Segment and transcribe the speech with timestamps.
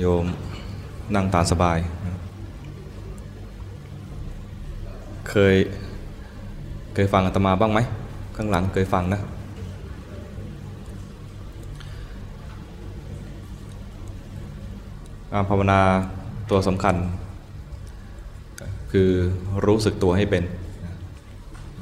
[0.00, 0.26] โยม
[1.14, 1.78] นั่งตามสบาย
[5.28, 5.56] เคย
[6.94, 7.80] เคยฟังอาตมาบ้างไหม
[8.36, 9.20] ข้างหลังเคยฟังนะ
[15.32, 15.80] การภาวนา
[16.50, 16.96] ตัวสำคัญ
[18.92, 19.10] คือ
[19.66, 20.44] รู้สึกตัวให้เป็น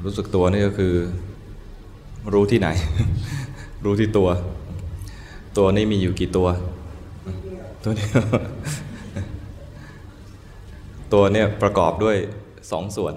[0.05, 0.95] รู้สึกตัวนี่ก็คือ
[2.33, 2.69] รู้ที่ไหน
[3.85, 4.29] รู้ที่ตัว
[5.59, 6.49] ตัวนี้มีอยู่กี่ตัว
[7.87, 8.23] ตัวเดียว
[11.15, 12.17] ตัวเนี่ยประกอบด้วย
[12.73, 13.15] สองส่วน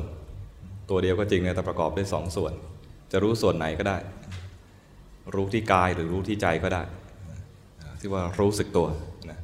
[0.89, 2.53] ตัวเดียวก็จริงนะแต่ประกอบด้วยสองส่วน
[3.11, 3.97] จะรู้ส่วนไหนก็ได้
[5.35, 6.83] รู้ที่กายหรือรู้ที่ใจก็ได้
[7.99, 8.87] ที่ว่ารู้สึกตัว
[9.29, 9.39] นะ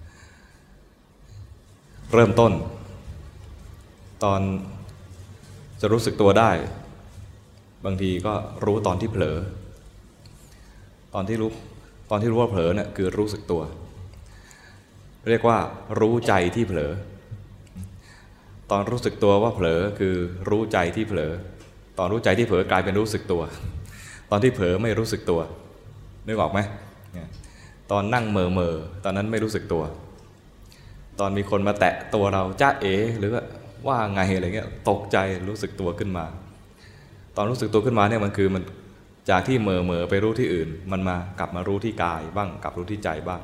[2.13, 2.51] เริ่มต้น
[4.23, 4.41] ตอน
[5.81, 6.51] จะรู้สึกตัวได้
[7.85, 8.33] บางทีก็
[8.65, 9.37] รู้ตอนที่เผลอ
[11.13, 11.51] ตอนที่รู้
[12.09, 13.61] ตอนที่รู้ว่าเผลอเนี่ยคือรู้สึกตัว
[15.29, 15.57] เรียกว่า
[15.99, 16.91] รู้ใจที่เผลอ
[18.71, 20.15] ตอนรู้สึกตัวว่าเผลอคือ
[20.49, 21.31] รู้ใจที่เผลอ
[21.97, 23.41] ตอนรู้ใจที่เผลอกลายเป็นรู้สึกตัว
[24.31, 25.41] ตอนที่เผลอไม่รู้สึกตัว
[26.27, 26.59] นึกออกไหม
[27.91, 29.83] ตอนนั่งเมอเมอตอนนั้นไม่รู้สึกตัว
[31.19, 33.43] ตอนมีคนมาแตะตัวเราจ้าเอ๋หรือว่า
[33.87, 35.17] ว่าไงอะไรเงี้ยตกใจ
[35.47, 36.25] รู้สึกตัวขึ้นมา
[37.37, 38.63] ตอนรู้สึกตัวขึ้นมาเนี่ยมันคือมัน
[39.29, 43.41] จากที่เมอเมอไปรู้ที่อื่น มันมากลับมารู้ที่กายบ้างกลับรู้ที่ใจบ้าง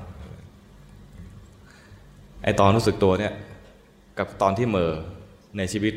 [2.43, 3.33] ไอตอนรู้สึกตัวเนี่ย
[4.17, 4.91] กับตอนที่เมอ
[5.57, 5.93] ในชีวิต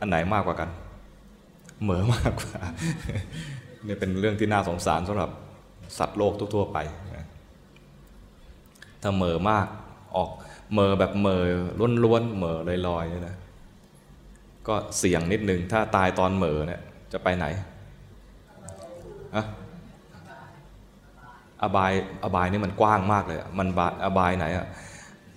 [0.00, 0.68] อันไหนมากกว่ากัน
[1.82, 2.58] เหมอมากกว่า
[3.84, 5.30] เนี่ยเป็นเรื่องที่น่าสงสารสำหรับ
[5.98, 6.78] สัตว์โลกทั่วๆไป
[9.02, 9.66] ถ้าเหมอมาก
[10.16, 10.30] ออก
[10.74, 11.42] เมอแบบเมอ
[12.04, 12.58] ล้วนๆเมอ
[12.88, 13.36] ลอยๆเนี่ยนะ
[14.68, 16.80] ก็เสี่ยงนิดนึงถ้าตายตอนเหมอเนี่ย
[17.12, 17.46] จะไปไหน
[19.34, 19.44] อะ
[21.62, 21.92] อบาย
[22.22, 24.66] อบายนี่มันกว้างมากเลย มันบาอบายไหนอะ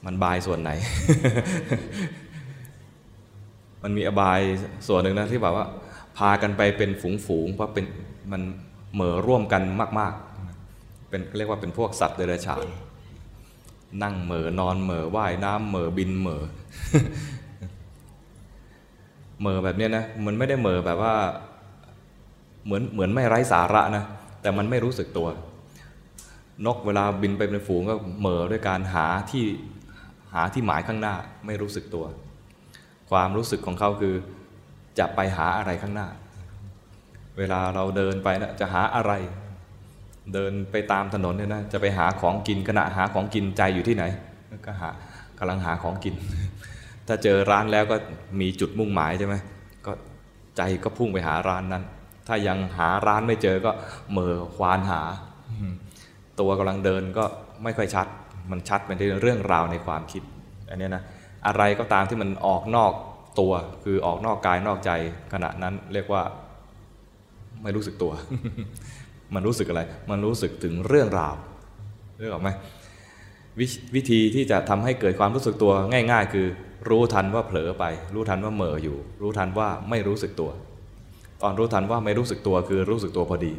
[0.07, 0.71] มันบายส่วนไหน
[3.83, 4.41] มันมีอบาย
[4.87, 5.65] ส่วนหนึ่งนะที่แบบว่า
[6.17, 6.91] พากันไปเป็น
[7.27, 7.85] ฝูงๆเพราะเป็น
[8.31, 8.41] มัน
[8.93, 9.61] เหม่อร่วมกัน
[9.99, 10.13] มาก
[10.61, 12.65] ๆ เป็นเรียกว่าเป็นพวกสัตว์เดรัจฉาน
[14.03, 16.43] นั่งเหม่อนอนเหม่อว่ายน้ำเหม่อบินเหม่อ
[19.39, 21.13] เหม่อแบบนี้นะมันไม่ได้เหม่อแบบว่า
[22.65, 24.03] เหมือนเหมือนไม่ไร้สาระนะ
[24.41, 25.27] แต่มันไม่รู้สึกตัว
[26.65, 31.15] นกเวลาบินไปเป็นฝูงก็เหม่อด้วยการหาที่าที่หมายข้างหน้า
[31.45, 32.05] ไม่รู้สึกตัว
[33.09, 34.15] ความรู้สึกของเขาคือ
[34.99, 36.07] จะไปหาอะไรข้างหน้า
[37.37, 39.11] เวลาเราเดินไปนะจะหาอะไร
[40.33, 44.03] เดินไปตามถนนเนี่ยนะจะไปหาของกินขณะหาของกินใจอยู่ที่ไหน
[44.65, 44.89] ก็หา
[45.39, 46.15] กำลังหาของกิน
[47.07, 47.95] ถ้าเจอร้านแล้วก็
[48.39, 49.35] มีจุดมุ่งหมายใช่ไหม
[49.85, 49.91] ก็
[50.57, 51.83] ใจก็พุ่งไปหาร้านนั้น
[52.27, 53.71] ถ้ายังหาร้านไม่เจอก็
[54.11, 55.01] เมื่อควานหา
[56.39, 57.25] ตัวกำลังเดินก็
[57.63, 58.07] ไม่ค่อยชัด
[58.51, 60.23] มันชัดเป็นเรื่องราวในความคิด
[60.69, 61.03] อันนี้นะ
[61.47, 62.93] อะไรก็ตามที่มันออกนอก
[63.39, 63.53] ตัว
[63.83, 64.91] คือออกนอกกายนอกใจ
[65.33, 66.23] ขณะนั้นเรียกว่า
[67.63, 68.11] ไม่รู้สึกตัว
[69.35, 71.35] มันรู้สึกอะไร มันรู้สึกถึงเรื่องราว
[72.17, 72.49] เรื่องออกไหม
[73.59, 73.61] ว
[73.95, 76.47] วิธีที่จะทำให้เกิดความรู้สึกตัวง่าย ๆ คือ
[76.89, 80.49] รู้ทันว่าเผลอไป รู้ทันว่าเหม่ออยู่ รู้ทันว่าไม่รู้สึกตัว
[81.41, 83.53] ตอนรู้ทันว่าไม่รู้สึกตัวคือรู้สึกตัวพอดี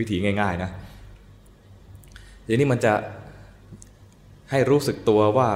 [0.00, 0.70] วิธีง่าย ๆ นะ
[2.46, 2.92] ทีนี้มันจะ
[4.50, 5.48] ให้รู้สึกตัวว่า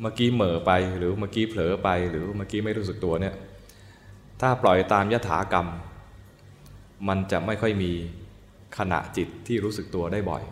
[0.00, 3.34] เมื่อกี้เหม่อไปหรือเมื่อกี้เผลอไปหรือเมื่อกี้ไม่รู้สึกตัวเนี่ย
[4.40, 5.66] ถ้าปล่อยตามยถากรรม
[7.08, 7.92] มันจะไม่ค่อยมี
[8.78, 10.42] ขณะจิตที่รู้สึกตัวได้บ่อย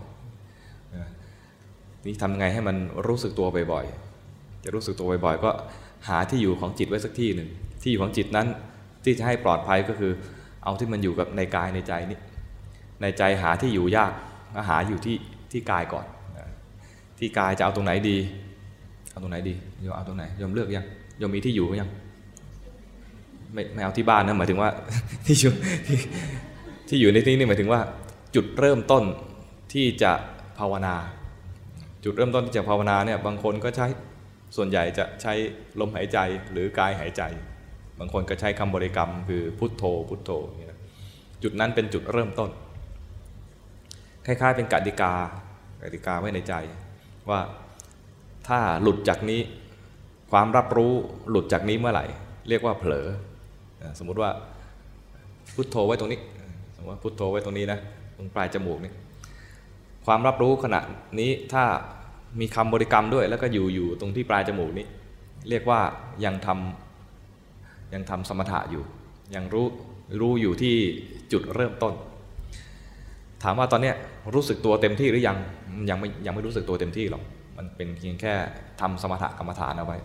[2.06, 5.50] นี่ทำไงให้มันรู้สึกตัวบ่อยๆจะรู้สึกตัวบ่อยๆก็
[6.08, 7.48] หาที่อยู่ของจิตไว้สักที่หนึ่ง
[7.82, 8.46] ที่อยู่ของจิตนั้น
[9.04, 10.12] ที่จะให้ปลอดภัยก็คือ
[10.64, 12.18] เอาที่มันอยู่กับในกายในใจนี่
[13.02, 14.12] ในใจหาที่อยู่ยาก
[14.54, 15.16] ก็หาอยู่ที่
[15.52, 16.06] ที่กายก่อน
[17.18, 18.16] ที่กายจะเอาตรงไหนดี
[19.10, 20.86] เอาตรงไหนดีโยมเอาตรงไหนโยมเลือกยัง
[21.18, 21.90] โยมมีที่อยู่ยัง
[23.54, 24.70] ไม่ไม่เอาที่บ้านนะหมายถึงว่า
[25.26, 25.52] ที่อยู่
[25.86, 25.98] ที่
[26.88, 27.80] ที่อยู่ในที่นี่หมายถึงว่า
[28.34, 29.04] จุดเริ่มต้น
[29.72, 30.12] ที่จะ
[30.58, 30.94] ภาวนา
[32.04, 33.86] จุดเริ่มต้นที่จะภาวนาเนี่ยบางคนก็ใช้
[34.56, 35.32] ส่วนใหญ่จะใช้
[35.80, 36.18] ลมหายใจ
[36.52, 37.22] หรือกายหายใจ
[37.98, 40.30] บางคนก็ใช้คำบริกรรม คือพุทโธ พุทโธ
[41.42, 42.50] จุดนั้นเป็นจุดเริ่มต้น
[44.26, 45.12] คล้ายๆ เป็นกติกา
[45.82, 46.54] กติกาไว้ในใจ
[47.30, 47.40] ว่า
[48.48, 49.40] ถ้าหลุดจากนี้
[50.30, 50.92] ความรับรู้
[51.30, 52.06] หลุดจากนี้เมื่อไหร่
[52.48, 53.06] เรียกว่าเผลอ
[53.98, 54.30] สมมุติว่า
[55.54, 56.20] พุทโธไว้ตรงนี้
[56.76, 57.78] สมมติว่าพุทโธไว้ตรงนี้นะ
[58.16, 58.92] ตรงปลายจมูกนี่
[60.06, 60.80] ความรับรู้ขณะ
[61.20, 61.64] นี้ถ้า
[62.40, 64.86] มีคำบริกรรมด้วย แล้วก็อยู่อยู่ตรงที่ปลายจมูกนี้
[65.48, 65.80] เรียกว่า
[66.24, 68.82] ยังทำยังทำสมถะอยู่
[69.34, 69.66] ยังรู้
[70.20, 70.74] รู้อยู่ที่
[71.32, 71.94] จุดเริ่มต้น
[73.42, 73.92] ถามว่าตอนนี้
[74.34, 75.36] รู้สึกตัวเต็มที่หรือยัง
[75.90, 77.22] ยังไม่ยังไม่รู้สึกตัวเต็มที่หรอก
[77.56, 78.34] มันเป็นเพียงแค่
[78.80, 79.98] ทำสมถกรรมฐานเอาไว้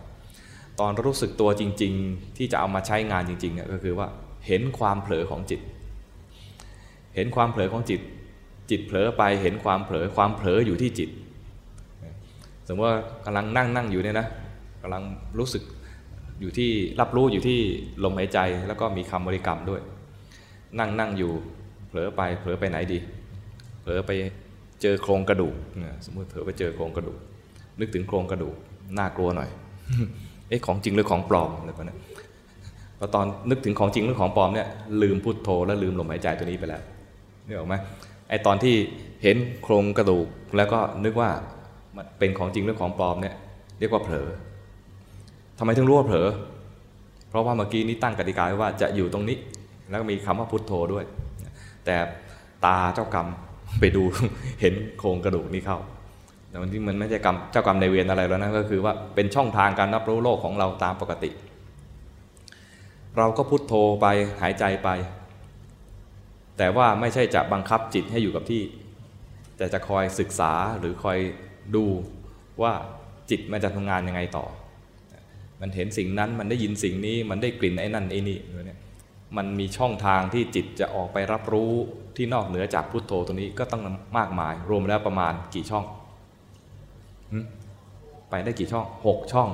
[0.80, 4.06] ตอนรู้สึกตัวจริง ๆ ที่จะเอามาใช้งานจริงๆเนี่ยก็คือว่า
[4.46, 5.60] เห็นความเผลอของจิต
[7.14, 8.00] เห็นความเผลอของจิต
[8.70, 11.10] จิตเผลอไปเห็นความเผลอความเผลออยู่ที่จิต
[12.68, 14.26] สมมติว่ากำลังนั่งนั่งอยู่เนี่ยนะ
[14.82, 15.02] กำลัง
[15.38, 15.62] รู้สึก
[16.40, 16.70] อยู่ที่
[17.00, 17.58] รับรู้อยู่ที่
[18.04, 18.38] ลมหายใจ
[18.68, 19.80] แล้วก็มีคำบริกรรมด้วย
[20.78, 21.32] นั่งนั่งอยู่
[21.88, 22.98] เผลอไปเผลอไปไหนดี
[23.84, 24.12] เผลอไป
[24.82, 25.54] เจอโครงกระดูก
[26.06, 27.18] สมมติเผลอไปเจอโครงกระดูก
[27.80, 28.56] นึกถึงโครงกระดูก
[28.98, 29.50] น่ากลัวหน่อย
[30.48, 31.96] เอ๊ะของจริงหรือของปลอมอะไรแบบนี้
[32.98, 34.68] พอตอนนึกถึงของจริงหรือของปลอมเนี่ย
[35.02, 36.82] ลืมพุทโธและลืมลมหายใจตัวนี้ไปแล้ว
[37.46, 37.74] นี่ออกไหม
[38.28, 38.74] ไอตอนที่
[39.22, 40.26] เห็นโครงกระดูก
[40.56, 41.30] แล้วก็นึกว่า
[41.96, 43.34] มันเป็นของจริงหรือของปลอมเนี่ย
[43.78, 44.28] เรียกว่าเผลอ
[45.58, 46.28] ทำไมถึงรู้ว่าเผลอ
[47.28, 49.36] เพราะว่าเมื่อกี้นี้ตั้งกติกาไว้ว่าจะอยู่ตรงนี้
[49.88, 51.04] แล้วก็มีคำว่าพุทโธด้วย
[51.84, 51.96] แต่
[52.64, 53.28] ตาเจ้ากรรม
[53.80, 54.02] ไปดู
[54.60, 55.78] เห็นโครงกระดูกนี้เข้า
[56.48, 61.30] แต่มันที่มันไม่ใช่กรรมเจ้ากรรมในเวรอะไรแล้วนะก็คือว่าเป็นช่องทางการรับรู้โลกของเราตามปกติ
[63.18, 64.06] เราก็พุทโธไป
[64.42, 64.88] หายใจไป
[66.58, 68.62] แต่ว่าไม่ใช่จะบังคับจิตให้อยู่กับที่
[69.56, 71.18] แต่จะคอยศึกษาหรือคอย
[71.74, 71.84] ดู
[72.62, 72.72] ว่า
[73.30, 74.46] จิตมันจะทำงานยังไงต่อ
[75.60, 78.80] มันเห็นสิ่งนั้นมันได้ยินสิ่งนี้มันได้กลิ่นไอ้นั่นไอ้นี่เนี่ย
[79.36, 81.72] มันมีช่องทางที่จิตจะออกไปรับรู้
[82.16, 83.82] ที่นอกเหนือจากพุทโธตรงนี้ก็ต้อง
[84.18, 85.84] มากมาย รวมแล้วประมาณกี่ช่อง
[88.30, 89.48] ไปได้กี่ช่องหกช่อง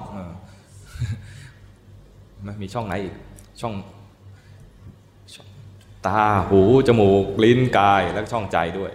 [2.47, 3.15] มันมีช่องไหนอีก
[3.61, 3.75] ช่อง
[6.07, 8.93] ตาหู จมูก ลิ้นกายแล้วช่องใจด้วย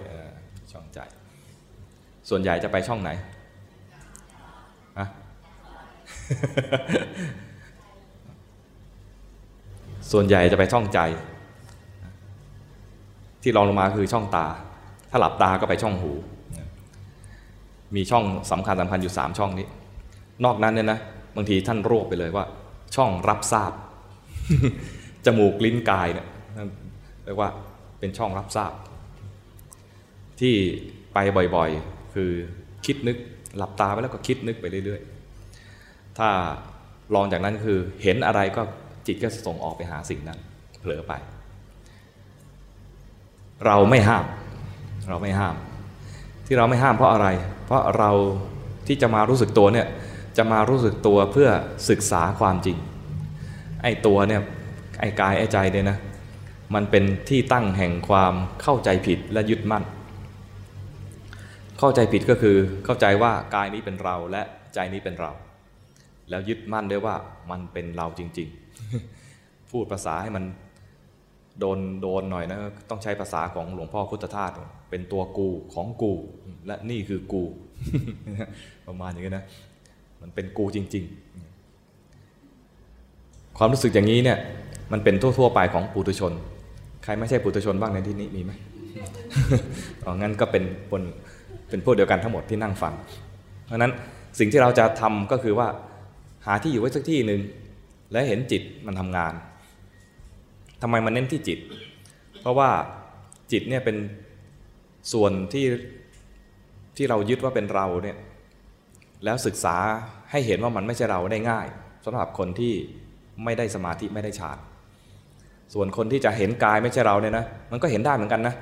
[0.72, 1.00] ช่องใจ
[2.30, 3.10] ส่วนใหญ่จะไปช่องไหน
[5.00, 5.08] ฮะ
[10.12, 11.00] ส่วนใหญ่จะไปช่องใจ
[13.48, 14.46] ที่รองลงมาคือช่องตา
[15.10, 16.12] ถ้าหลับตาก็ไปช่องหู
[17.96, 19.68] มีช่องสำคัญสำคัญอยู่สามช่องนี้
[20.46, 21.00] นอกนั้นเนี่ยนะ
[21.36, 22.46] บางทีท่านรวบไปเลยว่า
[22.96, 23.72] ช่องรับทราบ
[25.26, 26.28] จมูกลิ้นกายเนี่ย
[27.26, 27.50] เรียกว่า
[28.00, 28.72] เป็นช่องรับทราบ
[30.40, 30.56] ที่
[31.14, 31.18] ไป
[31.56, 32.32] บ่อยๆ คือ
[32.86, 33.18] คิดนึก
[33.58, 36.30] หลับตาไปแล้วก็คิดนึกไปเรื่อยๆ ถ้า
[37.16, 38.62] ลองจากนั้นคือเห็นอะไรก็
[39.08, 40.40] จิตก็ส่งออกไปหาสิ่งนั้น
[40.82, 41.14] เผลอไป
[43.66, 44.25] เราไม่ห้าม
[45.10, 45.56] เราไม่ห้าม
[46.46, 47.28] ที่เราไม่ห้ามเพราะอะไร
[47.66, 48.12] เพราะเรา
[48.88, 49.88] ที่จะมารู้สึกตัวเนี่ย
[50.38, 51.50] จะมารู้สึกตัวเพื่อ
[51.90, 52.78] ศึกษาความจริง
[53.84, 54.42] ไอ้ตัวเนี่ย
[55.00, 55.98] ไอ้กายไอ้ใจเนี่ยนะ
[56.75, 59.84] มันเป็นที่ตั้งแห่งความเข้าใจผิดและยึดมั่น
[61.80, 62.56] เข้าใจผิดก็คือ
[62.86, 64.42] เข้าใจว่ากายนี้เป็นเราและ
[64.74, 65.31] ใจนี้เป็นเรา
[66.30, 67.16] แล้วยึดมั่นด้วยว่า
[67.51, 68.48] มันเป็นเราจริง
[69.10, 70.44] ๆ พูดภาษาให้มัน
[71.60, 72.60] โดนโดนหน่อยนะ
[72.90, 74.52] ต้องใช้ภาษาของหลวงพ่อพุทธทาส
[74.90, 76.13] เป็นตัวกูของกู
[76.68, 77.44] และนี่คือกู
[78.88, 79.46] ประมาณอย่างนี้นะ
[80.22, 81.25] มันเป็นกูจริง ๆ
[83.57, 84.38] ความรู้สึกอย่างนี้เนี่ย
[84.92, 86.34] มันเป็นทั่วๆไปของปุถุชน
[87.04, 88.51] ใครไม่ใช่ปุถุชนบ้างในที่นี้มีไหม
[90.06, 91.01] อ๋องั้นก็เป็นคน
[91.69, 92.94] เป็นพวกเดียวกันทั้งหมดที่นั่งฟัง
[93.66, 93.92] เพราะนั้น
[94.40, 95.68] สิ่งที่เราจะทำก็คือว่า
[96.46, 97.42] หาที่อยู่ไว้สักที่หนึ่ง
[98.12, 99.34] และเห็นจิตมันทำงาน
[100.88, 101.60] ทำไมมันเน้นที่จิต
[102.42, 102.70] เพราะว่า
[103.52, 103.98] จิตเนี่ยเป็น
[105.14, 105.66] ส่วนที่
[106.98, 108.18] ที่เรายึดว่าเป็นเราเนี่ย
[109.24, 109.75] แล้วศึกษา
[110.32, 111.68] ให้เห็นว่ามันไม่ใช่เราได้ง่าย
[112.06, 112.74] สำหรับคนที่
[113.44, 114.58] ไม่ได้สมาธิไม่ได้ฌาน
[115.74, 118.56] ส่วนคนที่จะเห็นกายไม่ใช่เราเนี่ยนะมันก็เห็นได้เหมือนกันนะ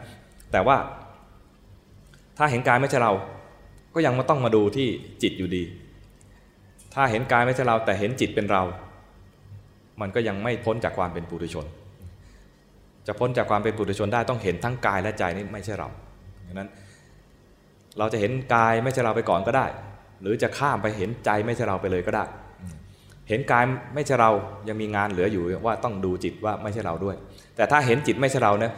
[0.51, 0.77] แต่ว่า
[2.37, 3.13] ถ้าเห็นกายไม่ใช่เรา
[3.93, 4.87] ก็ยังมาต้องมาดูที่
[5.23, 5.63] จิตอยู่ดี
[6.93, 8.63] ถ้าเห็นกายไม่ใช่เราแต่เห็นจิตเป็นเรา
[10.01, 11.67] มันก็ยังไม่พ้นจากความเป็นปุถุชน
[13.07, 15.89] จะพ้นจากความเป็นปุถุชนได้ต้องเห็นทั้งกายและใจนี่ไม่ใช่เรา
[16.47, 16.69] ดังนั้น
[17.97, 19.65] เราจะเห็นกายไม่ใช่เราไปก่อนก็ได้
[20.21, 22.25] หรือจะข้ามไปเห็นใจไม่ใช่เราไปเลยก็ได้
[23.29, 23.63] เห็นกาย
[23.95, 24.31] ไม่ใช่เรา
[24.67, 27.15] ยังมีงานเหลืออยู่ว่าต้องดูจิตว่าไม่ใช่เราด้วย
[27.55, 28.73] แต่ถ้าเห็นจิตไม่ใช่เราเนี่ย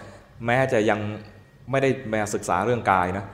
[0.46, 1.00] แม้จะยัง
[1.72, 3.25] ไม่ได้มาศึกษาเรื่องกายนะ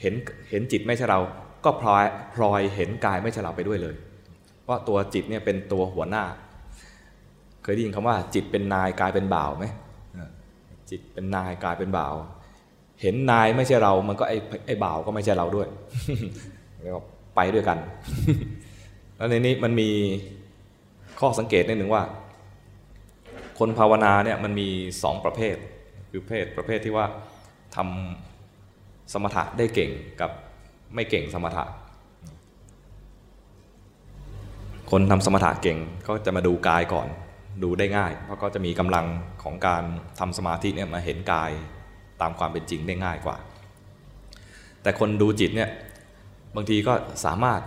[0.00, 0.14] เห็น
[0.50, 1.20] เห็นจิตไม่ใช่เรา
[1.64, 2.04] ก็พลอย
[2.34, 3.94] พลอยเห็นกายไม่ใช่เราไปด้วยเลย
[4.62, 6.24] เพราะตัวจิตเนี่ยเป็นตัวหัวหน้า
[7.62, 9.66] เคยได้ยินคำว่าจิตเป็นนายกายเป็นบ่าวไหม
[10.90, 12.14] จิตเป็นนายกลายเป็นบ่าว
[13.02, 15.68] เห็นนายไม่ใช่เรา มันก็ไอ้ไอ้บ่าวก็ไม่ใช่เราด้วย
[16.82, 16.98] แล้ว
[17.36, 17.78] ไปด้วยกัน
[19.16, 19.90] แล้วในนี้มันมี
[21.20, 22.02] ข้อสังเกตนิดหนึ่งว่า
[23.58, 24.68] คนภาวนาเนี่ยมันมี
[25.02, 25.56] สองประเภท
[26.10, 27.06] คือเพศประเภทที่ว่า
[27.76, 29.90] ทำสมถะได้เก่ง
[30.20, 30.30] กับ
[30.94, 31.64] ไม่เก่งสมถะ
[34.90, 35.78] คนทำสมถะเก่ง
[36.08, 37.08] ก็จะมาดูกายก่อน
[37.62, 39.06] ดูได้ง่าย เพราะก็จะมีกำลัง
[39.42, 39.84] ของการ
[40.18, 41.50] ทำสมาธิเนี่ยมาเห็นกาย
[42.20, 43.36] ตามความเป็นจริงได้ง่ายกว่า
[44.82, 45.70] แต่คนดูจิตเนี่ย
[46.56, 46.92] บางทีก็
[47.24, 47.60] สามารถ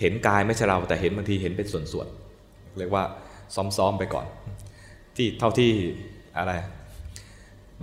[0.00, 3.04] เห็นกายไม่ใช่เรา แต่เห็นบางทีเห็นเป็นส่วนๆเรียกว่า
[3.76, 4.26] ซ้อมๆไปก่อน
[5.16, 5.70] ที่เท่าที่
[6.38, 6.52] อะไร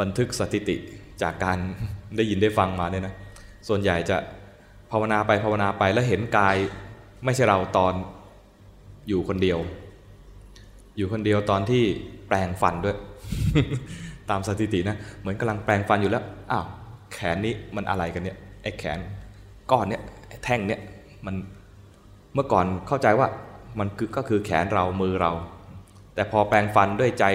[0.02, 0.75] บันทึกสถิติ
[1.22, 1.58] จากการ
[2.18, 3.16] ได้ยินได้ฟังมาเนี่ยนะ
[3.68, 4.18] ส่วนใหญ่จะ
[4.92, 6.56] ภาวนาไปภาวนาไปแล้วเห็นกาย
[7.25, 7.94] ไม่ใช่เราตอน
[9.08, 9.60] อยู่คนเดียว
[10.98, 11.84] อยู่คนเดียวตอนที่
[12.28, 12.98] แปลงฟันด้วย
[14.30, 16.66] ตามสถิตินะ เหมือนกำลังแปลงฟันอยู่แล้ว อ้าว
[17.14, 19.00] แขนนี้มันอะไรกันเนี่ย ไอ้แขน
[19.72, 20.02] ก้อนเนี่ย
[20.44, 20.82] แท่งเนี่ย
[21.26, 21.36] มัน
[22.34, 23.28] เมื่อก่อนเข้าใจว่า
[23.80, 25.32] มันก็คือแขนเรามือเรา
[26.16, 27.26] แต่พอแปลงฟันด้วยใจ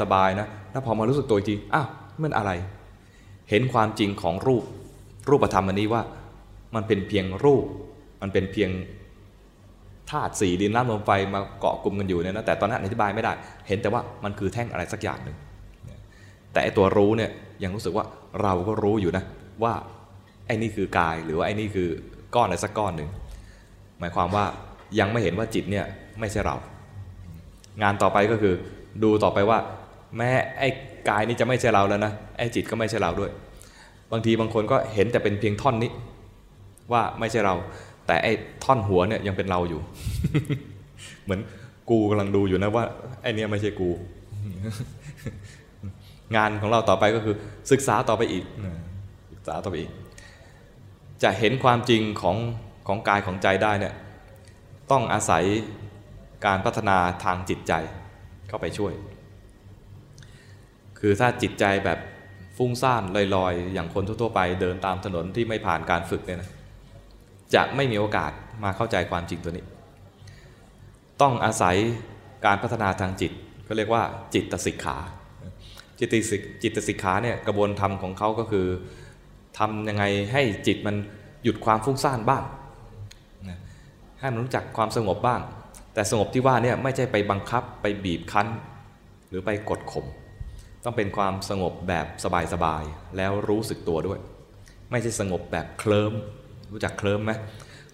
[0.00, 1.88] สบายๆนะ แล้วพอมารู้สึกตัวจริง อ้าว
[2.22, 2.52] มันอะไร
[3.50, 4.64] เห็นความจริงของรูป
[5.28, 6.02] รูปธรรมอันนี้ว่า
[6.74, 7.64] มันเป็นเพียงรูป
[8.22, 8.70] มันเป็นเพียง
[10.10, 13.32] ธาตุสี่ดินน้ำลมไฟมาเกาะกลุ่มกันอยู่เนี่ยนะแต่ตอนนั้นอธิบายไม่ได้
[13.68, 15.36] เห็นแต่ว่ามันคือแท่งอะไรสักอย่างหนึ่ง
[16.52, 17.30] แต่ไอตัวรู้เนี่ย
[17.62, 18.04] ยังรู้สึกว่า
[18.42, 19.24] เราก็รู้อยู่นะ
[19.62, 19.74] ว่า
[20.46, 21.88] ไอ้นี่คือกายหรือว่าไอ้นี่คือ
[22.34, 23.08] ก้อนอะไรสักก้อนหนึ่ง
[23.98, 24.44] หมายความว่า
[24.98, 25.84] ยังไม่เห็นว่าจิตเนี่ย
[26.20, 26.56] ไม่ใช่เรา
[27.82, 28.54] งานต่อไปก็คือ
[29.02, 29.58] ดูต่อไปว่า
[30.16, 30.68] แม้ไอ้
[31.08, 33.30] กายนี่จะไม่ใช่เราแล้วนะไอ้จิตก็ไม่ใช่เราด้วย
[34.12, 35.90] บางทีบางคนก็เห็นแต่เป็นเพียงท่อนนี้
[36.92, 37.54] ว่าไม่ใช่เรา
[38.06, 38.32] แต่ไอ้
[38.64, 39.80] ท่อนหัวเนี่ยยังเป็นเราอยู่
[41.24, 41.40] เหมือน
[41.90, 42.84] กูกำลังดูอยู่นะว่า
[43.22, 43.88] ไอ้นี่ไม่ใช่กู
[46.36, 47.34] งานของเราต่อไปก็คือ
[47.70, 48.44] ศึกษาต่อไปอีก
[49.32, 49.90] ศึกษาต่อไปอีก
[51.22, 52.36] จะเห็นความจริงของ
[52.86, 53.94] ของกายของใจได้เนี่ย
[54.90, 55.44] ต้องอาศัย
[56.46, 57.72] การพัฒนาทางจิตใจ
[58.48, 58.92] เข้าไปช่วย
[60.98, 61.98] คือถ้าจิตใจแบบ
[62.56, 63.02] ฟุ้งซ่าน
[63.36, 66.50] ลอยๆ อย่างคนทั่วๆไปเดินตามถนนที่ไม่ผ่านการฝึกเนี่ยนะ
[67.54, 68.32] จะไม่มีโอกาส
[68.64, 69.64] มาเข้าใจความจริงตัวนี้
[71.22, 71.76] ต้องอาศัย
[72.46, 73.32] การพัฒนาทางจิต
[73.66, 74.02] ก็เรียกว่า
[74.34, 74.96] จิตสิกขา
[75.98, 78.66] จิตสิกจิตสิกขาเนี่ยกระบวนธรรของเขาก็คือ
[79.58, 80.96] ทำยังไงให้จิตมัน
[81.42, 82.42] หยุดความฟุ้งซ่านบ้าง
[84.20, 85.40] ให้มันรู้จักความสงบบ้าง
[85.94, 88.48] แต่สงบที่ว่าเนี่ยไม่ใช่ไปบังคับไปบีบคั้น
[89.28, 90.06] หรือไปกดข่ม
[90.84, 92.06] ต้องเป็นความสงบแบบ
[92.52, 94.18] สบายๆ แล้วรู้สึกตัวด้วย
[94.90, 96.12] ไม่ใช่สงบแบบเคลิ้ม
[96.72, 97.32] รู้จักเคลิ้มไหม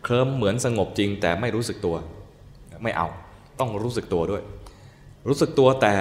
[0.05, 1.97] เคลิ้มเหมือนสงบจริง แต่ไม่รู้สึกตัว
[2.83, 3.09] ไม่เอา
[3.61, 4.43] ต้องรู้สึกตัวด้วย
[5.29, 5.93] รู้สึกตัวแต่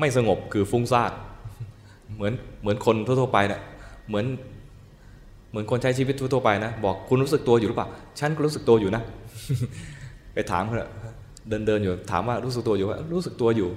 [0.00, 1.12] ไม่สงบคือฟุ้งซ่าน
[2.14, 3.60] เหมือนเหมือนคนทั่วๆไปเนะี่ย
[4.08, 4.26] เหมือน
[5.50, 9.02] เหมือนคนใช้ชีวิตทั่วๆไปนะ บอกคุณรู้สึกตัวอยู่หรือเปล่าฉันก็รู้สึกตัวอยู่นะ
[10.34, 10.76] ไปถามเขา
[11.48, 13.68] เดินเดินอยู่ถามว่ารู้สึกตัวอยู่ว่ารู้สึกตัวอยู่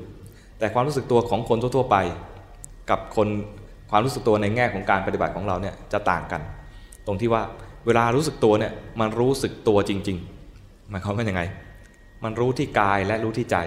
[0.59, 1.97] แต่ความรู้สึกตัวของคนทั่วๆไป
[2.89, 3.27] กับคน
[3.91, 6.41] ความรู้สึกตัวในแง่ของการปฏิบัติของเราเนี่ยจะต่างกัน
[7.05, 7.41] ตรงที่ว่า
[7.85, 10.17] เวลารู้สึกตัวเนี่ยมันรู้สึกตัวจริง
[10.53, 11.41] ๆ หมายความว่ายังไง
[12.23, 13.57] มันรู้ที่กายและรู้ที่ใจ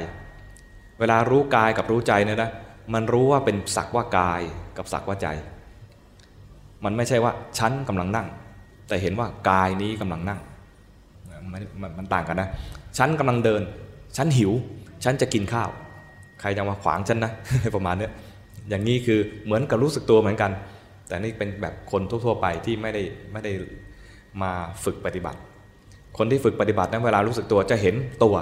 [0.98, 2.50] เวลารู้กายกับรู้ใจเนี่ยนะ
[2.94, 4.40] มันรู้ว่าเป็นสักว่ากาย
[4.76, 5.28] กับสักว่าใจ
[6.84, 8.26] มันไม่ใช่ว่าฉันกำลังนั่ง
[8.88, 10.40] แต่เห็นว่ากายนี้กำลังนั่ง
[11.52, 11.62] มัน
[11.98, 12.48] มันต่างกันนะ
[12.98, 13.62] ฉันกำลังเดิน
[14.16, 14.52] ฉันหิว
[15.04, 15.70] ฉันจะกินข้าว
[16.40, 17.32] ใครจะมาขวางฉันนะ
[17.76, 18.08] ประมาณนี้
[18.68, 20.50] อย่างนี้คือเหมือนกับรู้สึกตัวเหมือนกัน
[21.08, 23.52] แต่นี่เป็นแบบคนทั่วๆไปที่ไม่ได้ไม่ได้
[24.42, 24.52] มา
[24.84, 25.38] ฝึกปฏิบัติ
[26.18, 27.94] คนที่ฝึกปฏิบัตินั้นเวลารู้สึกตัวจะเห็น
[28.24, 28.36] ตัว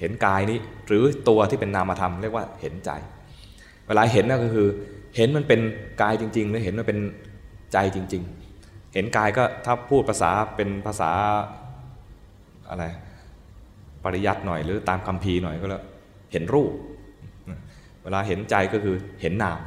[0.00, 2.90] เห็นกายนี้ หรือตัวที่เป็นนามธรรมเรียกว่าเห็นใจ
[3.86, 4.68] เวลาเห็นนั่นก็คือ
[5.16, 5.60] เห็นมันเป็น
[6.02, 6.98] กายจริง ๆ หรือเห็นมันเป็น
[7.72, 8.22] ใจจริง
[8.58, 11.10] ๆ เห็นกายก็ถ้าพูดภาษาเป็นภาษา
[12.70, 12.84] อะไร
[14.04, 15.84] ปริยัติหน่อยหรือตามคำพีหน่อยก็แล้ว
[16.32, 16.72] เห็นรูป
[18.02, 19.58] เวลาเห็นใจก็คือเห็นนาม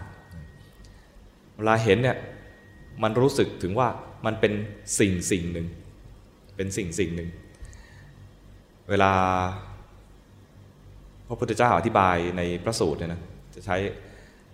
[1.58, 2.18] เวลาเห็นเนี่ย
[3.04, 3.90] มันรู้สึกถึงว่า
[4.26, 4.54] มันเป็น
[5.00, 5.68] สิ่งสิ่งหนึ่ง
[6.56, 7.30] เป็นสิ่งสิ่งหนึ่ง
[8.90, 9.12] เวลา
[11.28, 13.22] พระพุทธเจ้าอธิบายในพระสูตรเนี่ยนะ
[13.56, 13.78] จะใช้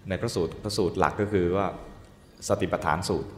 [0.10, 1.68] ในพระสูตรพระสูตรหลักก็คือว่า
[2.48, 3.30] สติปัฏฐานสูตร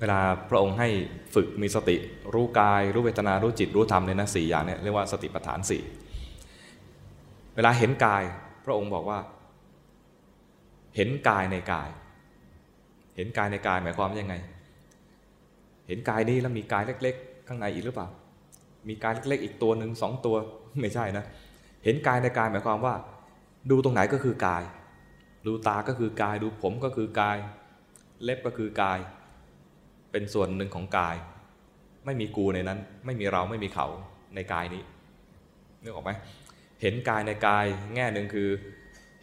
[0.00, 0.20] เวลา
[0.50, 0.88] พระองค์ให้
[1.34, 1.96] ฝึกมีสติ
[2.34, 5.82] รู้กาย รู้เวทนารู้จิตรู้ธรรมเนี่ยนะสี่อย่างเนี่ยเรียกว่าสติปัฏฐานสี่
[7.54, 8.22] เวลาเห็นกาย
[8.64, 9.18] พระองค์บอกว่า
[10.96, 11.88] เห็นกายในกาย
[13.16, 14.34] เห็นกายในกายหมายความว่ายังไง
[15.86, 18.08] เห็นกายนี้แล้วมีกายเล็ก ๆ ข้างในอีกหรือเปล่า
[18.88, 20.36] มีกายเล็ก ๆ อีกตัวหนึ่งสองตัว
[20.80, 21.24] ไม่ใช่นะ
[21.84, 22.94] เห็นกายในกายหมายความว่า
[23.70, 24.62] ดูตรงไหนก็คือกาย
[25.46, 27.36] ดูตาก็คือกาย ดูผมก็คือกาย
[28.22, 28.98] เล็บก็คือกาย
[30.10, 31.16] เป็นส่วนหนึ่งของกาย
[32.04, 33.86] ไม่มีกูในนั้น ไม่มีเราไม่มีเขา
[34.34, 34.82] ในกายนี้
[35.82, 36.10] นึกออกไหม
[36.82, 38.48] เห็นกายในกายแง่หนึ่งคือ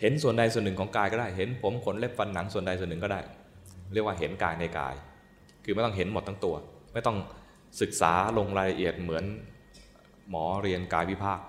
[0.01, 3.19] เห็นส่วนใดส่วนหนึ่งของกายก็ได้ เห็นผมขนเล็บฟันหนังส่วนใดส่วนหนึ่งก็ได้
[3.93, 4.95] เรียกว่าเห็นกายในกาย
[5.63, 6.55] คือไม่ต้องเห็นหมดทั้งตัว
[6.93, 7.17] ไม่ต้อง
[7.81, 9.23] ศึกษาลงรายละเอียดเหมือน
[10.29, 11.39] หมอเรียนกายวิภาค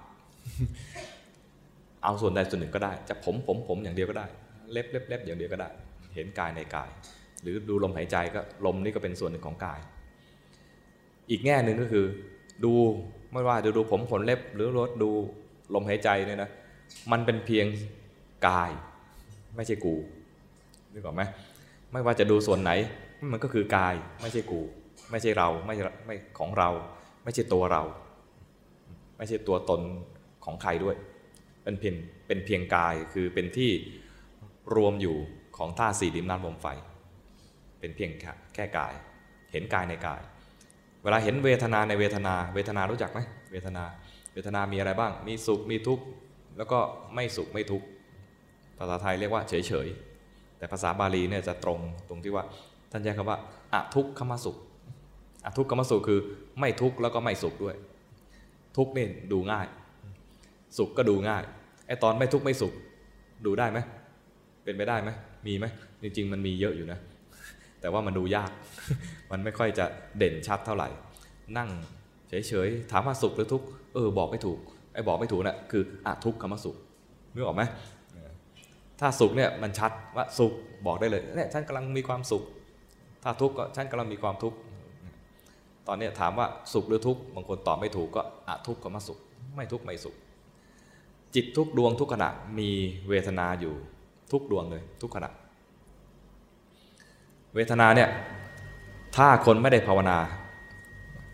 [2.04, 4.26] เอาส่วนใดส่วนหนึ่งก็ได้ จะผมผมผมอย่างเดียวก็ได้
[4.72, 5.68] เล็บเล็บเล็บอย่างเดียวก็ได้
[6.14, 6.88] เห็นกายในกาย
[7.42, 9.80] หรือดูลมหายใจก็ลมนี่ก็เป็นส่วนหนึ่งของกาย
[11.30, 12.04] อีกแง่หนึ่งก็คือ
[12.64, 12.72] ดู
[13.32, 15.10] ไม่ว่าจะดูผมขนเล็บหรือรถดู
[15.74, 16.50] ลมหายใจเนี่ยนะ
[17.12, 17.66] มันเป็นเพียง
[18.48, 18.70] กาย
[19.56, 19.94] ไม่ใช่กู
[20.92, 21.22] นึกออกไหม
[21.92, 22.70] ไม่ว่าจะดูส่วนไหน
[23.30, 24.60] มันก็คือกายไม่ใช่กู
[25.10, 25.74] ไม่ใช่เราไม่
[26.06, 26.70] ไม่ของเรา
[27.24, 27.82] ไม่ใช่ตัวเรา
[29.16, 29.80] ไม่ใช่ตัวตน
[30.44, 30.96] ของใครด้วย
[31.62, 31.94] เป็นเพียง
[32.26, 33.70] เป็นเพียงกายคือเป็นที่
[34.76, 35.16] รวมอยู่
[35.56, 36.66] ของธาตุสี่ดิมน้ำลมไฟ
[37.80, 38.10] เป็นเพียง
[38.54, 38.92] แค่กาย
[39.52, 40.20] เห็นกายในกาย
[41.02, 43.20] เวลาเห็นเวทนาในเวทนา เวทนารู้จักไหม
[43.52, 43.84] เวทนา
[44.32, 46.04] เวทนามีอะไรบ้าง มีสุขมีทุกข์
[46.56, 46.78] แล้วก็
[47.14, 47.86] ไม่สุขไม่ทุกข์
[48.78, 49.88] ภาษาไทยเรียกว่าเฉยเฉย
[50.58, 52.44] แต่ภาษาบาลีเนี่ยจะตรงตรงที่ว่า
[52.92, 53.38] ท่านใช้คำว่า
[53.72, 54.56] อะทุกขมสุข
[55.44, 56.20] อะทุกขมสุขคือ
[56.60, 57.76] ไม่ทุกข์แล้วก็ไม่สุขด้วย
[58.76, 59.66] ทุกข์นี่ดูง่าย
[60.78, 61.42] สุขก็ดูง่าย
[61.86, 62.72] ไอตอนไม่ทุกข์ไม่สุข
[63.46, 63.78] ดูได้ไหม
[64.64, 65.10] เป็นไปได้ไหม
[65.46, 65.66] มีไหม
[66.02, 66.98] จริงๆมันมีเยอะอยู่นะ
[67.80, 68.50] แต่ว่ามันดูยาก
[69.30, 69.86] มันไม่ค่อยจะ
[70.18, 70.88] เด่นชัดเท่าไหร่
[71.58, 71.70] นั่ง
[72.28, 74.58] เฉยๆถามว่าสุขหรือทุกข์เออบอกไม่ถูก
[74.94, 76.76] ไอ้บอกไม่ถูกนะ่ะคืออะทุกขมสุข
[77.34, 77.62] นึกออกไหม
[79.00, 80.52] ถ้าสุขเนี่ยมันชัดว่าสุข
[80.86, 82.42] บอกได้เลยเนี่ยฉันกำลังมีความสุข
[83.22, 84.56] ถ้าทุกข์ก็ฉันกำลังมีความทุกข์
[85.86, 89.18] ตอนนี้ถามว่าสุขหรือทุกข์บางคนตอบไม่ถูกก็อะทุกขมสุข
[89.56, 90.14] ไม่ทุกข์ไม่สุข
[91.34, 92.70] จิตทุกดวงทุกขณะมี
[93.08, 93.74] เวทนาอยู่
[94.32, 95.30] ทุกดวงเลยทุกขณะ
[97.54, 98.08] เวทนาเนี่ย
[99.16, 100.18] ถ้าคนไม่ได้ภาวนา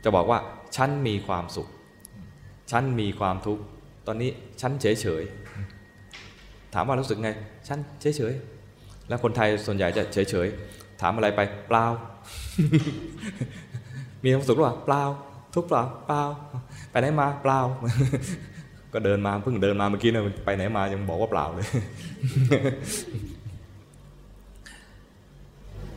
[0.05, 0.39] จะบอกว่า
[0.77, 1.69] ฉันมีความสุข
[2.71, 3.63] ฉันมีความทุกข์
[4.07, 4.31] ตอนนี้
[4.61, 5.23] ฉันเฉยเฉย
[6.75, 7.31] ถามว่ารู้สึกไง
[7.69, 8.35] ฉันเฉยเฉย
[9.09, 10.49] แล้วคนไทยส่วนใหญ่จะเฉยเฉย
[11.01, 11.87] ถามอะไรไปเปล่า
[14.23, 15.03] มีความสุขหรือเปล่าเปล่า
[15.55, 16.23] ทุกเปล่าเปล่า
[16.91, 17.61] ไปไหนมาเปล่า
[18.93, 21.69] ก็เดินมาเพิ่งเดินมาเมื่อกี้นะไปไหนมายังบอกว่าเปล่าเลย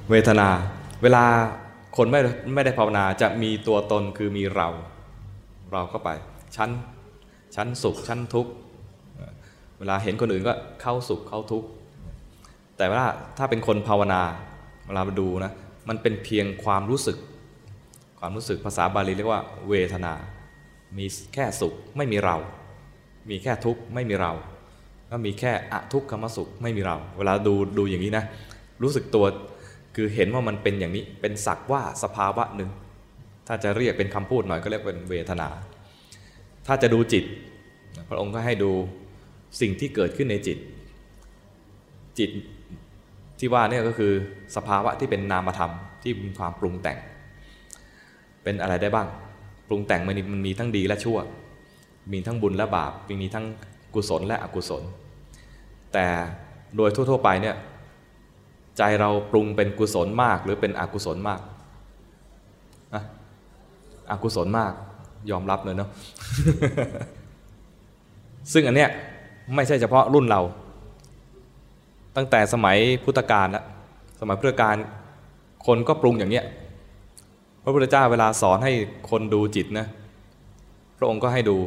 [0.10, 0.50] เวทนา
[1.04, 1.24] เวลา
[1.98, 2.20] คนไม่
[2.56, 4.70] ไม่ได้ภาวนาจะมีตัวตนคือมีเรา
[5.72, 6.10] เราเข้าไป
[6.56, 6.70] ชั้น
[7.56, 8.52] ชั้นสุขชั้นทุกข์
[9.80, 11.68] เวลาเห็นคนอื่นก็เข้าสุขเข้าทุกข์
[12.78, 13.04] แต่ว่า
[13.38, 14.22] ถ้าเป็นคนภาวนา
[14.92, 15.52] วลาไปดูนะ
[15.90, 17.18] มันเป็นเพียงความรู้สึก
[18.20, 20.14] ความรู้สึกภาษาบาลีเรียกว่า เวทนา
[20.98, 22.38] มีแค่สุขไม่มีเรา
[23.30, 24.32] มีแค่ทุกข์ไม่มีเรา
[25.10, 28.26] ก็มีแค่อะทุกขมสุขไม่มีเรา เวลาดูดูอย่างนี้นะ
[28.84, 29.26] รู้สึกตัว
[29.96, 32.70] คือเห็นว่ามันเป็นอย่างนี้เป็นสักว่าสภาวะหนึ่ง
[33.48, 35.50] ถ้าจะเรียกเป็นคำพูดหน่อยก็เรียกเป็นเวทนา
[36.68, 37.24] ถ้าจะดูจิต
[38.10, 38.72] พระองค์ก็ให้ดู
[39.62, 40.58] สิ่งที่เกิดขึ้นในจิต
[42.20, 42.30] จิต
[43.44, 44.12] ที่ว่าเนี่ยก็คือ
[44.56, 45.72] สภาวะที่เป็นนามธรรม
[46.04, 46.98] ที่มีความปรุงแต่ง
[48.44, 49.08] เป็นอะไรได้บ้าง
[49.68, 51.18] ปรุงแต่งมันมันมีทั้งดีและชั่ว
[52.14, 53.46] มีทั้งบุญและบาปมีทั้ง
[53.96, 54.84] กุศลและอกุศล
[55.94, 56.06] แต่
[56.76, 57.56] โดยทั่ว ๆ ไปเนี่ย
[58.78, 61.42] ใจเราปรุงเป็นกุศลมากหรือเป็นอกุศลมาก
[62.94, 63.02] อะ
[64.12, 64.74] อกุศลมาก
[65.32, 65.90] ยอมรับเลยเนาะ
[68.54, 68.90] ซึ่งอันเนี้ย
[69.56, 70.42] ไม่ใช่เฉพาะรุ่นเรา
[72.16, 73.64] ตั้งแต่สมัยพุทธกาลละ
[74.20, 74.76] สมัยพุทธกาล
[75.66, 76.46] คนก็ปรุงอย่างเนี้ย
[77.64, 78.74] พระพุทธเจ้าเวลาสอนให้
[79.10, 79.86] คนดูจิตนะ
[80.98, 81.58] พระองค์ก็ให้ดู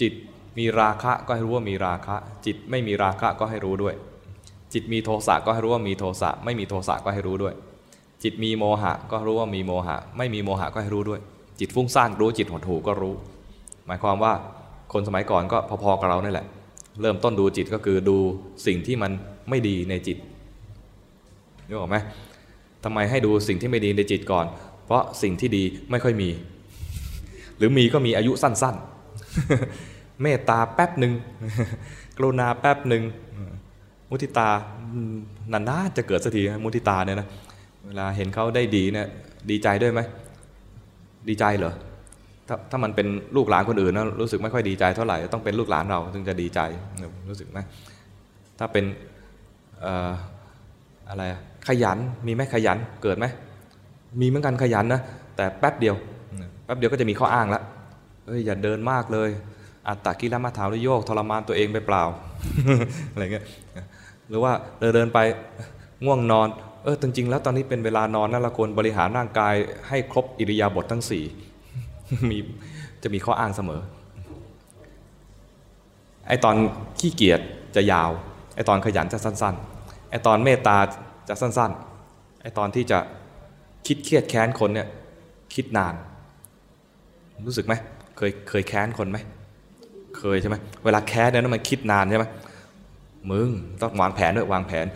[0.00, 0.12] จิต
[0.58, 3.94] มีราคะก็ให้รู้ว่ามีราคะ จิตไม่มีราคะก็ให้รู้ด้วย
[4.72, 7.54] จิตมีโทสะก็ให้รู้ว่ามีโทสะไม่มีโทสะก็ให้รู้ด้วย
[8.22, 11.20] จิตมีโมหะก็รู้ว่ามีโมหะ ไม่มีโมหะก็ให้รู้ด้วย
[11.60, 13.14] จิตฟุ้งซ่านรู้จิตหดหู่ก็รู้
[13.86, 14.32] หมายความว่า
[14.92, 16.46] คนสมัยก่อนก็พอๆกับเรานี่แหละ
[17.00, 18.16] เริ่มต้นดูจิตก็คือดู
[18.66, 19.12] สิ่งที่มัน
[19.48, 20.16] ไม่ดีในจิต
[21.66, 21.96] นึกออกไหม
[22.84, 24.46] ทำไมให้ดูสิ่งที่ไม่ดีในจิตก่อน
[24.86, 26.30] เพราะสิ่งที่ดีไม่ค่อยมี
[27.56, 28.76] หรือมีก็มีอายุสั้น
[29.48, 31.12] ๆ เมตตาแป๊บหนึ่ง
[32.16, 33.02] กรุณาแป๊บหนึ่ง
[34.10, 34.48] มุทิตา
[35.52, 37.28] นานๆจะเกิดสักทีมุทิตาเนี่ยนะ
[37.86, 39.06] เวลาเห็นเขาได้ดีเนี่ย
[39.50, 40.00] ดีใจด้วยไหม
[41.28, 41.74] ดีใจเหรอ
[42.48, 46.60] ถ้าถ้ามันเป็นลูกหลานคนอื่นนะรู้สึกไม่ค่อยดีใจเท่าไหร่ต้องเป็นลูกหลานเราถึงจะดีใจ
[47.30, 47.58] รู้สึกไหม
[48.58, 48.84] ถ้าเป็น
[51.08, 51.22] อะไร
[51.68, 53.26] ขยันมีไหมขยันเกิดไหม
[54.20, 55.00] มีเหมือนกันขยันนะ
[55.36, 55.96] แต่แป๊บเดียว
[56.64, 57.60] แป๊บเดียวก็จะมีข้ออ้างละ
[58.26, 59.30] เอ้ยอย่าเดินมากเลย
[59.88, 62.02] อัตตากิลมาถาวโยกทรมานตัวเองไปเปล่า
[63.10, 63.44] อะไรเงี้ย
[64.28, 65.18] หรือว่าเดินเดินไป
[66.04, 66.48] ง่วงนอน
[66.84, 69.54] เออจริงๆแล้วตอนนี้เป็นเวลานอนนะเราควรบริหารร่างกาย
[69.88, 71.24] ให้ครบอิริยาบถททั้งสี่
[72.30, 72.38] มี
[73.02, 73.80] จะมีข้ออ้างเสมอ
[76.26, 76.56] ไอตอน
[76.98, 77.40] ขี้เกียจ
[77.76, 78.10] จะยาว
[78.54, 80.76] ไอตอนขยันจะสั้น ๆ ไอตอนเมตตา
[81.28, 81.70] จะสั้น
[82.06, 82.98] ๆ ไอตอนที่จะ
[83.86, 84.88] คิดเครียดแค้นคนเนี่ย
[85.54, 85.94] คิดนาน
[87.46, 87.74] รู้สึกไหม
[88.16, 89.18] เคยเคยแค้นคนไหม
[90.18, 92.26] เคยใช่ไหมเวลาแค้นเนี่ยมันคิดนานใช่ไหม
[93.30, 93.48] มึง
[93.80, 94.86] ต้องวางแผนด้วยวางแผน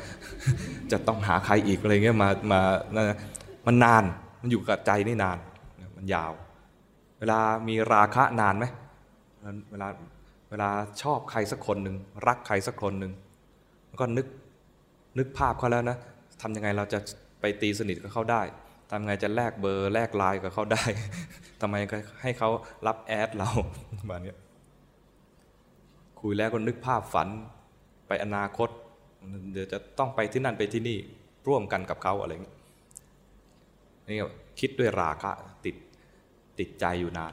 [0.92, 2.60] จะต้องหาใครอีกอะไรเงี้ยมามา
[3.66, 4.04] มันนาน
[4.40, 5.38] มันอยู่กับใจนี่นาน
[5.96, 6.32] มันยาว
[7.18, 8.64] เวลามีราคะนานไหม
[9.70, 9.88] เวลา
[10.50, 10.68] เวลา
[11.02, 13.12] ชอบใครสักคนหนึ่งรักใครสักคนหนึ่ง
[13.98, 14.26] ก็นึก
[15.18, 15.96] นึกภาพเขาแล้วนะ
[16.42, 16.98] ทำยังไงเราจะ
[17.40, 18.42] ไปตีสนิทกับเขาได้
[18.90, 20.84] ทำไงจะแลกเบอร์แลกไลน์กับเขาได้
[21.60, 21.74] ทำไม
[22.22, 22.48] ให้เขา
[22.86, 23.48] รับแอดเรา
[23.98, 24.34] ประมาณนี้
[26.20, 27.28] คุยแล้วก็นึกภาพฝัน
[28.08, 28.68] ไปอนาคต
[29.52, 30.98] เดี๋ยวจะต้องไปที่นั่นไปที่นี่
[31.48, 32.54] ร่วมกันกับเขาอะไรอย่างนี้
[34.08, 34.18] นี่
[34.60, 35.30] คิดด้วยราคะ
[35.64, 35.76] ติด
[36.58, 37.26] ติดใจอยู่นา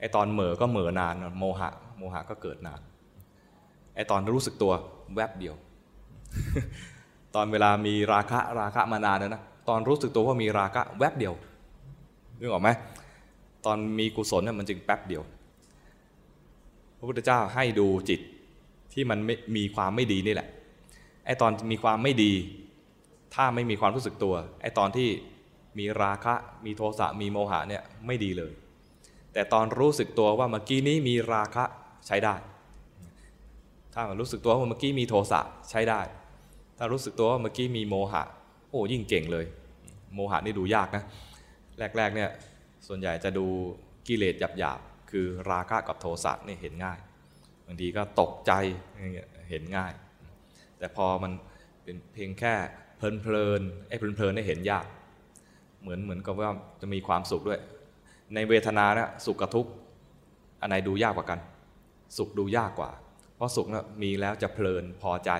[0.00, 2.80] ไอตอนเหม่อก็เหม่อนาน โมหะ โมหะก็เกิดนาน
[3.94, 4.72] ไอตอนรู้สึกตัว
[5.14, 5.54] แวบเดียว
[7.34, 11.34] ตอนเวลามีราคะราคะมานานนะนะตอนรู้สึกตัวว่ามีราคะแวบเดียว
[12.38, 12.68] นึกออกไหม
[13.64, 15.22] ตอนมีกุศลเนี่ยมันจึงแป๊บเดียว
[16.98, 18.20] พระพุทธเจ้าให้ดูจิต
[18.92, 20.48] ที่มันไม่มีความไม่ดีนี่แหละ
[21.26, 22.32] ไอตอนมีความไม่ดี
[23.34, 25.08] ถ้าไม่มีความรู้สึกตัวไอตอนที่
[25.78, 28.52] มีราคะมีโทสะมีโมหะเนี่ยไม่ดีเลย
[29.32, 31.64] แต่ตอนรู้สึกตัวว่าเมื่อกี้นี้มีราคะ
[32.06, 32.34] ใช้ได้
[34.00, 36.00] ถ้ารู้สึกตัวว่าเมื่อกี้มีโทสะใช้ได้
[36.78, 38.22] ถ้ารู้สึกตัวว่าเมื่อกี้มีโมหะ
[38.70, 39.46] โอ้ยิ่งเก่งเลย
[40.14, 41.04] โมหะนี่ดูยากนะ
[41.96, 42.30] แรกๆเนี่ย
[42.86, 43.46] ส่วนใหญ่จะดู
[44.08, 46.98] กิเลสหยาบๆ คือราคะกับโทสะนี่เห็นง่าย
[47.66, 48.52] บางทีก็ตกใจ
[49.50, 49.92] เห็นง่าย
[50.78, 51.32] แต่พอมัน
[51.84, 52.54] เป็นเพียงแค่
[52.96, 54.86] เพลินๆไอ้เพลินๆนี่เห็นยาก
[55.80, 57.60] เหมือนเหมือนกับว่าจะมีความสุขด้วย
[58.34, 59.70] ในเวทนาเนี่ยสุขกับทุกข์
[60.60, 61.38] อันไหนดูยากกว่ากัน
[62.16, 62.90] สุขดูยากกว่า
[63.38, 65.30] เพราะสุขเนี่ยมีแล้วจะเพลินพอใจ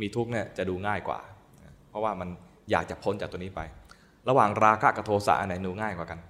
[0.00, 1.20] มีทุกข์เนี่ยจะดูง่ายกว่า
[1.88, 2.28] เพราะว่ามัน
[2.70, 3.60] อยากจะพ้นจากตัวนี้ไป
[4.28, 6.20] ระหว่างราคะกับโทสะอันไหนดูง่ายกว่ากัน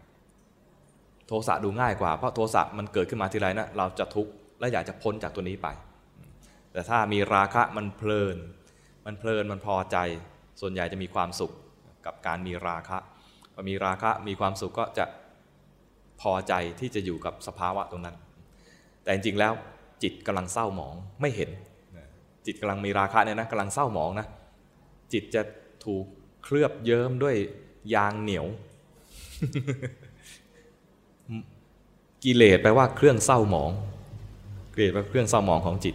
[1.29, 5.69] โทสะดูง่ายกว่าเพราะโทสะมันเกิดขึ้นมาทีไรนะเราจะทุกข์และอยากจะพ้นจากตัวนี้ไป
[6.73, 8.37] แต่ถ้ามีราคะมันเพลิน
[9.07, 9.97] มันเพลินมันพอใจ
[10.61, 11.53] ส่วนใหญ่จะมีความสุข
[12.07, 12.99] กับการมีราคะ
[13.55, 15.05] พอมีราคะมีความสุขก็จะ
[16.21, 18.17] พอใจที่จะอยู่กับสภาวะตรงนั้น
[19.03, 19.53] แต่จริงๆแล้ว
[20.03, 21.51] จิตกำลังเศร้าหมองไม่เห็น
[22.47, 24.27] จิตกำลังมีราคะเนี่ยนะกำลังเศร้าหมองนะ
[25.13, 25.43] จิตจะ
[25.85, 26.05] ถูก
[26.45, 27.37] เคลือบเยิ้มด้วย
[27.95, 28.47] ยางเหนียว
[32.25, 33.71] กิเลสแปลว่าเครื่องเศร้าหมอง
[34.73, 35.95] กิเลสแปลว่าเครื่องเศร้าหมองของจิต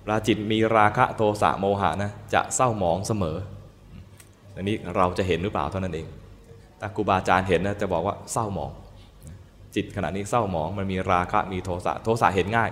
[0.00, 3.36] เวลาจิตมีราคะโทสะโมหะนะจะเศร้าหมองเสมอ
[4.56, 6.06] อันนี้เราจะเห็นหรือเปล่าเท่านั้นเอง
[6.80, 8.70] ถ้าครูบาอาจารย์เห็นนะจะบอกว่าเศร้าหมอง
[9.74, 12.70] จิตขณะนี้เศร้าหมองมันมีราคะมีโทสะโทสะเห็นง่าย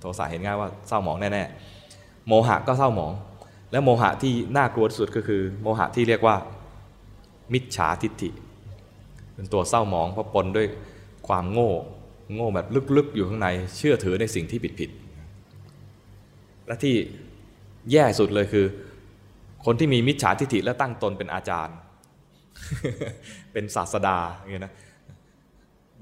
[0.00, 3.12] โทสะเห็นง่ายว่าเศร้าหมองแน่ๆโมหะก็เศร้าหมอง
[3.72, 6.36] และโมหะที่น่ากลัวที่สุดก็คือ โมหะที่เรียกว่า
[7.52, 8.30] มิจฉาทิฏฐิ
[9.34, 10.66] เป็นตัวเศร้าหมองเพราะปนด้วย
[11.28, 11.70] ความโง่
[12.34, 16.94] โง่แบบลึกๆอยู่ข้างในเชื่อถือในสิ่งที่ผิดๆและที่
[17.92, 18.66] แย่สุดเลยคือ
[19.64, 21.76] คนที่มีมิจฉาทิฏฐิและตั้งตนเป็นอาจารย์
[23.52, 24.74] เป็นศาสดาอย่างเงี้ยนะ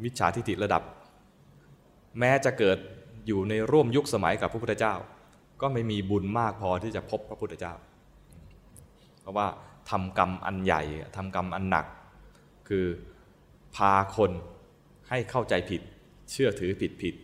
[0.04, 0.82] มิจฉาทิฏฐิระดับ
[2.18, 2.78] แม้จะเกิด
[3.26, 4.94] อยู่ในร่วมยุคสมัยกับพระพุทธเจ้า
[5.60, 7.74] ก็ไม่มีบุญมากพอที่จะพบพระพุทธเจ้า
[9.20, 9.46] เพราะว่า
[9.90, 10.82] ทำกรรมอันใหญ่
[11.16, 11.86] ทำกรรมอันหนัก
[12.68, 12.84] คือ
[13.76, 14.30] พาคน
[15.08, 15.80] ให้เข้าใจผิด
[16.30, 17.14] เชื่อถือผิดผิด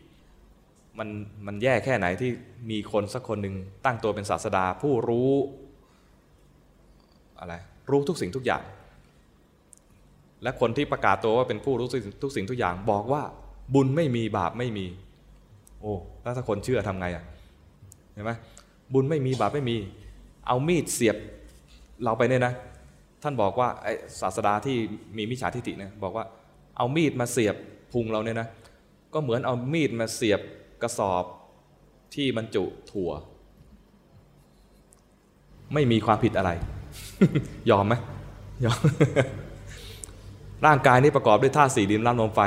[0.98, 1.08] มัน
[1.46, 2.30] มันแย่แค่ไหนที่
[2.70, 5.32] มีคนสักคนหนึ่งตั้งตัวเป็นศาสดาผู้รู้
[7.38, 7.54] อะไร
[7.90, 8.62] รู้ทุกสิ่งทุกอย่าง
[10.42, 11.88] และคนที่ประกาศตัวว่าเป็นผู้รู้
[12.22, 13.22] ทุกสิ่งทุกอย่าง บอกว่า
[13.74, 14.86] บุญไม่มีบาปไม่มี
[15.82, 17.24] โอ้แล้วถ้าคนเชื่อทำไงอะ
[18.12, 18.32] เห็นไหม
[18.92, 19.76] บุญไม่มีบาปไม่มี
[20.46, 21.16] เอามีดเสียบ
[22.04, 22.54] เราไปเนี่ยนะ
[23.22, 24.76] ท่านบอกว่าไอ้ศาสดาที่
[25.16, 26.24] มีมิจฉาทิฏฐิเนี่ยบอกว่า
[26.76, 27.56] เอามีดมาเสียบ
[27.92, 28.48] พุงเราเนี่ยนะ
[29.14, 30.40] ก็เหมือนเอามีดมาเสียบ
[30.82, 31.24] กระสอบ
[32.14, 33.10] ที่บรรจุถั่ว
[35.74, 36.50] ไม่มีความผิดอะไร
[37.70, 37.94] ยอมไหม
[38.64, 38.78] ยอม
[40.66, 42.40] ร่างกายนี้ประกอบด้วยธาตุสี่ดินน้ำลมไฟ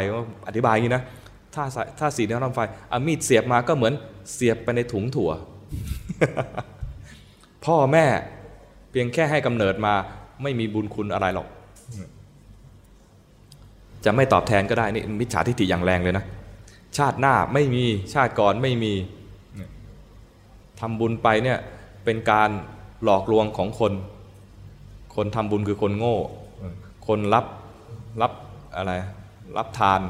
[0.48, 1.04] อธิบายอย่างนี้นะ
[1.56, 3.94] ธาตุธาสี่ดินน้ำลมไฟเอามีดเสียบมาก็เหมือน
[4.34, 5.32] เสียบไปในถุงถั่ว
[7.66, 8.06] พ่อแม่
[8.92, 9.94] เพียงแค่ให้กำเนิดมา
[10.44, 11.48] ไม่มีบุญคุณอะไรหรอก
[14.06, 16.26] จะไม่ตอบแทนก็ได้นี่มิจฉาทิฏฐิอย่างแรงเลยนะ
[16.98, 18.94] ชาติหน้าไม่มีชาติก่อนไม่มี
[20.80, 21.60] ทำบุญไปเนี่ย
[22.04, 22.50] เป็นการ
[23.04, 23.94] หลอกลวงของคน
[25.16, 26.18] คนทำบุญคือคนโง่
[27.08, 27.46] คนรับ
[28.22, 28.32] รับ
[28.78, 28.92] อะไร
[29.58, 30.02] รับทาน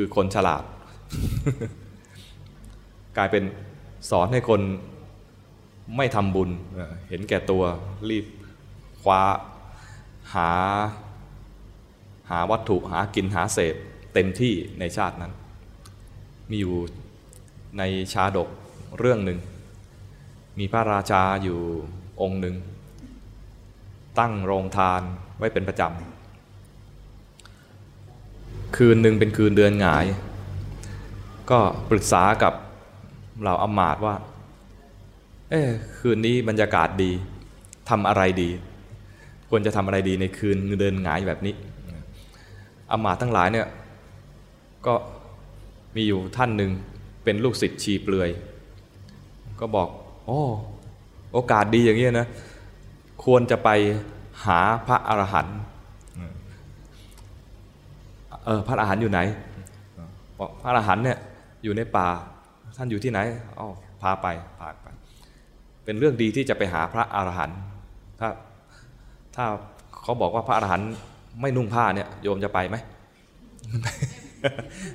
[0.00, 0.64] คือคนฉลาด
[3.16, 3.44] กลายเป็น
[4.10, 4.60] สอนให้คน
[5.96, 6.50] ไม่ทำบุญ
[7.08, 7.62] เห็นแก่ตัว
[8.10, 8.26] รีบ
[9.02, 9.20] คว้า
[10.34, 10.50] หา
[12.30, 13.74] หาวัตถุหากินหาเศษ
[14.14, 15.32] เต็มที่ในชาตินั้น
[16.50, 16.76] มีอยู่
[17.78, 17.82] ใน
[18.12, 18.48] ชาดก
[18.98, 19.38] เรื่องหนึ่ง
[20.58, 21.60] มีพระราชาอยู่
[22.20, 22.56] องค์หนึ่ง
[24.18, 25.02] ตั้งโรงทาน
[25.38, 26.17] ไว้เป็นประจำ
[28.76, 30.06] คืนหนึ่งเป็นคืนเดือนหงาย
[31.50, 31.58] ก็
[31.90, 32.52] ปรึกษากับ
[33.44, 34.14] เราอำมาตว่า
[35.50, 35.62] เอ้
[35.98, 37.10] คืนนี้บรรยากาศดี
[37.88, 38.50] ทำอะไรดี
[39.48, 41.54] ควรจะทำอะไรดีในคืนเดินหงายแบบนี้
[42.92, 43.68] อำมาตทั้งหลายเนี่ย
[44.86, 44.94] ก็
[45.94, 46.70] มีอยู่ท่านหนึ่ง
[47.24, 48.30] เป็นลูกศิษย์ชีเปลือย
[49.60, 49.88] ก็บอก
[50.26, 50.40] โอ้
[51.32, 52.26] โอกาสดีอย่างนี้นะ
[53.24, 53.68] ควรจะไป
[54.46, 55.58] หาพระอรหันต์
[58.48, 59.20] เออพระอรหันต์อยู่ไหน
[60.38, 61.18] บอกพระอรหันต์เนี่ย
[61.64, 62.08] อยู่ในป่า
[62.76, 63.20] ท่านอยู่ที่ไหน
[63.58, 63.68] อ๋อ
[64.02, 64.26] พาไป
[64.58, 64.86] พาไป
[65.84, 67.58] เป็นเรื่องดีที่จะไปหาพระอรหันต์
[68.20, 68.28] ถ้า
[69.36, 69.44] ถ้า
[70.02, 70.88] เขาบอกว่าพระอรหันต์
[71.40, 72.76] ไม่นุ่งผ้าเนี่ยโยมจะไปไหม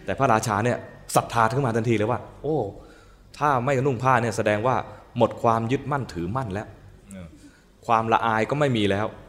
[0.05, 0.77] แต่พระราชาเนี่ย
[1.15, 2.57] ศรัทธาขึ้นมาทันทีเลยว่า โอ้
[3.37, 4.75] ถ้าไม่นุ่งผ้าเนี่ยแสดงว่า
[5.17, 6.67] หมดความยึดมั่นถือมั่นแล้ว
[7.85, 9.22] ความละอายก็ไม่มีแล้วเอ๊ะ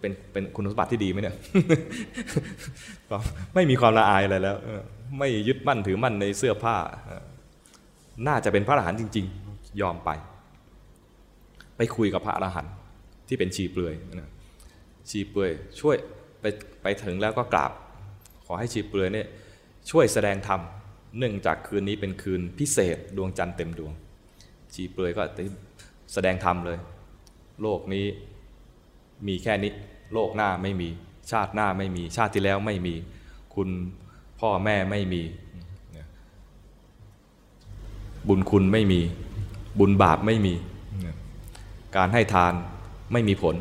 [0.00, 1.36] เป็นเป็นคุณสมบัติที่ดีไหมเนี่ย
[3.54, 4.56] ไม่มีความละอายอะไรแล้ว
[5.18, 6.76] ไม่ยึดมั่นถือมั่นในเสื้อผ้า
[8.26, 10.10] น่าจะเป็นพระอรหันต์จริง ๆ ยอมไป
[11.76, 12.72] ไปคุยกับพระอรหันต์
[13.28, 13.94] ที่เป็นชีเปลือย
[15.10, 15.96] ชีเปลือยช่วย
[16.40, 16.44] ไป
[16.82, 17.72] ไปถึงแล้วก็กราบ
[18.46, 19.26] ขอให้ชีเปลือยเนี่ย
[19.90, 20.60] ช่วยแสดงธรรม
[21.18, 23.92] เนื่องจากคืนนี้เป็นคืนพิเศษดวงจันทร์เต็มดวง
[24.74, 25.22] ชีเปลือยก็
[26.14, 26.78] แสดงธรรมเลย
[27.62, 28.04] โลกนี้
[29.26, 29.72] มีแค่นี้
[30.12, 30.88] โลกหน้าไม่มี
[31.30, 32.94] ชาติหน้าไม่มี ชาติที่แล้วไม่มี
[33.54, 33.68] คุณ
[34.40, 35.22] พ่อแม่ไม่มี
[38.28, 39.00] บุญคุณไม่มี
[39.78, 40.54] บุญบาปไม่มี
[41.96, 42.52] การให้ทาน
[43.12, 43.56] ไม่มีผล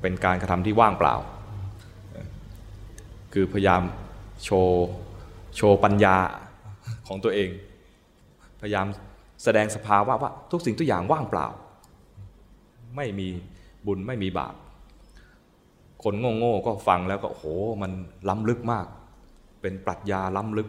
[0.00, 1.14] เป็นการกระทำที่ว่างเปล่า
[3.32, 3.82] คือพยายาม
[4.44, 4.86] โชว์
[5.56, 6.16] โชว์ปัญญา
[7.08, 7.48] ของตัวเอง
[8.60, 8.86] พยายาม
[9.44, 11.46] แสดงสภาวะว่าทุกสิ่งทุกอย่างว่างเปล่า
[12.96, 13.28] ไม่มี
[13.86, 14.54] บุญไม่มีบาป
[16.02, 17.44] คนโง่ๆก็ฟังแล้วก็โอ้โห
[17.82, 17.92] มัน
[18.28, 18.86] ล้ำลึกมาก
[19.60, 20.68] เป็นปรัชญาล้ำลึก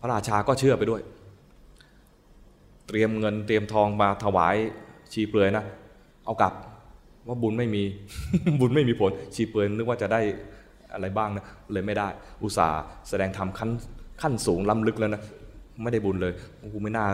[0.00, 1.02] พระราชาก็เชื่อไปด้วย
[2.86, 4.56] เตรียมเงินเตรียมทองมาถวาย
[5.12, 5.64] ชีเปลือยนะ
[6.24, 6.52] เอากลับ
[7.26, 7.82] ว่าบุญไม่มี
[8.60, 10.20] บุญไม่มีผล ชีเปลือยนึกว่าจะได้
[10.92, 12.08] อะไรบ้างนะเลยไม่ได้
[12.42, 13.70] อุตส่าห์แสดงธรรมขั้น
[14.22, 15.22] ขั้นสูงล้ำลึกแล้วนะ
[15.82, 16.32] ไม่ได้บุญเลย
[16.74, 17.06] กูไม่น่า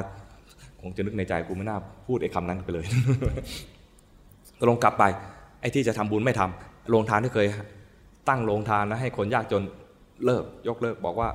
[0.82, 2.86] คงจะนึกในใจกูไม่น่าพูดไอ้คำนั้นไปเลย
[4.68, 5.04] ลงกลับไป
[5.60, 7.46] ไอ้ที่จะทำบุญไม่ทำโรงทานที่เคย
[8.28, 9.62] ตั้งโรงทานนะให้คนยากจน
[10.24, 11.28] เลิกยกเลิกบอกว่า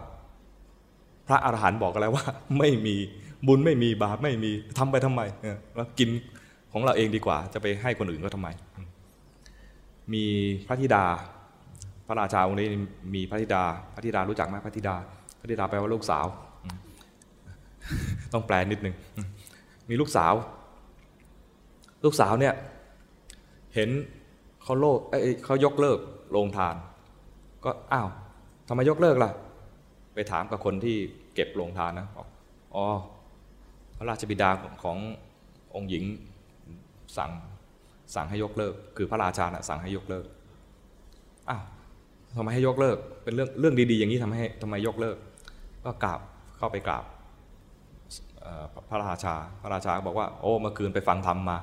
[1.28, 2.26] พระอรหันต์บอกแล้วว่า
[2.60, 2.96] ไม่มี
[3.48, 5.22] บุญไม่มีบาปไม่มีทำไปทำไม
[5.76, 6.10] แล้วกิน
[6.72, 8.48] ของเราเองดีกว่า จะไปให้คนอื่นก็ทำไม
[10.14, 10.24] มี
[10.68, 11.04] พระธิดา
[12.08, 12.68] พระราชาองค์นี้
[13.16, 14.96] มีพระธิดา พระธิดารู้จักไหมพระธิดา
[15.40, 16.26] พระธิดาแปลว่าลูกสาว
[18.34, 18.96] ต้องแปลนิดนึง
[19.90, 20.34] มีลูกสาว
[22.04, 22.54] ลูกสาวเนี่ย
[23.76, 23.90] เห็น
[24.64, 25.00] เขาโลก
[25.46, 26.00] เขายกเลิก
[26.32, 26.76] โรงทาน
[27.66, 28.10] ก็อ้าว
[28.68, 29.32] ทำไมยกเลิกล่ะ
[30.14, 30.98] ไปถามกับคนที่
[31.34, 32.28] เก็บโรงทานนะบอก
[32.76, 32.86] อ๋อ
[33.98, 34.50] พระราชบิดา
[34.84, 34.98] ของ
[35.76, 36.04] องค์หญิง
[37.18, 37.32] สั่ง
[38.16, 40.26] สั่งให้ยกเลิก คือพระราชานะสั่งให้ยกเลิก
[41.50, 41.64] อ้าว
[42.38, 45.18] ทำไมให้ยกเลิก เป็นเรื่องเรื่องดีๆ อย่างนี้ทำให้ทำไมยกเลิก
[45.86, 46.20] ก็กราบ
[46.58, 47.04] เข้าไปกราบ
[48.90, 51.58] พระราชา พระราชาบอกว่า โอ้เมื่อคืนไปฟังธรรมมา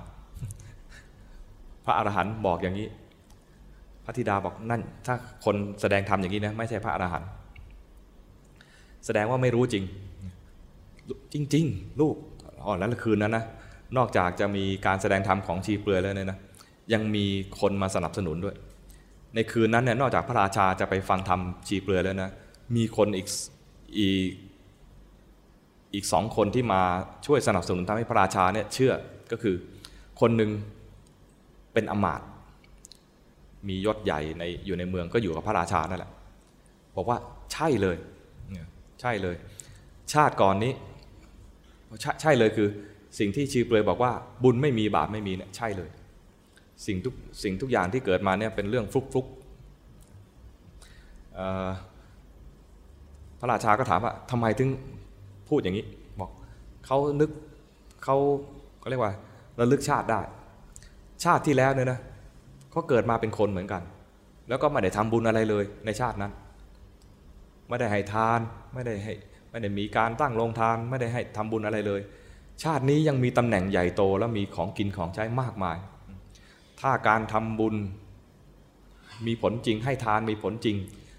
[1.85, 2.89] พระอรหันต์บอกอย่างนี้
[4.05, 5.15] พระธิดาบอกนั่น ถ้า
[5.45, 7.29] คนแสดงธรรมอย่างนี้นะไม่ใช่พระอรหันต์
[9.07, 9.85] แสดงว่าไม่รู้จริง
[11.53, 12.17] จริง ๆ ลูก
[12.65, 13.45] อ๋อแล้วคืนนั้นนะ
[13.97, 16.39] นอกจากจะมีการแสดงธรรมของชีเปลือยแล้วเนี่ยนะ
[16.93, 17.25] ยังมี
[17.61, 18.57] คนมาสนับสนุนด้วย
[19.35, 22.31] ในคืนนั้นเนี่ยนอกจากพระราชาจะไปฟังธรรมชีเปลือยแล้วนะ
[22.77, 23.27] มีคนอีก
[23.99, 24.29] อีก
[25.95, 26.83] อีกสองคนที่มา
[27.27, 28.93] ช่วยสนับสนุนทำให้พระราชาเนี่ยเชื่อ
[29.33, 29.55] ก็คือ
[30.21, 30.51] คนหนึ่ง
[31.73, 32.23] เป็นอมาต
[33.69, 36.11] มียศใหญ่ในอยู่ในเมืองก็อยู่กับพระราชานั่นแหละ
[36.97, 37.19] บอกว่า
[37.53, 37.97] ใช่เลย
[39.01, 39.37] ใช่เลย
[40.13, 40.73] ชาติก่อนนี้
[42.01, 42.69] ใช่ใช่เลยคือ
[43.19, 45.91] สิ่งที่ชีเปลยบอกว่าบุญไม่มีบาปไม่มีเนี่ยใช่เลย
[46.87, 49.27] สิ่งทุกสิ่งทุกอย่างที่เกิดมาเนี่ยเป็นเรื่องฟลุกฟลุก
[53.41, 54.69] พระราชาก็ถามว่าทำไมถึง
[55.51, 55.85] พูดอย่างนี้
[56.21, 56.31] บอก
[56.87, 57.31] เขานึก
[58.05, 58.17] เขา
[58.79, 59.13] เขาเรียกว่า
[59.61, 60.21] ระลึกชาติได้
[61.25, 62.01] ชาติที่แล้วเนี่ยนะ
[62.71, 63.83] เขาเกิดมาเป็นคนเหมือนกัน
[64.49, 66.33] แล้วก็ไม่ได้ทำบุญอะไรเลยในชาตินั้น
[67.69, 68.41] ไม่ได้ให้ทาน
[68.75, 69.15] ไม่ได้ให้
[69.51, 72.01] ไม่ได้มีการตั้งโรงทานไม่ได้ให้ทำบุญอะไรเลย
[72.63, 75.77] ชาตินี้ยังมีตำแหน่งใหญ่โตแล้วมีของกินของใช้มากมาย
[76.81, 77.75] ถ้าการทำบุญ
[79.27, 80.77] มีผลจริงให้ทานมีผลจริง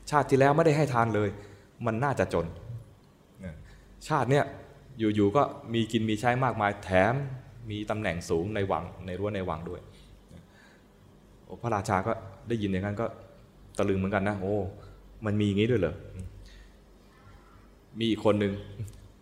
[0.10, 1.30] ชาติที่แล้วไม่ได้ให้ทานเลย
[1.86, 2.46] มันน่าจะจน
[4.08, 4.46] ชาติเนี้ย
[5.00, 7.14] อยู่ๆก็มีกินมีใช้มากมายแถม
[7.70, 9.82] มีตำแหน่งสูงในวังในรั้วในวังด้วย
[11.62, 12.12] พระราชาก็
[12.48, 13.06] ได้ยินอย่างนั้นก็
[13.78, 14.56] ตะลึงเหมือนกันนะโอ้
[15.26, 15.96] มันมีอย่างนี้ด้วยเหรอ
[18.00, 18.54] มีอีกคนหนึ่ง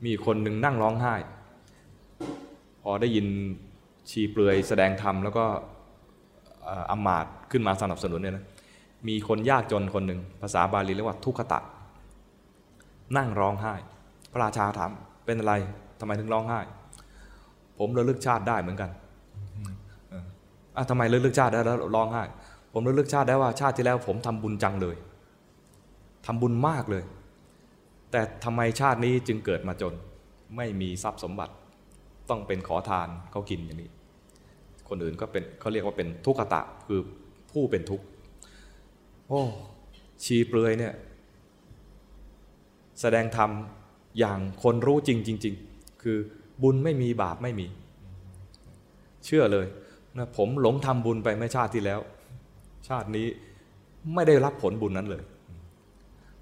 [0.04, 1.14] มีอีกคนหนึ่งนั่งร้องไห้
[2.82, 3.26] พอได้ยิน
[4.10, 5.46] ชีเปลือยแสดงธรรมแล้วก็
[6.90, 8.46] อามาตขึ้นมาสนับสนุนเนี่ยนะ
[9.08, 11.60] มีคนยากจนคนหนึ่งภาษาบาลีเรียกว่าทุกขตะ
[13.18, 13.74] นั่งร้องไห้
[14.32, 14.92] พระราชาถาม
[15.26, 15.54] เป็นอะไร
[16.00, 16.60] ทำไมถึงร้องไห้
[17.80, 18.90] ผมระลึกชาติได้เหมือนกัน
[20.76, 22.24] อะทำไมระลึกชาติได้แล้วร้องไห้
[22.74, 24.96] ผมระลึกชาติได้ว่าชาติที่แล้ว ผมทำบุญจังเลย
[26.26, 27.04] ทำบุญมากเลย
[28.12, 29.94] แต่ทำไมชาตินี้จึงเกิดมาจน
[30.58, 31.54] ไม่มีทรัพย์สมบัติ
[32.30, 33.92] ต้องเป็นขอทานเขากินอย่างนี้
[34.90, 37.00] คนอื่นก็เป็นเขาเรียกว่าเป็นทุกขตะคือ
[37.52, 38.06] ผู้เป็นทุกข์
[39.28, 39.42] โอ้
[40.24, 40.94] ชีเปลือยเนี่ย
[43.02, 43.50] แสดงธรรม
[44.20, 46.18] อย่างคนรู้จริงจริง ๆ คือ
[46.64, 47.68] บุญไม่มีบาปไม่มี
[49.26, 49.68] เชื่อเลย
[50.18, 52.00] นะผมหลงทำบุญไปเมื่อชาติที่แล้ว
[52.90, 53.28] ชาตินี้
[54.14, 55.24] ไม่ได้รับผลบุญนั้นเลย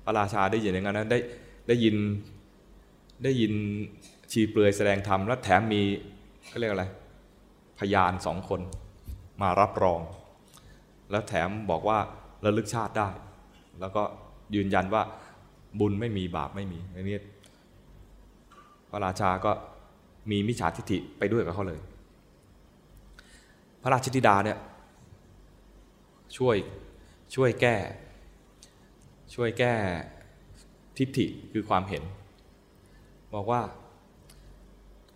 [0.04, 1.20] พระราชาได้ยินอย่างนั้นนะได้
[1.68, 1.96] ได้ยิน
[3.24, 3.54] ได้ยิน
[4.32, 5.82] ชีเปลือยแสดงธรรมแล้วแถมมี
[6.48, 6.86] เขาเรียกอะไร
[7.80, 8.62] พยานสองคน
[9.42, 10.00] มารับรอง
[11.12, 12.00] แล้วแถมบอกว่า
[12.46, 13.10] ระลึกชาติได้
[13.80, 14.04] แล้วก็
[14.56, 15.04] ยืนยันว่า
[15.80, 17.18] บุญไม่มีบาปไม่มีอันนี้
[18.98, 19.52] ระราชาก็
[20.32, 21.80] มีมิจฉาทิฏฐิไปด้วยกับเขาเลย
[23.82, 24.58] พระราชธิดาเนี่ย
[26.38, 26.56] ช่วย
[27.36, 27.76] ช่วยแก้
[29.34, 29.74] ช่วยแก้
[30.98, 32.04] ทิฏฐิคือความเห็น
[33.34, 33.62] บอกว่า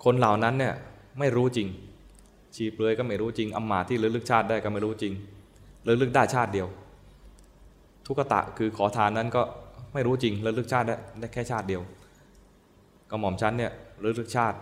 [0.04, 0.76] คนเหล่านั้นเนี่ย
[1.20, 1.67] ไม่รู้จริง
[2.56, 5.13] ชีเปลือยก็ไม่รู้จริงอำมาที่ระลึกชาติได้ก็ไม่รู้จริง
[5.88, 6.67] ระลึกได้ชาติเดียว
[8.06, 9.41] ทุกตะคือขอทานนั้นก็
[9.94, 10.86] ไม่รู้จริงระลึกชาติ
[11.20, 11.82] ได้แค่ชาติเดียว
[13.12, 13.71] ก็หม่อมชั้นเนี่ย
[14.02, 14.58] ระลึกชาติ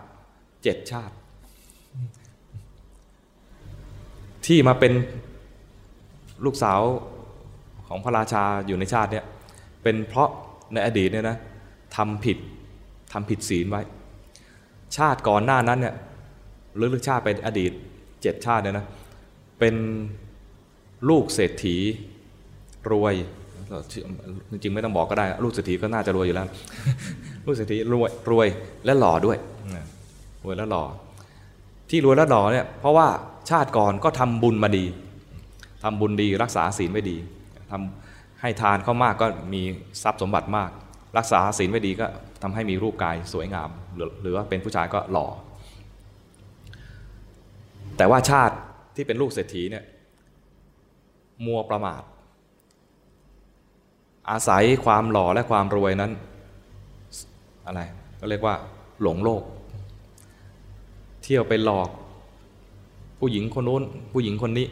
[0.62, 1.14] เจ็ดชาติ
[4.46, 4.92] ที่มาเป็น
[6.44, 6.80] ลูกสาว
[7.88, 9.24] ของพระราชาอยู่ในชาติเนี่ย
[9.82, 10.30] เป็นเพราะ
[10.72, 11.36] ในอดีตเนี่ยนะ
[11.96, 12.38] ทำผิด
[13.12, 13.82] ทำผิดศีลไว้
[14.96, 15.94] ชาติก่อนหน้านั้นเนี่ย
[16.80, 17.72] ลึกลึกชาติเป็นอดีต
[18.22, 18.86] เจ็ดชาติเนี่ยนะ
[19.58, 19.74] เป็น
[21.08, 21.76] ลูกเศรษฐี
[22.92, 23.14] รวย
[24.50, 26.48] จริงๆไม่ต้องบอกก็ได้ ลูกเศรษฐีก็น่าจะรวยอยู่แล้ว
[27.50, 28.48] ลูกเศรษฐีรวยรวย
[28.84, 29.38] และหล่อด้วย
[30.44, 30.84] รวยและหล่อ
[31.90, 33.08] ที่รวยและหล่อเนี่ยเพราะว่า
[33.50, 34.84] ชาติก่อนก็ทำบุญมาดี
[35.84, 37.16] ทำบุญดีรักษาศีลไม่ดี
[37.70, 39.62] ทำให้ทานเขามากก็มี
[40.02, 40.70] ทรัพย์สมบัติมาก
[41.18, 42.06] รักษาศีลไม่ดีก็
[42.42, 43.70] ทำให้มีรูปกายสวยงาม
[44.22, 45.26] หรือว่าเป็นผู้ชายก็หล่อ
[47.96, 48.54] แต่ว่าชาติ
[48.96, 49.84] ที่เป็นลูกเศรษฐีเนี่ย
[51.46, 52.02] มัวประมาท
[54.30, 56.12] อาศัยความหล่อและความรวยนั้น
[57.70, 57.84] อะไร
[58.20, 58.54] ก็เรียกว่า
[59.02, 59.42] หลงโลก
[61.22, 61.88] เที่ยวไปหลอก
[63.18, 64.66] ผู้หญิงคนนู้น ผู้หญิงคนนี้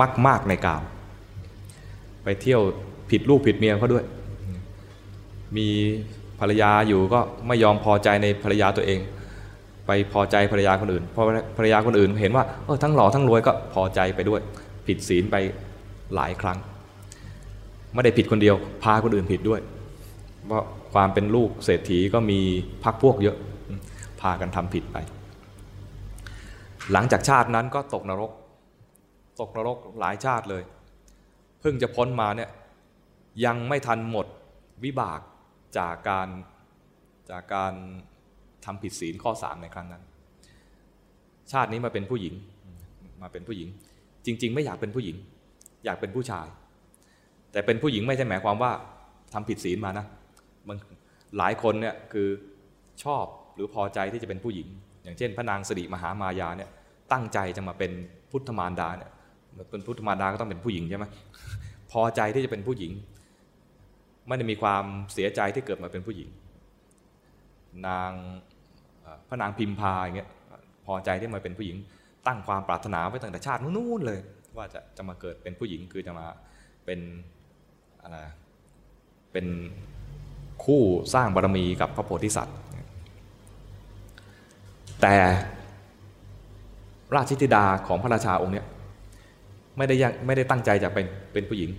[0.00, 0.82] มักมากในกาม
[2.24, 2.60] ไปเที่ยว
[3.10, 4.04] ผิดลูกผิดเมียเขาด้วย
[5.56, 5.68] มี
[6.40, 8.98] ภรรยาอยู่ก็ไม่ยอมพอใจในภรรยาตัวเอง
[9.86, 11.22] ไปพอใจภรรยาคนอื่นพอ
[11.56, 14.40] ภรรยาคนอื่นเห็นว่าเออทั้งหล่อทั้งรวยก็พอใจไปด้วย
[14.86, 15.36] ผิดศีลไป
[16.14, 16.58] หลายครั้ง
[17.94, 19.60] ไม่ได้ผิดคนเดียว พาคนอื่นผิดด้วย
[20.46, 22.40] เพราะความเป็นลูกเศรษฐีก็มี
[22.84, 23.36] พักพวกเยอะ
[24.20, 24.96] พากันทำผิดไป
[26.92, 28.30] หลังจากชาตินั้นก็ตกนรก
[29.40, 30.62] ตกนรกหลายชาติเลย
[31.60, 32.50] เพิ่งจะพ้นมาเนี่ย
[33.44, 34.26] ยังไม่ทันหมด
[34.84, 35.20] วิบาก
[35.78, 36.28] จากการ
[37.30, 37.72] จากการ
[38.64, 40.02] ทำผิดศีลข้อสามในครั้งนั้น
[41.52, 42.34] ชาตินี้มาเป็นผู้หญิง
[43.22, 43.68] มาเป็นผู้หญิง
[44.26, 45.16] จริง ๆ ไม่อยากเป็นผู้หญิง
[45.84, 46.46] อยากเป็นผู้ชาย
[47.52, 48.72] แต่เป็นผู้หญิงไม่ใช่หมายความว่า
[49.32, 50.06] ทำผิดศีลมานะ
[50.68, 50.76] มัน
[51.38, 52.28] หลายคนเนี่ยคือ
[53.04, 54.68] ชอบหรือพอใจที่จะเป็นผู้หญิง
[55.04, 56.70] อย่างเช่น พระนางสิริมหามายาเนี่ย
[57.12, 57.92] ตั้งใจจะมาเป็น
[58.30, 59.10] พุทธมารดาเนี่ย
[59.70, 61.04] เป็นพุทธมารดาก็ต้องเป็นผู้หญิงใช่ไหม
[61.92, 62.92] พอใจที่จะเป็นผู้หญิง
[64.28, 66.28] ไม่ได้มีความเสียใจที่เกิดมาเป็นผู้หญิง
[67.86, 68.10] นาง
[69.28, 70.30] พระนางพิมพาอย่างเงี้ย
[70.86, 71.76] พอใจที่มาเป็นผู้หญิง
[72.26, 74.20] ตั้งความปรารถนาไว้ตั้งแต่ชาตินู้นเลย
[74.56, 76.26] ว่าจะจะมาเกิดเป็นผู้หญิงคือจะมา
[76.86, 77.00] เป็น
[78.02, 78.16] อะไร
[79.32, 79.46] เป็น
[80.64, 80.82] คู่
[81.14, 82.56] สร้างบารมีกับพระโพธิสัตว์
[85.02, 85.16] แต่
[87.14, 88.66] ราชธิดาของพระราชาองค์เนี้ย
[89.76, 91.70] ไม่ได้ยังไม่ได้ตั้งใจจะเป็นเป็นผู้หญิง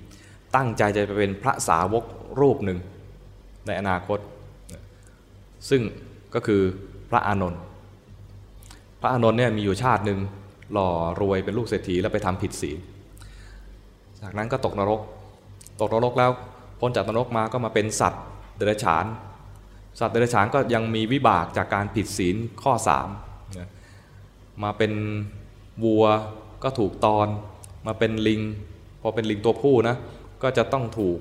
[0.55, 2.03] ตั้งใจจะไปเป็นพระสาวก
[2.39, 2.77] รูปหนึ่ง
[3.67, 4.19] ในอนาคต
[5.69, 5.81] ซึ่ง
[6.35, 6.61] ก็คือ
[7.09, 7.61] พระอานนท์
[9.01, 10.19] พระอานนท์เนี่ยมีอยู่ชาติหนึ่ง
[10.73, 10.89] หล่อ
[11.21, 12.77] รวยเป็นลูกเศรษฐีแล้วไปทำผิดศีล
[14.21, 15.01] จากนั้นก็ตกนรก
[15.81, 16.31] ตกนรกแล้ว
[16.79, 18.23] พ้นจากนรกมาก็มาเป็นสัตว์
[18.55, 19.05] เดรัจฉาน
[19.99, 23.07] สัตว์เดรัจฉานก็ยังมีวิบากจากการผิดศีลข้อสาม
[24.63, 24.91] มาเป็น
[25.83, 26.05] วัว
[26.63, 27.27] ก็ถูกตอน
[27.87, 28.41] มาเป็นลิง
[29.01, 29.95] พอเป็นลิงตัวผู้นะ
[30.43, 31.17] ก็จะต้องถูก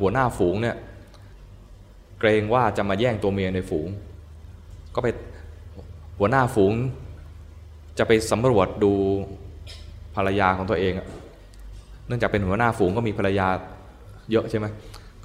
[0.00, 0.76] หัวหน้าฝูงเนี่ย
[2.20, 3.88] เกรงว่าจะมาแย่งตัวเมียในฝูง
[4.94, 5.08] ก็ไป
[6.18, 6.72] หัวหน้าฝูง
[7.98, 8.92] จะไปสำรวจดู
[10.14, 10.92] ภรรยาของตัวเอง
[12.06, 13.48] เนื่องจากเป็นหัวหน้าฝูงก็มีภรรยา
[14.30, 14.66] เยอะใช่ไหม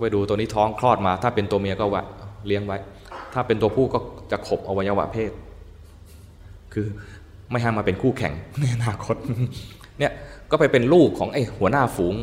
[0.01, 2.03] ไปดูตัวนี้ท้องคลอดมา ถ้าเป็นตัวเมียก็วะ
[2.47, 2.77] เลี้ยงไว้
[3.33, 3.99] ถ้าเป็นตัวผู้ก็
[4.31, 5.31] จะขบอวัยวะเพศ
[6.73, 6.87] คือ
[7.51, 9.15] ไม่ให้มาเป็นคู่แข่งในอนาคต
[9.99, 10.11] เนี่ย
[10.51, 12.13] ก็ไปเป็นลูกของไอ้หัวหน้าฝูง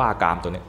[0.00, 0.66] บ้ากามตัวเนี้ย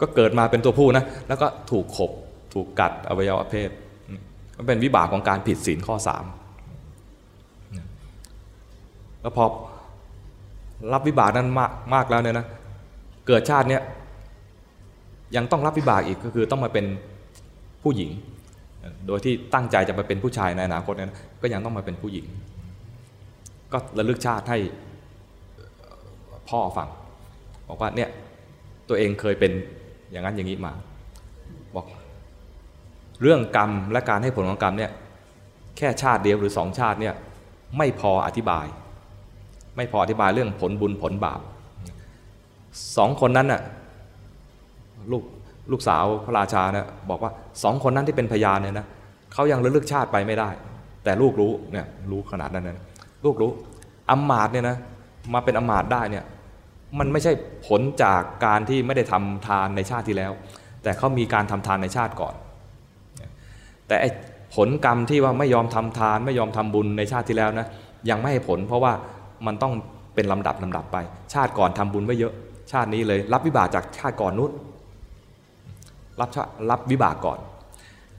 [0.00, 2.10] ก็เกิดมาเป็นตัวผู้นะ แล้วก็ถูกขบ
[2.54, 3.70] ถูกกัดอวัยวะเพศ
[4.56, 6.24] มันเป็นวิบากของการผิดศีลข้อสาม
[9.20, 9.44] แล้วพอ
[10.92, 12.46] รับวิบากนั้นมากมากแล้วเนี่ยนะ
[13.26, 13.82] เกิดชาติเนี้ย
[15.36, 16.86] ยังต้องรับวิบากอีกก็คือต้องมาเป็น
[17.82, 18.10] ผู้หญิง
[19.06, 21.12] โดยที่ตั้งใจจะมาเป็นผู้ชายในอนาคตนั้น
[21.42, 22.26] ก็ยังต้องมาเป็นผู้หญิง
[23.72, 24.58] ก็ระลึกชาติให้
[26.48, 26.88] พ่อฟัง
[27.68, 28.10] บอกว่าเนี่ย
[28.88, 29.52] ตัวเองเคยเป็น
[30.10, 30.72] อย่างนั้นอย่างนี้มา
[31.74, 31.86] บอก
[33.22, 34.90] เรื่องกรรมและการให้ผลของกรรมเนี่ย
[35.76, 37.14] แค่ชาติเดียวหรือสองชาติเนี่ย
[37.78, 38.66] ไม่พออธิบาย
[39.76, 41.40] ไม่พออธิบายเรื่องผลบุญผลบาป
[42.96, 43.62] สองคนนั้นน่ะ
[45.12, 45.24] ลูก
[45.70, 47.32] ลูกสาวพระราชาเนี่ยบอกว่า
[47.62, 48.86] สองคนนั้นที่เป็นพยานเนี่ยนะ
[49.32, 50.50] เขายังระลึกชาติไปไม่ได้
[51.04, 52.84] แต่ลูกรู้เนี่ยรู้ขนาดนั้นนะ
[53.24, 53.50] ลูกรู้
[54.10, 54.76] อำมาตเนี่ยนะ
[55.34, 56.24] มาเป็นอำมาตได้เนี่ย
[56.98, 57.32] มันไม่ใช่
[57.66, 60.32] ผลจากการที่ไม่ได้ทำทานในชาติที่แล้ว
[60.82, 62.34] แต่เขามีการทำทานในชาติก่อน
[63.88, 63.96] แต่
[64.56, 67.66] ผลกรรมที่ว่าไม่ยอมทำทาน ไม่ยอมทำบุญในชาติที่แล้วนะ
[68.10, 68.92] ยังไม่ให้ผล เพราะว่า
[69.46, 69.72] มันต้อง
[70.14, 70.96] เป็นลำดับลำดับไป
[71.34, 72.32] ชาติก่อนทำบุญไว้เยอะ
[72.72, 74.50] ชาตินี้เลยรับวิบากจากชาติก่อนนู้น
[76.20, 76.30] รับ
[76.70, 77.38] รับวิบากก่อน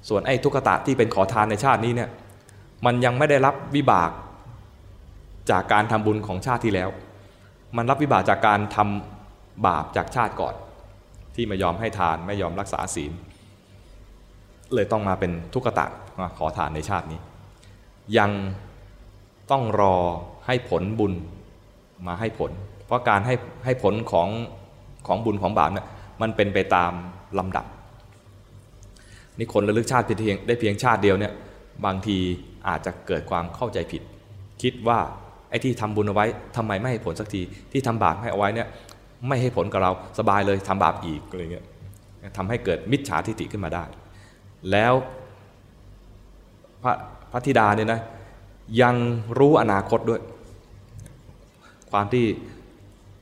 [0.10, 2.10] ส่วนไอ้ทุกขตะที่เป็นขอทานในชาตินี้เนี่ย
[2.86, 4.12] มันยังไม่ได้รับวิบาก
[5.52, 6.90] จากการทำบุญของชาติที่แล้ว
[7.78, 10.56] มันรับวิบากจากการทำบาปจากชาติก่อน
[11.36, 13.12] ที่ไม่ยอมให้ทานไม่ยอมรักษาศีล
[14.74, 15.86] เลยต้องมาเป็นทุกขตะ
[16.38, 17.20] ขอทานในชาตินี้
[18.18, 18.32] ยัง
[19.52, 19.96] ต้องรอ
[20.46, 21.14] ให้ผลบุญ
[22.08, 22.52] มาให้ผล
[22.86, 23.36] เพราะการให้
[23.66, 24.28] ให้ผลของ
[25.08, 25.88] ของบุญของบาปเนี่ย
[26.22, 26.92] มันเป็นไปตาม
[27.40, 27.66] ลำดับ
[29.38, 31.34] นี่คนระลึกชาติเพียงได้เพียงชาติเดียวเนี่ย
[31.86, 32.18] บางที
[32.68, 34.02] อาจจะเกิดความเข้าใจผิด
[34.62, 35.00] คิดว่า
[35.50, 36.26] ไอ้ที่ทำบุญเอาไว้
[36.58, 38.68] ทำไมไม่ให้ผลสักทีที่ทำบาปให้เอาไว้เนี่ย
[39.28, 41.66] ไม่ให้ผลกับเราสบายเลยทำบาปอีกอะไรเงี้ย
[42.38, 43.84] ทำให้เกิดมิจฉาทิฏฐิขึ้นมาได้
[44.72, 44.94] แล้ว
[46.84, 46.94] พระ
[47.32, 48.02] พระธิดาเนี่ยนะ
[48.82, 48.96] ยัง
[49.40, 50.22] รู้อนาคตด้วย
[51.92, 52.26] ความที่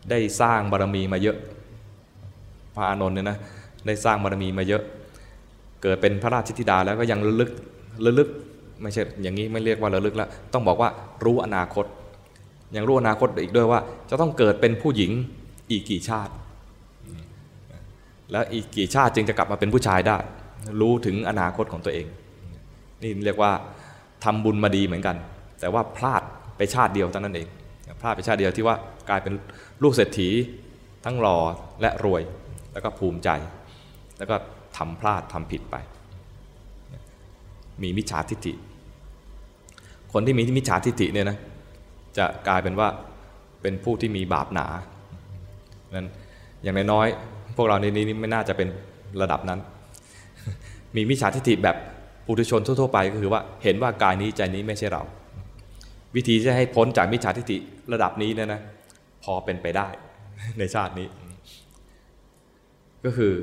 [0.10, 1.38] ได้สร้างบารมีมาเยอะ
[2.76, 3.38] พระอานนท์เนี่ยนะ
[3.88, 4.84] ได้สร้างบารมีมาเยอะ
[5.84, 7.52] เกิดเป็นพระราชธิดาแล้วก็ยังระลึก
[8.06, 8.30] ระลึก
[8.82, 10.90] ไม่ใช่อย่างนี้ไม่เรียกว่าระลึกแล้วต้องบอกว่า
[11.26, 11.86] รู้อนาคต
[12.76, 15.12] ยังรู้อนาคตอีกด้วยว่า จะต้องเกิดเป็นผู้หญิง
[15.72, 16.34] อีกกี่ชาติ
[18.32, 20.18] แล้วอีกกี่ชาติจึงจะกลับมาเป็นผู้ชายได้
[20.82, 22.08] รู้ถึงอนาคตของตัวเอง
[23.04, 23.52] นี่เรียกว่า
[24.24, 25.16] ทำบุญมาดีเหมือนกัน
[25.60, 26.24] แต่ว่าพลาด
[26.58, 27.48] ไปชาติเดียวเท่านั้นเอง
[28.02, 28.76] พลาดไปชาติเดียวที่ว่า
[29.10, 29.34] กลายเป็น
[29.84, 30.30] ลูกเศรษฐี
[31.06, 31.38] ทั้งหล่อ
[31.82, 32.22] และรวย
[32.74, 33.30] แล้วก็ภูมิใจ
[34.18, 34.36] แล้วก็
[34.80, 35.76] ทำพลาดทำผิดไป
[37.82, 38.54] มีมิจฉาทิฏฐิ
[40.14, 41.38] คนที่มีมิจฉาทิฏฐิเนี่ยนะ
[42.18, 42.88] จะกลายเป็นว่า
[43.62, 44.68] เป็นผู้ที่มีบาปหนา
[45.96, 46.08] นั้น
[46.64, 48.68] อย่างน้อยๆพวกเราในนี้ไม่น่าจะเป็น
[49.22, 49.60] ระดับนั้น
[50.96, 51.76] มีมิจฉาทิฏฐิแบบ
[52.26, 55.04] ปุถุชนทั่วๆไปก็คือว่าเห็นว่ากายนี้ใจนี้ไม่ใช่เรา
[56.16, 57.58] วิธีจะให้พ้นจากมิจฉาทิฏฐิ
[57.94, 58.62] ระดับนี้เนี่ยนะ
[59.24, 59.88] พอเป็นไปได้
[60.60, 61.08] ในชาตินี้
[63.06, 63.34] ก็คือ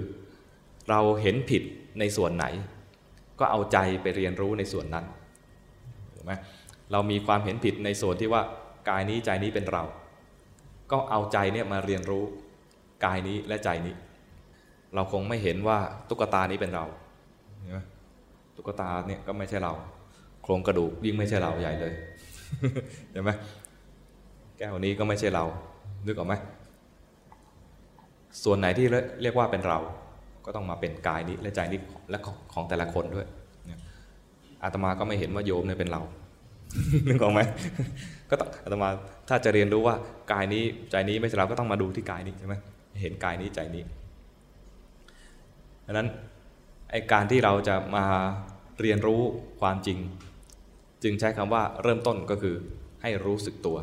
[0.91, 1.63] เราเห็นผิด
[1.99, 2.47] ในส่วนไหน
[3.39, 5.05] ก็เอาใจไปเรียนรู้ในส่วนนั้น
[6.15, 6.33] ถูกไหม
[6.93, 8.43] เรามีความเห็นผิดในส่วนที่ว่า
[8.89, 9.85] กายนี้ใจนี้เป็นเรา
[10.93, 12.25] ก็เอาใจเนี่ยมาเรียนรู้
[13.05, 13.95] กายนี้และใจนี้
[14.95, 15.79] เราคงไม่เห็นว่า
[16.09, 16.85] ตุ๊กตานี้เป็นเรา
[17.61, 17.81] เห็นไหม
[18.57, 19.73] ตุ๊กตาเนี่ยก็ไม่ใช่เรา
[20.43, 21.95] โครงกระดูกยิ่งไม่ใช่เราใหญ่เลย
[23.13, 23.31] เห็นไหม
[24.59, 25.45] แก้วนี้ก็ไม่ใช่เรา
[26.07, 26.35] นึกออกไหม
[28.45, 28.87] ส่วนไหนที่
[29.23, 29.79] เรียกว่าเป็นเรา
[30.47, 31.81] ก็ต้องมาเป็นกายนี้และใจนี้
[32.11, 32.19] และ
[32.53, 33.27] ของแต่ละคนด้วย
[34.63, 36.03] อาตมาก็ไม่เห็นว่าโยมเนี่ยเป็นเรา
[37.09, 37.41] นึกออกไหม
[38.31, 38.89] ก็ต้องอาตมา
[39.29, 39.95] ถ้าจะเรียนรู้ว่า
[40.33, 42.55] กายนี้ใจนี้ไม่ใช่เราก็ต้องมาดูที่กายนี้ใช่ไหม
[43.03, 43.83] เห็นกายนี้ใจนี้
[45.87, 46.09] ดังนั้น
[46.91, 48.05] ไอการที่เราจะมา
[48.81, 49.21] เรียนรู้
[49.61, 49.99] ความจริง
[51.03, 52.55] จึงใช้คำว่าเริ่มต้นก็คือ
[53.03, 53.77] ให้รู้สึกตัว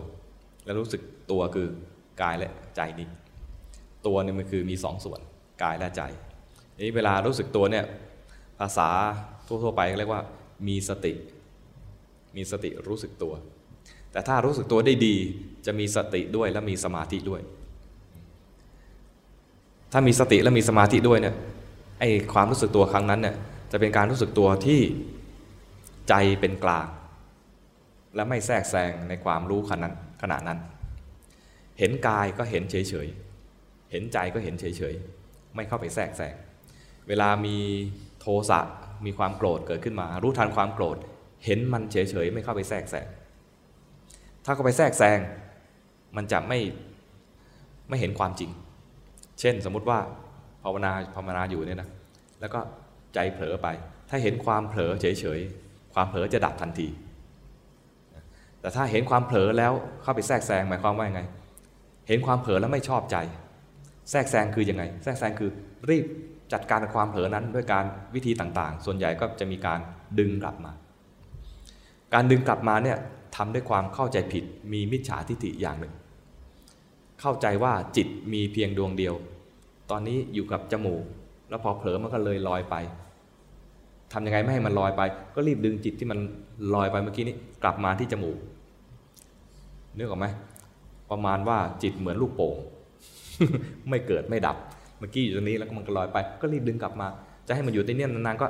[0.66, 1.02] และรู้สึก
[1.32, 1.68] ตัวคือ
[2.22, 3.08] กายและใจนี้
[4.08, 5.20] ตัวนี่มันคือมีสองส่วน
[5.64, 6.02] กายและใจ
[6.82, 7.86] นี้เวลารู้สึกตัวเนี่ย
[8.60, 8.90] ภาษา
[9.48, 10.22] ทั่วๆไปเรียกว่า
[10.68, 11.14] มีสติ
[12.36, 13.34] มีสติรู้สึกตัว
[14.12, 15.16] แต่ถ้ารู้สึกตัวได้ดี
[15.66, 17.42] จะมีสติด้วยและมีสมาธิด้วย
[19.92, 21.36] ถ้ามีสติและมีสมาธิด้วยเนี่ย
[22.00, 22.04] ไอ
[22.34, 23.36] ความรู้สึกตัวครั้งนั้นเนี่ย
[23.72, 24.82] จะเป็นการรู้สึกตัวที่
[26.10, 26.88] ใจเป็นกลาง
[28.16, 29.90] และไม่แทรกแซงในความรู้ขณะ
[30.22, 30.60] ขณะนั้น
[31.80, 36.34] เห็นกายก็เห็นเฉยๆเห็นใจก็เห็นเฉยๆไม่เข้าไปแทรกแซง
[37.08, 37.58] เวลามี
[38.20, 38.60] โทสะ
[39.06, 40.98] มีความโกรธเกิดขึ้นมา รู้ทันความโกรธ
[41.46, 43.08] เห็นมันเฉยๆไม่เข้าไปแทรกแซง
[44.46, 45.20] ถ้าเข้าไปแทรกแซง
[46.16, 46.60] มันจะไม่
[47.90, 48.52] ไม่เห็นความจริง
[49.40, 50.00] เช่นสมมุติว่า
[50.64, 51.90] ภาวนาภาวนาอยู่เนี่ยนะ
[52.40, 52.60] แล้วก็
[53.14, 53.68] ใจเผลอไป
[54.10, 56.88] ถ้าเห็นความเผลอเฉยๆความเผลอจะดับทันที
[58.60, 61.22] แต่ถ้าเห็นความเผลอแล้วเข้าไปแทรกแซงหมายความว่าไง
[62.08, 63.18] เห็นความเผลอแล้วไม่ชอบใจ
[64.12, 65.50] แทรกแซงคือยังไง แทรกแซงคือ
[65.90, 66.06] รีบ
[66.54, 67.86] จัดการกับความเผลอนั้นด้วยการ
[68.16, 69.80] วิธีต่างๆ ส่วนใหญ่ก็จะมีการ
[70.20, 70.72] ดึงกลับมา
[72.14, 72.98] การดึงกลับมาเนี่ย
[73.36, 74.44] ทำด้วยความเข้าใจผิด
[74.74, 75.94] มีมิจฉาทิฏฐิอย่างหนึ่ง
[77.22, 79.14] เข้าใจว่าจิตมีเพียงดวงเดียว
[79.92, 81.04] ตอนนี้อยู่กับจมูก
[81.50, 82.76] แล้วพอเผลอมันก็เลยลอยไป
[84.14, 85.02] ทำยังไงไม่ให้มันลอยไป
[85.36, 86.20] ก็รีบดึงจิตที่มัน
[86.74, 88.38] ลอยไปเมื่อกี้นี้กลับมาที่จมูก
[89.98, 90.28] นึกออกไหม
[91.12, 92.56] ประมาณว่าจิตเหมือนลูกโป่ง
[93.90, 94.58] ไม่เกิดไม่ดับ
[95.04, 97.08] มื่อกี้อยู่ตรงนี้แล้วมันก็ลอยไป ก็รีบดึงกลับมา
[97.48, 98.48] จะให้มันอยู่ที่นี่นานๆก็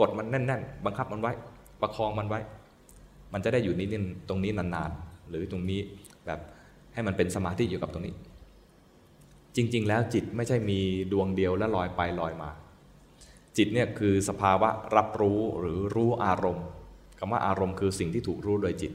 [0.00, 1.32] กดมันแน่น ๆ บังคับมันไว้
[1.80, 2.40] ประคองมันไว้
[3.32, 3.88] มันจะได้อยู่นี่
[4.28, 5.80] ตรงนี้นานๆ หรือตรงนี้
[6.26, 6.40] แบบ
[6.94, 8.14] ให้มันเป็นสมาธิอยู่กับตรงนี้
[9.56, 10.78] จริง ๆ แล้วจิตไม่ใช่มี
[11.12, 12.50] ดวงเดียวแล้วลอยไปลอยมา
[13.56, 16.66] จิตเนี่ยคือสภาวะรับรู้หรือรู้อารมณ์
[17.18, 18.92] คำว่าอารมณ์คือสิ่งที่ถูกรู้โดยจิต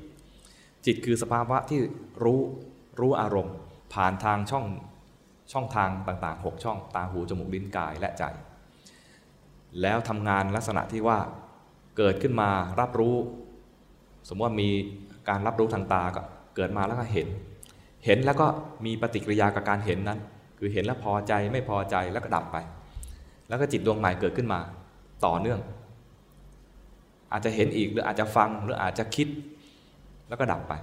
[0.85, 1.79] จิตคือสภาวะที่
[2.23, 2.39] รู้
[2.99, 3.55] รู้อารมณ์
[3.93, 4.65] ผ่านทางช่อง
[5.53, 8.23] ช่องทางต่างๆ 6 ช่องตาหูจมูกลิ้นกายและใจ
[9.81, 11.17] แล้วทำงานลักษณะที่ว่า
[11.97, 13.15] เกิดขึ้นมารับรู้
[14.27, 14.69] สมมติว่ามี
[15.29, 16.21] การรับรู้ทางตาก็
[16.55, 17.27] เกิดมาแล้วก็เห็น
[18.05, 18.47] เห็นแล้วก็
[18.85, 20.19] มีปฏิกิริยากับการเห็นนั้น
[20.57, 22.57] คือเห็นแล้วพอใจไม่พอใจแล้วก็ดับไป
[23.47, 24.59] แล้วก็จิตดวงใหม่เกิดขึ้นมา
[25.25, 25.59] ต่อเนื่อง
[27.31, 29.27] อาจจะเห็นอีกหรืออาจจะฟังหรืออาจจะคิด
[30.29, 30.73] แล้วก็ดับไป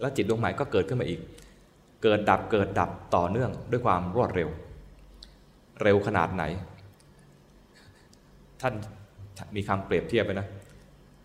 [0.00, 1.20] แล้วจิตดวงใหม่ก็เกิดขึ้นมาอีก
[2.02, 4.48] เกิดดับเกิดดับต่อเนื่องด้วยความรวดเร็ว
[5.82, 6.44] เร็วขนาดไหน
[8.60, 8.74] ท่าน
[9.56, 10.46] มีคำเปรียบเทียบไปนะ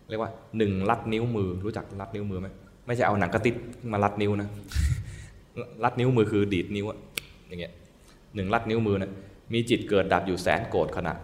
[0.08, 2.48] เรียกว่าหนึ่งลัดนิ้วมือรู้จักลัดนิ้วมือไหม
[2.86, 3.54] ไม่ใช่เอาหนังกระติด
[3.92, 4.48] มาลัดนิ้วนะ
[5.84, 6.86] ลัดนิ้วมือคือดีดนิ้ว
[7.48, 7.72] อย่างเงี้ย
[8.34, 9.12] หนึ่งลัดนิ้วมือนะ
[9.52, 11.14] มีจิตเกิดดับอยู่แสนโกรธขณะ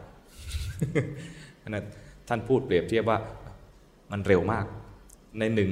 [1.68, 1.84] นั้น
[2.28, 3.18] ท่านพูดเปรียบเทียบว่า
[4.10, 4.64] มันเร็วมาก
[5.38, 5.70] ในหนึ่ง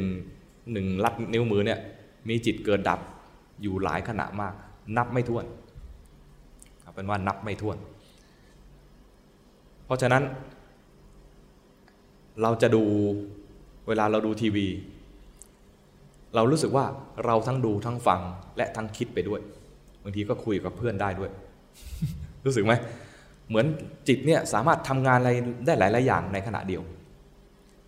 [0.72, 1.78] หนึ่งลัดนิ้วมือเนี่ย
[2.28, 3.00] มีจิตเกิดดับ
[3.62, 4.54] อยู่หลายขณะมาก
[4.96, 5.44] นับไม่ถ้วน
[6.94, 7.76] เป็นว่านับไม่ถ้วน
[9.84, 10.22] เพราะฉะนั้น
[12.42, 12.82] เราจะดู
[13.88, 14.66] เวลาเราดูทีวี
[16.34, 16.84] เรารู้สึกว่า
[17.26, 18.20] เราทั้งดูทั้งฟัง
[18.56, 19.40] และทั้งคิดไปด้วย
[20.02, 21.30] บางทีก็คุยกับเพื่อนได้ด้วย
[22.44, 22.72] รู้สึกไหม
[23.48, 23.66] เหมือน
[24.08, 25.30] จิตเนี่ยสามารถทำงานอะไร
[25.66, 26.82] ได้หลาย ๆ อย่างในขณะเดียว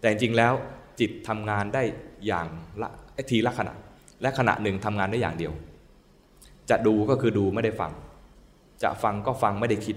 [0.01, 0.53] แต่จริงๆแล้ว
[1.01, 1.83] จิตทำงานได้
[2.27, 2.47] อย่าง
[2.83, 2.91] ละ
[3.31, 3.75] ทีละขณะ
[4.23, 5.53] และขณะหนึ่งทำงานได้อย่างเดียว
[6.71, 7.93] จะดูก็คือดูไม่ได้ฟัง
[8.83, 9.97] จะฟังก็ฟังไม่ได้คิด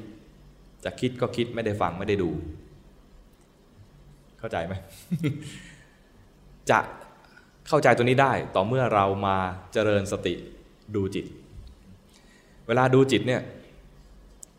[0.84, 2.30] จะคิดก็คิดไม่ได้ฟังไม่ได้ดู
[4.40, 4.74] เข้าใจไหม
[6.70, 6.80] จะ
[7.68, 9.36] เข้าใจตัวนี้ได้ต่อเมื่อเรามา
[9.74, 10.34] เจริญสติ
[10.96, 11.26] ดูจิต
[12.68, 13.42] เวลาดูจิตเนี่ย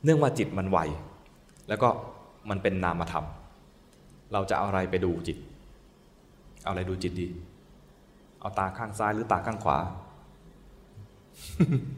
[0.04, 0.78] เนื่องว่าจิตมันไว
[1.68, 1.88] แล้วก็
[2.50, 3.26] มันเป็นนามธรรม
[4.32, 5.38] เราจะเอาอะไรไปดูจิต
[6.64, 7.28] เอาอะไรดูจิตดี
[8.43, 9.78] เอาตาข้างซ้ายหรือตาข้างขวา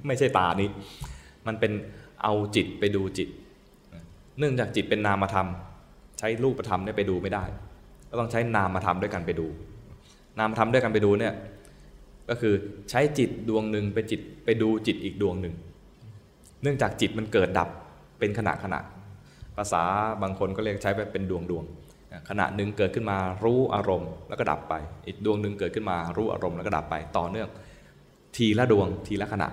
[0.06, 0.68] ไม่ใช่ตานี้
[1.46, 1.72] มันเป็น
[2.22, 3.28] เอาจิตไปดูจิต
[4.38, 5.48] เนื่องจากจิตเป็นนามธรรม
[6.18, 7.44] ใช้รูปธรรมเนี่ยไปดูไม่ได้
[8.10, 9.46] ก็ต้องใช้นามธรรมด้วยกันไปดู
[10.38, 11.34] นามธรรมด้วยกันไปดูเนี่ย
[12.28, 12.54] ก็คือ
[12.90, 15.54] ใช้จิตดวงหนึ่งไปจิตไปดูจิตอีกดวงหนึ่ง
[16.62, 17.68] เนื่องจากจิตมันเกิดดับ
[18.18, 18.80] เป็นขณะขณะ
[19.56, 19.82] ภาษา
[20.22, 21.64] บางคนก็เรียกใช้ไปเป็นดวงดวง
[22.28, 24.74] ขณะหนึ่งเกิดขึ้นมารู้อารมณ์แล้วก็ดับไป
[25.06, 27.48] อีกดวงหนึ่งเกิดขึ้นมารู้อารมณ์แล้วก็ดับไปต่อเนื่อง
[28.36, 29.48] ทีละดวงทีละขณะ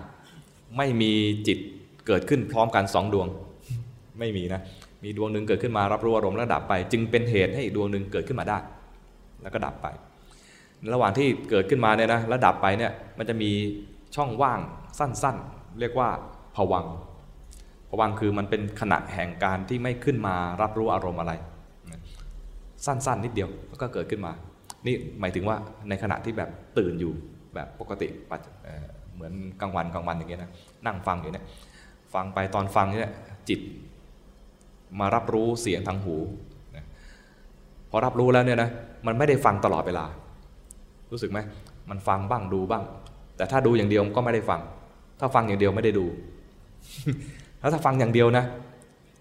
[0.78, 1.12] ไม่มี
[1.48, 1.60] จิต
[2.08, 3.28] เกิดขึ้นพร้อมกันสองดวง
[4.20, 4.62] ไม่มีนะ
[5.04, 8.58] มีดวงหนึ่งเกิดขึ้นมารับรู้อารมณ์แล้วดับไป จึงเป็นเหตุให้อีกดวงหนึ่งเกิดขึ้นมาได้
[9.42, 9.88] แล้วก็ดับไป
[10.94, 13.52] ระหว่างที่เกิดขึ้นมาเนี่ยนะแล้วดับไปเนี่ยมันจะมี
[14.16, 14.60] ช่องว่าง
[15.00, 16.10] สั้นๆ เรียกว่า
[16.56, 16.86] ผวัง
[17.90, 21.34] ผวังคือมันเป็นขณะแห่งการที่ไม่ขึ้นมารับรู้อารมณ์อะไร
[22.86, 24.32] สั้น ๆ นิดเดียวแล้วก็เกิดขึ้นมา
[24.86, 25.58] นี่หมายถึงว่า
[25.90, 27.14] ในขณะที่แบบตื่นอยู่
[27.54, 28.08] แบบปกติ
[29.14, 30.52] เหมือนกลางวันกลางวันอย่างเงี้ยนะ
[30.86, 31.46] นั่งฟังอยู่เนี่ย
[32.14, 33.14] ฟังไปตอนฟังเนี่ย
[33.50, 33.60] จิต
[35.00, 36.16] มารับรู้เสียงทางหู
[37.90, 38.70] พอรับรู้แล้วเนี่ยนะ
[39.08, 40.06] มันไม่ได้ฟังตลอดเวลา
[41.12, 41.40] รู้สึกไหม
[41.90, 42.84] มันฟังบ้างดูบ้าง
[43.38, 44.62] แต่ถ้าดูอย่างเดียวก็ไม่ได้ฟัง
[45.20, 46.06] ถ้าฟังอย่างเดียวไม่ได้ดู
[47.60, 48.44] แล้วถ้าฟังอย่างเดียวนะ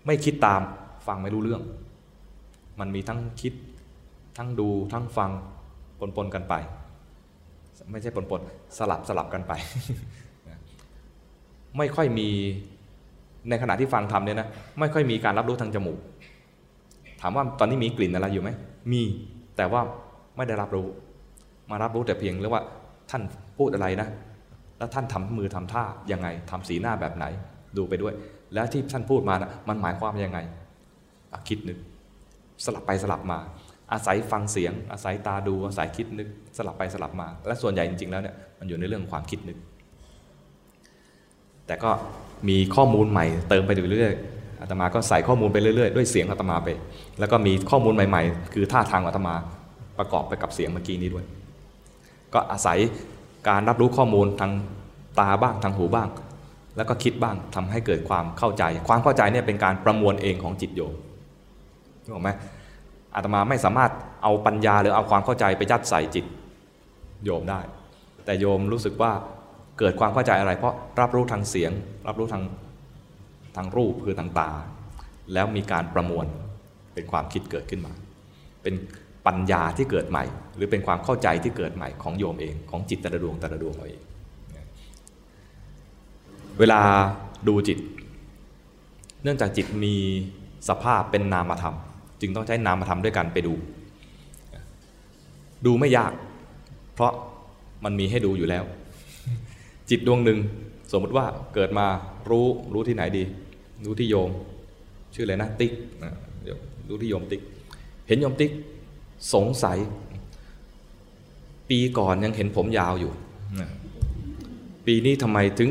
[0.07, 0.61] ไม่คิดตาม
[1.07, 1.63] ฟังไม่รู้เรื่อง
[2.81, 3.55] มันมีทั้งคิด
[4.37, 5.31] ทั้งดูทั้งฟัง
[6.17, 6.55] ปนๆกันไป
[7.91, 9.53] ไม่ใช่ปนๆสลับสลับกันไป
[11.79, 12.29] ไม่ค่อยมี
[13.49, 15.99] ในขณะที่ฟังทำเนี่ยนะไม่ค่อยมีการรับรู้ทางจมูก
[17.21, 18.51] ถามว่าตอนนี้มีกลิ่นอะไรอยู่ไหม
[18.93, 19.03] มี
[19.57, 19.81] แต่ว่า
[20.37, 20.87] ไม่ได้รับรู้
[21.71, 22.65] มารับรู้แต่เพียงเรียกว่า
[23.11, 23.23] ท่าน
[23.59, 24.09] พูดอะไรนะ
[24.79, 27.25] แล้วท่านทำมือทำท่ายังไงทำสีหน้าแบบไหน
[27.77, 28.15] ดูไปด้วย
[28.55, 30.39] แล้วที่ท่านพูดมานะมันหมายความยังไง
[31.49, 31.79] คิดนึก
[32.65, 33.39] สลับไปสลับมา
[33.93, 39.59] อาศัยฟังเสียง อาศัยตาดู อาศัยคิดนึก สลับไปสลับมา และส่วนใหญ่จริงๆแล้วเนี่ยมันอยู่ในเรื่องความคิดนึก
[41.67, 41.91] แต่ก็
[42.49, 46.69] มีข้อมูลใหม่เติมไปเรื่อยๆอาตมาก็ใส่ข้อมูลไปเรื่อยๆ ด้วยเสียงอาตมาไป
[47.19, 49.35] แล้วก็มีข้อมูลใหม่ๆ คือท่าทางอาตมา
[49.99, 51.25] ประกอบไปกับเสียงเมื่อกี้นี้ด้วย
[52.35, 52.79] ก็อาศัย
[53.49, 54.53] การรับรู้ข้อมูลทาง
[55.21, 56.09] ตาบ้างทางหูบ้าง
[56.77, 60.95] แล้วก็คิดบ้างทำให้เกิดความเข้าใจ ความเข้าใจเนี่ยเป็นการประมวลเองของจิตโยม
[62.11, 62.31] ถูกไหม
[63.15, 63.91] อาตมาไม่สามารถ
[64.23, 66.25] เอาปัญญาหรือเอาความเข้าใจไปยัดใส่จิต
[67.25, 67.61] โยมได้
[68.25, 69.13] แต่โยมรู้สึกว่า
[69.79, 71.73] เกิดความเข้าใจอะไร เพราะรับรู้ทางเสียง
[72.09, 72.43] รับรู้ทาง
[73.57, 74.51] ทางรูปคือทางตา
[75.33, 76.27] แล้วมีการประมวล
[76.95, 77.93] เป็นความคิดเกิดขึ้นมา
[78.63, 78.75] เป็น
[79.27, 80.25] ปัญญาที่เกิดใหม่
[80.57, 84.03] หรือเป็นความเข้าใจที่เกิดใหม่ของโยมเองของจิตแต่ละดวงแต่ละดวงเราเอง
[86.59, 86.81] เวลา
[87.49, 87.79] ดูจิต
[89.23, 89.95] เนื่องจากจิตมี
[90.69, 91.77] สภาพเป็นนามธรรม
[92.21, 93.55] จึงต้องใช้นามธรรมด้วยกันไปดู
[95.67, 96.13] ดูไม่ยาก
[96.95, 97.13] เพราะ
[97.85, 98.65] มันมีให้ดูอยู่แล้ว
[99.91, 100.39] จิตดวงหนึ่ง
[100.93, 101.87] สมมติว่าเกิดมา
[102.31, 103.25] รู้รู้ที่ไหนดี
[103.85, 104.31] รู้ที่โยม
[105.15, 105.73] ชื่ออะไรนะติ๊ก
[106.89, 107.43] รู้ที่โยมติ๊ก
[108.09, 108.53] เห็นโยมติ๊ก
[109.35, 109.79] สงสัย
[111.71, 113.13] ปีก่อนยังเห็นผมยาวอยู่
[114.87, 115.69] ปีนี้ทำไมถึง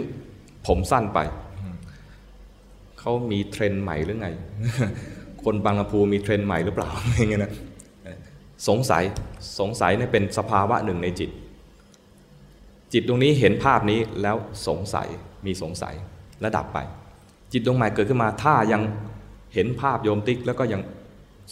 [0.67, 1.19] ผมสั้นไป
[2.99, 4.27] เขามีเทรนด์ใหม่หรือไง
[5.43, 7.51] คนบางลำพูมีเทรนด์ใหม่หรือเปล่าอย่างเงี้ยนะ
[8.67, 9.03] สงสัย
[9.59, 11.29] สงสัยเนี่ยเป็นสภาวะหนึ่งในจิต
[12.93, 14.35] จิตตรงนี้เห็นภาพนี้แล้ว
[14.67, 15.07] สงสัย
[15.45, 15.95] มีสงสัย
[16.41, 16.77] และดับไป
[17.51, 18.81] จิตดวงใหม่เกิดขึ้นมาถ้ายัง
[19.53, 20.81] เห็นภาพโยมติ๊กแล้วก็ยัง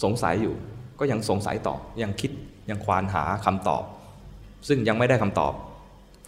[0.03, 0.55] สงสัยอยู่
[0.99, 2.31] ก็ยังสงสัยต่อยังคิด
[2.69, 3.83] ยังควานหาคำตอบ
[4.67, 5.53] ซึ่งยังไม่ได้คำตอบ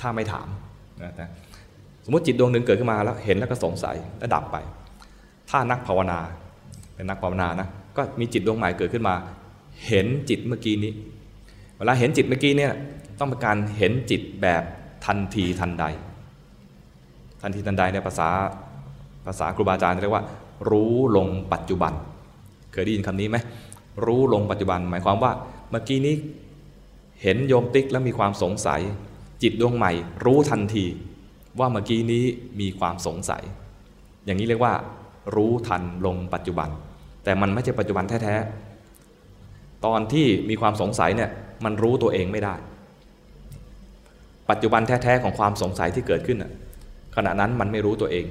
[0.02, 0.48] ถ้าไม่ถาม
[1.02, 1.30] นะ
[2.06, 4.58] สมมติจิตดวงหนึ่งเกิดขึ้นมาแล้วเห็นแล้วก็สงสัยแล้วดับไป
[5.50, 6.20] ถ้านักภาวนา
[7.00, 9.16] เป็นนักภาวนานะก็มีจิตดวงใหม่เกิดขึ้นมา
[9.88, 10.92] เห็นจิตเมื่อกี้นี้
[11.78, 12.72] เวลาเห็นจิตเมื่อกี้เนี่ย
[13.20, 14.64] ต้องเป็นการเห็นจิตแบบ
[15.06, 15.86] ทันทีทันใด
[17.42, 18.30] ทันทีทันใดในภาษา
[19.26, 20.24] ภาษาครูบาอาจารย์เรียกว่า
[20.70, 21.94] รู้ลงปัจจุบัน
[22.72, 23.38] เคยได้ยินคำนี้ไหม
[24.06, 25.32] รู้ลงปัจจุบัน หมายความว่า
[25.72, 26.16] เมื่อกี้นี้
[27.22, 28.82] เห็นโยมติ๊กแล้วมีความสงสัย
[29.44, 29.92] จิตดวงใหม่
[30.26, 30.86] รู้ทันที
[31.60, 32.24] ว่าเมื่อกี้นี้
[32.60, 33.44] มีความสงสัย
[34.26, 34.74] อย่างนี้เรียกว่า
[35.36, 36.70] รู้ทันลงปัจจุบัน
[37.24, 41.30] แต่มันไม่ใช่ปัจจุบันแท้ๆ ตอนที่มีความสงสัยเนี่ย
[41.66, 42.56] มันรู้ตัวเองไม่ได้
[44.50, 46.38] ปัจจุบันแท้ๆของความสงสัยที่เกิดขึ้น
[47.16, 48.26] ขณะนั้นมันไม่รู้ตัวเอง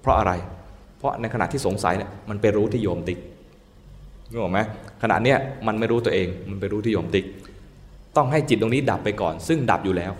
[0.00, 0.32] เพราะอะไร
[0.98, 3.18] เพราะในขณะที่สงสัยเนี่ยมันไปรู้ที่โยมติ๊ก
[4.32, 4.60] รู้ไหม
[5.02, 7.24] ขณะเนี้ยมันไม่รู้ตัวเอง มันไปรู้ที่โยมติ๊ก
[8.16, 10.12] ต้องให้จิตตรงนี้ดับไปก่อน ซึ่งดับอยู่แล้ว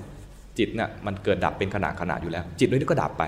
[0.58, 3.22] จิตเนี่ยมันเกิดดับเป็นขณะขณะอยู่แล้ว จิตตรงนี้ก็ดับไป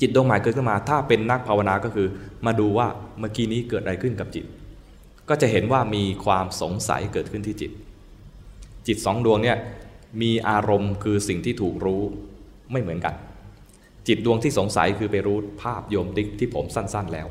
[0.00, 2.08] จิตดวงใหม่เกิดขึ้นมา ถ้าเป็นนักภาวนาก็คือ
[2.46, 2.86] มาดูว่า
[3.18, 4.44] เมื่อกี้นี้เกิดอะไรขึ้นกับจิต
[5.28, 7.72] ก็จะเห็นว่ามีความสงสัยเกิดขึ้นที่จิต
[8.86, 9.58] จิตสองดวงเนี่ย
[10.22, 12.02] มีอารมณ์คือสิ่งที่ถูกรู้
[12.72, 13.14] ไม่เหมือนกัน
[14.08, 17.26] จิตดวงที่สงสัยคือไปรู้ภาพโยมติ๊กที่ผมสั้น ๆ แล้ว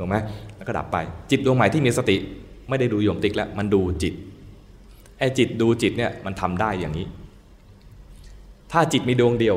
[0.00, 0.16] ถูกไหม
[0.56, 0.96] แล้วก็ดับไป
[1.30, 2.16] จิตดวงใหม่ที่มีสติ
[2.68, 4.14] ไม่ได้ดูโยมติ๊กแล้วมันดูจิต
[5.18, 7.06] ไอ้จิตดูจิตเนี่ยมันทำได้อย่างนี้
[8.72, 9.56] ถ้าจิตมีดวงเดียว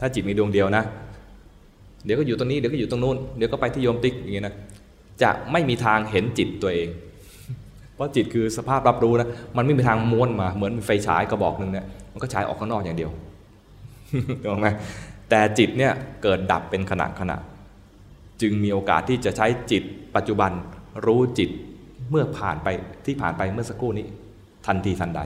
[0.00, 0.84] ถ้าจิตมีดวงเดียวนะ
[2.04, 4.54] เดี๋ยวก็อยู่ตรงนี้เดี๋ยวก็อยู่ตรงนู้นเดี๋ยวก็ไปที่โยมติ๊กอย่างนี้นะ
[5.22, 6.88] จะไม่มีทางเห็นจิตตัวเอง
[7.94, 13.10] เพราะจิตคือสภาพรับรู้นะมันไม่มีทางม้วนมาเหมือนไฟฉายกระบอกหนึ่งเนี่ยมันก็ฉายออกข้างนอกอย่างเดียว
[14.42, 14.68] ถูกไหม
[15.30, 15.92] แต่จิตเนี่ย
[16.22, 17.36] เกิดดับเป็นขณะขณะ
[18.42, 19.82] จึงมีโอกาสที่จะใช้จิต
[20.16, 20.50] ปัจจุบัน
[21.06, 21.50] รู้จิต
[22.10, 22.68] เมื่อผ่านไป
[23.06, 24.06] ที่ผ่านไปเมื่อสักครู่นี้
[24.66, 25.20] ทันทีทันใด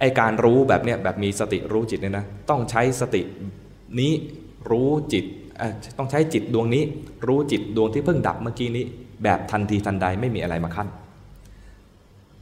[0.00, 3.22] ไอการรู้แบบเนี้ยแบบมีสติรู้จิตเนี่ยนะต้องใช้สติ
[4.00, 4.12] นี้
[4.70, 5.24] รู้จิต
[5.98, 6.82] ต้องใช้จิตดวงนี้
[7.26, 8.84] รู้จิตดวงที่เพิ่งดับเมื่อกี้นี้
[9.22, 10.88] แบบทันทีทันใดไม่มีอะไรมาขั้น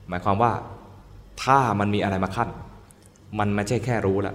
[0.09, 0.53] หมายความว่า
[1.43, 2.49] ถ้ามันมีอะไรมาขั้น
[3.39, 4.35] มันไม่ใช่แค่รู้ละ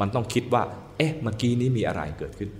[0.00, 0.62] มันต้องคิดว่า
[0.96, 2.50] เอ๊ะเมื่อกี้นี้มีอะไรเกิดขึ้น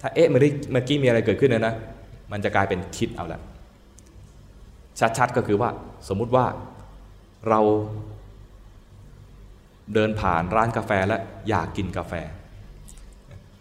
[0.00, 1.74] ถ้าเอ๊ะเมื่อกี้มีอะไรเกิดขึ้นนะนะ
[2.32, 3.40] มันจะกลายเป็นคิดเอาละ
[5.18, 5.70] ชัดๆก็คือว่า
[6.08, 6.46] สมมุติว่า
[7.48, 7.60] เรา
[9.94, 12.12] เดินผ่านร้านกาแฟแล้วอยากกินกาแฟ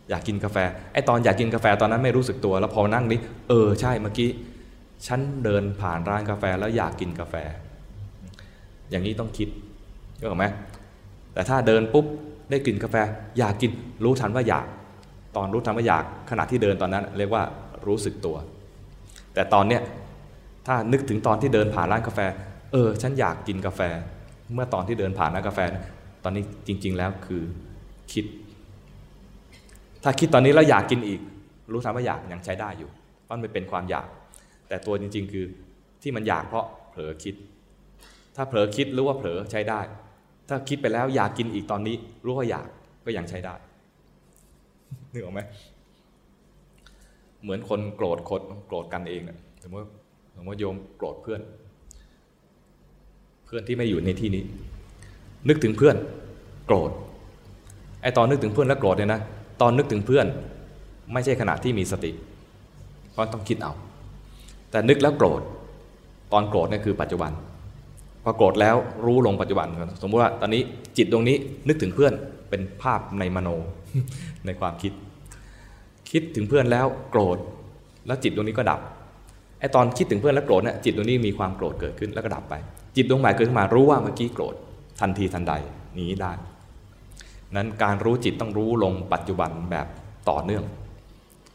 [0.10, 0.58] อยากกินกาแฟ
[0.93, 4.30] ไอตอนอยากกินกาแฟตอนนั้นไม่รู้สึกตัว แล้วพอนั่งนี้เออใช่เมื่อกี้
[5.08, 7.36] ฉันเดินผ่านร้านกาแฟแล้วอยากกินกาแฟ
[8.89, 9.47] อย่างนี้ต้องคิด
[10.20, 10.45] ก็ถูกไหม
[11.34, 12.06] แต่ถ้าเดินปุ๊บ
[12.49, 12.95] ได้กลิ่นกาแฟ
[13.38, 13.72] อยากกิน
[14.03, 14.66] รู้ทันว่าอยาก
[15.36, 17.43] ตอนรู้ทันว่าอยากขณะที่เดินตอนนั้น เรียกว่า
[17.88, 18.36] รู้สึกตัว
[19.34, 19.82] แต่ตอนเนี้ย
[20.68, 22.20] ถ้านึกถึงตอนที่เดินผ่านร้านกาแฟ
[22.72, 23.82] เออ ฉันอยากกินกาแฟ
[24.53, 25.60] เมื่อตอนที่เดินผ่านร้านกาแฟ
[26.24, 27.41] ตอนนี้จริง ๆ แล้วคือ
[28.14, 28.26] คิด
[30.08, 31.22] ถ้าคิดตอนนี้แล้วอยากกินอีก
[31.72, 32.89] รู้ทันว่าอยากยังใช้ได้อยู่
[33.24, 34.08] เพราะมันเป็นความอยาก
[34.68, 35.45] แต่ตัวจริง ๆ คือ
[36.01, 37.36] ที่มันอยากเพราะเผลอคิด
[38.36, 39.80] ถ้าเผลอคิดรู้ว่าเผลอใช้ได้
[40.49, 41.95] ถ้าคิดไปแล้วอยากกินอีกตอนนี้
[42.26, 42.68] รู้ว่าอยาก
[43.06, 43.56] ก็ยังใช้ได้
[45.14, 45.41] นึกออกไหม
[47.43, 49.88] เหมือนคนโกรธคนโกรธกันเองอะสมมติ
[50.36, 51.41] สมมติโยมโกรธเพื่อน
[53.45, 54.43] เพื่อนที่ไม่อยู่ในที่นี้
[55.47, 55.95] นึกถึงเพื่อน
[56.66, 56.91] โกรธ
[58.01, 59.22] ไอตอนนึกถึงเพื่อนแล้วโกรธเนี่ยนะ
[59.62, 60.26] ตอนนึกถึงเพื่อน
[61.14, 62.12] ไม่ใช่ขณะที่มีสติ
[63.12, 63.74] เพราะต้องคิดเอา
[64.72, 65.41] แต่นึกแล้วโกรธ
[66.34, 67.32] ตอนโกรธนี่คือปัจจุบัน
[68.24, 68.76] พอโกรธแล้ว
[69.06, 69.68] รู้ลงปัจจุบัน
[70.01, 70.62] สมมติว่าตอนนี้
[70.97, 71.38] จิตดวงนี้
[71.68, 72.14] นึกถึงเพื่อน
[72.49, 73.49] เป็นภาพในมโน
[74.45, 74.93] ในความคิด
[76.12, 77.38] คิดถึงเพื่อนแล้วโกรธ
[78.08, 78.80] แล้วจิตดวงนี้ก็ดับ
[79.60, 82.53] ไอตอนคิดถึงเพื่อนแล้วโกรธเนี่ยจิตดวงนี้มีความโกรธเกิดขึ้นแล้วก็ดับไป
[82.95, 84.56] จิตดวงใหม่เกิดขึ้นมารู้ว่าเมื่อกี้โกรธ
[85.01, 85.53] ทันทีทันใด
[85.99, 86.32] นี้ได้
[87.56, 89.88] นั้นการรู้จิตต้องรู้ลงปัจจุบันแบบ
[90.30, 90.64] ต่อเนื่อง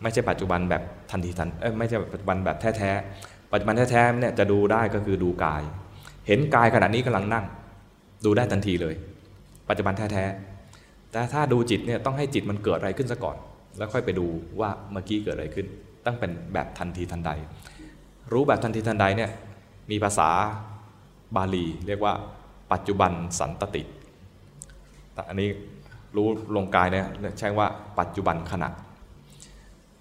[0.02, 5.62] ไม่ใช่ปัจจุบันแบบทันทีทันเอ้ไม่ใช่ปัจจุบันแบบแท้ๆปัจจุบันแท้ๆเนี่ยจะดูได้ก็คือดูกาย
[6.26, 7.44] เห็นกายขณะนี้กำลังนั่ง
[8.24, 8.94] ดูได้ทันทีเลย
[9.68, 13.36] ปัจจุบันแท้ๆแต่ถ้าดูจิตเนี่ยต้องให้จิตมันเกิดอะไรขึ้นซะก่อน
[13.78, 14.26] แล้วค่อยไปดู
[14.60, 15.66] ว่าเมื่อกี้เกิดอะไรขึ้น
[16.06, 17.30] ต้องเป็นแบบทันทีทันใด
[18.32, 19.30] รู้แบบทันทีทันใดเนี่ย
[19.90, 20.30] มีภาษา
[21.36, 22.12] บาลี เรียกว่า
[22.72, 23.82] ปัจจุบันสันตติ
[25.28, 25.48] อันนี้
[26.16, 27.06] รู้ลงกายเนี่ย
[27.38, 27.66] ใช้ว่า
[27.98, 28.68] ปัจจุบันขณะ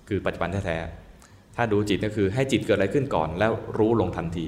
[0.07, 4.45] คือปัจจุบันแท้ๆถ้าดูจิตก็คือให้จิตเกิดอะไรขึ้นก่อน แล้วรู้ลงทันที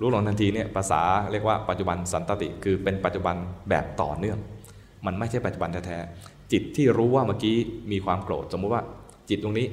[0.00, 1.02] รู้ลงทันทีเนี่ยภาษา
[1.32, 3.36] เรียกว่าปัจจุบันสันตติ คือเป็นปัจจุบัน
[3.68, 4.38] แบบต่อเนื่อง
[5.06, 7.56] มันไม่ใช่ปัจจุบันแท้ๆจิตที่รู้ว่าเมื่อกี้
[7.92, 8.82] มีความโกรธสมมุติว่า
[9.30, 9.66] จิตตรงนี้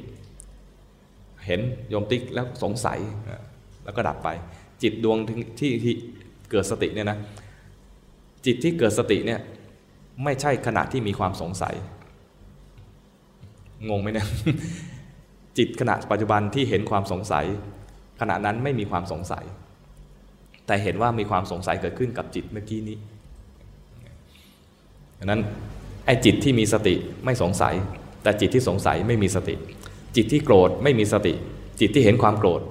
[1.46, 3.00] เห็นโยมติ๊กแล้วสงสัย
[3.84, 4.30] แล้วก็ดับไป
[4.84, 5.18] จิตดวง
[5.60, 5.94] ที่ที่
[6.52, 7.18] เกิดสติเนี่ยนะ
[8.46, 9.40] จิตที่เกิดสติเนี่ย
[10.24, 11.76] ไม่ใช่ขณะที่มีความสงสัย
[13.90, 14.28] งงไหมเนี่ย
[15.58, 17.46] จิตขณะปัจจุบันที่เห็นความสงสัย
[18.20, 19.44] ขณะนั้นไม่มีความสงสัย
[20.66, 22.98] แต่เห็นว่ามีความสงสัยเกิดขึ้นกับจิตเมื่อกี้นี้
[25.20, 25.42] ดังนั้น
[26.06, 26.96] ไอ้จิตที่มีสติ
[27.26, 27.74] ไม่สงสัย
[28.24, 29.56] แต่จิตที่สงสัยไม่มีสติ
[30.16, 31.34] จิตที่โกรธไม่มีสติ
[31.80, 32.62] จิตที่เห็นความโกรธ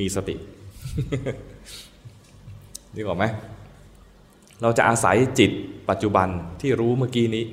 [0.00, 0.36] มีสติ
[2.94, 3.24] นึกออกไหม
[4.62, 5.50] เราจะอาศัยจิต
[5.90, 6.28] ปัจจุบัน
[6.60, 7.44] ที่รู้เมื่อกี้นี้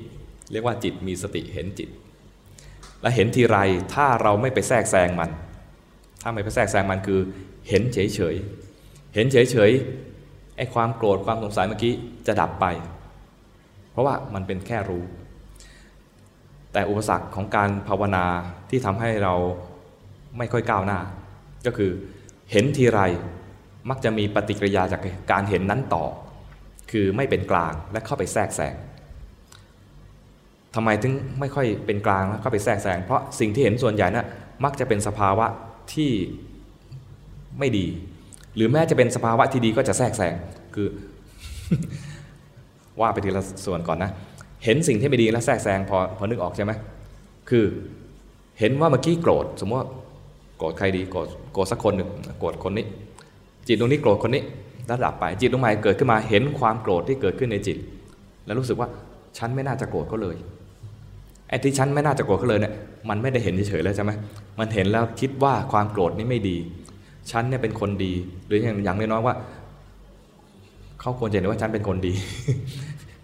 [0.52, 1.88] เรียกว่าจิตมีสติเห็นจิต
[3.02, 3.58] และเห็นทีไร
[3.94, 5.30] ถ้าเราไม่ไปแทรกแซงมัน
[6.22, 7.20] ถ้าไม่ไปแทรกแซงมันคือ
[7.68, 8.34] เห็นเฉยเฉย
[9.14, 9.70] เห็นเฉยเฉย
[10.56, 11.92] ไอ้ความโกรธความสงสัยเมื่อกี้
[12.26, 12.66] จะดับไป
[13.90, 15.02] เพราะว่ามันเป็นแค่รู้
[16.72, 18.24] แต่อุปสรรคของการภาวนา
[18.70, 19.34] ที่ทำให้เรา
[20.38, 21.00] ไม่ค่อยก้าวหน้า
[21.66, 21.90] ก็คือ
[22.52, 23.00] เห็นทีไร
[23.90, 25.00] มักจะมีปฏิกิริยาจาก
[25.32, 26.04] การเห็นนั้นต่อ
[26.92, 28.74] คือไม่เป็นกลางและเข้าไปแทรกแซง
[30.74, 34.26] ทำไมถึงไม่ค่อยเป็นกลางแล้วเข้าไปแทรกแซงเพราะสิ่งที่เห็นส่วนใหญ่นะ่ะ
[34.64, 35.46] มักจะเป็นสภาวะ
[35.94, 36.10] ที่
[37.58, 37.86] ไม่ดี
[38.56, 40.34] หรือแม้จะเป็นสภาวะที่ดีก็จะแทรกแซง
[40.74, 40.88] คือ
[43.00, 44.10] ว่าไปทีละส่วนก่อนนะ
[44.64, 46.72] เห็นสิ่งที่ไม่ดีแล้วแทรกแซงพอพอนึกออกใช่ไหม
[47.50, 47.64] คือ
[48.58, 49.88] เห็นว่าเมื่อกี้โกรธสมมติว่า
[50.58, 52.08] โกรธใครดีโกรธโกรธสักคนหนึ่ง
[52.40, 52.86] โกรธคนนี้
[53.66, 54.42] จิตตรงนี้โกรธคนนี้
[54.92, 57.76] แล้วดับไปจิตดวงใหม่เกิดขึ้นมาเห็นความโกรธที่เกิดขึ้นในจิต
[58.46, 58.88] แล้วรู้สึกว่า
[59.38, 60.36] ฉันไม่น่าจะโกรธเขาเลย
[61.48, 62.72] ไอ้ที่ฉันไม่น่าจะโกรธเขาเลยเนี่ย
[63.08, 64.12] มันไม่ได้เห็นเฉยๆแล้วใช่ไหม
[64.58, 66.56] มันเห็นแล้วคิดว่าความโกรธนี้ไม่ดี
[67.30, 68.12] ฉันเนี่ยเป็นคนดี
[68.46, 69.34] หรืออย่างอย่างน้อยๆว่า
[71.00, 72.12] เขาควรจะเห็นว่าฉันเป็นคนดี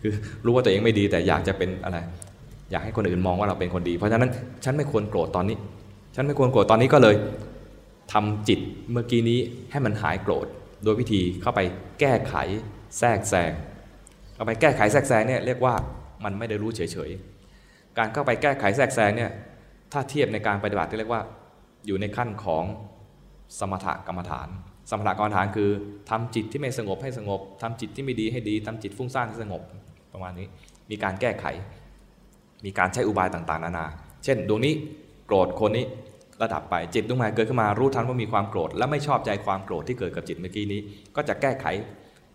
[0.03, 0.13] คือ
[0.45, 1.99] รู้ว่าตัวเองไม่ดีแต่อยากจะเป็นอะไร
[2.71, 4.31] อยากให้คนอื่นมองว่าเราเป็นคนดี เพราะฉะนั้น
[4.65, 5.57] ฉันไม่ควรโกรธตอนนี้
[6.15, 7.17] ฉันไม่ควรโกรธตอนนี้ก็เลย
[8.13, 8.61] ทำจิต
[8.93, 9.39] เมื่อกี้นี้
[9.71, 10.47] ให้มันหายโกรธ
[10.85, 11.61] โดยวิธีเข้าไป
[12.01, 12.35] แก้ไข
[12.99, 13.53] แทรกแซง
[14.35, 15.75] เข้าไปแก้ไขแทรกแซงเนี่ยเรียกว่า
[16.25, 19.31] มันไม่ได้รู้เฉยๆ การเข้าไปแก้ไขแทรกแซงเนี่ย
[19.93, 21.23] ถ้าเทียบในการปฏิบัติเรียกว่า
[21.87, 22.65] อยู่ในขั้นของ
[23.59, 24.49] สมถกรรมฐาน
[24.91, 25.71] สมถกรรมฐานคือ
[26.11, 29.63] ทำจิตที่ไม่สงบให้สงบทำจิตที่ไม่ดีให้ดีทำจิตฟุ้งซ่านให้สงบ
[30.13, 30.47] ประมาณนี้
[30.91, 31.45] มีการแก้ไข
[32.65, 33.87] มีการใช้อุบายต่างๆ นานา
[34.25, 34.75] เช่น ดวงนี้
[35.27, 35.85] โกรธคนนี้
[36.43, 40.81] ระดับไปจิตดวงใหม่เกิดขึ้นมารู้ทันว่ามีความโกรธ และไม่ชอบใจความโกรธที่เกิดกับจิตเมื่อกี้นี้
[41.17, 41.67] ก็จะแก้ไข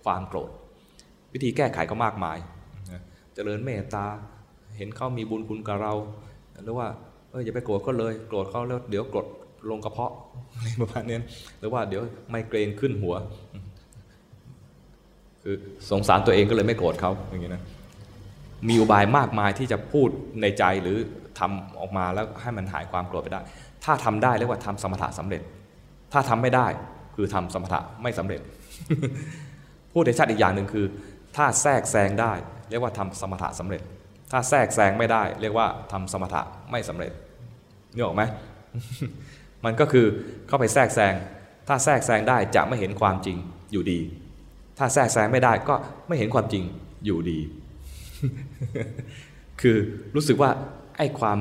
[0.04, 0.50] ความโกรธ
[1.34, 2.38] วิธีแก้ไขก็มากมาย
[3.34, 4.06] เจริญเมตตา
[4.78, 5.94] เห็นเขามีบุญคุณกับเรา
[6.64, 6.88] หรือว่า
[7.32, 9.28] เอออย่าไปโกรธเขาเลยโกรธเขาแล้วเดี๋ยวกรด
[9.70, 10.14] ลงกระเพาะ
[10.56, 11.18] อะไรประมาณนี้
[11.60, 13.16] หรือว่าเดี๋ยวไมเกรนขึ้นหัว
[15.44, 15.56] คือ
[15.90, 17.64] สงสารตัวเองก็เลยไม่โกรธเขาอย่างนี้นะ
[18.68, 20.10] มีอุบายมากมายที่จะพูด
[20.42, 20.98] ในใจหรือ
[21.40, 23.42] ทำออกมาแล้วให้มันหายความโกรธไปได้
[23.86, 25.42] ถ้าทำได้เรียกว่าทำสมถะสำเร็จ
[26.14, 26.68] ถ้าทำไม่ได้
[27.16, 28.42] คือทำสมถะไม่สำเร็จ
[29.94, 30.86] พูดในชัดอีกอย่างหนึ่งคือ
[31.36, 32.34] ถ้าแทรกแซงได้
[32.70, 33.82] เรียกว่าทำสมถะสำเร็จ
[34.32, 37.12] ถ้าแทรกแซงไม่ได้ เรียกว่าทำสมถะไม่สำเร็จ
[37.94, 38.24] นึกออกไหม
[39.66, 40.06] มันก็คือ
[40.48, 41.14] เข้าไปแทรกแซง
[41.68, 43.38] ถ้าแทรกแซงได้จะไม่เห็นความจริง
[43.72, 44.00] อยู่ดี
[44.78, 45.76] ถ้าแทรกแซงไม่ได้ก็
[46.08, 46.64] ไม่เห็นความจริง
[47.06, 47.40] อยู่ดี
[49.62, 49.78] คือ
[50.16, 50.50] รู้สึกว่า
[50.98, 51.40] ไอ้ความ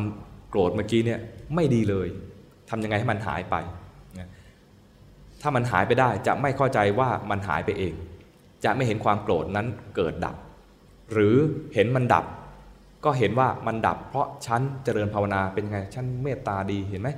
[0.48, 1.20] โกรธเมื่อกี้เนี่ย
[1.54, 2.08] ไม่ดีเลย
[2.72, 3.56] ทำยังไงให้มันหายไป
[5.42, 7.94] ถ้ามันหายไปได้จะไม่เข้าใจว่ามันหายไปเอง
[8.64, 9.66] จะไม่เห็นความโกรธนั้น
[9.96, 10.36] เกิดดับ
[11.12, 11.36] หรือ
[11.74, 12.24] เห็นมันดับ
[13.04, 17.08] ก็เห็นว่ามันดับ เพราะฉันเจริญภาวนาเป็นไงฉันเมตตาดีเห็นไหม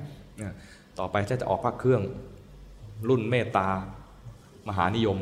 [0.99, 2.03] ต่อไปจะจะออกพระเครื่อง
[3.09, 3.69] รุ่นเมตตา
[4.69, 5.19] มหานิยม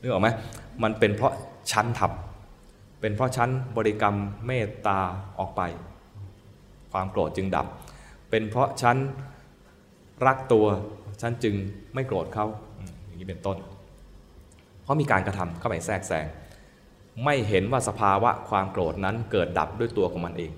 [0.00, 0.28] นึกออกไหม
[0.82, 1.32] มันเป็นเพราะ
[1.72, 4.16] ชั้นทำเป็นเพราะชั้นบริกรรม
[4.46, 4.98] เมตตา
[5.38, 5.62] ออกไป
[6.92, 7.66] ความโกรธจึงดับ
[8.30, 8.96] เป็นเพราะชั้น
[10.26, 10.66] รักตัว
[11.22, 11.54] ฉันจึง
[11.94, 12.46] ไม่โกรธเขา
[13.06, 13.56] อย่างนี้เป็นต้น
[14.82, 16.26] เพราะมีการกระทำเข้าไปแทรกแซง
[17.24, 20.52] ไม่เห็นว่าสภาวะความโกรธนั้นเกิดดับด้วยตัวของมันเอง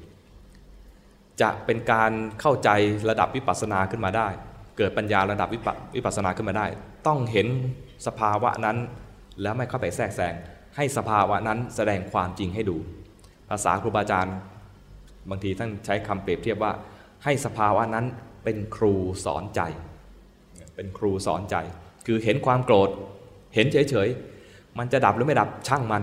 [1.40, 2.70] จะเป็นการเข้าใจ
[3.10, 4.28] ระดับวิปัสสนาขึ้นมาได้
[4.78, 6.66] เกิดปัญญาระดับวิปัสสนาขึ้นมาได้
[7.06, 7.46] ต้องเห็น
[8.06, 8.76] สภาวะนั้น
[9.42, 10.34] แล้วไม่เข้าไปแทรกแซง
[10.76, 12.76] ให้สภาวะนั้นแสดงความจริงให้ดู
[13.50, 14.36] ภาษาครูบาอาจารย์
[15.30, 16.72] บางทีท่านใช้คำเปรียบเทียบว่า
[17.24, 18.06] ให้สภาวะนั้น
[18.44, 18.94] เป็นครู
[19.24, 19.60] สอนใจ
[20.76, 21.56] เป็นครูสอนใจ
[22.06, 22.88] คือเห็นความโกรธ
[23.54, 26.02] เห็นเฉยๆ มันจะดับหรือไม่ดับช่างมัน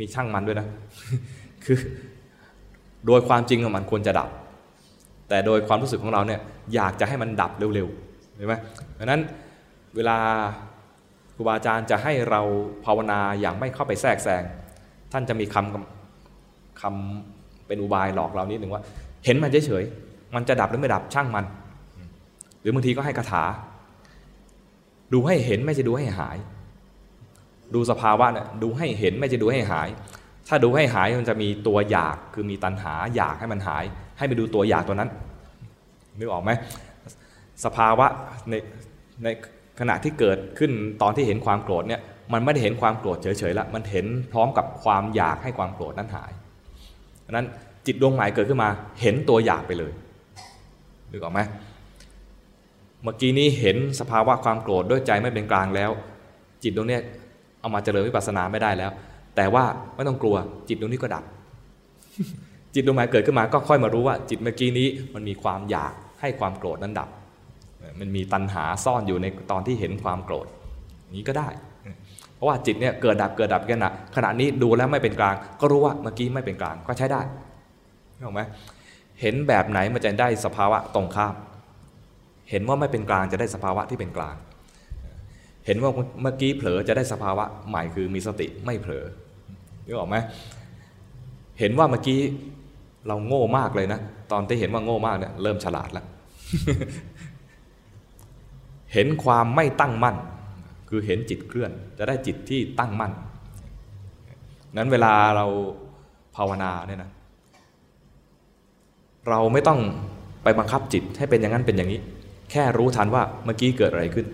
[0.00, 0.68] มีช่างมันด้วยนะ
[1.64, 1.78] คือ
[3.06, 4.28] โดยความจริงของมันควรจะดับ
[5.28, 6.40] แต่โดยความรู้สึกของเราเนี่ย
[6.74, 8.54] อยากจะให้มันดับเร็วๆเห็นไหม
[8.94, 9.20] เพราะนั้น
[9.96, 10.16] เวลา
[11.34, 12.40] ครูบาอาจารย์จะให้เรา
[12.84, 14.42] ภาวนาอย่างไม่เข้าไปแทรกแซง
[15.12, 18.82] ท่านจะมีคำคำเป็นอุบายหลอกเรานิดหนึ่งว่า
[19.24, 20.05] เห็นมันเฉยๆ
[20.36, 21.44] มันจะดับหรือไม่ดับช่างมัน
[22.60, 23.44] หรือบางทีก็ให้คาถา
[25.12, 26.36] ดูให้เห็นไม่ใช่ดูให้หาย
[27.74, 29.88] ดูสภาวะเนี่ยดูให้เห็นไม่ใช่ดูให้หาย
[30.48, 33.84] ถ้าดูให้หายมันจะมีตัวอยากคือมีตัณหาอยากให้มันหาย
[34.18, 35.10] ให้ไปดูตัวอยากตัวนั้น
[36.18, 36.50] นึกออกไหม
[37.64, 38.06] สภาวะ
[38.50, 38.54] ใน
[39.24, 39.28] ใน
[39.80, 40.70] ขณะที่เกิดขึ้น
[41.02, 42.00] ตอนที่เห็นความโกรธเนี่ย
[42.32, 46.32] มันไม่ได้เห็นความโกรธเฉยๆละมันเห็นพร้อมกับความอยากให้ความโกรธนั้นหาย
[47.24, 47.46] ดังนั้น
[47.86, 48.70] จิตดวงใหม่เกิดขึ้นมา
[49.00, 49.92] เห็นตัวอยากไปเลย
[51.10, 51.40] นึกออกไหม
[53.02, 55.90] เมื่อกี้นี้เห็นสภาวะความโกรธด้วยใจไม่เป็นกลางแล้ว
[56.62, 56.98] จิตดวงนี้
[57.60, 58.90] เอามาเจริญวิปัสสนาไม่ได้แล้ว
[59.36, 59.64] แต่ว่า
[59.96, 60.36] ไม่ต้องกลัว
[60.68, 61.24] จิตดวงนี้ก็ดับ
[62.74, 67.08] จิตดวงใหม่เกิดขึ้นมาก็ค่อยมารู้ว่า จิตเมื่อกี้นี้มันมีความอยากให้ความโกรธนั้นดับ
[68.00, 70.46] มันมีตัณหาซ่อนอยู่ในตอนที่เห็นความโกรธ
[71.16, 71.48] นี้ก็ได้
[72.34, 77.20] เพราะว่าจิตเนี่ยเกิดดับเกิดดับกันนะขณะนี้ดูแล้วไม่เป็นกลาง ก็รู้ว่าเมื่อกี้ไม่เป็นกลางก็ใช้ได้
[78.24, 78.40] ถูกไหม
[79.20, 81.34] เห็นแบบไหนมันจะได้สภาวะตรงข้าม
[82.50, 84.36] เห็นว่าไม่เป็นกลางจะได้สภาวะที่เป็นกลาง
[85.66, 85.90] เห็นว่า
[86.22, 89.04] เมื่อกี้เผลอจะได้สภาวะใหม่คือมีสติไม่เผลอ
[89.86, 90.16] นึกออกไหม
[91.60, 92.20] เห็นว่าเมื่อกี้
[93.08, 94.00] เราโง่มากเลยนะ
[94.32, 96.06] ตอนที่เห็นว่าโง่มากเนี่ยเริ่มฉลาดแล้ว
[98.92, 100.16] เห็นความไม่ตั้งมั่น
[100.88, 103.12] คือเห็นจิตเคลื่อน จะได้จิตที่ตั้งมั่น
[104.76, 105.46] นั้นเวลาเรา
[106.36, 107.10] ภาวนาเนี่ยนะ
[109.28, 109.78] เราไม่ต้อง
[110.42, 112.00] ไปบังคับจิตให้เป็นอย่างนั้นเป็นอย่างนี้
[112.50, 114.26] แค่รู้ทันว่าเมื่อกี้เกิดอะไรขึ้น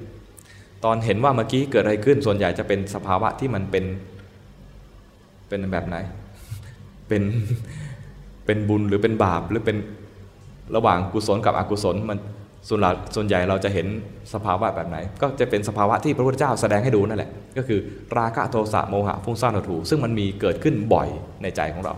[0.85, 3.85] ตอนเห็นว่าเมื่อกี้เกิดอะไรขึ้น ส่วนใหญ่จะเป็นสภาวะที่มันเป็น
[5.49, 5.97] เป็นแบบไหน
[7.09, 7.23] เป็น
[8.47, 9.77] เป็นบุญหรือเป็นบาปหรือเป็น
[10.77, 12.19] ระหว่างกุศลกับอกุศลมัน
[12.69, 13.87] ส่วนหลักส่วนใหญ่เราจะเห็น
[14.33, 17.79] สภาวะแบบไหน ก็จะเป็นสภาวะที่พระพุทธเจ้าแสดงให้ดูนั่นแหละ ก็คือ
[18.19, 21.09] ราคะโทสะโมหะฟุ้งซ่านถูซึ่งมันมีเกิดขึ้นบ่อย
[21.43, 21.95] ในใจของเรา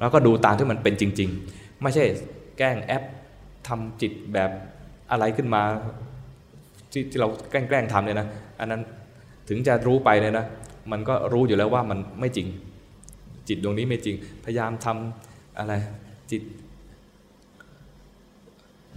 [0.00, 2.04] แล้วก็ดูตามที่มันเป็นจริง ๆ ไม่ใช่
[2.58, 3.02] แกล้งแอป
[3.68, 4.50] ทำจิตแบบ
[5.10, 5.62] อะไรขึ้นมา
[6.92, 8.28] ที่ที่เราแกล้งแกล้งทำเนี่ยนะ
[8.60, 8.80] อันนั้น
[9.48, 10.46] ถึงจะรู้ไปเนี่ยนะ
[10.90, 12.46] มันก็รู้อยู่แล้วว่ามันไม่จริง
[13.48, 15.72] จิตดวงนี้ไม่จริง พยายามทำอะไร
[16.30, 16.42] จิต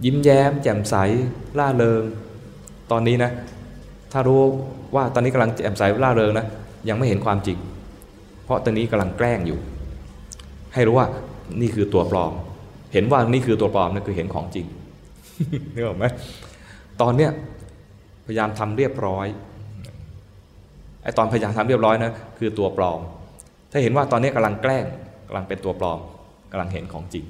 [0.04, 0.94] ยิ้มแย้ม แจ่มใส
[1.58, 2.02] ล่าเริง
[2.90, 3.30] ตอนนี้นะ
[4.12, 4.42] ถ้ารู้
[4.94, 6.46] ว่าตอนนี้กำลังแจ่มใสล่าเริงนะ
[6.88, 7.58] ยังไม่เห็นความจริง
[8.44, 9.58] เพราะตอนนี้กำลังแกล้งอยู่
[10.74, 11.06] ให้รู้ว่า
[11.60, 12.32] นี่คือตัวปลอม
[12.92, 14.66] เห็นว่านี่คือตัวปลอมนั่นคือเห็นของจริง
[15.74, 16.04] นึกออกไหม
[17.00, 17.30] ตอนเนี้ย
[18.26, 19.26] พยายามทำเรียบร้อย
[21.02, 23.00] ไอตอนพยายามทำเรียบร้อยนะคือตัวปลอม
[23.70, 24.84] ถ้าเห็นว่าตอนนี้กำลังแกล้ง
[25.28, 25.98] กำลังเป็นตัวปลอม
[26.52, 27.24] กำลังเห็นของจริง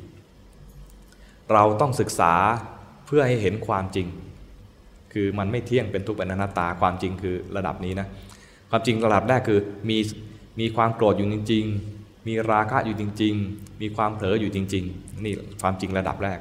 [1.53, 2.33] เราต้องศึกษา
[3.07, 4.07] เพื่อให้เห็นความจริง
[5.13, 8.07] คือมันไม่เที่ยงเป็นทุกข์เป็นอนัตตาความจริงคือระดับนี้นะ
[8.71, 9.59] ความจริงระดับแรกคือ
[9.89, 9.99] มี
[10.61, 11.67] มีความโกรธอยู่จริง
[12.31, 16.39] มีราคะอยู่จริง ๆ มีความเผลออยู่จริง ๆ นี่ความจริงระดับแรก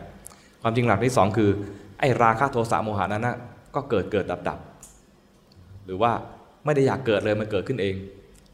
[0.62, 1.50] ความจริงระดับที่สองคือ
[2.00, 3.36] ไอ้ราคะโทสะโมหะนั้นนะ
[3.76, 4.60] ก็เกิดเกิดดับดับ
[5.86, 6.12] หรือว่า
[6.66, 7.96] ไม่ได้อยากเกิดเลยมันเกิดขึ้นเอง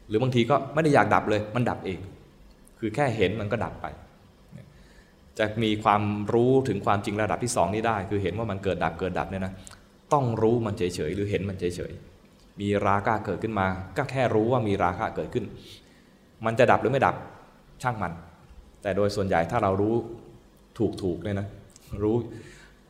[0.08, 1.98] หรือบางทีก็ไม่ได้อยากดับเลยมันดับเอง
[2.78, 3.86] คือแค่เห็นมันก็ดับไป
[5.38, 6.02] จะมีความ
[6.34, 9.52] รู้ถึงความจริงระดับที่สองนี้ได้ คือเห็นว่ามันเกิดดับเกิดดับเนี่ยนะ
[10.12, 13.66] ต้องรู้มันเฉยๆหรือเห็นมันเฉยๆมีราคะเกิดขึ้นมา
[13.96, 15.44] ก็แค่รู้ว่ามีราคะเกิดขึ้น
[16.44, 17.14] มันจะดับหรือไม่ดับ
[17.82, 18.12] ช่างมัน
[18.82, 19.94] แต่โดยส่วนใหญ่ถ้าเรารู้
[21.02, 21.48] ถูกๆเนี่ยนะ
[22.02, 22.16] รู้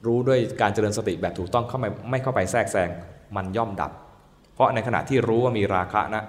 [0.06, 2.88] รู้ด้วยการเจริญสติแบบถูกต้องเข้าไม่ไม่เข้าไปแทรกแซง
[3.36, 3.92] มันย่อมดับ
[4.54, 6.24] เพราะในขณะที่รู้ว่ามีราคะนะ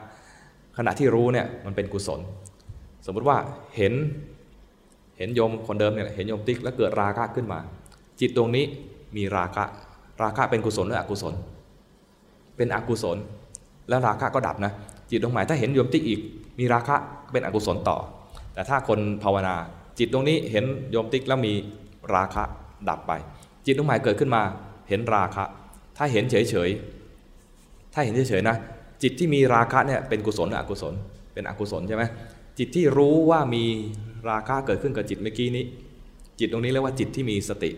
[0.78, 2.20] ขณะที่รู้เนี่ยมันเป็นกุศล
[3.06, 3.38] สมมุติว่า
[3.76, 3.94] เห็น
[5.18, 7.60] เห็นโยมคนเดิมเนี่ยเห็นโยมติ๊กแล้วเกิดราคะขึ้นมา
[8.20, 8.66] จิตตรงนี้
[9.18, 9.64] มีราคะ
[10.24, 11.34] ราคะเป็นกุศลหรืออกุศล
[12.58, 13.18] เป็นอกุศล
[13.90, 14.72] แล้วราคะก็ดับนะ
[15.10, 16.22] จิตตรงหมายถ้าเห็นโยมติ๊กอีก
[16.60, 16.96] มีราคะ
[17.32, 17.98] เป็นอกุศลต่อ
[18.54, 19.56] แต่ถ้าคนภาวนา
[20.00, 21.54] จิตตรงนี้เห็นโยมติ๊กแล้วมี
[22.16, 22.44] ราคะ
[22.90, 23.12] ดับไป
[23.66, 24.42] จิตตรงหมายเกิดขึ้นมา
[24.90, 25.44] เห็นราคะ
[25.98, 28.56] ถ้าเห็นเฉยๆถ้าเห็นเฉยๆนะ
[29.04, 30.94] จิตที่มีราคะเนี่ยเป็นกุศลหรืออกุศล
[31.34, 32.04] เป็นอกุศลใช่ไหม
[32.58, 33.64] จิตที่รู้ว่ามี
[34.30, 35.66] ราคะเกิดขึ้นกับจิตเมื่อกี้นี้
[36.40, 37.72] จิตตรงนี้เรียกว่าจิตที่มีสติ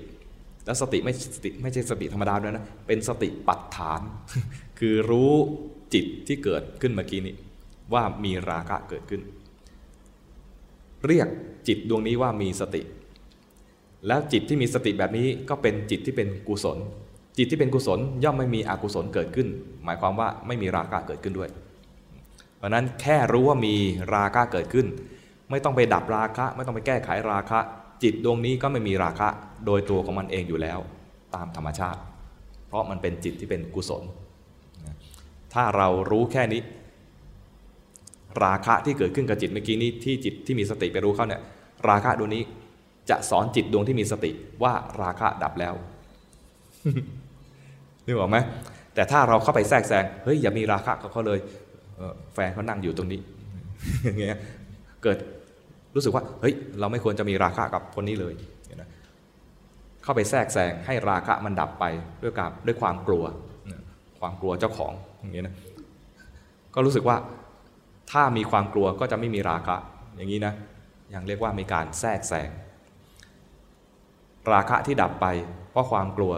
[0.66, 4.02] แล้วสติไม่สติไม่ใช่สติธรรมดาด้วยนะ เป็นสติปัฏฐาน
[4.80, 5.34] คือรู้
[5.94, 7.36] จิตที่เกิดขึ้นเมื่อกี้นี้
[7.94, 9.22] ว่ามีราคะเกิดขึ้น
[11.06, 11.28] เรียก
[11.68, 12.82] จิตดวงนี้ว่ามีสติ
[14.08, 16.78] แล้วจิตที่มีสติแบบนี้ก็เป็นจิตที่เป็นกุศล
[17.38, 19.48] จิตที่เป็นกุศลย่อมไม่มีอกุศลเกิดขึ้น
[19.84, 21.50] หมายความว่าไม่มีราคะเกิดขึ้นด้วย
[22.58, 23.76] เพราะนั้นแค่รู้ว่ามี
[24.16, 24.88] ราคะเกิดขึ้น
[25.50, 27.60] ไม่ต้องไปดับราคะ ไม่ต้องไปแก้ไขราคะ
[28.04, 29.28] จิตดวงนี้ก็ไม่มีราคะ
[29.66, 30.80] โดยตัวของมันเองอยู่แล้ว
[31.36, 32.00] ตามธรรมชาติ
[32.68, 34.04] เพราะมันเป็นจิตที่เป็นกุศล
[35.54, 36.62] ถ้าเรารู้แค่นี้
[38.44, 41.42] ราคะที่เกิดขึ้นกับจิตเมื่อกี้นี้ที่จิตที่มีสติไปรู้เข้าเนี่ย
[41.90, 42.44] ราคะดวงนี้
[43.10, 44.32] จะสอนจิตดวงที่มีสติ
[44.64, 45.74] ว่าราคะดับแล้ว
[48.06, 48.38] นึกออกไหม
[48.96, 51.40] แต่ถ้าเราเข้าไปแทรกแซงเฮ้ยอย่ามีราคะกับเขาเลย
[52.34, 53.20] แฟนเขานั่งอยู่ตรงนี้
[54.04, 54.40] อย่างเงี้ย
[55.04, 55.18] เกิด
[55.96, 58.34] รู้สึกว่าเฮ้ยเราไม่ควรจะมีราคะกับคนนี้เลย
[60.04, 61.86] เข้าไปแทรกแซงให้ราคะมันดับไป
[62.24, 63.24] ด้วยการด้วยความกลัว
[64.20, 65.56] ความกลัวเจ้าของอย่างเงี้ยนะ
[66.76, 67.18] ก็รู้สึกว่า
[68.12, 69.76] ถ้ามีความกลัวก็จะไม่มีราคะ
[70.16, 70.54] อย่างนี้นะ
[71.14, 72.50] ยังเรียกว่ามีการแทรกแซง
[74.54, 75.28] ราคะที่ดับไป
[75.72, 76.34] เพราะความกลัว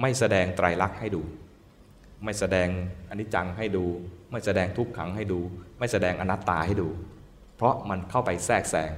[0.00, 1.22] ไม่แสดงไตรลักษณ์ให้ดู
[2.24, 2.68] ไม่แสดง
[3.10, 3.84] อนิจจังให้ดู
[4.30, 5.40] ไม่แสดงทุกขังให้ดู
[5.78, 6.88] ไม่แสดงอนัตตาให้ดู
[7.56, 8.90] เพราะมันเข้าไปแทรกแซง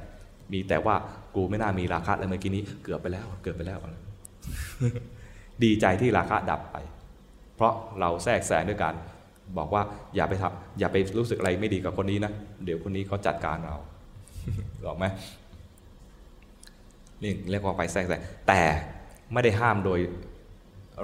[0.52, 0.96] มีแต่ว่า
[1.36, 3.78] กูไม่น่ามีราคะเลยเมื่อกี้นี้เกือบไปแล้ว เกือบไปแล้ว
[5.64, 6.76] ดีใจที่ราคะดับไป
[7.56, 8.94] เพราะเราแทรกแซงด้วยกัน
[9.58, 9.82] บอกว่า
[10.16, 12.32] อย่าไปทำอย่าไปรู้สึกอะไรไม่ดีกับคนนี้นะ
[12.64, 13.76] เดี๋ยวคนนี้เขาจัดการเรา
[14.82, 15.04] หรอกไหม
[17.22, 18.60] นี่เรียกว่าไปแทรกแซงแต่
[19.32, 19.98] ไม่ได้ห้ามโดย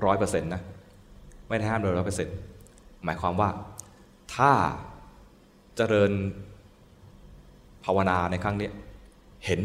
[0.05, 0.62] ร้อยเปอร์เซ็นต์นะ
[1.49, 2.34] ไม่ได้ห้ามโดยร้อยเปอร์เซ็นต์
[3.05, 3.49] หมายความว่า
[4.34, 4.53] ถ้า
[5.76, 6.12] เจริญ
[7.84, 8.68] ภาวนาในครั้งนี้
[9.47, 9.61] เห็น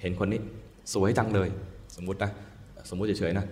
[0.00, 0.40] เห็นคนนี้
[0.94, 1.48] สวยจังเลย
[1.96, 2.30] สมมุตินะ
[2.90, 3.44] สมมุติเฉยๆนะ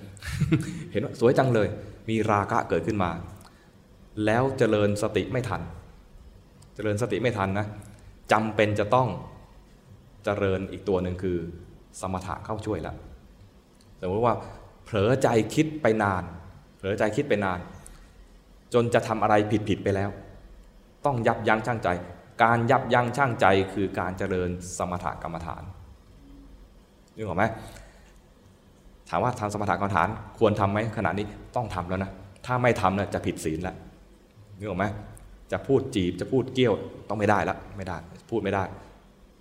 [0.92, 1.68] เห็นว่าสวยจังเลย
[2.08, 3.10] มีราคะเกิดขึ้นมา
[4.26, 5.62] แล้วเจริญสติไม่ทัน
[6.74, 7.66] เจริญสติไม่ทันนะ
[8.32, 9.08] จำเป็นจะต้อง
[10.24, 11.38] เจริญอีกตัวหนึ่งคือ
[12.00, 12.96] สมถะเข้าช่วยแล้ว
[14.00, 14.34] สมมติว่า
[14.84, 16.22] เผลอใจคิดไปนาน
[16.76, 17.58] เผลอใจคิดไปนาน
[18.74, 20.10] จนจะทำอะไรผิดผิดไปแล้ว
[21.04, 21.88] ต้องยับยั้งชั่งใจ
[22.42, 24.48] การยับยั้งชั่งใจคือการเจริญ
[24.78, 25.62] สมถะกรรมฐาน
[27.16, 27.44] นึกออกไหม
[29.08, 30.08] ถามว่าทำสมถะกรรมฐาน
[30.38, 32.10] ควรทำไหมขณะนี้ต้องทำแล้วนะ
[32.46, 33.76] ถ้าไม่ทำเนี่ยจะผิดศีลแล้ว
[34.58, 34.84] นึกออกไหม
[35.52, 36.74] จะพูดจีบจะพูดเกี้ยว
[37.08, 37.96] ต้องไม่ได้ละไม่ได้
[38.30, 38.64] พูดไม่ได้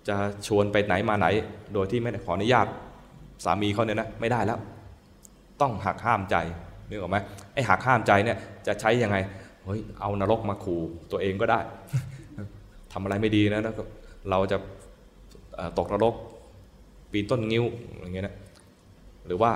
[0.08, 0.14] จะ
[0.46, 1.26] ชวนไปไหนมาไหน
[1.74, 2.66] โดยที่ไม่ขออนุญาต
[3.44, 4.58] สามีเขาเนี่ยนะไม่ได้แล้ว
[5.60, 6.36] ต้องหักห้ามใจ
[6.88, 7.16] นึกออกไหม
[7.54, 8.36] ไอ้หักห้ามใจเนี่ย
[8.66, 9.16] จะใช้ยังไง
[9.64, 11.60] เฮ้ยเอานรกมาขู่ตัวเองก็ได้
[12.92, 13.74] ทำอะไรไม่ดีนะแล้ว
[14.30, 14.56] เราจะ
[15.78, 16.14] ตกนรก
[17.12, 17.64] ปีนต้นงิ้ว
[18.00, 18.34] อย่างเงี้ยนะ
[19.26, 19.50] หรือว่า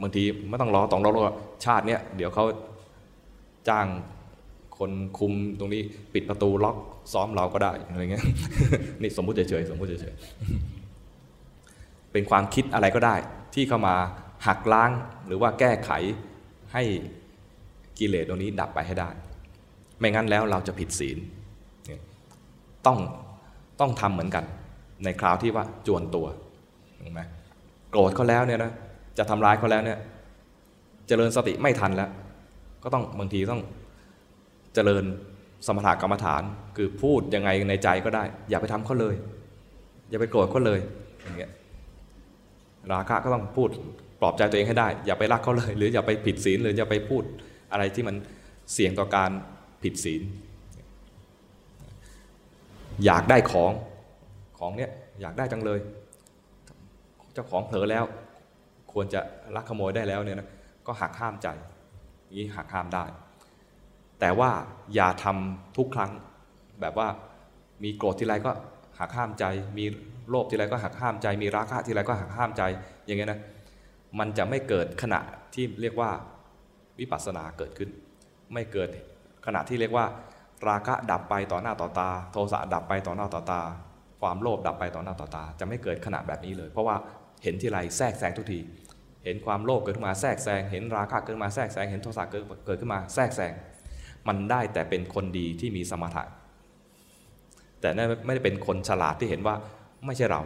[0.00, 1.32] บางทีไม่ต้องรอตองรอ
[1.64, 2.44] ชาติเนี้ยเดี๋ยวเขา
[3.68, 3.86] จ้าง
[4.78, 5.82] คนคุมตรงนี้
[6.14, 6.76] ปิดประตูล็อก
[7.12, 8.24] ซ้อมเราก็ได้อะไรเงี้ย
[9.02, 13.16] นี่สมมุติเฉยๆสมมุติเฉยๆเป็นความคิดอะไรก็ได้
[13.54, 13.94] ที่เข้ามา
[14.46, 14.90] หักล้าง
[15.26, 15.90] หรือว่าแก้ไข
[16.72, 16.82] ให้
[17.98, 19.10] กิเลสตรงนี้ดับไปให้ได้
[19.98, 21.18] ไม่งั้นแล้วเราจะผิดศีล
[22.86, 22.98] ต้อง
[23.80, 24.44] ต้องทำเหมือนกัน
[25.04, 26.26] ในคราวที่ว่าจวนตัว
[27.02, 27.20] ถูกไหม
[27.90, 28.72] โกรธเขาแล้วเนี่ยนะ
[29.18, 29.98] จะทำร้ายเขาแล้วเนี่ย
[31.08, 32.10] เจริญสติไม่ทันแล้ว
[32.82, 33.62] ก็ต้องบางทีต้อง
[34.74, 35.04] เจริญ
[35.66, 36.42] สมถกรรมฐาน
[36.76, 39.14] คือพูดยังไงในใจก็ได้ อย่าไปทำเขาเลย
[40.10, 40.80] อย่าไปโกรธเขาเลย
[41.22, 41.50] อย่างเงี้ย
[42.92, 43.68] ราคะก็ต้องพูด
[44.20, 47.22] ปลอบใจตัวเองให้ได้ อย่าไปรักเขาเลย หรืออย่าไปผิดศีลหรืออย่าไปพูด
[47.72, 48.16] อะไรที่มัน
[48.72, 49.30] เสี่ยงต่อการ
[49.82, 50.22] ผิดศีล
[53.04, 53.72] อยากได้ของ
[54.58, 54.90] ของเนี้ย
[55.20, 55.78] อยากได้จังเลย
[57.34, 58.04] เจ้าของเผลอแล้ว
[58.92, 59.20] ควรจะ
[59.56, 60.48] ลักขโมยได้แล้วเนี่ยนะ
[60.86, 61.48] ก็หักห้ามใจ
[62.38, 63.04] นี้หักห้ามได้
[64.20, 64.50] แต่ว่า
[64.94, 66.10] อย่าทำทุกครั้ง
[66.80, 67.08] แบบว่า
[67.84, 68.52] มีโกรธทีไรก็
[68.98, 69.44] หักห้ามใจ
[69.78, 69.84] มี
[70.30, 72.62] โลภทีไรก็หักห้ามใจ มีราคะทีไรก็หักห้ามใจ
[73.06, 73.40] อย่างเงี้ยนะ
[74.18, 75.20] มันจะไม่เกิดขณะ
[75.54, 76.10] ที่เรียกว่า
[76.98, 77.90] วิปัสสนาเกิดขึ้น
[78.52, 78.88] ไม่เกิด
[79.46, 80.06] ขณะที่เรียกว่า
[80.68, 83.60] ราคะดับไปต่อหน้าต่อตา โทสะดับไปต่อหน้าต่อตา
[84.20, 86.96] ความโลภดับไปต่อหน้าต่อตา จะไม่เกิดขณะแบบนี้เลย เพราะว่า
[87.42, 88.60] เห็นที่ไรแทรกแซงทุกที
[89.24, 93.52] เห็นความโลภเกิดขึ้นมาแทรกแซง เห็นราคะเกิดมาแทรกแซง เห็นโทสะเกิดเกิดขึ้นมาแทรกแซง
[94.28, 96.24] มันได้แต่เป็นคนดีที่มีสมถะ
[97.80, 97.88] แต่
[98.26, 99.54] ไม่ได้เป็นคนฉลาดที่เห็นว่า
[100.06, 100.42] ไม่ใช่เรา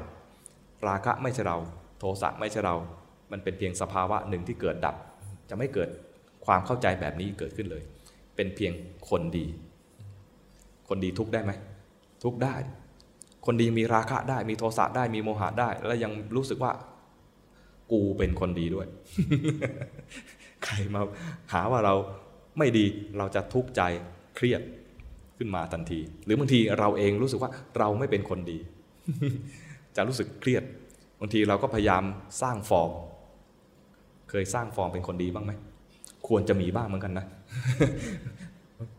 [0.88, 1.56] ราคะไม่ใช่เรา
[1.98, 2.74] โทสะไม่ใช่เรา
[3.32, 4.96] มันเป็นเพียงสภาวะหนึ่งที่เกิดดับ
[5.50, 5.88] จะไม่เกิด
[6.46, 7.82] ความเข้าใจแบบนี้เกิดขึ้นเลย
[8.36, 8.72] เป็นเพียง
[9.10, 9.46] คนดี
[10.88, 11.52] คนดีทุกได้ไหม
[12.24, 12.54] ทุกได้
[13.46, 16.72] คนดีมีราคะได้ มีโทสะได้ มีโมหะได้ แล้วยังรู้สึกว่า
[17.92, 18.86] กูเป็นคนดีด้วย
[20.64, 21.02] ใครมา
[21.52, 21.94] หาว่าเรา
[22.58, 22.84] ไม่ดี
[23.18, 23.82] เราจะทุกข์ใจ
[24.36, 24.62] เครียด
[25.38, 28.58] ขึ้นมาทันที หรือบางทีเราเองรู้สึกว่าเราไม่เป็นคนดี
[29.96, 30.62] จะรู้สึกเครียด
[31.20, 32.02] บางทีเราก็พยายาม
[32.42, 32.90] สร้างฟอร์ม
[34.30, 35.52] เคยสร้างฟอร์มเป็นคนดีบ้างไหม
[36.28, 37.26] ควรจะมีบ้างเหมือนกันนะ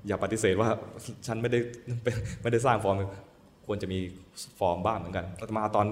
[0.07, 0.69] อย่าปฏิเสธว่า
[1.27, 1.59] ฉันไม่ได้
[2.41, 2.95] ไม่ได้สร้างฟอร์ม
[3.67, 3.99] ควรจะมี
[4.59, 5.85] ฟอร์มบ้างเหมือนกันอาตมาตอน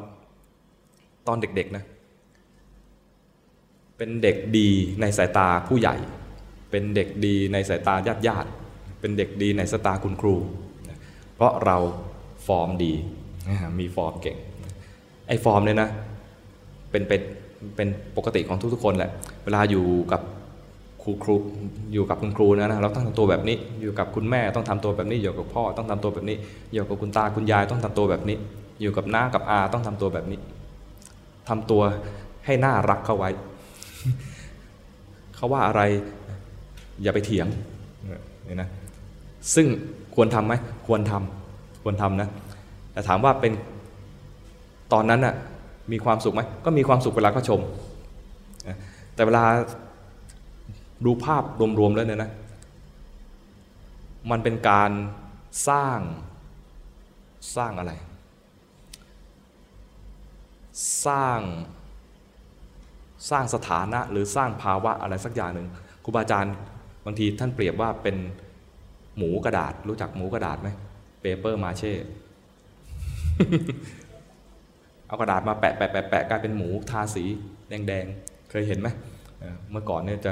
[1.28, 1.84] ตอนเด็กๆนะ
[3.98, 4.70] เป็นเด็กดี
[5.02, 5.96] ในสายตาผู้ใหญ่
[6.72, 8.50] เป็นเด็กดีในสายตาญาติญาติ
[9.00, 10.36] เป็นเด็กดีในสายตาคุณครู
[11.36, 11.78] เพราะเรา
[12.48, 12.94] ฟอร์มดี
[13.80, 14.38] มีฟอร์มเก่ง
[15.28, 15.90] ไอ้ฟอร์มเนี่ยนะ
[16.92, 17.22] เป็นเป็น
[17.76, 19.12] เป็นปกติของทุกๆคนแหละ
[19.44, 20.22] เวลาอยู่กับ
[21.04, 21.36] ครูครู
[21.94, 26.38] อยู่กับคุณครูนะนะเราต้องทำตัวแบบนี้ อยู่กับคุณแม่ต้องทำตัวแบบนี้ อยู่กับพ่อต้องทำตัวแบบนี้
[26.74, 28.38] อยู่กับคุณตาคุณยายต้องทำตัวแบบนี้
[28.82, 30.40] อยู่กับน้ากับอาต้องทำตัวแบบนี้
[31.50, 31.82] ทำตัว
[32.46, 33.30] ให้น่ารักเข้าไว้
[35.36, 35.82] เขาว่าอะไร
[37.02, 37.48] อย่าไปเถียง
[38.48, 38.70] นี่นะ
[39.56, 39.68] ซึ่ง
[40.16, 40.54] ควรทำไหม
[40.88, 42.30] ควรทำควรทำนะ
[42.94, 43.54] แต่ถามว่าเป็น
[44.94, 45.36] ตอนนั้นน่ะ
[45.92, 47.62] มีความสุขไหมก็มีความสุขเวลาก็ชม
[49.16, 49.46] แต่เวลา
[51.06, 51.44] ดูภาพ
[51.80, 52.32] รวมๆแล้วเนี่ยนะ
[54.32, 54.92] มันเป็นการ
[55.68, 56.00] สร้าง
[57.56, 57.94] สร้างอะไร
[61.06, 61.40] สร้าง
[63.30, 65.68] สร้างสถานะหรือสร้างภาวะอะไรสักอย่างหนึ่ง
[66.04, 66.56] ครูบาอาจารย์
[67.06, 68.18] บางทีท่านเปรียบว่าเป็น
[69.18, 70.70] หมูกระดาษ รู้จักหมูกระดาษไหม
[71.22, 71.94] เปเปอร์มาเช่
[75.08, 77.24] เอากระดาษมาแปะแปะแปะแปะกลายเป็นหมูทาสี
[77.70, 78.88] แดงๆเคยเห็นไหม
[79.72, 80.32] เมื่อก่อนเนี่ยจะ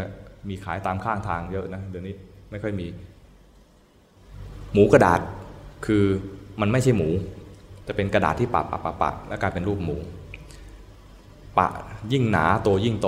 [0.49, 2.15] มีขายตามข้างทางเยอะนะเดี๋ยวนี้
[2.51, 2.87] ไม่ค่อยมี
[4.73, 5.19] หมูกระดาษ
[5.85, 6.05] คือ
[6.61, 7.09] มันไม่ใช่หมู
[7.87, 9.97] จะเป็นกระดาษที่ปะปะปะปะแล้วกลายเป็นรูปหมู
[11.57, 11.67] ปะ
[12.11, 13.07] ยิ่งหนาโตยิ่งโต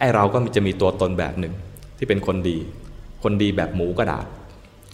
[0.00, 1.54] ไอเราก็จะมีตัวตนแบบหนึ่ง
[1.98, 2.56] ที่เป็นคนดี
[3.24, 4.24] คนดีแบบหมูกระดาษ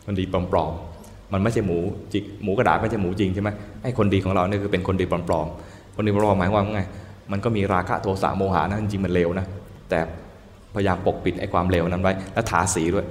[0.07, 1.79] คนดีปลอมๆมันไม่ใช่หมู
[2.13, 3.51] จิกหมูกระดาษไม่ใช่หมูจริงใช่ไหม
[3.83, 6.83] ไอคนดีของเราเนี่ยคือเป็นคนดีปลอมๆคนดีปลอมหมายความว่าไง
[7.33, 9.47] มันก็มีราคะโทสะโมหะนะจริงมันเลวนะ
[9.91, 9.99] แต่
[10.75, 13.07] พยายามปกปิดไอ้ความเลวนั้นไว้ แล้วทาสีด้วย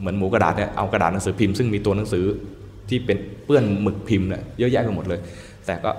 [0.00, 2.24] เหมือนหมูกระดาษเนี่ยเอากระดาษหนังสือพิมพ์ซึ่งมีตัวหนังสือ
[2.88, 5.20] ที่เป็นเปื้อนหมึกพิมพ์เนี่ยเยอะแยะไปหมดเลย
[5.66, 5.90] แต่ก็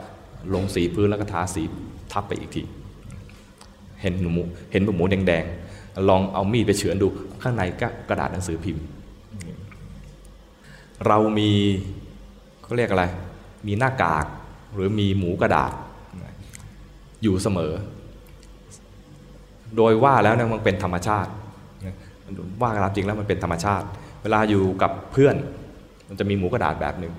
[0.53, 1.62] ลงสีพื้นแล้วก็ทาสี
[2.12, 2.62] ทับไปอีกที
[4.02, 7.08] เห็นหมูเห็นหมูแดงๆลองเอามีดไปเฉือนดู
[7.42, 8.86] ข้างในก็กระดาษหนังสือพิมพ์
[11.08, 11.52] เรามี
[12.64, 13.06] เขาเรียกอะไร
[13.68, 14.26] มีหน้ากาก
[14.74, 15.72] หรือมีหมูกระดาษ
[17.24, 17.74] อยู่เสมอ
[19.78, 21.32] โดยว่าแล้วนมันเป็นธรรมชาติ
[22.62, 23.86] ว่ากันจริงแล้วมันเป็นธรรมชาติ
[24.24, 25.36] เวลาอยู่กับเพื่อน
[26.08, 27.14] มันจะมีหมูกระดาษแบบหนึ่ง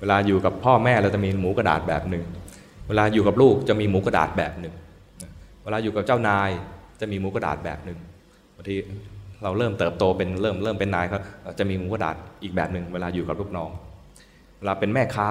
[0.00, 2.24] เวลาอยู่กับพ่อแม่เราจะมีหมูกระดาษแบบหนึ่ง
[2.88, 4.74] เวลาอยู่กับลูกจะมีหมูกระดาษแบบหนึ่ง
[5.64, 6.50] เวลาอยู่กับเจ้านาย
[7.00, 7.98] จะมีหมูกระดาษแบบหนึ่ง
[8.56, 8.76] บางที
[9.42, 11.20] เราเริ่มเติบโตเป็นเริ่มเริ่มเป็นนายเขา
[11.58, 13.70] จะมีหมูกระดาษอีกแบบหนึ่งเวลาอยู่กับลูกน้อง
[14.58, 15.28] เวลาเป็นแม่ค้า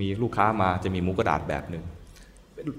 [0.00, 1.84] มีลูกค้ามาจะมีหมูกระดาษแบบหนึ่ง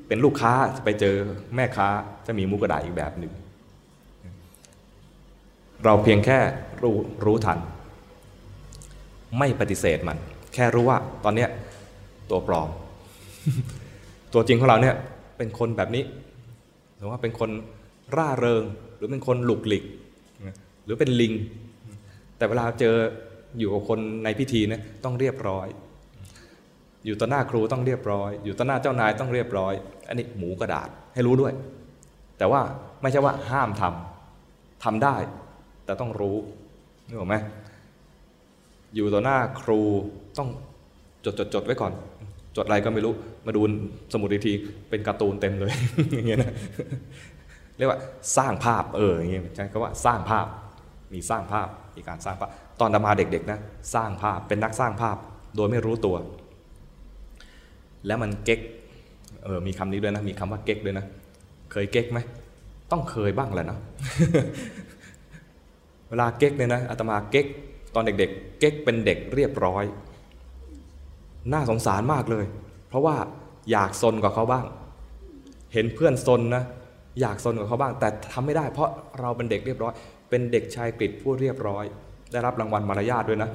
[0.08, 0.54] เป็นลูกค้า
[0.86, 1.16] ไปเจอ
[1.56, 1.88] แม่ค้า
[2.28, 3.34] จะมีมุกกระดาษอีกแบบหนึ่ง
[5.84, 6.38] เราเพียงแค่
[6.82, 6.96] รู้
[7.26, 7.60] รู้ทัน
[9.40, 10.18] ไม่ปฏิเสธมัน
[10.54, 11.50] แค่รู้ว่าตอนเนี้ย
[12.30, 12.70] ตัวปลอม
[14.34, 14.96] ตัวจริงของเราเนี่ย
[15.38, 16.04] เป็นคนแบบนี้
[16.98, 17.50] หรือว่าเป็นคน
[18.16, 18.64] ร่าเริง
[18.96, 19.84] หรือเป็นคนหลุกหลิก
[20.86, 21.34] หรือเป็นลิง
[22.38, 22.96] แต่เวลาเจอ
[23.60, 25.68] อยู่กับคนในพิธีนี่ยต้องเรียบร้อย
[27.06, 29.74] อยู่ต่อหน้าครูต้องเรียบร้อย อยู่ต่อหน้าเจ้านายต้องเรียบร้อย
[30.08, 31.54] อันนี้หมูกระดาษให้รู้ด้วย
[32.38, 32.62] แต่ว่า
[33.02, 35.16] ไม่ใช่ว่าห้ามทำทำได้
[35.86, 36.36] แต่ต้องรู้
[37.08, 37.36] นึกออกไหม
[38.96, 39.82] อยู่ต่อหน้าครู
[40.38, 40.50] ต้อง
[41.26, 41.94] จดจดจดไว้ก่อน
[42.56, 43.14] จดอะไรก็ไม่รู้
[43.46, 43.62] มาดู
[44.14, 44.54] สมุดอีกที
[44.90, 45.74] เป็นการ์ตูนเต็มเลย
[46.14, 46.54] อย่างเงี้ยนะ
[47.78, 48.00] เรียกว่า
[48.38, 50.48] สร้างภาพเอออย่างเงี้ยใช่ก็ว่าสร้างภาพ
[51.14, 52.50] มีสร้างภาพมีการสร้างภาพ
[52.80, 53.60] ตอนดามาเด็กๆนะ
[53.94, 55.18] สร้างภาพเป็นนักสร้างภาพ
[55.56, 56.16] โดยไม่รู้ตัว
[58.08, 58.60] แล้วมันเก๊ก
[59.44, 61.06] เออมีคำนี้ด้วยนะมีคำว่าเก๊กด้วยนะ
[61.72, 62.20] เคยเก๊กไหม
[62.92, 63.80] ต้องเคยบ้างแหละเนาะ
[66.10, 67.46] เวลาเก๊กเนี่ยนะอาตมาเก๊ก
[67.96, 69.84] ตอนเด็กๆ เก๊กเป็นเด็กเรียบร้อย
[71.54, 72.46] น่าสงสารมากเลย
[72.90, 73.16] เพราะว่า
[73.72, 74.66] อยากซนกว่าเขาบ้าง
[75.74, 76.64] เห็นเพื่อนซนนะ
[77.22, 78.90] อยากซนกว่าเขาบ้าง แต่ทำไม่ได้ เพราะ
[79.20, 79.94] เราเป็นเด็กเรียบร้อย
[80.30, 81.86] เป็นเด็กชายกฤษผู้เรียบร้อย
[82.32, 83.50] ได้รับรางวัลมารยาทด้วยนะ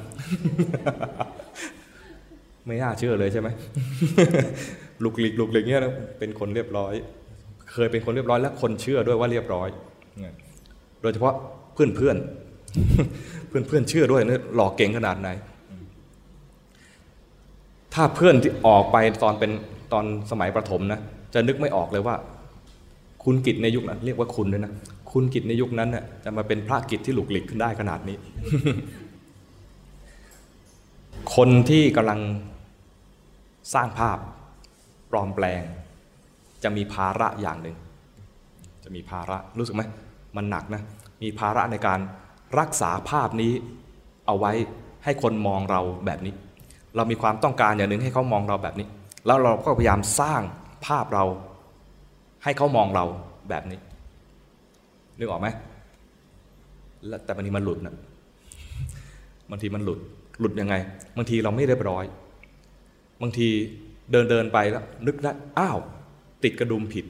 [2.66, 3.48] ไม่น่าเชื่อเลยใช่ไหม
[5.04, 6.92] ลุกลิกลุกลิกเนี่ยนะเป็นคนเรียบร้อย
[7.72, 9.68] เคยเป็นคนเรียบร้อยและคนเชื่อด้วยว่าเรียบร้อย
[11.02, 11.34] โดยเฉพาะ
[11.74, 12.16] เพื่อนเพื่อน
[13.48, 15.28] เพื่อนเพื่อนเชื่อด้วยเนี่ยหลอกเก่งขนาดไหน
[17.94, 19.50] ถ้าเพื่อนที่ออกไปตอนเป็น
[19.92, 21.00] ตอนสมัยประถมนะ
[21.34, 22.16] จะนึกไม่ออกเลยว่า
[23.24, 24.72] คุณกิจในยุคนั้นเรียกว่าคุณเลยนะ
[25.12, 28.16] คุณกิจในยุคนั้นน่ยจะมาเป็นพระกิจที่หลุกหลิกขึ้นได้ขนาดนี้
[31.34, 32.20] คนที่กำลัง
[33.74, 34.18] สร้างภาพ
[35.10, 35.62] ปลอมแปลง
[36.62, 37.76] จะมีภาระอย่างหนึ่ง
[38.84, 39.82] จะมีภาระรู้สึกไหม
[40.36, 40.82] มันหนักนะ
[41.22, 42.00] มีภาระในการ
[42.58, 43.52] รักษาภาพนี้
[44.26, 44.52] เอาไว้
[45.04, 46.34] ให้คนมองเราแบบนี้
[46.96, 48.86] เรามีความต้องการอย่างหนึ่งให้เขามองเราแบบนี้
[49.26, 50.40] แล้วเราก็พยายามสร้าง
[50.86, 51.24] ภาพเรา
[52.44, 53.04] ให้เขามองเรา
[53.48, 53.78] แบบนี้
[55.18, 55.48] นึกออกไหม
[57.06, 57.94] แล้วแต่บางทีมันหลุดนะ
[59.50, 59.98] บางทีมันหลุด
[60.40, 60.74] หลุดยังไง
[61.16, 62.04] บางทีเราไม่เรียบร้อย
[63.22, 63.48] บางที
[64.12, 65.78] เดินเดินไปแล้ว นึกได้อ้าว
[66.44, 67.04] ติดกระดุมผิด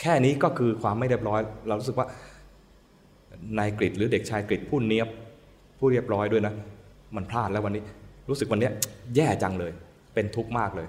[0.00, 2.06] แค่นี้ก็คือความไม่เรียบร้อย เรารู้สึกว่า
[3.58, 5.08] นายกริดหรือเด็กชายกริดผู้เนียบ
[5.78, 6.54] ผู้เรียบร้อยด้วยนะ
[7.16, 7.82] มันพลาดแล้ววันนี้
[8.28, 8.70] รู้สึกวันนี้
[9.16, 9.72] แย่จังเลย
[10.14, 10.88] เป็นทุกข์มากเลย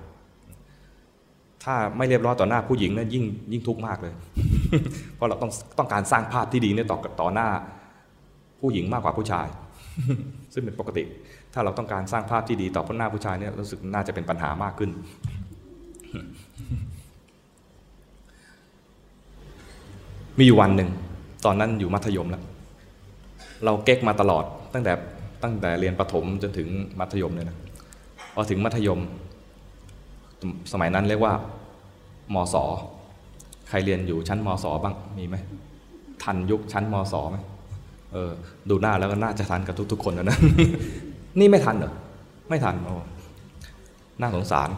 [1.63, 4.13] ถ้าไม่เรียบร้อยต่อหน้าผู้หญิงนะยิ่งยิ่งทุกข์มากเลย
[5.15, 7.47] เพราะเราต้องต้องการสร้างภาพที่ดีเนี่ยต่อต่อหน้า
[8.59, 9.47] ผู้หญิงมากกว่าผู้ชาย
[10.53, 11.03] ซึ่งเป็นปกติ
[11.53, 14.89] ถ้าเราต้องการสร้างภาพที่ดีต่อหน้าผู้ชายเนี่ยรู้สึกน่าจะเป็นปัญหามากขึ้น
[20.37, 20.89] มีอยู่วันหนึ่ง
[21.45, 22.43] ตอนนั้นอยู่มัธยมแล้ว
[23.65, 24.43] เราเก๊กมาตลอด
[24.73, 24.93] ตั้งแต่
[25.43, 26.67] ตั้งแต่เรียนประถมจนถึง
[26.99, 27.57] มัธยมเลยนะ
[28.33, 28.99] พอถึงมัธยม
[30.71, 31.33] สมัยนั้นเรียกว่า
[32.33, 32.55] มศ
[33.69, 35.35] ใครเรียนอยู่ชั้นมศบ้างมีไหม
[36.23, 37.37] ทันยุคชั้นมศไหม
[38.13, 38.31] เออ
[38.69, 40.37] ดูหน้าแล้วก็น่าจะทันกับทุก ๆ คนนะนะ
[41.39, 41.91] นี่ไม่ทันเหรอ
[42.49, 42.93] ไม่ทันโอ้
[44.21, 44.69] น่าสงสาร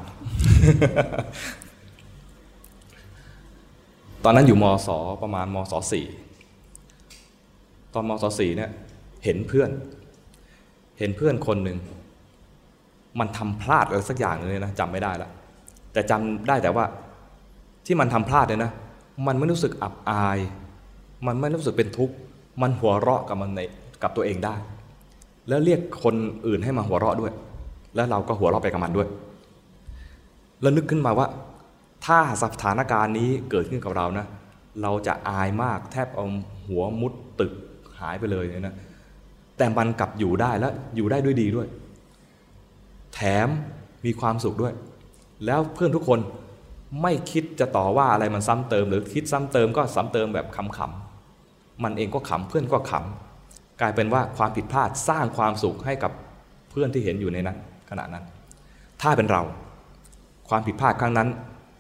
[4.24, 4.90] ตอนนั้นอยู่มศ
[5.24, 6.06] ประมาณมศสี่
[7.94, 8.72] ตอนมศสี่เนี่ย
[9.24, 9.70] เห็นเพื่อน
[11.02, 11.78] เห็นเพื่อนคนหนึ่ง
[13.20, 15.30] มันทำพลาดอะไรสักอย่างเลยนะจำไม่ได้ละ
[15.94, 16.86] แต่จำได้แต่ว่า
[17.86, 18.72] ที่มันทำพลาดเนี่ยนะ
[19.28, 20.40] มันไม่รู้สึกอับอาย
[21.28, 22.16] มันไม่รู้สึกเป็นทุกข์
[22.62, 23.60] มันหัวเราะกับมันใน
[24.02, 24.56] กับตัวเองได้
[25.48, 26.16] แล้วเรียกคน
[26.48, 27.32] อื่นให้มาหัวเราะด้วย
[27.96, 29.08] แล้วเราก็หัวเราะไปกับมันด้วย
[30.62, 31.28] แล้วนึกขึ้นมาว่า
[32.06, 34.26] ถ้าสถานการณ์นี้เกิดขึ้นกับเรานะ
[34.82, 36.26] เราจะอายมากแทบเอา
[36.68, 37.54] หัวมุดตึก
[38.00, 38.76] หายไปเลยนะ
[39.62, 41.68] แต่มันกลับอยู่ได้แล้วอยู่ได้ด้วยดีด้วย
[43.14, 43.50] แถม
[44.06, 44.74] มีความสุขด้วย
[45.46, 46.20] แล้วเพื่อนทุกคน
[47.02, 50.48] ไม่คิดจะต่อว่าอะไรมันซ้ำเติม หรือคิดซ้ำเติมก็ซ้ำเติมแบบ
[50.78, 56.12] ขำๆมันเองก็ขำเพื่อนก็ขำกลายเป็นว่าความผิดพลาดสร้างความสุขให้กับ
[56.72, 57.58] เพื่อนที่เห็นอยู่ในนั้น
[57.90, 58.24] ขณะนั้น
[59.02, 59.42] ถ้าเป็นเรา
[60.50, 61.28] ความผิดพลาดครั้งนั้น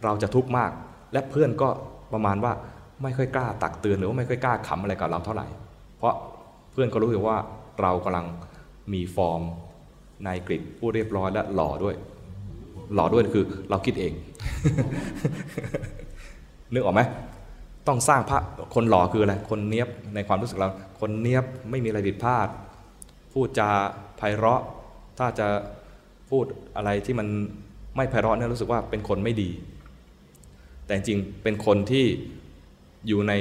[0.04, 0.72] เราจะทุกข์มาก
[1.14, 1.70] และเพื่อนก็
[2.14, 2.54] ประมาณว่า
[3.04, 5.48] ไม่ค่อยกล้าตักเตือนหรือว่าไม่ค่อยกล้าขำอะไรกับเราเท่าไหร่
[5.98, 6.14] เพราะ
[6.72, 7.40] เพื่อนก็รู้อยู่ว่า
[7.82, 8.26] เรากำลัง
[8.94, 9.42] มีฟอร์ม
[10.26, 11.96] นายกริดผู้เรียบร้อยและหล่อด้วย
[12.96, 14.14] หล่อด้วยคือเราคิดเอง
[16.74, 17.02] นึกออกไหม
[17.88, 18.40] ต้องสร้างพระ
[18.76, 20.70] คนหล่อคืออะไร คนเนี้ยบในความรู้สึกเรา
[21.02, 22.48] คนเนี้ยบไม่มีอะไรผิดพลาด
[23.34, 23.70] พูดจา
[24.18, 24.62] ไพเราะ
[25.18, 25.48] ถ้าจะ
[26.30, 26.46] พูด
[26.78, 27.28] อะไรที่มัน
[27.96, 29.50] ไม่ไพเราะเนี่ยรู้สึกว่าเป็นคนไม่ดี
[30.86, 32.06] แต่จริงเป็นคนที่
[33.08, 33.34] อยู่ใน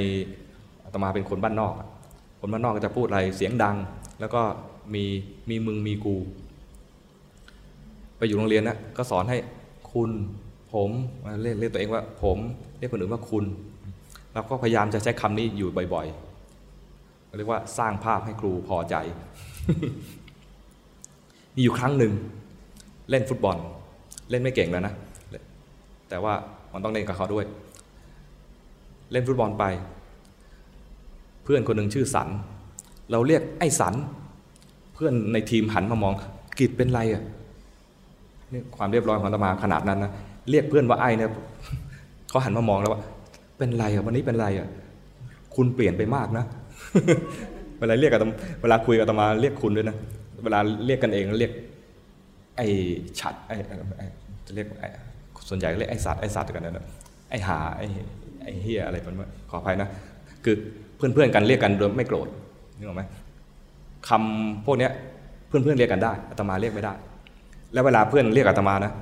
[0.85, 1.75] อาตมาเป็นคนบ้านนอก
[2.41, 3.77] คนบ้านนอกก็จะพูดอะไรเสียงดัง
[4.21, 4.43] แล้วก็
[4.95, 5.05] มี
[5.49, 6.17] มีมึงมีกู
[8.17, 9.39] ไปอยู่โรงเรียนนะก็สอนให้
[9.93, 10.11] คุณ
[10.73, 10.91] ผม
[11.43, 12.39] เรียกเรียกตัวเองว่าผม
[12.79, 13.45] เรียกคนอื่นว่าคุณ
[14.33, 18.95] เราก็พยายามจะใช้คำนี้อยู่บ่อยๆเรียกว่าสร้างภาพให้ครูพอใจ
[21.55, 22.13] มีอยู่ครั้งหนึ่ง
[23.11, 23.57] เล่นฟุตบอล
[24.31, 24.95] เล่นไม่เก่งแล้วนะ
[26.09, 26.35] แต่ว่า
[26.73, 27.45] มันต้องเล่นกับเขาด้วย
[29.13, 29.65] เล่นฟุตบอลไป
[31.45, 32.29] เพื่อนคนหนึ่งชื่อสัน
[33.11, 33.95] เราเรียกไอ้สัน
[34.95, 36.15] เพื่อนในทีมหันมามอง
[36.59, 37.23] กิดเป็นไรอะ
[38.53, 40.13] นี่ความเรียบร้อยของอาตมาขนาดนั้นนะ
[40.51, 41.31] เรียกเพื่อนว่าไอ้เนี่ย
[42.29, 43.01] เขาหันมามองแล้วว่า
[43.59, 44.69] เป็นไรอะวันนี้เป็นไรอะ
[45.55, 46.45] คุณเปลี่ยนไปมากนะ
[47.79, 48.21] เวลาเรียกกับ
[48.63, 49.97] เวลาคุยกับอาตมาเรียกคุณด้วยนะ
[50.45, 51.53] เวลาเรียกกันเองเรียก
[52.57, 52.67] ไอ้
[53.21, 53.55] ฉัดไอ้
[54.47, 54.67] จะเรียก
[55.49, 56.85] ส่วนใหญ่ก็เรียกไอ้สัตว์ไอ้สัตว์กันนะ
[57.31, 57.87] ไอ้หาไอ้
[58.43, 59.15] ไอ้เฮียอะไรเป็น
[59.51, 59.89] ขออภัยนะ
[60.45, 60.55] คือ
[60.97, 62.29] เพื่อนๆกันเรียกกันโดยไม่โกรธ
[62.81, 63.03] นึกออกไหม
[64.09, 64.93] คำพวกเนี้ย
[65.49, 66.95] เพื่อนๆเรียกกันได้อาตมาเรียกไม่ได้
[67.73, 68.93] แล้วเวลาเพื่อนเรียกอาตมานะ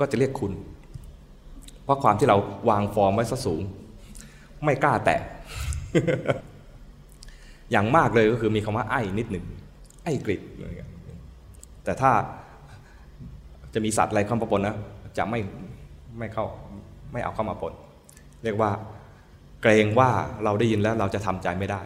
[0.00, 0.52] ก็จะเรียกคุณ
[1.84, 2.36] เพราะความที่เรา
[2.70, 3.62] วางฟอร์มไว้ซะสูง
[4.64, 5.18] ไม่กล้าแตะ
[7.70, 9.44] อย่างมากเลยก็คือมีคำว่าไอ้นิดหนึ่ง
[10.04, 10.40] ไอ้กริด
[11.84, 12.10] แต่ถ้า
[13.74, 14.76] จะมีสัตว์อะไรเข้ามาปนนะ
[15.18, 15.40] จะไม่
[16.18, 16.44] ไม่เข้า
[17.12, 17.72] ไม่เอาเข้ามาปน
[18.44, 18.70] เรียกว่า
[19.62, 20.10] เกรงว่า
[20.44, 21.80] เราได้ยินแล้วเราจะทำใจไม่ได้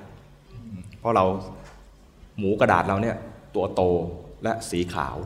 [1.06, 1.26] เพราะเรา
[2.38, 3.16] หมูกระดาษเราเนี่ย
[3.54, 3.82] ตัวโต
[4.42, 5.16] และสีขาว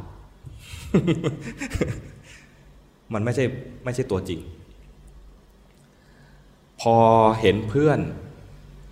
[3.12, 3.44] มันไม่ใช่
[3.84, 4.40] ไม่ใช่ตัวจริง
[6.80, 6.96] พอ
[7.40, 8.00] เห็นเพื่อน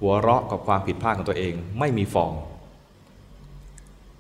[0.01, 2.35] หัวเราะกับความผิดพลาดของตัวเอง ไม่มีฟอร์ม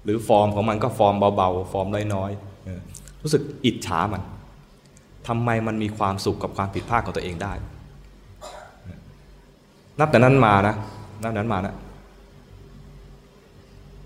[0.04, 4.22] หรือฟอร์มของมันก็ฟอร์มเบาๆ ฟอร์มน้อยๆรู้สึกอิจฉามัน
[5.26, 7.52] ทำไมมันมีความสุขกับความผิดพลาดของตัวเองได้
[9.98, 10.74] นับแต่นั้นมานะ
[11.22, 11.74] นับนั้นมานะ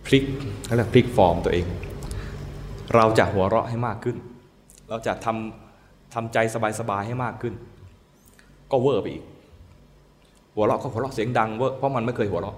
[0.06, 0.24] พลิก
[0.64, 1.66] เขาเรียกพลิกฟอร์มตัวเอง
[2.94, 4.16] เราจะหัวเราะให้มากขึ้น
[4.88, 6.38] เราจะทำทำใจ
[6.80, 7.54] สบายๆให้มากขึ้น
[8.70, 9.24] ก็เวอร์ไปอีก
[10.54, 12.56] หัวเราะก็หัวเราะเสียงดังเวอร์เพราะมันไม่เคยหัวเราะ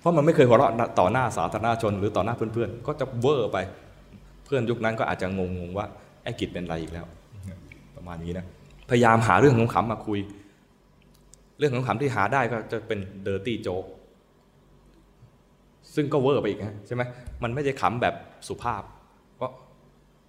[0.00, 3.58] เพราะมันไม่เคยหัวเราะต่อหน้าสาธารณชนหรือต่อหน้าเพื่อนๆ ก็จะเวอร์ไป
[4.44, 5.86] เพื่อนยุคนั้นก็อาจจะงงๆว่า
[6.22, 7.06] ไอ้กิจเป็นอะไรอีกแล้ว
[7.96, 8.46] ประมาณนี้นะ
[8.90, 10.18] พยายามหาเรื่องของขำมาคุย
[11.58, 13.84] เรื่องของขำที่หาได้ก็จะเป็นเดอร์ตี้โจ๊ก
[16.00, 17.02] ซึ่งก็เวอร์ไปอีกนะใช่ไหม
[17.42, 18.14] มันไม่ใช่ขำแบบ
[18.48, 18.82] สุภาพ
[19.36, 19.50] เพราะ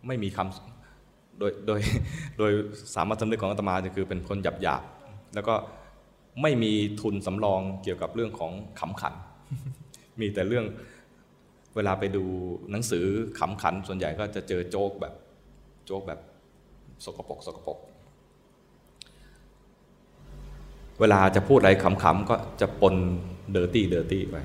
[0.08, 1.80] ไม่มีคำโดยโดย
[2.38, 2.52] โดย
[2.94, 4.84] สามัญสำนึกของอาตมาจะคือเป็นคนหยาบหยาบ
[5.36, 5.56] แล้วก็
[6.42, 6.72] ไม่มี
[7.02, 9.14] ทุนสำรองเกี่ยวกับเรื่องของขำขัน
[10.20, 10.66] มีแต่เรื่อง
[11.76, 12.24] เวลาไปดู
[12.72, 13.06] หนังสือ
[13.40, 15.14] ขำขัน ส่วนใหญ่ก็จะเจอโจ๊กแบบ
[15.86, 16.20] โจ๊กแบบ
[17.06, 17.78] สกปรกสกปรก
[21.00, 22.96] เวลาจะพูดอะไรขำๆก็จะปน
[23.52, 24.38] dirty dirty ไป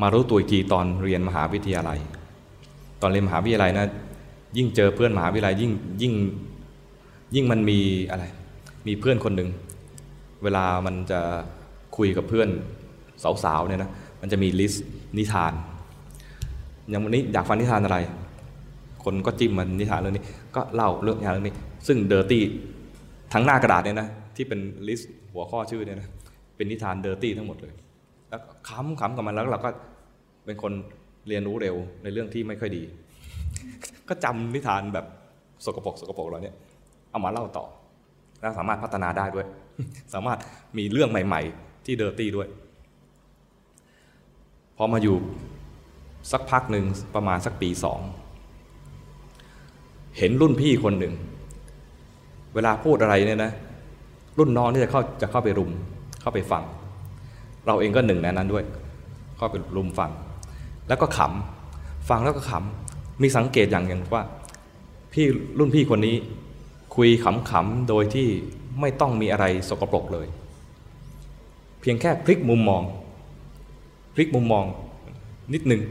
[0.00, 1.98] มารู้ตัวอีกทีตอนเรียนมหาวิทยาลัย
[3.02, 3.86] ตอนเรียนมหาวิทยาลัยนะ
[4.56, 5.72] ยิ่งเจอเพื่อนมหาวิทยาลัยยิ่ง
[6.02, 6.14] ยิ่ง
[7.34, 7.78] ยิ่งมันมี
[8.10, 8.24] อะไร
[8.86, 9.48] มีเพื่อนคนหนึ่ง
[10.42, 11.20] เวลามันจะ
[11.96, 12.48] คุยกับเพื่อน
[13.44, 14.86] สาวๆเนี่ยนะมันจะมี list
[15.18, 15.52] นิทาน
[16.88, 17.98] อย่างวันนี้อยากฟังนิทานอะไร
[19.04, 20.24] คนก็จิ้มมันนิทานเรื่องนี้
[20.56, 21.56] ก็เล่าเรื่องนิทานเรื่องนี้
[21.86, 22.42] ซึ่ง dirty
[23.32, 26.08] ทั้งหน้ากระดาษเนี่ยนะที่เป็น list หัวข้อชื่อเนี่ยนะ
[26.56, 27.74] เป็นนิทาน dirty ทั้งหมดเลย
[28.28, 29.70] แล้วขำขำกับมันแล้วเราก็
[30.46, 30.72] เป็นคน
[31.28, 32.82] เรียนรู้เร็วในเรื่องที่ไม่ค่อยดี
[34.08, 35.06] ก็จำนิทานแบบ
[35.64, 36.54] สกปรกสกปรกเราเนี่ย
[37.10, 37.66] เอามาเล่าต่อ
[38.40, 39.46] แล้วสามารถพัฒนาได้ด้วย
[40.14, 40.38] สามารถ
[40.78, 42.48] มีเรื่องใหม่ ๆ ที่เดอร์ตี้ด้วย
[44.76, 45.16] พอมาอยู่
[46.32, 46.84] สักพักหนึ่ง
[47.14, 48.00] ประมาณสักปีสอง
[50.18, 51.14] เห็นรุ่นพี่คนหนึ่ง
[52.54, 53.52] เวลาพูดอะไรเนี่ยนะ
[54.38, 55.70] รุ่นน้องนี่จะเข้าจะเข้าไปรุม
[56.20, 56.62] เข้าไปฟัง
[57.68, 58.64] เราเองก็หนึ่งในนั้นด้วย
[59.36, 60.10] เข้าไปรุมฟัง
[60.88, 64.22] แล้วก็ขำฟังแล้วก็ขำมีสังเกตอย่างหนึ่งว่า
[65.12, 65.26] พี่
[65.58, 66.16] รุ่นพี่คนนี้
[66.96, 67.08] คุย
[67.50, 68.28] ขำๆโดยที่
[68.80, 70.26] ไม่ต้องมีอะไรสกปรกเลย
[71.80, 72.82] เพียงแค่พลิกมุมมอง
[74.14, 74.64] พลิกมุมมอง
[75.52, 75.82] นิดหนึ่ง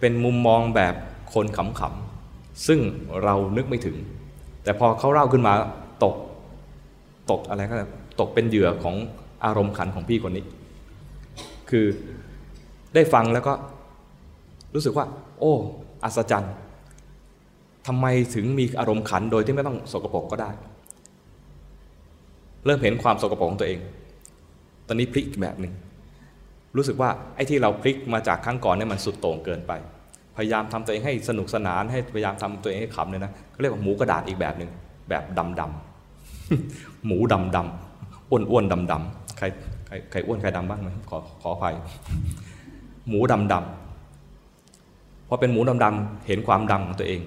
[0.00, 0.94] เป็นมุมมองแบบ
[1.34, 2.80] คนขำๆซึ่ง
[3.24, 3.96] เรานึกไม่ถึง
[4.62, 5.52] แต่พอเขาเล่าขึ้นมา
[6.04, 6.16] ตก
[7.30, 7.74] ตกอะไรก็
[8.20, 8.94] ตกเป็นเหยื่อของ
[9.44, 10.44] อารมณ์ขันของพี่คนนี้
[11.70, 11.86] คือ
[12.94, 13.54] ได้ฟังแล้วก็
[14.74, 15.06] รู้สึกว่า
[15.38, 15.52] โอ้
[16.04, 16.54] อัศจรรย์
[17.86, 20.50] ทำไมถึงมีอารมณ์ขันโดยที่ไม่ต้องสกปรกก็ได้
[22.64, 23.78] เริ่มเห็นความสกปรกของตัวเอง
[24.86, 25.74] ตอนนี้พลิกแบบหนึ่ง
[26.76, 29.72] รู้สึกว่าไอ้ที่เราพลิกมาจากครั้งก่อนเนี่ยมันสุดโต่งเกินไป
[30.36, 34.70] พยายามทำตัวเองให้สนุกสนานให้พยายามทำตัวเองให้ขำเนี่ยนะเขาเรียกว่าหมูกระดาษอีกแบบหนึ่ง
[35.08, 39.48] แบบดำดำหมูดำดำอ้วนอ้วนดำดำ ใคร
[39.86, 41.74] ใครใครอ้วนใครดำบ้างไหมขอขออภัย
[43.08, 47.20] หมูดำดำพอเป็นหมูดำดำเห็นความดำของตัวเอง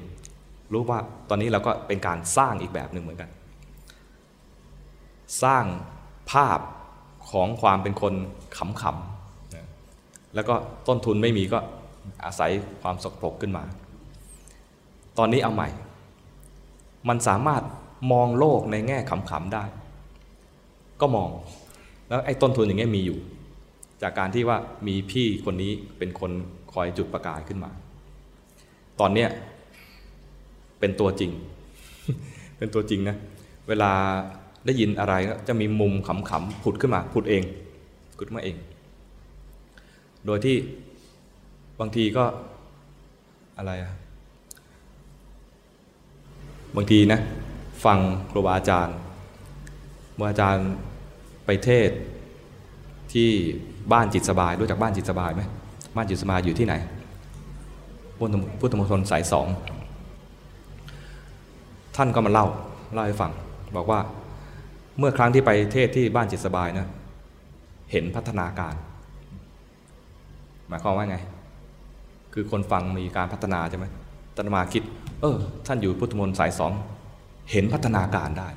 [0.74, 1.00] รู้ว่า
[1.30, 3.30] ตอนนี้เราก็เป็นการสร้างอีกแบบหนึ่งเหมือนกัน
[5.44, 5.66] สร้าง
[6.32, 6.60] ภาพ
[7.32, 8.14] ของความเป็นคน
[8.82, 10.56] ขำๆแล้วก็
[10.88, 11.60] ต้นทุนไม่มีก็
[12.26, 13.64] อาศัยความสกปรกขึ้นมา
[15.18, 15.70] ตอนนี้เอาใหม่
[17.10, 17.64] มันสามารถ
[18.12, 19.64] มองโลกในแง่ขำๆได้
[21.02, 21.30] ก็มอง
[22.14, 23.18] แล้วไอ้ต้นทุนอย่างเงี้ยมีอยู่
[24.02, 24.58] จากการที่ว่า
[24.88, 26.32] มีพี่คนนี้เป็นคน
[26.74, 27.72] คอยจุดประกายขึ้นมา
[29.00, 29.30] ตอนเนี้ย
[30.80, 31.32] เป็นตัวจริง
[32.58, 33.18] เป็นตัวจริงนะ
[33.68, 33.92] เวลา
[34.66, 35.14] ได้ยินอะไร
[35.48, 37.44] จะมีมุมขำๆผุดขึ้นมาผุดเอง
[38.18, 38.56] ผุดมาเอง
[40.26, 40.56] โดยที่
[41.80, 42.26] บางทีก็
[43.58, 43.94] อะไรอะ
[46.76, 47.20] บางทีนะ
[47.86, 48.00] ฟัง
[48.32, 48.96] ครูบาอาจารย์
[50.14, 50.68] ครูบาอาจารย์
[51.46, 51.90] ไปเทศ
[53.14, 53.30] ที่
[53.94, 55.42] บ้านจิตสบายรู้จักบ้านจิตสบายไหม
[55.96, 56.76] บ้านจิตสบายอยู่ที่ไหน
[58.60, 59.48] พุทธมณฑลสายสอง
[61.96, 62.48] ท่านก็มาเล่า
[62.94, 63.32] เล่าให้ฟัง
[63.76, 64.00] บอกว่า
[65.00, 66.88] เมื่อครั้งที่ไปเทศที่บ้านจิตสบายนะ
[67.92, 68.76] เห็นพัฒนาการ
[70.68, 71.18] หมายความว่าไง
[72.34, 73.86] คือคนฟังมีการพัฒนาใช่ไหม
[74.36, 74.84] ตนมาคิด
[75.22, 75.38] เออ
[75.68, 76.72] ท่านอยู่พุทธมนต์สายสอง
[77.52, 78.48] เห็นพัฒนาการได้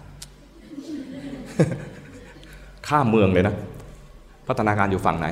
[2.88, 3.54] ข้ามเมืองเลยนะ
[4.48, 5.26] พัฒนาการอยู่ฝั่งไหน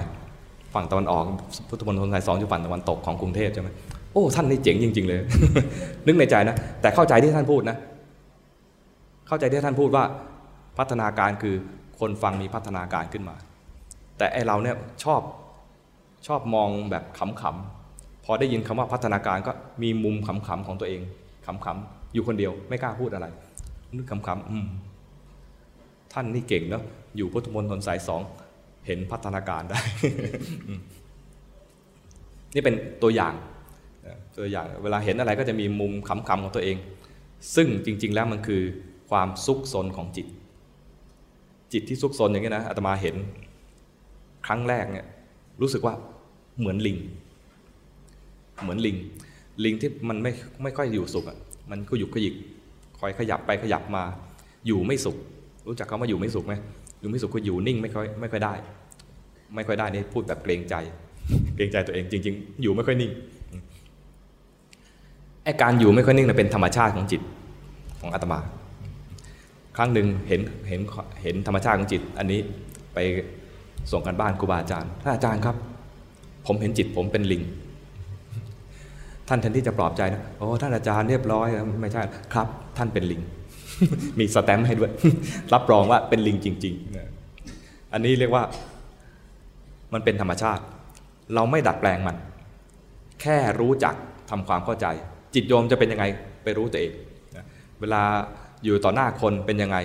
[0.74, 1.24] ฝั่งตะวันออก
[1.68, 3.68] พุทธมนตรสายสองอยู่ฝั่งตะวันตกของกรุงเทพใช่ไหม
[4.12, 5.20] โอ้ท่านนี่เจ๋งจริง ๆ เลย
[6.06, 7.76] นึกในใจนะ แต่เข้าใจที่ท่านพูดนะ
[9.28, 10.04] เข้าใจที่ท่านพูดว่า
[10.78, 11.54] พัฒนาการคือ
[12.00, 13.36] คนฟังมีพัฒนาการขึ้นมา
[14.18, 15.20] แต่ไอเราเนี่ยชอบ
[16.26, 19.52] ชอบมองแบบขำๆพอได้ยินคำว่าพัฒนาการก็
[19.82, 21.00] มีมุมขำๆของตัวเอง
[21.46, 23.26] ขำๆอยู่คนเดียวไม่กล้าพูดอะไร
[23.96, 26.84] นึกขำๆท่านนี่เก่งเนาะ
[27.16, 28.20] อยู่พุทธมณฑลสายสอง
[28.86, 29.78] เห็นพัฒนาการได้
[32.54, 33.34] นี่เป็นตัวอย่าง
[34.38, 36.76] ตัวอย่างเวลาเห็นอะไรก็จะมีมุมขำๆของตัวเอง
[37.56, 38.62] ซึ่งจริง ๆ แล้วมันคือ
[39.10, 40.26] ความซุกซนของจิต
[41.72, 43.16] จิตที่ซุกซนอย่างนี้นะอาตมาเห็น
[44.46, 45.06] ครั้งแรกเนี่ย
[45.60, 45.94] รู้สึกว่า
[46.58, 46.98] เหมือนลิง
[48.62, 48.96] เหมือนลิง
[49.64, 50.32] ลิงที่มันไม่
[50.62, 51.38] ไม่ค่อยอยู่สุขอะ
[51.70, 52.34] มันก็หยุกขยิก
[52.98, 54.04] คอยขยับไปขยับมา
[54.66, 55.16] อยู่ไม่สุข
[55.66, 56.54] รู้จักคำว่าอยู่ไม่สุขไหม
[57.04, 58.54] อยู่ไม่สุขคืออยู่นิ่งไม่ค่อยไม่ค่อยได้
[59.54, 60.74] ไม่ค่อยได้นี่พูดแบบเกรงใจ
[61.56, 63.10] เกรงใจตัวเองจริง ๆ อยู่ไม่ค่อยนิ่ง
[65.44, 67.20] ไอ้การอยู่ไม่ค่อยนิ่งเป็นธรรมชาติของจิต
[68.00, 68.38] ของอาตมา
[69.76, 70.80] ครั้งหนึ่งเห็นเห็น
[71.22, 72.40] เห็นธรรมชาติของจิต อันนี้
[72.94, 72.98] ไป
[73.92, 75.56] ส่งกันบ้านครูบาอาจารย์ท่านอาจารย์ครับ
[76.46, 77.42] ผมเห็นจิตผมเป็นลิง
[79.28, 81.48] ท่านแทนที่จะปลอบใจนะโอ้ท่านอาจารย์เรียบร้อย
[81.82, 82.02] ไม่ใช่
[82.32, 83.20] ครับ ท่านเป็นลิง
[84.18, 84.90] มีสแตมป์ให้ด้วย
[85.54, 88.44] รับรองว่าเป็นลิงจริงๆ อันนี้เรียกว่า
[89.92, 90.62] มันเป็นธรรมชาติ
[91.34, 92.16] เราไม่ดัดแปลงมัน
[93.20, 93.94] แค่รู้จัก
[94.30, 94.86] ทำความเข้าใจ
[95.34, 96.04] จิตโยมจะเป็นยังไง
[96.44, 96.92] ไปรู้ตัวเอง
[97.80, 98.02] เวลา
[98.64, 99.76] อยู่ต่อหน้าคนเป็นยังไง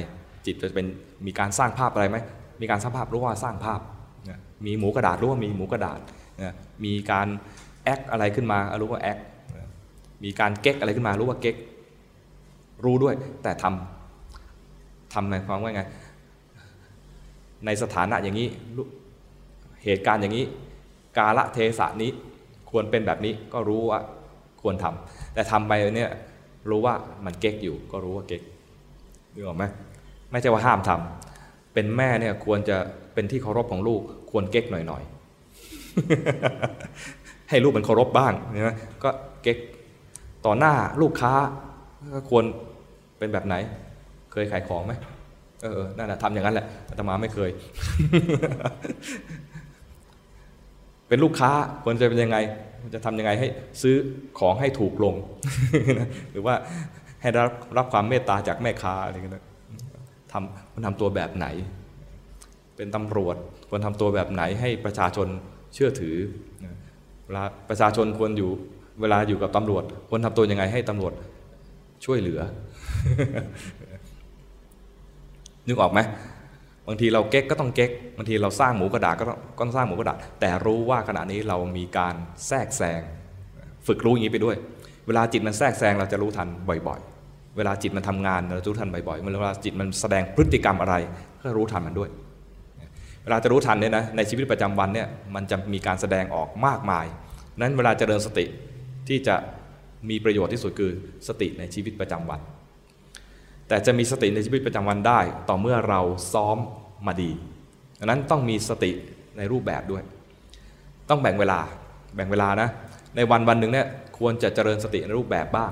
[0.46, 0.86] จิตจะเป็น
[1.26, 2.18] มีการสร้างภาพอะไรไหม
[2.62, 3.82] มีการสร้างภาพรู้ว่าสร้างภาพ
[4.66, 6.00] มีหมูกระดาษรู้ว่ามีหมูกระดาษ
[6.86, 7.28] มีการ
[7.84, 9.18] แอคอะไรขึ้นมารู้ว่าแอค
[10.24, 11.56] มีการเก๊กอะไรขึ้นมารู้ว่าเก๊ก
[12.86, 15.84] รู้ด้วย แต่ทำทำในความว่าไง
[17.66, 18.48] ในสถานะอย่างนี้
[19.84, 20.46] เหตุการณ์อย่างนี้
[21.18, 22.12] กาละเทศะนี้
[22.70, 24.00] ควรเป็นแบบนี้ก็รู้ว่า
[24.62, 26.12] ควรทำแต่ทำไปเนี่ย
[26.70, 26.96] รู้ว่า
[27.26, 28.42] มันเก๊กอยู่ ก็รู้ว่าเก๊ก
[29.34, 29.64] นึกออกไหม
[30.32, 32.78] ไม่ใช่ว่าห้ามทำเป็นแม่เนี่ยควรจะ
[33.14, 34.02] เป็นที่เคารพของลูก
[34.32, 38.34] ควรเก๊กหน่อยๆให้ลูกมันเคารพบ้าง
[38.68, 39.10] นะก็
[39.44, 39.58] เก๊ก
[40.46, 41.34] ต่อหน้าลูกค้า
[42.14, 42.44] ก็ควร
[43.18, 43.56] เป็นแบบไหน
[44.32, 44.94] เคยขายของไหม
[45.64, 47.50] เออนั่นแหละทำอย่างนั้นแหละอาตมาไม่เคย
[51.08, 51.52] เป็นลูกค้า
[51.84, 52.38] ควรจะเป็นยังไง
[52.94, 53.48] จะทำยังไงให้
[53.82, 53.96] ซื้อ
[54.40, 55.16] ของให้ถูกลง
[56.32, 56.56] หรือว่า
[57.22, 59.46] ให้รับรับความเมตตาจากแม่ค้าอะไรเงี้ย
[60.32, 61.48] ทำมันทำตัวแบบไหน
[62.76, 63.36] เป็นตำรวจ
[63.70, 65.28] ควรทำตัวแบบไหนให้ประชาชน
[65.74, 66.16] เชื่อถือ
[67.26, 68.52] เวลาประชาชนควรอยู่
[69.02, 71.14] เวลาอยู่กับตำรวจควรทำตัวยังไงให้ตำรวจ
[72.06, 72.42] ช่วยเหลือ
[75.68, 76.00] นึกออกไหม
[76.88, 82.16] บางทีเราเก๊กก็ต้องเก๊กบางทีเราสร้างหมูกระดาษก็ต้องก็ต้องสร้างหมูกระดาษ แต่รู้ว่าขณะนี้เรามีการ
[82.48, 83.02] แทรกแซง
[83.88, 84.56] ฝึกรู้อย่างนี้ไปด้วย
[85.08, 86.48] เวลาจิตมันแทรกแซงเราจะรู้ทัน
[86.88, 90.96] บ่อยๆ เวลาจิตมันทำงานเราจะรู้ทันบ่อยๆเวลาจิตมันแสดงพฤติกรรมอะไร
[91.42, 92.10] ก็รู้ทันมันด้วย
[93.24, 97.06] เวลาจะรู้ทันเนี่ยนะในชีวิตประจำวันเนี่ยมันจะมีการแสดงออกมากมาย
[97.60, 98.46] นั้นเวลาเจริญสติ
[99.08, 99.36] ที่จะ
[100.10, 100.92] มีประโยชน์ที่สุดคือ
[101.28, 102.42] สติในชีวิตประจำวัน
[103.68, 105.20] แต่จะมีสติในชีวิตประจำวันได้
[105.50, 106.02] ต่อเมื่อเรา
[106.34, 106.58] ซ้อม
[107.08, 107.32] มาดี
[108.00, 108.92] ดังนั้นต้องมีสติ
[109.38, 110.04] ในรูปแบบด้วย
[111.10, 111.60] ต้องแบ่งเวลา
[112.16, 112.70] แบ่งเวลานะ
[113.16, 115.72] ในวันวันหนึ่งเนี่ยควรจะเจริญสติในรูปแบบบ้าง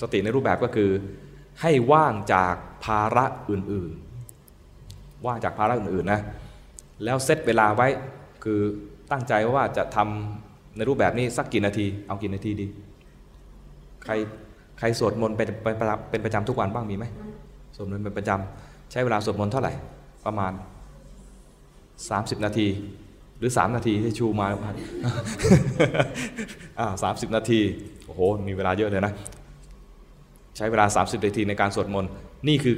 [0.00, 0.90] สติในรูปแบบก็คือ
[1.60, 2.54] ให้ว่างจาก
[2.84, 6.20] ภาระอื่นๆ ว่างจากภาระอื่นๆนะ
[7.04, 7.88] แล้วเซตเวลาไว้
[8.44, 8.60] คือ
[9.10, 10.47] ตั้งใจว่าจะทำ
[10.78, 12.66] ในรูปแบบนี้สักกี่นาที เอากี่นาทีดี
[14.04, 14.12] ใคร
[14.78, 17.04] ใครสวดมนต์เป็นเป็นประจำทุกวันบ้างมีไหม
[17.76, 19.72] สวดมนต์เป็นประจำใช้เวลาสวดมนต์เท่าไหร่
[20.26, 20.52] ประมาณ
[21.68, 22.66] 30 นาที
[23.38, 24.46] หรือ 3 นาทีที่ชูมา
[26.78, 27.60] อ่าสามสิบนาที
[28.06, 29.12] โอ้โหมีเวลาเยอะเลยนะ
[30.56, 32.10] ใช้เวลา 30 นาทีในการสวดมนต์
[32.48, 32.74] นี่คือ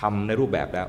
[0.00, 0.88] ทำในรูปแบบแล้ว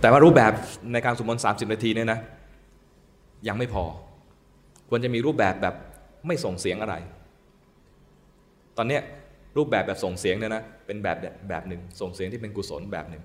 [0.00, 0.52] แต่ว่ารูปแบบ
[0.92, 2.20] ในการสวดมนต์30 นาทีเนี่ยนะ
[3.48, 3.84] ยังไม่พอ
[4.88, 5.74] ควรจะมีรูปแบบแบบ
[6.26, 6.94] ไม่ส่งเสียงอะไร
[8.76, 8.98] ตอนนี้
[9.56, 11.16] รูปแบบแบบส่งเสียงเนี่ยนะเป็นแบบ
[11.48, 13.22] แบบหนึ่งส่งเสียงที่เป็นกุศลแบบหนึ่ง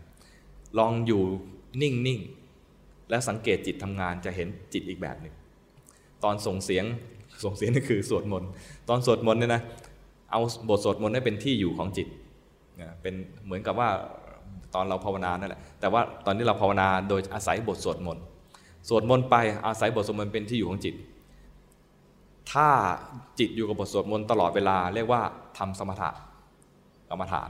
[0.79, 1.23] ลองอยู่
[1.81, 2.19] นิ่งนิ่ง
[3.09, 5.33] และสังเกตจิตทำงานจะเห็นจิตอีกแบบหนึ่ง
[6.23, 6.85] ตอนส่งเสียง
[7.43, 8.49] ส่งเสียงนี่คือสวดมนต์
[8.89, 9.61] ตอนสวดมนต์เนี่ยนะ
[10.31, 12.07] เอาบทสวดมนต์ให้เป็นที่อยู่ของจิต
[13.01, 13.13] เป็น
[13.45, 13.89] เหมือนกับว่า
[14.75, 18.23] ตอนเราภาวนานั่นแหละแต่ว่าตอนนี้เราภาวนาโดยอาศัยบทสวดมนต์
[18.87, 19.35] สวดมนต์ไป
[19.65, 20.95] อาศัยบทสวดมนต์เป็นที่อยู่ของจิต
[22.51, 22.67] ถ้า
[23.39, 25.21] จิตอยู่กับบทสวดมนต์ตลอดเวลา เรียกว่า
[25.57, 26.09] ทำสมถะ
[27.09, 27.49] กรรมฐาน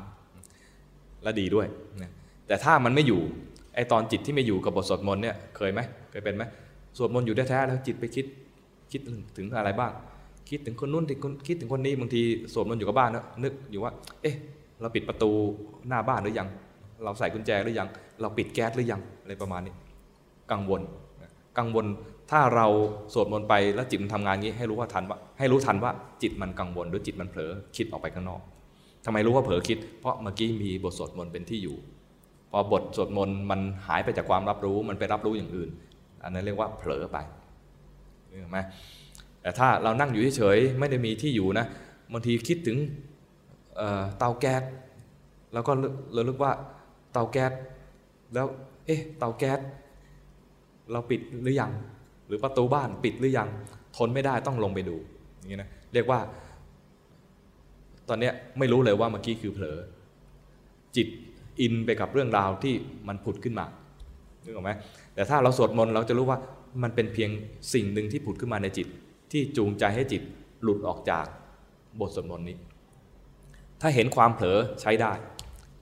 [1.23, 1.67] และดีด้วย
[2.47, 3.21] แต่ถ้ามันไม่อยู่
[3.75, 5.79] ไอตอนจิตที่ไม่อยู่กับบทสวดมนต์เนี่ยเคยไหม
[6.11, 6.43] เคยเป็นไหม
[6.97, 8.25] สวดมนต์อยู่แท้ๆแล้วจิตไปคิด
[8.91, 9.01] คิด
[9.37, 9.91] ถึงอะไรบ้าง
[10.49, 11.05] คิดถึงคนนู้น
[11.47, 12.21] คิดถึงคนนี้บางที
[12.53, 14.35] สวดมนต์อยู่กับบ้านนะนึกอยู่ว่า เอ๊ะ
[14.81, 15.31] เราปิดประตู
[15.87, 16.47] หน้าบ้านหรือยัง
[17.03, 17.87] เราใส่กุญแจหรือยัง
[18.21, 19.73] เราปิดแก๊สหรือยังอะไรประมาณนี้
[20.51, 20.81] กังวล
[21.57, 21.85] กังวล
[22.31, 22.67] ถ้าเรา
[23.13, 28.41] สวดมนต์ไปแล้วจิตมันทำงานงี้ให้รู้ว่าทันว่า ให้รู้ทันว่าจิตมันกังวลหรือจิตมันเผลอคิดออกไปข้างนอก
[29.05, 31.77] ทำไมรู้ว่าเผลอคิด เพราะเมื่อกี้มีบทสวดมนต์เป็นที่อยู่
[32.51, 35.69] พอบทสวดมนต์มันหายไปจากความรับรู้มันไปรับรู้อย่างอื่น
[36.23, 37.17] อันนั้นเรียกว่าเผลอไป
[38.27, 38.59] เห็นไหม
[39.41, 41.65] แต่ถ้าเรานั่งอยู่เฉยๆไม่ได้มีที่อยู่นะ
[42.13, 42.77] บางทีคิดถึง
[44.17, 44.63] เตาแก๊ส
[45.53, 45.71] แล้วก็
[46.13, 46.51] เราลึกว่า
[47.13, 47.51] เตาแก๊ส
[48.33, 48.47] แล้ว
[48.85, 49.59] เอ๊ะเตาแก๊ส
[50.91, 51.71] เราปิดหรือยัง
[52.27, 53.49] หรือประตูบ้านปิดหรือยัง
[53.97, 54.95] ทนไม่ได้ต้องลงไปดู
[55.37, 56.19] อย่างนี้นะเรียกว่า
[58.09, 58.29] ตอนนี้
[58.59, 59.77] ไม่รู้เลยว่าเมื่อกี้คือเผลอ
[60.95, 61.07] จิต
[61.61, 62.73] อินไปกับเรื่องราวที่
[63.07, 63.65] มันผุดขึ้นมา
[64.43, 64.71] นึกออกไหม
[65.13, 66.39] แต่ถ้าเราสวดมนต์เราจะรู้ว่า
[66.83, 67.29] มันเป็นเพียง
[67.73, 68.87] สิ่งหนึ่งที่ผุดขึ้นมาในจิต
[69.31, 70.21] ที่จูงใจให้จิต
[70.63, 71.25] หลุดออกจาก
[71.99, 72.57] บทสวดมนต์นี้
[73.81, 75.11] ถ้าเห็นความเผลอใช้ได้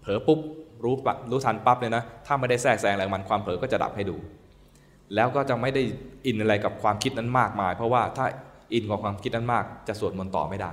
[0.01, 0.39] เผลอปุ๊บ
[0.83, 4.15] รู้ปับรู้ทันปั๊บเลยนะ ถ้าไม่ได้แทรกแซงอะไรมันความเผลอก็จะดับให้ดู
[5.15, 5.83] แล้วก็จะไม่ได้
[6.25, 8.25] อินอะไรกับความคิดนั้นมากมาย เพราะว่าถ้า
[8.73, 10.71] อินกับความคิดนั้นมาก จะสวดมนต์ต่อไม่ได้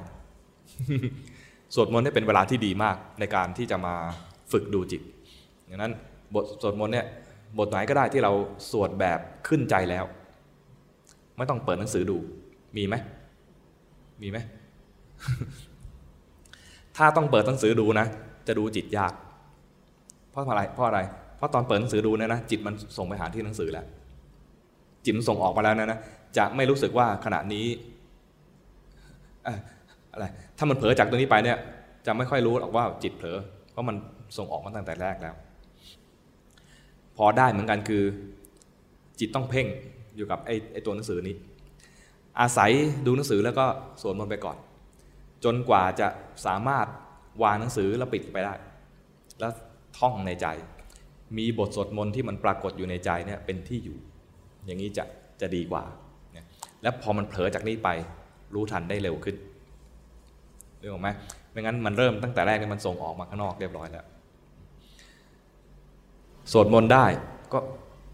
[1.75, 3.95] สวดมนต์ได้เป็นเวลาที่ดีมากในการที่จะมา
[4.53, 5.03] ฝึกดูจิต
[5.69, 5.93] ดังนั้น
[6.35, 7.07] บทสวดมนต์เนี่ย
[7.59, 8.33] บทไหนก็ได้ที่เรา
[8.71, 10.05] สวดแบบขึ้นใจแล้ว
[11.37, 12.19] ไม่ต้องเปิดหนังสือดู
[12.77, 12.95] มีไหม
[14.23, 14.39] มีไหม
[16.97, 18.07] ถ้าต้องเปิดหนังสือดูนะ
[18.47, 19.13] จะดูจิตยาก
[20.31, 21.01] เพราะอะไรเพราะอะไร
[21.37, 23.87] เพราะตอนเปิดหนังสือดูเนี่ยนะจิตมันส่งไปหาที่หนังสือแล้ว
[25.05, 26.01] จิตมันส่งออกมาแล้วนะนะ
[26.37, 27.67] จะไม่รู้สึกว่าขณะนี้
[30.13, 30.27] อะไร
[30.59, 31.59] ถ้ามันเผลอจากตรงนี้ไปเนี่ย
[32.07, 33.39] จะไม่ค่อยรู้หรอกว่าจิตเผลอ
[33.73, 33.97] เพราะมัน
[34.37, 35.35] ส่งออกมาตั้งแต่แรกแล้ว
[37.17, 38.03] พอได้เหมือนกันคือ
[39.21, 39.67] จิตต้องเพ่ง
[40.17, 41.37] อยู่กับไอ้ไอตัวหนังสือนี้
[42.41, 42.71] อาศัย
[43.07, 43.67] ดูหนังสือแล้วก็
[44.03, 44.57] สวดมนต์ไปก่อน
[45.45, 46.09] จนกว่าจะ
[46.47, 46.87] สามารถ
[47.43, 48.55] วางหนังสือแล้วปิดไปได้
[49.41, 49.53] แล้ว
[49.99, 50.47] ท่องในใจ
[51.39, 53.99] มีบทสวดมนต์ที่มันปรากฏอยู่ในใจเนี่ยเป็นที่อยู่
[54.67, 55.05] อย่างนี้จะ
[55.41, 55.85] จะดีกว่า
[56.83, 57.89] แล้วพอมันเผลอจากนี้ไป
[58.55, 59.37] รู้ทันได้เร็วขึ้น
[60.85, 61.11] รื่องไหม
[61.51, 64.07] ไม่งั้นมันเริ่มตั้งแต่แรกเนี่ยมันส่งออกมาข้างนอกเรียบร้อยแล้ว
[66.53, 67.05] สวดมนต์ได้
[67.53, 67.59] ก็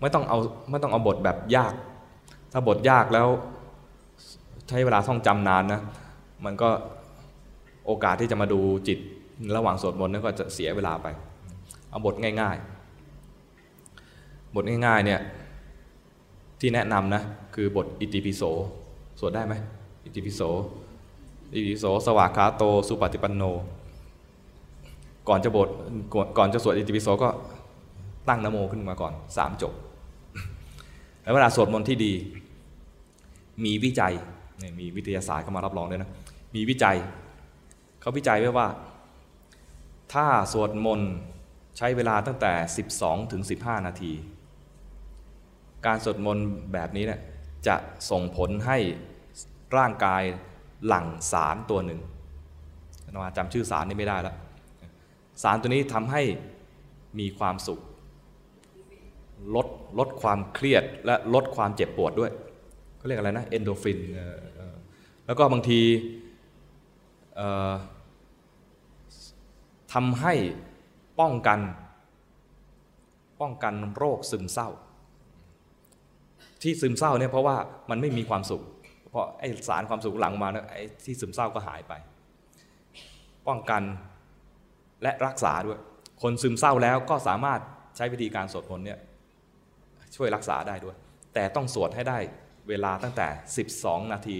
[0.01, 0.39] ไม่ต้องเอา
[0.71, 1.75] ไม่ต้องเอาบทแบบยาก
[2.53, 3.29] ถ้าบทยากแล้ว
[4.69, 5.81] ใช้เวลาท่องจำนานนะ
[6.45, 6.69] มันก็
[7.87, 8.99] โอกาสที่จะมาดูจิต
[9.57, 11.07] ระหว่างสวดมนต์นั่นก็จะเสียเวลาไป
[11.91, 12.57] เอาบทง่าย
[13.35, 15.21] ๆ บทง่ายๆเนี่ย
[16.61, 17.23] ที่แนะนำนะ
[17.55, 18.43] คือบทอิติปิโส
[19.21, 19.55] สวดได้ไหม
[20.05, 20.41] อิติปิโส
[21.55, 23.43] อิติปิโสสวากขาโต สุปฏิปันโน
[25.29, 25.69] ก่อนจะบท
[26.39, 27.29] ก่อนจะสวดอิติปิโสก็
[28.29, 29.73] ตั้งนโมขึ้นมาก่อนสามจบ
[31.23, 32.13] แล้วเวลาสวดมนต์ที่ดี
[33.65, 34.13] มีวิจัย
[34.59, 36.11] เนี่ยมีวิทยาศาสตร์เข้ามารับรองด้วยนะ
[36.55, 36.97] มีวิจัย
[38.01, 38.69] เขาวิจัยไว้ว่า
[40.13, 41.13] ถ้าสวดมนต์
[41.77, 42.53] ใช้เวลาตั้งแต่
[42.91, 44.13] 12ถึง15 นาที
[45.87, 47.21] การสวดมนต์แบบนี้เนี่ย
[47.67, 47.77] จะ
[48.11, 48.79] ส่งผลให้
[49.77, 50.23] ร่างกาย
[50.87, 52.01] หลั่งสารตัวหนึ่ง
[53.13, 54.37] นาจำชื่อสารนี้ไม่ได้แล้ว
[55.43, 56.23] สารตัวนี้ทำให้
[57.19, 57.81] มีความสุข
[59.55, 59.67] ลด
[59.99, 62.33] ลดความเครียดและลดความเจ็บปวดด้วย
[62.97, 63.99] เขาเรียกอะไรนะเอนโดฟิน
[65.27, 65.81] แล้วก็บางที
[69.93, 70.35] ทำให้
[71.21, 71.61] ป้องกัน
[73.41, 74.69] ป้องกันโรคซึมเศร้า
[76.63, 77.57] ที่ซึมเศร้าเนี่ยเพราะว่า
[77.91, 78.63] มันไม่มีความสุข
[79.11, 81.93] เพราะไอสารความสุขหลังมาเนี่ยไอที่ซึมเศร้าก็หายไป
[83.49, 83.83] ป้องกัน
[85.03, 85.79] และรักษาด้วย
[86.23, 87.61] คนซึมเศร้าแล้วก็สามารถ
[87.97, 88.99] ใช้วิธีการสวดมนต์เนี่ย
[90.17, 90.97] ช่วยรักษาได้ด้วย
[91.35, 92.19] แต่ต้องสวดให้ได้
[92.69, 93.29] เวลาตั้งแต่
[93.69, 94.39] 12 นาที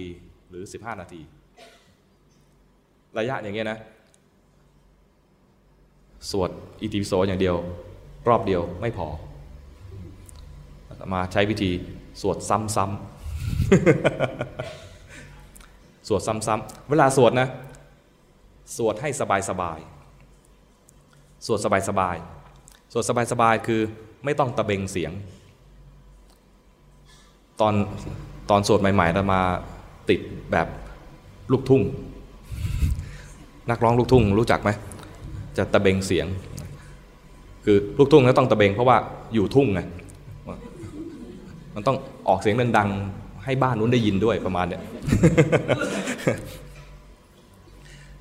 [0.49, 1.21] หรือ 15 นาที
[3.17, 3.79] ระยะอย่างเงี้ยนะ
[6.31, 6.49] สวด
[6.81, 7.55] อิติปิโสอย่างเดียว
[8.29, 9.07] รอบเดียวไม่พอ
[11.13, 11.71] มาใช้วิธี
[12.21, 12.71] สวดซ้ำๆ
[16.07, 17.47] สวดซ้ำๆเวลาสวดนะ
[18.77, 19.21] สวดให้ส
[19.61, 21.67] บายๆสวดส
[21.99, 23.81] บายๆสวดสบายๆคือ
[24.25, 25.11] ไม่ต้องตะเบงเสียง
[27.59, 27.73] ตอน
[28.49, 29.41] ตอนสวดใหม่ๆเรามา
[30.09, 30.21] ติด
[30.51, 30.67] แบบ
[31.51, 31.81] ลูกทุ่ง
[33.69, 34.69] นักร้องลูกทุ่งรู้จักไหม
[35.57, 36.27] จะตะเบงเสียง
[37.65, 38.97] คือลูกทุ่งแล้วต้องตะเบงเพราะว่า
[39.33, 39.79] อยู่ทุ่งไง
[41.81, 44.81] มันต้องออกเสียงดังๆให้บ้านนู้นได้ยินด้วยประมาณเนี้ย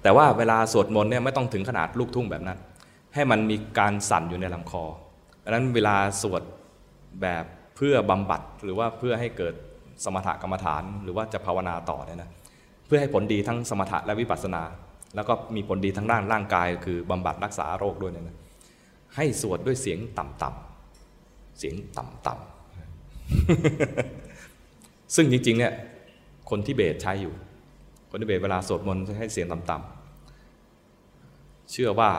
[0.02, 2.58] แต่ว่าเวลาสวดมนต์เนี่ยไม่ต้องถึงขนาดลูกทุ่งแบบนั้น
[3.14, 4.84] ให้มันมีการสั่นอยู่ในลำคอ
[5.44, 6.42] ดังนั้นเวลาสวด
[7.22, 7.44] แบบ
[7.76, 9.54] เพื่อบำบัดหรือว่าเพื่อให้เกิด
[10.04, 12.30] สมถกรรมฐาน หรือว่าจะภาวนาต่อเนี่ยนะ
[12.86, 14.62] เพื่อให้ผลดีทั้งสมถะและวิปัสสนา
[15.14, 18.36] แล้วก็มีผลดีทั้งด้านร่างกาย คือบำบัดรักษาโรคด้วยเนี่ยนะ
[19.16, 22.49] ให้สวดด้วยเสียงต่ำๆเสียงต่ำๆ
[25.14, 25.72] ซึ่งจริง ๆ เนี่ย
[26.50, 27.34] คนที่เบสใช้อยู่
[28.10, 32.10] คนที่เบสเวลาสวดมนต์ให้เสียงต่ำๆเชื่อว่า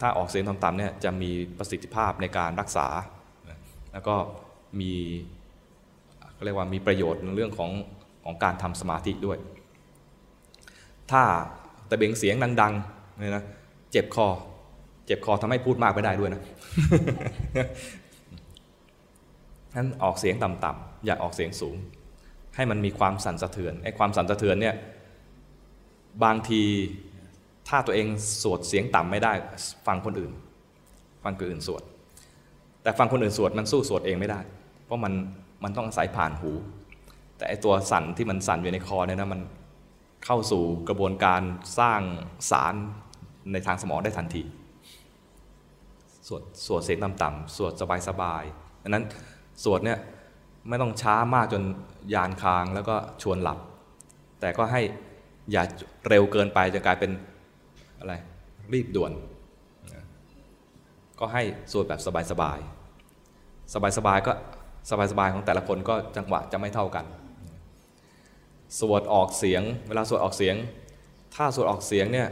[0.00, 2.86] ถ้าออกเสียงต่ำๆเนี่ยจะมีประสิทธิภาพในการรักษา
[3.92, 4.14] แล้วก็
[4.80, 4.92] มี
[6.44, 7.70] เรียกว่ามีประโยชน์ในเรื่องของ
[8.24, 9.38] ของการทำสมาธิด้วย
[11.10, 11.22] ถ้า
[11.88, 13.44] ตะเบงเสียงดังๆเนี่ยนะ
[13.92, 14.26] เจ็บคอ
[15.06, 16.42] เจ็บคอทำให้พูดมากไม่ได้ด้วยนะ
[19.76, 21.76] นั้นออกเสียงต่ำๆอย่าออกเสียงสูง
[22.56, 24.74] ให้มันมีความสั่นสะเทือนไอ้ความสั่นสะเทือนเนี่ย
[26.24, 26.62] บางที
[27.68, 28.06] ถ้าตัวเอง
[28.42, 29.32] สวดเสียงต่ำไม่ได้
[29.86, 30.32] ฟังคนอื่น
[31.24, 31.82] ฟังคนอื่นสวด
[32.82, 34.40] แต่ฟังคนอื่นสวดมันสู้สวดเองไม่ได้
[34.84, 35.12] เพราะมัน
[35.64, 36.50] มันต้องอาศัยผ่านหู
[37.36, 39.40] แต่ไอตัวสั่นที่มันสั่นอยู่ในคอเนี่ยนะมัน
[40.24, 41.42] เข้าสู่กระบวนการ
[41.78, 42.00] สร้าง
[42.50, 42.74] สาร
[43.52, 44.42] ในทางสมองได้ทันที
[46.26, 47.72] สวดสวดเสียงต่ำๆสวด
[48.08, 49.04] สบายๆดังนั้น
[49.64, 49.98] สวดเนี่ย
[50.68, 51.62] ไม่ต้องช้ามากจน
[52.14, 53.58] ยานค้างแล้วก็ชวนหลับ
[54.40, 54.82] แต่ก็ให้
[55.52, 55.62] อย่า
[56.08, 57.10] เร็วเกินไปจะกลายเป็น
[57.98, 58.14] อะไร
[58.72, 59.12] รีบด่วน
[61.18, 64.32] ก็ให้สวดแบบสบายๆ สบายๆก็
[64.90, 67.04] สบายๆของแต่ละคนก็จังหวะจะไม่เท่ากัน
[68.80, 70.56] สวดออกเสียง เวลาสวดออกเสียง
[71.34, 72.28] ถ้าสวดออกเสียงเนี่ย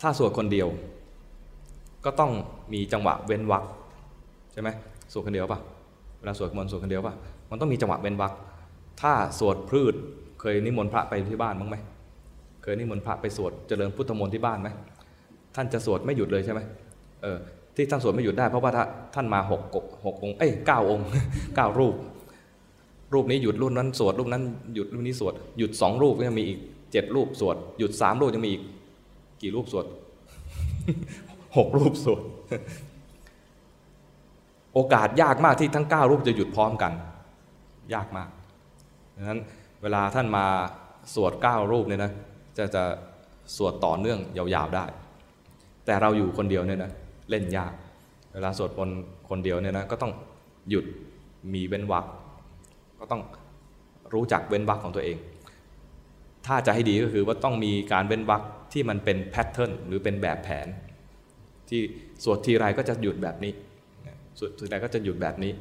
[0.00, 0.68] ถ้าสวดคนเดียว
[2.04, 2.32] ก็ต้อง
[2.72, 3.64] มีจังหวะเว้นวรรค
[4.52, 4.68] ใช่ไหม
[5.12, 5.58] สวดคนเดียวป่ะ
[6.18, 7.14] เวลาสวดมนต์สวดคนเดียวป่ะ
[7.50, 8.32] มันต้องมีจังหวะเว้นวรรค
[9.00, 9.94] ถ้าสวดพืช
[10.40, 11.76] เคยนิมนต์พระไปที่บ้านบ้งไหม
[12.62, 14.68] เคยนิมนต์พระไปสวดเจริญพุทธมนต์ที่บ้านไหม
[15.54, 16.60] ท่านจะสวดไม่หยุดเลยใช่ไหม
[17.22, 17.38] เออ
[17.74, 18.70] ที่ท่านสวดไม่หยุดได้ เพราะว่า
[19.14, 19.62] ท่านมาหก
[20.04, 21.06] หกองค์เอ้ยเก้าองค์
[21.56, 21.94] เก้ารูป
[23.14, 24.42] รูปนี้หยุดรูปนั้นสวดรูปนั้น
[24.74, 26.58] หยุดรูปนี้สวดหยุดสองรูปยังมีอีก
[26.92, 28.62] เจ็ดรูปสวดหยุดสามรูปยังมีอีก
[29.42, 29.86] กี่รูปสวด
[31.56, 32.22] หกรูปสวด
[34.76, 36.92] โอกาสยากมากที่ทั้งเก้ารูปจะหยุดพร้อมกัน
[37.94, 38.28] ยากมาก
[39.16, 39.40] ดังนั้น
[39.82, 40.46] เวลาท่านมา
[41.14, 42.12] สวดเก้ารูปเนี่ยนะ
[42.58, 42.84] จะจะ
[43.56, 44.84] สวดต่อเนื่องยาวๆได้
[45.86, 46.92] แต่เราอยู่คนเดียวเนี่ยนะ
[47.30, 47.72] เล่นยาก
[48.34, 48.98] เวลาสวดมนต์
[49.30, 50.12] คนเดียวเนี่ยนะก็ต้อง
[50.70, 50.84] หยุด
[51.54, 52.04] มีเว้นวรรค
[53.00, 53.22] ก็ต้อง
[54.14, 55.16] รู้จักเว้นวรรคของตัวเอง
[56.46, 58.42] ถ้าจะให้ดีก็คือว่าต้องมีการเว้นวรรค
[58.72, 60.66] ที่มันเป็นแพทเทิร์นหรือเป็นแบบแผน
[61.68, 61.80] ที่
[62.24, 63.52] สวดทีไรก็จะหยุดแบบนี้
[64.38, 65.52] สวดทีไรก็จะหยุดแบบนี้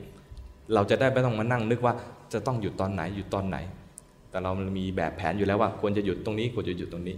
[0.73, 1.93] เราจะได้ไม่ต้องมานั่งนึกว่า
[2.34, 3.57] จะต้องหยุดตอนไหนหยุดตอนไหน
[4.30, 7.15] แต่เรามีแบบแผนอยู่แล้วว่า ควรจะหยุดตรงนี้ควรจะหยุดตรงนี้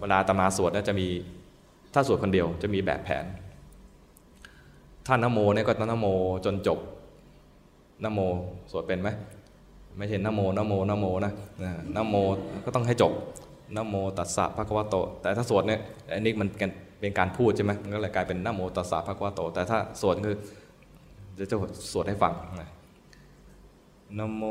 [0.00, 1.08] เวลาตมาสวดนะจะมี
[1.94, 3.24] ถ้าสวดคนเดียวจะมีแบบแผน
[5.06, 6.06] ถ้านโมเนี่ยก็นโม
[6.44, 6.78] จนจบ
[8.04, 8.20] นโม
[8.70, 9.08] สวดเป็นไหม
[9.98, 11.32] ไม่ใช่นโมนโมนโมนะ
[11.96, 12.14] นโม
[12.64, 13.12] ก็ต้องให้จบ
[13.76, 15.80] นโมตัสสะภะคะวะโต แต่ถ้าสวดเนี่ย
[16.12, 16.48] อันนี้มัน
[17.02, 20.36] เป็นการพูดใช่ไหมมันก็เลยกลายเป็นนโมตัสสะภะคะวะโต แต่ถ้าสวดคือ
[21.38, 21.56] จะจะ
[21.92, 22.62] สวดให้ฟังน
[24.18, 24.42] นะโม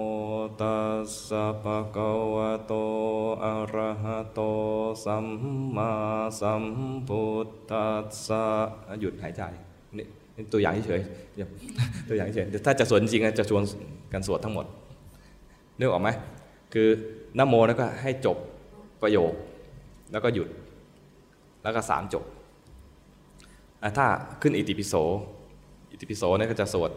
[0.62, 2.74] ตัสสะภะคะวะโต
[3.44, 4.40] อะระหะโต
[5.06, 5.26] สัม
[5.76, 5.92] มา
[6.40, 6.64] สัม
[7.08, 8.44] พุทธัสสะ
[9.02, 9.42] หยุดหายใจ
[9.98, 10.06] นี่
[10.36, 11.48] นี่ตัวอย่างเฉยๆอย่า
[12.10, 13.64] ตัวอย่างเฉยๆเดี๋ยวถ้าจะสวดจริงๆจะชวน
[14.14, 14.66] กันสวดทั้งหมด
[15.80, 16.10] นึกออกไหม
[16.74, 16.88] คือ
[17.38, 18.38] นะโมแล้วก็ให้จบ
[19.02, 19.34] ประโยค
[20.12, 20.48] แล้วก็หยุด
[21.64, 22.41] แล้วก็สามจบอะ
[23.98, 24.06] ถ้า
[24.42, 24.94] ขึ้นอิติปิโส
[25.92, 26.92] อิติปิโสเนี่ยก็จะสวด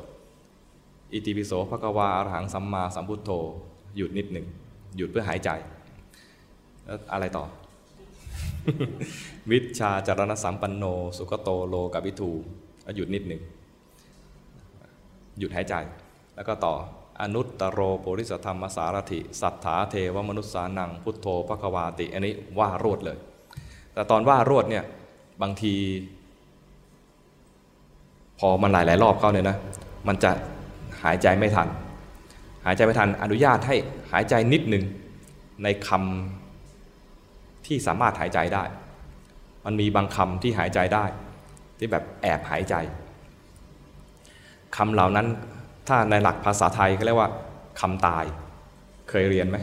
[1.13, 3.31] อิติปิโสภควาอรหังสัมมาสัมพุทโธ
[3.97, 4.47] หยุดนิดหนึ่ง
[4.97, 5.51] หยุดเพื่อหายใจ
[6.85, 7.45] แล้วอะไรต่อ
[9.51, 10.85] วิชาจารณสัมปันโน
[11.19, 12.31] สุขโตโลกับวิทู
[12.97, 13.43] หยุดนิดหนึ่ง
[15.39, 15.75] หยุดหายใจ
[16.35, 16.75] แล้วก็ต่อ
[17.21, 23.19] อนุตตโรโปริสธรรมสารถิ สัทธาเทวมนุษสานัง พุทโธภควาติ อันนี้ว่ารวดเลย
[23.95, 24.85] แต่ตอนว่ารวดเนี่ย
[25.43, 25.75] บางที
[28.47, 29.57] อมันหลายหลายรอบเข้าเนี่ยนะ
[30.09, 30.31] มันจะ
[31.03, 31.69] หายใจไม่ทัน
[32.65, 33.77] หายใจไม่ทันอนุญาตให้
[34.13, 34.85] หายใจนิดหนึ่ง
[35.63, 38.65] ในคำที่สามารถหายใจได้
[39.65, 41.05] มันมีบางคำที่หายใจได้
[41.79, 42.75] ที่แบบแอบหายใจ
[44.77, 45.27] คำเหล่านั้น
[45.89, 47.31] ถ้าในหลักภาษาไทยก็เรียกว่า
[47.81, 48.25] คำตาย
[49.09, 49.59] เคยเรียนไหม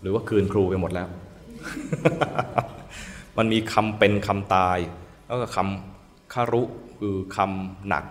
[0.00, 1.08] หรือว่าคืนครูไปหมดแล้ว
[3.38, 4.78] มันมีคำเป็นคำตาย
[5.26, 6.62] แล้วก็คำคารุ
[7.00, 8.04] คือคำหนัก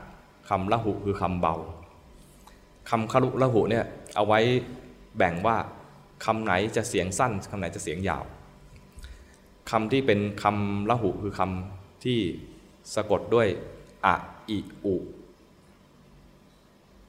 [0.49, 1.55] คำละหุคือคำเบา
[2.89, 3.85] คำคารุละหุเนี่ย
[4.15, 4.39] เอาไว้
[5.17, 5.57] แบ่งว่า
[6.25, 8.23] คำไหนจะเสียงสั้นคำไหนจะเสียงยาว
[9.71, 12.19] คำที่เป็นคำละหุคือคำที่
[12.95, 13.47] สะกดด้วย
[14.05, 14.15] อะ
[14.49, 14.95] อิอุ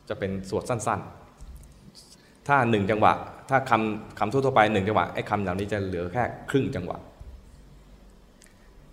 [0.08, 3.12] จะเป็นสวดสั้นๆ ถ้าหนึ่งจังหวะ
[3.50, 6.98] ถ้าคำคำทั่วๆไปหนึ่งจังหวะไอ้คำเหล่านี้จะเหลือแค่ครึ่งจังหวะ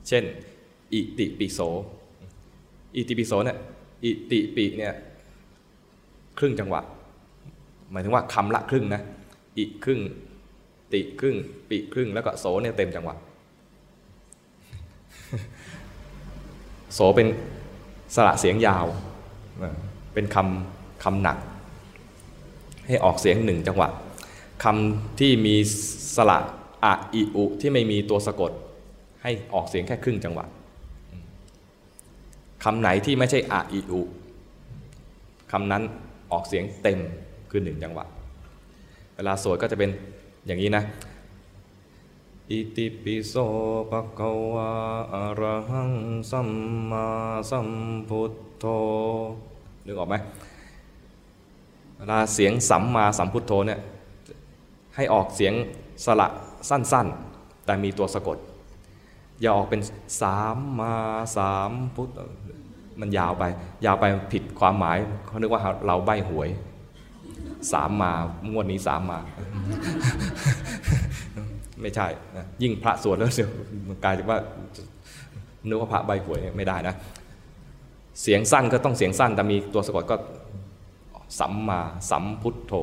[0.07, 0.23] เช่น
[0.93, 1.59] อิติปิโส
[2.95, 3.57] อิติปิโสเนี่ย
[4.03, 4.93] อิติปิเนี่ย
[6.37, 6.81] ครึ่งจังหวะ
[7.91, 9.01] หมายถึงว่าคำละครึ่งนะ
[9.57, 9.99] อิครึ่ง
[10.93, 11.35] ติครึ่ง
[11.69, 13.15] ปิครึ่ง แล้วก็โสเนี่ยเต็มจังหวะ
[16.93, 17.27] โสเป็น
[18.15, 18.85] สระเสียงยาว
[20.13, 21.37] เป็นคำคำหนัก
[22.87, 23.89] ให้ออกเสียงหนึ่งจังหวะ
[24.63, 25.55] คำที่มี
[26.15, 26.39] สระ
[26.83, 28.51] อะอิอุที่ไม่มีตัวสะกด
[29.23, 30.45] ให้ออกเสียงแค่ครึ่งจังหวะ
[32.63, 34.01] คำไหนที่ไม่ใช่อะอิอุ
[35.51, 35.83] คำนั้น
[36.31, 36.99] ออกเสียงเต็ม
[37.49, 38.05] คือหนึ่งจังหวะ
[39.15, 39.89] เวลาสวดก็จะเป็น
[40.47, 40.83] อย่างนี้นะ
[42.49, 43.33] อิติปิโส
[43.89, 44.69] ภะคะวะ
[45.15, 45.91] อะระหัง
[46.31, 46.49] สัม
[46.89, 47.07] มา
[47.49, 47.69] สัม
[48.09, 48.65] พุทโธ
[49.85, 50.15] นึกออกไหม
[51.97, 53.79] เวลาเสียงสัมมาสัมพุทโธเนี่ย
[54.95, 55.53] ให้ออกเสียง
[56.05, 56.27] สระ
[56.69, 58.37] สั้นๆ แต่มีตัวสะกด
[59.41, 59.81] อย่าออกเป็น
[60.21, 60.93] สามมา
[61.37, 62.09] สามพุทธ
[62.99, 63.43] มันยาวไป
[63.85, 66.49] ยาวไปผิดความหมายเขานึกว่าเราใบหวย
[67.71, 68.11] สามมา
[68.51, 69.19] งวดนี้สามมา
[71.81, 72.07] ไม่ใช่
[72.37, 73.47] นะยิ่งพระสวดแล้วเสีย
[73.87, 74.39] มันกลายเป็นว่า
[75.67, 76.95] นึกว่าพระใบหวยไม่ได้นะ
[78.21, 80.15] เสียงสั้นก็ต้องเสียงสั้นแต่มีตัวสะกดก็
[81.39, 82.73] สัมมาสัมพุทโธ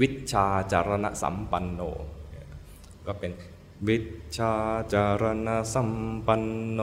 [0.00, 1.80] วิชาจารณะสัมปันโน
[3.06, 3.30] ก็เป็น
[3.88, 3.96] วิ
[4.36, 4.52] ชา
[4.92, 5.90] จารณสัม
[6.26, 6.42] ปัน
[6.72, 6.80] โน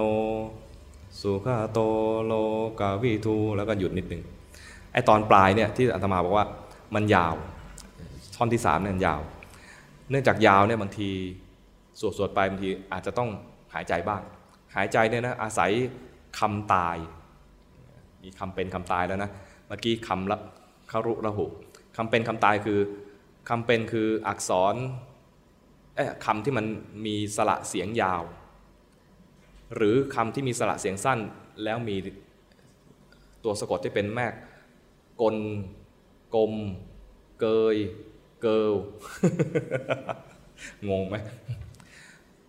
[1.22, 1.80] สุขโต
[2.26, 2.34] โล
[2.80, 4.24] กาวิทูแล้วก็หยุดนิดหนึ่ง
[4.94, 6.46] ไอตอนปลายเนี่ยที่อาตมาบอกว่า
[6.96, 7.36] มันยาว
[8.36, 9.22] ท่อนที่สามเนี่ยยาว
[10.10, 11.10] เนื่องจากยาวเนี่ยบางที
[12.00, 13.30] สวดสวดไปบางทีอาจจะต้อง
[13.74, 14.22] หายใจบ้าง
[14.76, 15.72] หายใจเนี่ยนะอาศัย
[16.40, 16.98] คำตาย
[18.24, 19.30] มีคำเป็นคำตายแล้วนะ
[19.68, 20.38] เมื่อกี้คำละ
[20.92, 21.46] คารุระหุ
[21.98, 22.80] คำเป็นคำตายคือ
[23.50, 24.76] คำเป็นคืออักษร
[26.26, 26.66] คำที่มัน
[27.06, 28.24] มีสระเสียงยาว
[29.76, 31.20] หรือคำที่มีสระเสียงสั้น
[31.64, 31.96] แล้วมี
[33.44, 34.28] ตัวสะกดที่เป็นแม่
[35.22, 35.36] กล
[36.36, 36.54] กลม
[37.40, 37.46] เก
[37.76, 37.78] ย
[38.42, 38.74] เกิล
[40.90, 41.16] งงไหม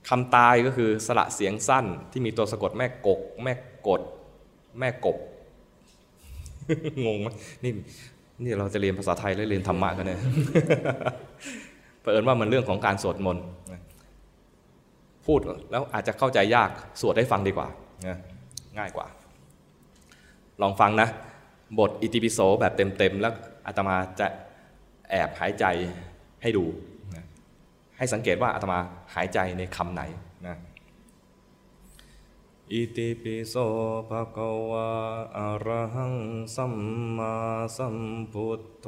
[0.08, 3.54] คำตายก็คือสระเสียงสั้นที่มีตัวสะกดแม่กก แม่
[3.88, 4.02] กด
[4.78, 5.16] แม่กบ
[7.06, 7.28] งงไหม
[7.64, 7.72] นี่
[8.44, 10.20] นี่เราจะเรียนภาษาไทยและเรียนธรรมะกันเนี่ย
[12.00, 13.44] เผอิญว่ามันเรื่องของการสวดมนต์
[15.26, 15.40] พูด
[15.70, 16.70] แล้วอาจจะเข้าใจยาก
[17.00, 17.68] สวดให้ฟังดีกว่า
[18.78, 19.06] ง่ายกว่า
[20.60, 21.08] ลองฟังนะ
[21.78, 23.32] บทอิติปิโสแบบเต็มๆ แล้ว
[23.66, 24.26] อาตมาจะ
[25.10, 25.64] แอบหายใจ
[26.42, 26.64] ให้ดู
[27.96, 28.78] ให้สังเกตว่าอาตมา
[29.14, 30.02] หายใจในคำไหน
[30.46, 30.56] นะ
[32.72, 33.54] อิติปิโส
[34.08, 34.88] ภะคะวะ
[35.38, 36.16] อะระหัง
[36.54, 36.74] สัม
[37.16, 37.34] มา
[37.76, 37.96] สัม
[38.32, 38.86] พุทโธ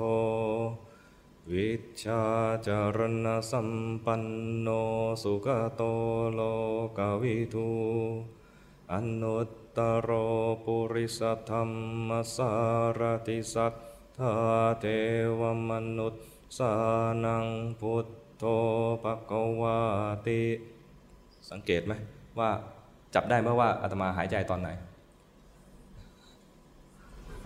[1.50, 1.70] วิ
[2.02, 2.22] ชา
[2.66, 3.70] จารณสัม
[4.04, 4.22] ปัน
[4.60, 4.68] โน
[5.22, 5.82] สุขโต
[6.34, 6.40] โล
[6.98, 7.68] กวิทู
[8.92, 10.10] อนุตตโร
[10.64, 11.20] ปุริส
[11.50, 11.62] ธรร
[12.08, 12.52] มสา
[12.98, 13.74] รติสัท
[14.18, 14.34] ธา
[14.80, 14.84] เท
[15.40, 16.24] วมนุษย์
[16.58, 16.72] สา
[17.24, 17.46] นัง
[17.80, 18.06] พุท
[18.38, 18.44] โธ
[19.02, 19.78] ภควา
[20.26, 20.42] ติ
[21.50, 21.92] สังเกตไหม
[22.38, 22.50] ว่า
[23.14, 24.68] จับได้ไหมว่าอาตมาหายใจตอนไหน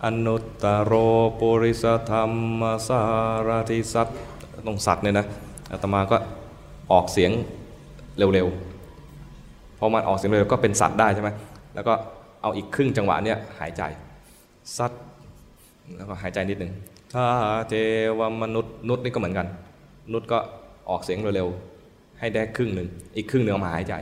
[0.05, 0.93] อนุตตโร
[1.39, 2.23] ปุริสธรร
[2.59, 3.01] มสา
[3.47, 4.07] รทิสัต
[4.65, 5.25] ตรงสัตว์เนี่ยนะ
[5.71, 6.17] อาตมาก็
[6.91, 7.31] ออกเสียง
[8.17, 11.29] เร็วๆพอมันออกเสียงเร็วก็เป็นสัตว์ได้ใช่ไหม
[11.75, 11.93] แล้วก็
[12.41, 13.81] เอาอีกครึ่งจังหวะเนี่ยหายใจ
[14.77, 15.01] สัตว์
[15.95, 16.71] แล้วก็หายใจนิดหนึ่ง
[17.13, 17.25] ถ้า
[17.69, 17.73] เท
[18.19, 19.47] วมนุษย์นุษย์นี่ก็เหมือนกัน
[20.13, 20.39] นุษย์ก็
[20.89, 23.93] ออกเสียงเร็วๆให้ได้ครึ่งหนึ่งอีกครึ่งหนึ่งเอามาหายใจ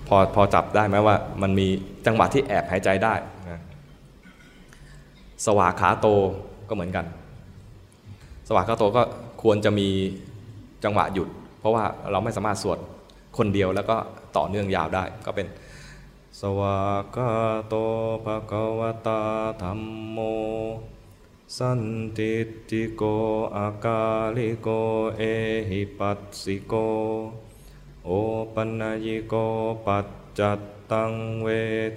[0.15, 1.67] อพอจับได้ไหมว่ามันมี
[2.05, 3.13] จังหวะที่แอบหายใจได้
[3.49, 3.61] นะ
[5.45, 6.07] สวากขาโต
[6.69, 7.05] ก็เหมือนกัน
[8.47, 9.01] สวากขาโตก็
[9.43, 9.87] ควรจะมี
[10.83, 11.27] จังหวะหยุด
[11.59, 12.77] เพราะว่าเราไม่สามารถสวด
[13.37, 13.95] คนเดียวแล้วก็
[14.37, 15.47] ต่อเนื่องยาวได้ก็เป็น
[16.41, 17.31] สวากขา
[17.67, 17.75] โต
[18.25, 19.21] ภะคะวตา
[19.61, 19.79] ธรรม
[20.11, 20.17] โม
[21.57, 21.81] สัน
[22.17, 22.33] ติ
[22.69, 23.03] ติโก
[23.55, 24.01] อากา
[24.35, 24.67] ลิโก
[25.17, 25.21] เอ
[25.69, 26.73] หิปัสสิโก
[28.05, 28.09] โอ
[28.55, 28.69] ปัญ
[29.05, 29.33] ญิโก
[29.85, 30.07] ปัจ
[30.39, 30.59] จัต
[30.91, 31.13] ตัง
[31.43, 31.47] เว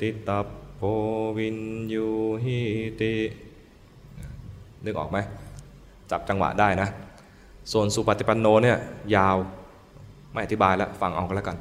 [0.01, 0.83] ทิตัปโพ
[1.37, 1.59] วิน
[1.93, 2.09] ยู
[2.45, 2.61] หิ
[3.01, 3.15] ติ
[4.85, 5.19] นึกออกไหม
[6.11, 6.89] จับจังหวะได้นะ
[7.73, 8.79] ส่วนสุปฏิปันโนเนี่ย
[9.17, 9.37] ยาว
[10.33, 11.57] ไม่อธิบายแล้วฟังเอาก็แล้วกัน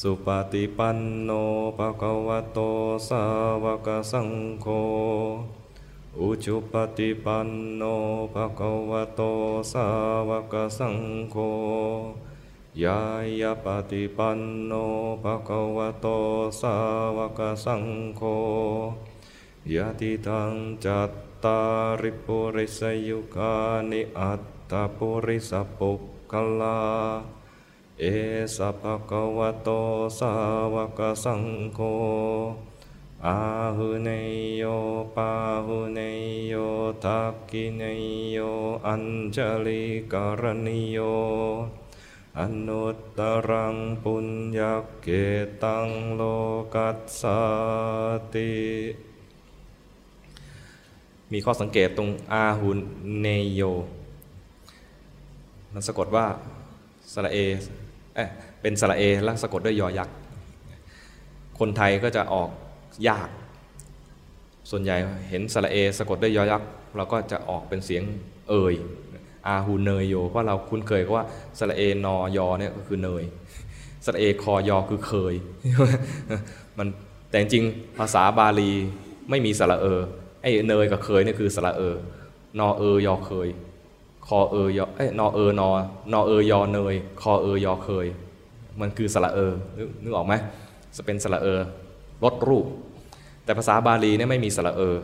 [0.00, 1.30] สุปฏิปันโน
[1.78, 2.58] ภะคะวะโต
[3.08, 3.22] สา
[3.64, 4.28] วกสัง
[4.60, 4.66] โฆ
[6.20, 7.82] อุจุปฏิปันโน
[8.34, 9.20] ภะคะวะโต
[9.72, 9.86] สา
[10.28, 10.98] วกสัง
[11.30, 11.36] โฆ
[12.84, 13.00] ยา
[13.40, 14.72] ยาปฏิปันโน
[15.22, 16.06] ภะคะวะโต
[16.60, 16.76] สา
[17.16, 17.84] วกสัง
[18.16, 18.22] โฆ
[19.74, 20.52] ยะติทัง
[20.84, 21.10] จัต
[21.44, 21.60] ตา
[22.00, 23.54] ริปุริสยุคา
[23.90, 26.00] นิอัตตปุริสปุค
[26.32, 26.80] คลา
[28.00, 28.04] เอ
[28.56, 29.68] สภะคะวะโต
[30.18, 30.32] สา
[30.74, 31.42] วกสัง
[31.74, 31.80] โฆ
[33.28, 33.40] อา
[33.76, 34.62] หุเนยโย
[35.16, 35.30] ปา
[35.66, 36.54] หุเนยโย
[37.04, 38.38] ทักกิเนยโย
[38.86, 39.04] อัญ
[39.36, 40.98] จลิกรณิโย
[42.38, 44.26] อนุตตรังปุญ
[44.58, 44.60] ญ
[45.02, 45.08] เก
[45.62, 46.22] ตังโล
[46.74, 47.22] กัสส
[48.34, 48.52] ติ
[51.32, 52.70] มีข้อสังเกตตรงอาหุ
[53.20, 53.62] เนยโย
[55.72, 56.26] มันสะกดว่า
[57.12, 57.38] สระเอ
[58.14, 58.20] เอ
[58.60, 60.14] เป็นสระเอแล้วสะกดด้วยยอยักษ์
[61.58, 62.50] คนไทยก็จะออก
[63.08, 63.28] ยาก
[64.70, 64.96] ส่วนใหญ่
[65.30, 68.02] เห็นสระเอสะกดด้วยยอยักษ์เราก็จะออกเป็นเสียง
[68.50, 68.74] เอ่ย
[69.46, 71.24] อาหูเนยโยเพราะเราคุ้นเคยกับว่า
[71.58, 73.24] สระเอนอยอเนี่ยก็คือเนย
[74.04, 75.34] สระเอคอยอคือเคย
[76.78, 76.88] มัน
[77.28, 77.64] แต่จริง
[77.98, 78.70] ภาษาบาลี
[79.30, 79.86] ไม่มีสระเอ
[80.42, 81.96] ไอ้เนยกับเคยเนี่ยคือสระเออ
[82.58, 83.48] นอเอยอเคย
[84.26, 85.70] คอเอยอเอ้นอเอนอ
[86.12, 88.06] นอเอยอเนย คอเอยอเคย
[88.80, 89.38] มันคือสระเอ
[90.02, 90.34] นึกออกไหม
[90.96, 91.60] จะเป็นสระเออ
[92.24, 92.66] ลดรูป
[93.44, 94.96] แต่ภาษาบาลีเนี่ยไม่มีสระเออ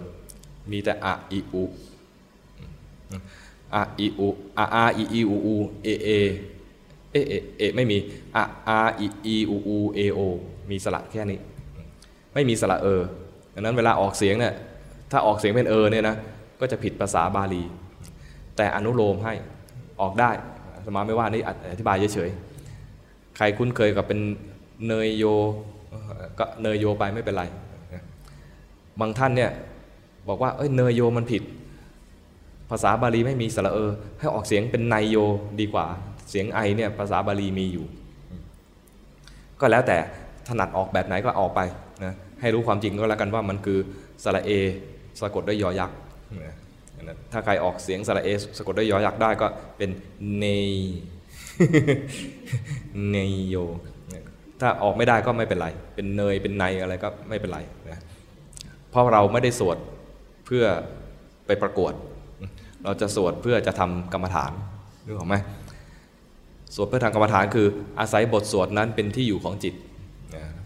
[0.73, 1.65] มีแต่อะอิอุ
[3.75, 5.55] อะอิอุอะอาอิอีอูอู
[5.85, 6.09] เอเอ
[7.13, 7.99] เอเอเอไม่มี
[8.37, 10.19] อะอาอิอีอูอูเอโอ
[10.71, 11.39] มีสระแค่นี้
[12.35, 13.03] ไม่มีสระเออ
[13.55, 14.55] ดังนั้นเวลาออกเสียงเนี่ย
[15.11, 16.17] ถ้าออกเสียงเป็นเออเนี่ยนะ
[16.61, 17.63] ก็จะผิดภาษาบาลี
[18.57, 19.33] แต่อนุโลมให้
[20.01, 20.31] ออกได้
[20.85, 21.43] สมาไม่ว่านี่
[21.73, 24.21] อธิบายเฉยๆใครคุ้นเคยกับเป็น
[24.89, 25.25] เนยโย
[26.39, 27.45] ก็เนยโยไปไม่เป็นไร
[29.01, 29.51] บางท่านเนี่ย
[30.29, 31.43] บอกว่าเอ้ยเนยโยมันผิด
[32.71, 35.17] ภาษาบาลีไม่มีสระเออ ให้ออกเสียงเป็นไนโย
[35.61, 35.87] ดีกว่า
[36.31, 37.87] เสียงไอเนี่ยภาษาบาลีมีอยู่
[39.61, 39.97] ก็แล้วแต่
[40.49, 41.61] ถนัดออกแบบไหนก็ออกไป
[42.05, 43.79] นะให้รู้ความจริงก็แล้วกันว่ามันคือ
[44.25, 44.51] สระเอ
[45.21, 45.97] สะกดด้วยยอยักษ์
[46.45, 46.57] นะ
[47.33, 48.29] ถ้าใครออกเสียงสระเอ
[48.59, 49.47] สะกดด้วยยอยักษ์ได้ก็
[49.77, 49.91] เป็น
[50.39, 50.71] เนย
[53.11, 53.57] เนยโย
[54.61, 57.59] ถ้าออกไม่ได้ก็ไม่เป็นไร เป็นเนยเป็นไนอะไรก็ไม่เป็นไร
[57.91, 57.99] นะ
[58.91, 59.77] เพราะเราไม่ได้สวด
[60.47, 60.65] เพื่อ
[61.47, 61.93] ไปประกวด
[62.85, 64.53] เราจะสวดเพื่อจะทำกรรมฐาน
[65.05, 65.35] นึกออกไหม
[66.75, 67.67] สวดเพื่อทำกรรมฐานคือ
[68.01, 69.75] อาศัยบทสวดนั้นเป็นที่อยู่ของจิต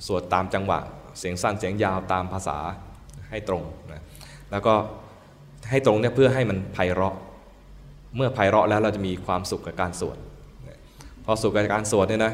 [0.06, 0.78] สวดตามจังหวะ
[1.18, 2.58] เสียงสั้นเสียงยาวตามภาษา
[3.30, 4.02] ให้ตรงนะ
[4.50, 4.74] แล้วก็
[5.70, 7.14] ให้ตรงเนี่ยเพื่อให้มันไพเราะ
[8.16, 10.16] เมื่อไพเราะแล้วเราจะมีความสุขกับการสวด
[11.24, 12.32] พอสุขกับการสวดเนี่ยนะ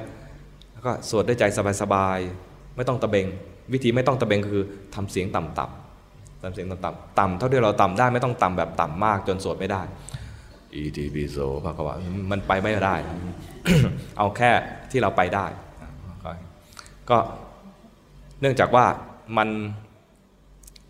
[0.72, 1.44] แล้วก็สวดด้วยใจ
[1.82, 3.26] สบายๆไม่ต้องตะเบง
[3.72, 4.64] วิธีไม่ต้องตะเบงคือ
[4.94, 9.82] ทำเสียงต่ำๆทำเสียงต่ำๆต่ำเท่าที่เราต่ำได้ไม่ต้องต่ำแบบต่ำมากจนสวดไม่ได้
[10.74, 11.94] อีทีปิโสพระกวา
[12.30, 12.94] มันไปไม่ได้
[14.18, 14.50] เอาแค่
[14.90, 15.46] ที่เราไปได้
[17.10, 17.18] ก็
[18.40, 18.84] เนื่องจากว่า
[19.36, 19.48] มัน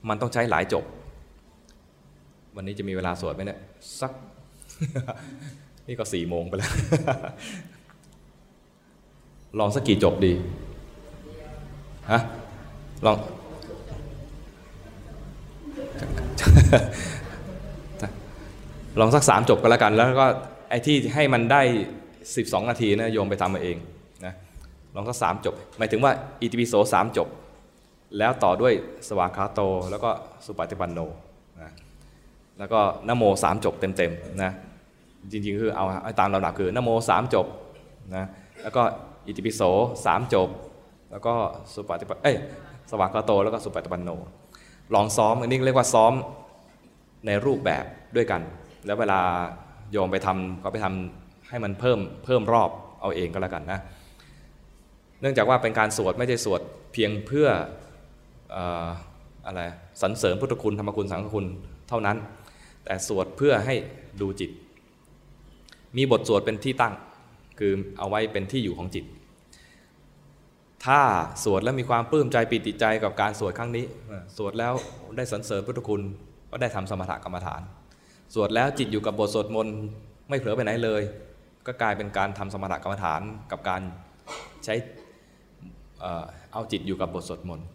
[0.08, 0.84] มันต้องใช้หลายจบ
[2.56, 3.60] วันนี้จะมีเวลาสวดไหมเนี่ย
[4.00, 4.12] สัก
[5.86, 6.72] นี่ก็สี่โมงไปแล้ว
[9.58, 10.32] ลองสักกี่จบดี
[12.10, 12.20] ฮะ
[13.06, 13.16] ลอง
[19.00, 20.26] ลองสักสามจบกันแล้วกัน แล้วก็
[20.70, 21.62] ไอ้ที่ให้มันได้
[22.18, 23.76] 12 นาทีนะโยมไปทำมาเอง
[24.24, 24.34] นะ
[24.94, 27.28] ลองสักสามจบ หมายถึงว่าอิติปิโสสามจบ
[28.18, 28.72] แล้วต่อด้วย
[29.08, 29.60] สวากขาโต
[29.90, 30.10] แล้วก็
[30.44, 30.98] สุปฏิปันโน
[31.60, 31.70] นะ
[32.58, 34.50] แล้วก็นโมสามจบเต็มๆนะ
[35.32, 35.84] จริงๆ คือเอา
[36.20, 37.46] ตามลำดับคือนโมสามจบ
[38.16, 38.24] นะ
[38.62, 38.82] แล้วก็
[39.26, 39.62] อิติปิโส
[40.06, 40.48] สามจบ
[41.10, 41.32] แล้วก็
[41.72, 42.36] สุปฏิปันเอ้ย
[42.90, 44.10] สวากาโตแล้วก็สุปฏิปันโน
[44.94, 46.12] ลองซ้อมอันนี้เรียกว่าซ้อม
[47.26, 47.84] ในรูปแบบ
[48.16, 48.42] ด้วยกัน
[48.86, 49.20] แล้วเวลา
[49.92, 53.80] โยมไปทำก็ไปทำให้มันเพิ่มเพิ่มรอบเอาเองก็แล้วกันนะ
[55.20, 56.60] เนื่องจากว่าเป็นการสวดไม่ใช่สวด
[56.92, 57.48] เพียงเพื่อ
[59.46, 59.60] อะไร
[60.02, 61.46] สรรเสริญพุทธคุณธรรมคุณสังฆคุณ
[61.88, 62.16] เท่านั้น
[62.84, 63.74] แต่สวดเพื่อให้
[64.20, 64.50] ดูจิต
[65.96, 66.94] มีบทสวดเป็นที่ตั้ง
[67.58, 69.04] คือเอาไว้เป็นที่อยู่ของจิต
[70.86, 71.00] ถ้า
[71.44, 73.84] สวดแล้วมีความปลื้มใจปิติใจกับการสวดครั้งนี้
[74.36, 74.72] สวดแล้ว
[75.16, 76.02] ได้สรรเสริญพุทธคุณ
[76.50, 77.62] ก็ได้ทำสมถกรรมฐาน
[78.34, 79.76] สวดแล้วจิตอยู่กับบทสวดมนต์
[80.28, 81.02] ไม่เผลอไปไหนเลย
[81.66, 83.20] ก็กลายเป็นการทำสมถกรรมฐาน
[83.50, 83.80] กับการ
[84.64, 84.74] ใช้
[86.52, 87.66] เอาจิตอยู่กับบทสวดมนต์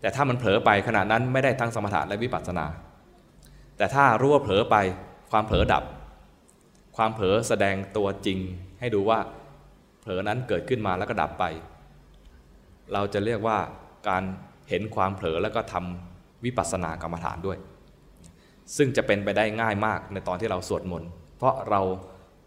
[0.00, 2.66] แต่ถ้ามันเผลอไปขณะนั้นไม่ได้ทั้งสมถะและวิปัสสนา
[3.76, 4.76] แต่ถ้ารู้ว่าเผลอไป
[5.30, 5.84] ความเผลอดับ
[6.96, 8.38] ความเผลอแสดงตัวจริง
[8.80, 9.18] ให้ดูว่า
[10.00, 11.44] เผลอนั้นเกิดขึ้นมาแล้วก็ดับไป
[12.92, 13.58] เราจะเรียกว่า
[14.08, 14.22] การ
[14.68, 17.58] เห็นความเผลอแล้วก็ทำวิปัสสนากรรมฐานด้วย
[18.76, 21.80] ซึ่งจะเป็นไปได้ง่ายมากในตอนที่เราสวดมนต์เพราะเรา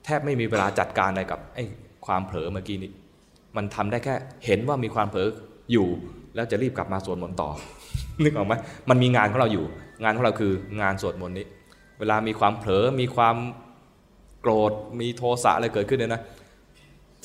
[0.05, 1.65] แทบไม่มีเวลาจัดการอะไรกับไอ้
[2.05, 2.91] ความเผลอเมื่อกี้นี้
[3.55, 4.15] มันทำได้แค่
[4.45, 5.27] เห็นว่ามีความเผลอ
[5.71, 5.87] อยู่
[6.35, 7.49] แล้วจะรีบกลับมาสวดมนต์ต่อ
[8.23, 8.53] นึกออกไหม
[8.89, 9.65] มันมีงานของเราอยู่
[10.03, 10.51] งานของเราคือ
[10.81, 11.45] งานสวดมนต์นี้
[11.99, 13.35] เวลามีความเผลอมีความ
[14.41, 16.21] โกรธมีโทสะอะไรเกิดขึ้นเนี่ยนะ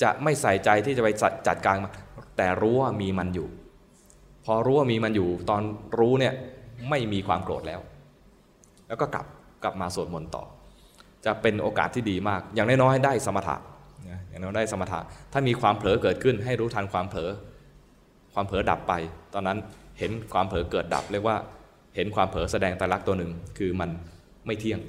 [0.01, 1.09] จะไม่ใส่ใจที่จะไป
[1.47, 1.91] จัดการมา
[2.37, 3.47] แต่รู้ว่ามีมันอยู่
[4.45, 5.61] พอรู้ว่ามีมันอยู่ ตอน
[5.99, 6.33] รู้เนี่ย
[6.89, 7.79] ไม่มีความโกรธแล้ว
[8.87, 9.25] แล้วก็กลับ
[9.63, 10.43] กลับมาสวดมนต์ต่อ
[11.25, 13.55] จะเป็นโอกาสที่ดีมาก อย่างน้อยๆได้สมถะ
[14.29, 14.99] อย่างน้อยได้สมถะ
[15.33, 17.29] ถ้ามีความเผลอเกิดขึ้น ให้รู้ทันความเผลอ
[18.33, 18.93] ความเผลอดับไป
[19.33, 19.57] ตอนนั้น
[19.99, 21.37] เห็นความเผลอเกิดดับ เรียกว่า
[21.95, 23.89] เห็นความเผลอแสดงตาลักตัวหนึ่ง คือมัน
[24.45, 24.79] ไม่เที่ยง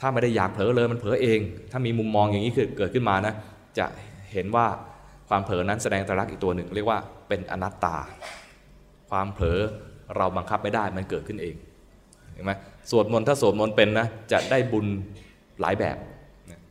[0.00, 1.40] ถ้าไม่ได้อยากเผลอเลยมันเผลอเอง
[1.70, 3.34] ถ้ามีมุมมองอย่างนี้เกิดขึ้นมานะ
[3.78, 3.86] จะ
[4.32, 4.66] เห็นว่า
[5.30, 6.98] ความเผลอนั้นแสดงตาลักอีกตัวหนึ่ง เรียกว่า
[7.28, 7.96] เป็นอนัตตา
[9.10, 9.60] ความเผลอ
[10.16, 11.54] เราบังคับไม่ได้มันเกิดขึ้นเอง
[12.34, 12.52] เห็นไหม
[12.90, 14.86] สวดมนต์ถ้าสวดมนต์เป็นนะจะได้บุญ
[15.60, 15.96] หลายแบบ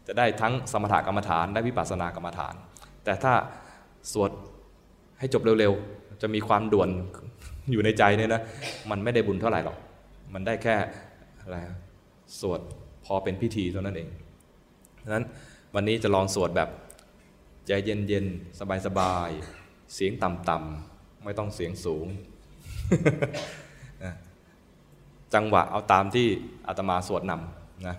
[0.07, 2.53] จะได้ทั้งสมถกรรมฐานได้วิปัสสนากรรมฐาน
[3.03, 3.34] แต่ถ้า
[4.14, 4.31] สวด
[5.19, 6.90] ให้จบเร็วๆ จะมีความด่วน
[7.72, 8.41] อยู่ในใจเนี่ยนะ
[8.90, 9.77] มันไม่ได้บุญเท่าไหร่หรอก
[10.34, 10.76] มันได้แค่
[11.41, 11.57] อะไร
[12.40, 12.60] สวด
[13.06, 14.07] พอเป็นพิธีเท่านั้นเอง
[15.03, 15.26] ดังนั้น
[15.76, 16.69] วันนี้จะลองสวดแบบ
[17.70, 22.08] ใจเย็นๆสบายๆเสียงต่ำๆไม่ต้องเสียงสูง
[25.34, 26.28] จังหวะเอาตามที่
[26.68, 27.96] อาตมาสวดนำนะ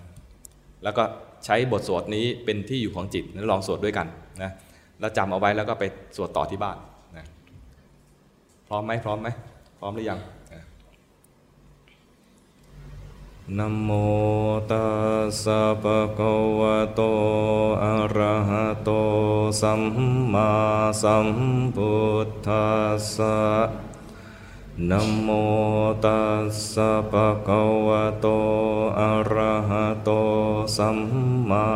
[0.84, 1.04] แล้วก็
[1.44, 4.06] ใช้บทสวดนี้เป็นที่อยู่ของจิตลองสวดด้วยกัน
[4.42, 4.50] นะ
[5.00, 5.84] แล้วจำเอาไว้แล้วก็ไป
[6.16, 6.76] สวดต่อที่บ้าน
[7.16, 7.26] นะ
[8.68, 9.28] พร้อมไหมพร้อมไหม
[9.78, 10.18] พร้อมหรือยัง
[13.58, 13.90] นะโม
[14.70, 14.88] ตั
[15.24, 17.00] สสะภะคะวะโต
[17.84, 18.90] อะระหะโต
[19.60, 19.82] สัม
[20.32, 20.50] มา
[21.02, 21.28] สัม
[21.76, 21.94] พุ
[22.26, 23.38] ทธัสสะ
[24.90, 25.28] นะโม
[26.04, 28.26] ตัสสะภะคะวะโต
[29.00, 30.10] อะระหะโต
[30.76, 30.98] สัม
[31.50, 31.66] มา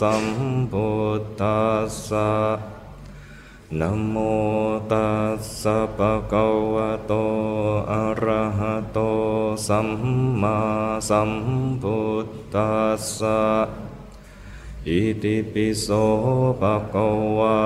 [0.00, 0.24] สัม
[0.72, 0.90] พุ
[1.20, 2.30] ทธัสสะ
[3.80, 4.16] นะโม
[4.92, 7.12] ตัสสะภะคะวะโต
[7.92, 8.98] อะระหะโต
[9.66, 9.88] สัม
[10.42, 10.58] มา
[11.08, 11.30] สัม
[11.82, 13.40] พุทธัสสะ
[14.88, 15.88] อิติปิโส
[16.60, 17.08] ภะคะ
[17.38, 17.58] วะ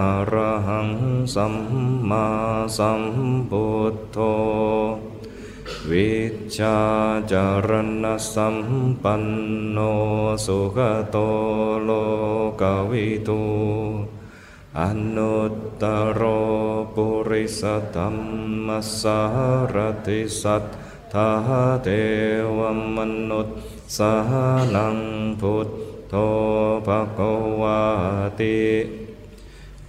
[0.00, 0.90] อะระหัง
[1.34, 1.54] สัม
[2.08, 2.26] มา
[2.78, 3.02] สัม
[3.50, 4.18] พุทโธ
[5.90, 6.12] วิ
[6.56, 6.78] ชา
[7.32, 7.70] จาร
[8.02, 8.04] ณ
[8.34, 8.56] สัม
[9.02, 9.24] ปัน
[9.70, 9.78] โน
[10.46, 10.78] สุข
[11.10, 11.16] โต
[11.84, 11.90] โล
[12.60, 13.42] กวิทู
[14.80, 14.82] อ
[15.16, 15.84] นุตต
[16.20, 16.22] ร
[16.94, 17.62] ปุริส
[17.94, 18.16] ตัม
[18.66, 19.20] มัสา
[19.74, 20.62] รติสัต
[21.12, 21.30] ทา
[21.84, 21.88] เท
[22.58, 22.60] ว
[22.96, 22.98] ม
[23.30, 23.56] นุษย์
[23.96, 24.12] สา
[24.74, 24.98] นัง
[25.40, 25.68] พุทธ
[26.10, 26.14] โต
[26.86, 27.20] ภะค
[27.60, 27.80] วะ
[28.40, 28.58] ติ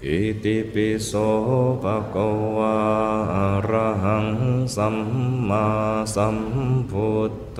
[0.05, 1.11] อิติปิโส
[1.83, 2.27] ภะคะ
[2.57, 2.75] วะ
[3.35, 4.27] อะระหัง
[4.75, 4.97] สัม
[5.49, 5.67] มา
[6.15, 6.37] สัม
[6.91, 7.59] พุทโธ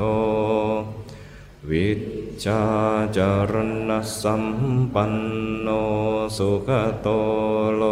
[1.69, 1.89] วิ
[2.43, 2.63] ชา
[3.17, 3.53] จาร
[3.89, 3.91] ณ
[4.21, 4.43] สัม
[4.93, 5.13] ปัน
[5.61, 5.67] โน
[6.37, 6.69] สุข
[7.01, 7.07] โต
[7.77, 7.83] โล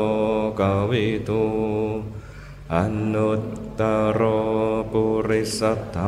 [0.59, 1.43] กวิทู
[2.75, 2.77] อ
[3.13, 3.41] นุต
[3.79, 3.81] ต
[4.19, 4.21] ร
[4.91, 5.61] ปุริส
[5.95, 6.07] ธรร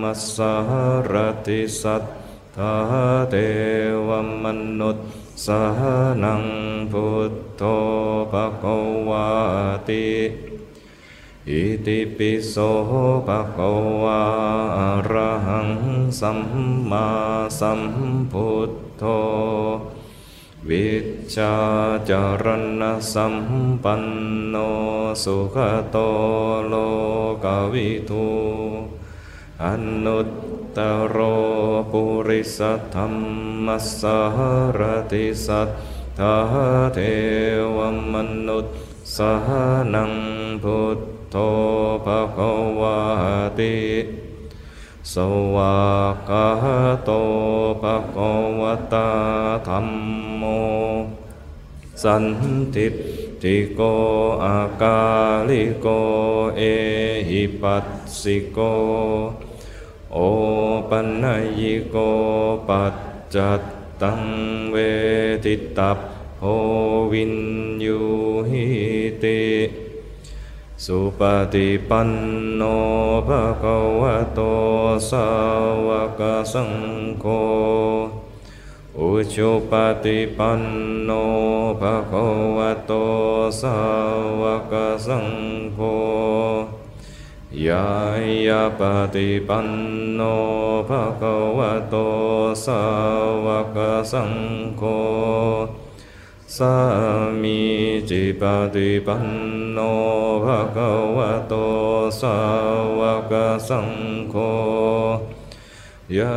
[0.00, 0.02] ม
[0.34, 0.54] สา
[1.12, 1.14] ร
[1.46, 2.02] ติสัต
[2.56, 2.74] ทา
[3.30, 3.34] เท
[4.08, 4.10] ว
[4.44, 4.46] ม
[4.80, 5.06] นุษย์
[5.44, 5.62] สา
[6.22, 6.44] นัง
[6.92, 7.62] พุทโธ
[8.32, 8.76] ภะคะ
[9.08, 9.28] วา
[9.88, 10.08] ติ
[11.48, 12.56] อิติปิโส
[13.26, 13.70] ภะคะ
[14.02, 14.22] วะ
[14.78, 14.80] อ
[15.12, 15.68] ระหัง
[16.20, 16.40] สัม
[16.90, 17.08] มา
[17.60, 17.80] สัม
[18.32, 19.04] พุทโธ
[20.70, 20.88] วิ
[21.34, 21.54] ชา
[22.10, 22.46] จาร
[22.80, 22.82] ณ
[23.12, 23.34] สัม
[23.82, 24.04] ปัน
[24.48, 24.56] โน
[25.24, 25.56] สุข
[25.90, 25.96] โต
[26.66, 26.74] โล
[27.44, 28.26] กวิทู
[29.64, 29.66] อ
[30.04, 30.28] นุต
[30.76, 30.78] ต
[31.08, 31.16] โร
[31.92, 32.60] ปุริส
[32.94, 33.06] ธรร
[33.64, 33.68] ม
[34.00, 34.18] สา
[34.78, 34.80] ร
[35.12, 35.68] ติสัท
[36.18, 36.36] ธา
[36.94, 36.98] เท
[37.76, 37.78] ว
[38.12, 38.14] ม
[38.46, 38.66] นุษ
[39.16, 39.18] ส
[39.90, 40.12] หนัง
[40.62, 40.98] พุท
[41.30, 41.36] โธ
[42.04, 42.06] ภ
[42.36, 42.38] ค
[42.80, 42.98] วะ
[43.58, 43.76] ติ
[45.10, 45.14] ส
[45.54, 45.76] วา
[46.28, 46.46] กา
[47.04, 47.10] โต
[47.82, 48.62] ภะคะว
[48.92, 49.08] ตา
[49.68, 49.88] ธรรม
[50.36, 50.42] โม
[52.02, 52.24] สัน
[52.74, 52.86] ติ
[53.42, 53.80] ติโก
[54.44, 54.98] อากา
[55.48, 55.86] ลิโก
[56.56, 56.60] เอ
[57.28, 57.86] หิปัส
[58.20, 58.58] สิโก
[60.12, 60.18] โอ
[60.90, 61.08] ปัญ
[61.58, 61.96] ญิโก
[62.68, 62.94] ปัจ
[63.34, 63.62] จัต
[64.02, 64.22] ตัง
[64.72, 64.76] เว
[65.44, 65.98] ทิตัพ
[66.38, 66.42] โพ
[67.12, 67.34] วิน
[67.84, 68.00] ยู
[68.50, 68.64] หิ
[69.22, 69.40] ติ
[70.86, 71.22] สุป
[71.54, 72.10] ฏิปัน
[72.56, 72.62] โน
[73.26, 74.40] ภะคะวะโต
[75.10, 75.26] สา
[75.86, 75.88] ว
[76.18, 76.22] ก
[76.52, 76.72] สัง
[77.20, 77.26] โฆ
[78.98, 79.72] อุชุป
[80.04, 80.62] ฏิปัน
[81.04, 81.10] โน
[81.80, 82.26] ภะคะ
[82.56, 82.92] วะโต
[83.60, 83.76] สา
[84.40, 84.42] ว
[84.72, 84.74] ก
[85.06, 85.28] สัง
[85.74, 85.78] โฆ
[87.66, 87.88] ยา
[88.46, 88.80] ยาป
[89.14, 89.68] ฏิปัน
[90.14, 90.20] โน
[90.88, 91.96] ภะคะวะโต
[92.64, 92.82] สา
[93.44, 93.46] ว
[93.76, 93.78] ก
[94.12, 94.32] สัง
[94.78, 94.82] โฆ
[96.56, 96.76] สา
[97.42, 97.60] มี
[98.10, 98.42] จิป
[98.74, 99.28] ฏิปัน
[99.72, 99.78] โน
[100.44, 101.54] ภะคะวะโต
[102.20, 102.38] สา
[102.98, 103.00] ว
[103.30, 103.32] ก
[103.68, 103.90] สัง
[104.30, 104.36] โฆ
[106.16, 106.34] ยะ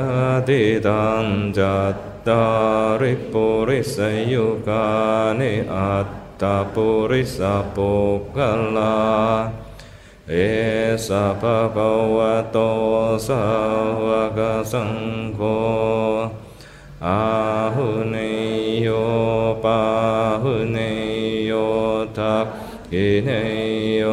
[0.48, 1.26] ติตัง
[1.58, 1.96] จัต
[2.28, 2.44] ตา
[3.02, 3.98] ริปุริส
[4.32, 4.86] ยุกา
[5.40, 6.10] นิอัต
[6.42, 7.40] ตาปุริส
[7.76, 8.38] ปุกข
[8.76, 8.96] ลา
[10.30, 10.34] เอ
[11.08, 12.58] สะภะคะวะโต
[13.28, 13.44] สา
[14.06, 14.40] วก
[14.72, 14.94] สัง
[15.36, 15.42] โฆ
[17.06, 17.35] อา
[22.86, 23.30] ทักขิเน
[23.98, 24.04] โย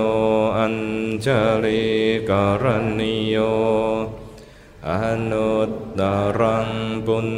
[0.56, 0.76] อัญ
[1.24, 1.26] ช
[1.64, 1.84] ลิ
[2.28, 2.64] การ
[2.98, 3.36] ณิโย
[4.88, 4.90] อ
[5.30, 6.00] นุตต
[6.38, 6.68] รัง
[7.06, 7.28] ปุญ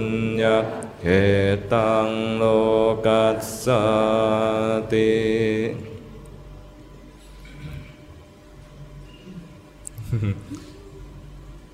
[0.42, 0.58] ญา
[1.00, 1.04] เข
[1.72, 2.42] ตังโล
[3.06, 3.66] กัสส
[4.92, 5.12] ติ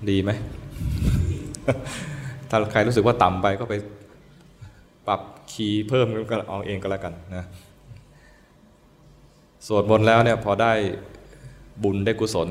[0.09, 0.29] ดีไหม
[2.49, 3.73] ถ้าใครรู้สึกว่าต่ำไปก็ไป
[5.07, 5.21] ปรับ
[5.51, 7.45] คีย์เพิ่มก็เอาเองก็แล้วกันนะ
[9.75, 10.73] วดมนต์แล้วเนี่ยพอได้
[11.83, 12.49] บุญได้กุศล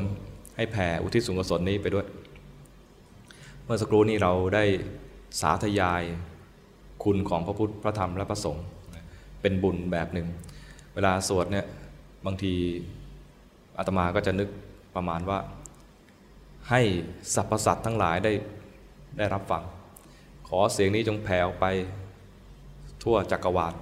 [0.56, 2.06] ให้แผ่อุทิศส่วนกุศลนี้ไปด้วย
[3.64, 4.64] เมื่อสักครู่นี้เราได้
[5.40, 6.02] สาธยาย
[7.04, 8.64] คุณของพระพุทธพระธรรมและพระสงฆ์
[9.40, 10.26] เป็นบุญแบบหนึ่ง
[10.94, 11.66] เวลาสวดเนี่ย
[12.26, 12.54] บางที
[13.78, 14.48] อาตมาก็จะนึก
[14.94, 15.38] ประมาณว่า
[16.70, 16.80] ให้
[17.34, 18.32] สรรพสัตว์ทั้งหลายได้
[19.18, 19.62] ได้รับฟัง
[20.48, 21.66] ขอเสียงนี้จงแผ่ออกไป
[23.02, 23.74] ทั่วจักรวาล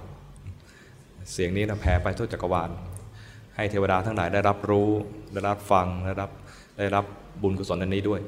[1.31, 2.69] เสียงนี้นะแผ่ไปทั่วจักรวาล
[3.59, 4.89] ให้เทวดาทั้งหลายได้รับรู้
[5.33, 6.29] ได้รับฟังได้รับ
[6.77, 7.05] ได้รับ
[7.41, 8.21] บุญกุศลอันนี้ด้วย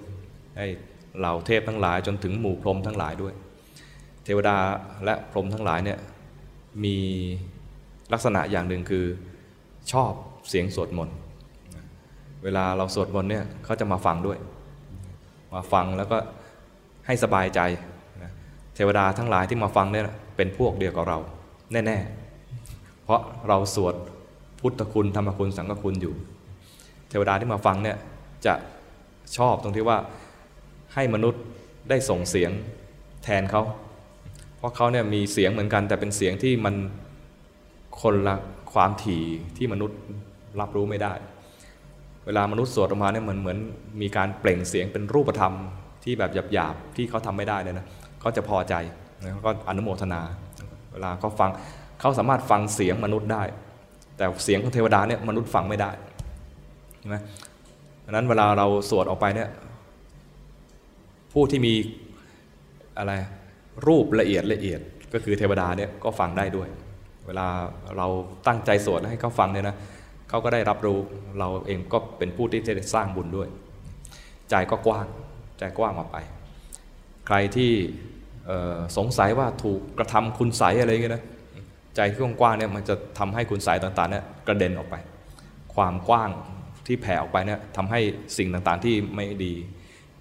[0.58, 0.68] ให้
[1.20, 3.34] เหล่าเทพทั้งหลายจนถึงหมู่พรหมทั้งหลายด้วย
[4.24, 4.56] เทวดา
[5.06, 6.00] และพรหมทั้งหลายเนี่ย
[6.84, 6.98] มี
[8.14, 9.06] ลักษณะอย่างหนึ่งคือ
[9.92, 10.12] ชอบ
[10.50, 11.16] เสียงสวดมนต์
[12.44, 14.38] เวลาเราสวดมนต์เนี่ยเขาจะมาฟังด้วย
[15.54, 16.18] มาฟังแล้วก็
[17.06, 17.60] ให้สบายใจ
[18.76, 20.04] เทวดาทั้งหลายที่มาฟังเนี่ย
[20.36, 21.18] เป็นพวกเดียวกับเรา
[21.72, 21.98] แน่
[22.52, 23.96] ๆ เพราะเราสวด
[24.62, 26.14] พุทธคุณธรรมคุณสังฆคุณอยู่
[27.10, 27.98] เทวดาที่มาฟังเนี่ย
[28.46, 28.54] จะ
[29.38, 29.98] ชอบตรงที่ว่า
[30.94, 31.42] ให้มนุษย์
[31.90, 32.52] ได้ส่งเสียง
[33.24, 33.64] แทนเขา
[34.58, 36.76] เพราะเขาเนี่ยมีเสียงเหมือนกัน แต่เป็นเสียงที่มัน
[38.02, 38.36] คนละ
[38.74, 39.24] ความถี่
[39.58, 40.00] ที่มนุษย์
[40.60, 41.14] รับรู้ไม่ได้
[42.26, 43.58] เวลามนุษย์สวดออกมาเนี่ยเหมือนเหมือน
[44.02, 45.54] มีการเปล่งเสียงเป็นรูปธรรม
[46.04, 47.86] ที่แบบหยาบๆที่เขาทำไม่ได้เลยนะ
[48.22, 48.74] เขาจะพอใจ
[49.24, 50.22] นะก็อนุโมทนา
[50.92, 51.50] เวลาเขาฟัง
[52.00, 53.44] เขาสามารถฟังเสียงมนุษย์ได้
[54.18, 55.92] แต่เสียงของเทวดาเนี่ยมนุษย์ฟังไม่ได้
[57.00, 57.18] ใช่ไหม
[58.06, 59.50] ดังนั้นเวลาเราสวดออกไปเนี่ย
[61.34, 61.74] ผู้ที่มี
[62.98, 63.12] อะไร
[63.88, 64.80] รูปละเอียดละเอียด
[65.14, 66.68] ก็คือเทวดาเนี่ยก็ฟังได้ด้วย
[67.28, 67.48] เวลา
[67.98, 68.08] เรา
[68.48, 69.76] ตั้งใจสวดให้เขาฟังเนี่ยนะ
[70.30, 71.00] เขาก็ได้รับรู้
[71.40, 73.48] เราเองก็เป็นผู้ที่จะสร้างบุญด้วย
[74.50, 75.08] ใจก็กว้าง
[75.60, 76.18] ใจกว้างออกไป
[77.28, 77.72] ใครที่
[78.98, 81.24] สงสัยว่าถูกกระทำคุณใสอะไรเงี้ยนะ
[81.96, 84.96] ใจที่กว้างเนี่ยมันจะทำให้คุณใสต่างๆเนี่ยกระเด็นออกไป
[85.76, 86.30] ความกว้าง
[86.88, 88.00] ที่แผ่ออกไปเนี่ยทำให้
[88.38, 89.54] สิ่งต่างๆที่ไม่ดี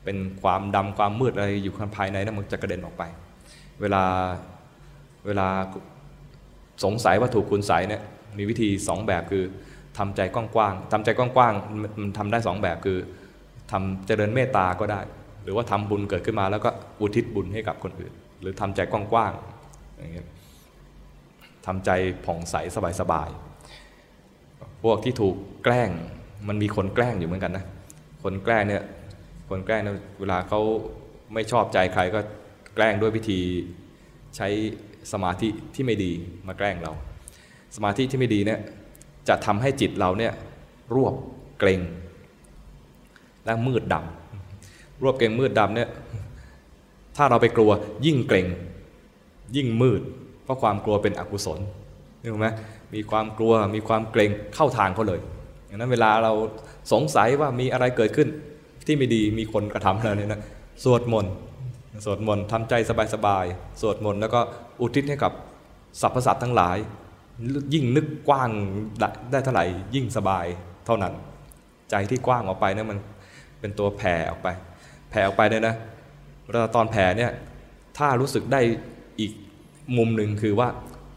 [0.05, 3.03] เป็นความดำความมืดอะไรอยู่ข้างภายในนั้นมันจะกระเด็นออกไป
[3.81, 4.03] เวลา
[5.27, 5.49] เวลา
[6.85, 8.03] สงสัยว่าถูกคุณใสเนี่ย
[8.39, 9.45] มีวิธีสองแบบคือ
[9.99, 12.99] ทำใจกว้างๆทำใจกว้างๆมันทำได้สองแบบคือ
[13.73, 15.01] ทำเจริญเมตตาก็ได้
[15.45, 16.71] หรือว่าทำบุญเกิดขึ้นมาแล้วก็
[17.01, 20.29] อุทิศบุญให้กับคนอื่น หรือทำใจกว้างๆอย่างเงี้ย
[21.67, 21.91] ทำใจ
[22.25, 22.55] ผ่องใส
[23.01, 25.35] สบายๆพวกที่ถูก
[25.65, 25.91] แกล้ง
[26.49, 27.65] มันมีคนแกล้งอยู่เหมือนกันนะ
[28.23, 28.83] คนแกล้งเนี่ย
[29.49, 30.61] คนแกล้งเนี่ยเวลาเขา
[31.35, 32.21] ไม่ชอบใจใครก็
[32.75, 33.41] แกล้งด้วยวิธี
[34.37, 34.49] ใช้
[35.13, 36.13] สมาธิที่ไม่ดี
[36.47, 36.93] มาแกล้งเรา
[37.77, 38.61] สมาธิที่ไม่ดีเนี่ย
[39.29, 40.33] จะทำให้จิตเราเนี่ย
[40.95, 41.15] รวบ
[41.59, 41.81] เกรง
[43.45, 45.89] และมืดดำรวบเกรงมืดดำเนี่ย
[47.17, 47.71] ถ้าเราไปกลัว
[48.07, 48.47] ยิ่งเกรง
[49.57, 50.03] ยิ่งมืด
[50.51, 51.59] ราะความกลัวเป็นอกุศล
[52.33, 52.49] รู้ไหม
[52.95, 55.21] มีความกลัวมีความเกรงเข้าทางเขาเลย
[55.69, 56.33] ดังนั้นเวลาเรา
[56.93, 58.29] สงสัยว่ามีอะไรเกิดขึ้น
[58.87, 60.41] ที่ไม่ดีมีคนกระทำเรเนี่ยนะ
[60.85, 61.33] สวดมนต์
[62.05, 62.75] สวดมนต์ทำใจ
[63.15, 64.41] สบายๆสวดมนต์แล้วก็
[64.81, 65.33] อุทิศให้กับ
[66.01, 66.77] สรรพสัตว์ทั้งหลาย
[67.75, 68.51] ยิ่งนึกกว้าง
[69.31, 70.47] ได้เท่าไหร่ยิ่งสบาย
[70.87, 71.13] เท่านั้น
[71.91, 72.99] ใจที่กว้างออกไปเนี่ยมัน
[73.61, 74.49] เป็นตัวแผ่ออกไป
[75.11, 75.75] แผ่ออกไปเนี่ยนะ
[76.45, 77.31] เวลาตอนแผ่เนี่ย
[77.99, 78.61] ถ้ารู้สึกได้
[79.21, 79.33] อีก
[79.97, 80.69] มุมหนึ่งคือว่า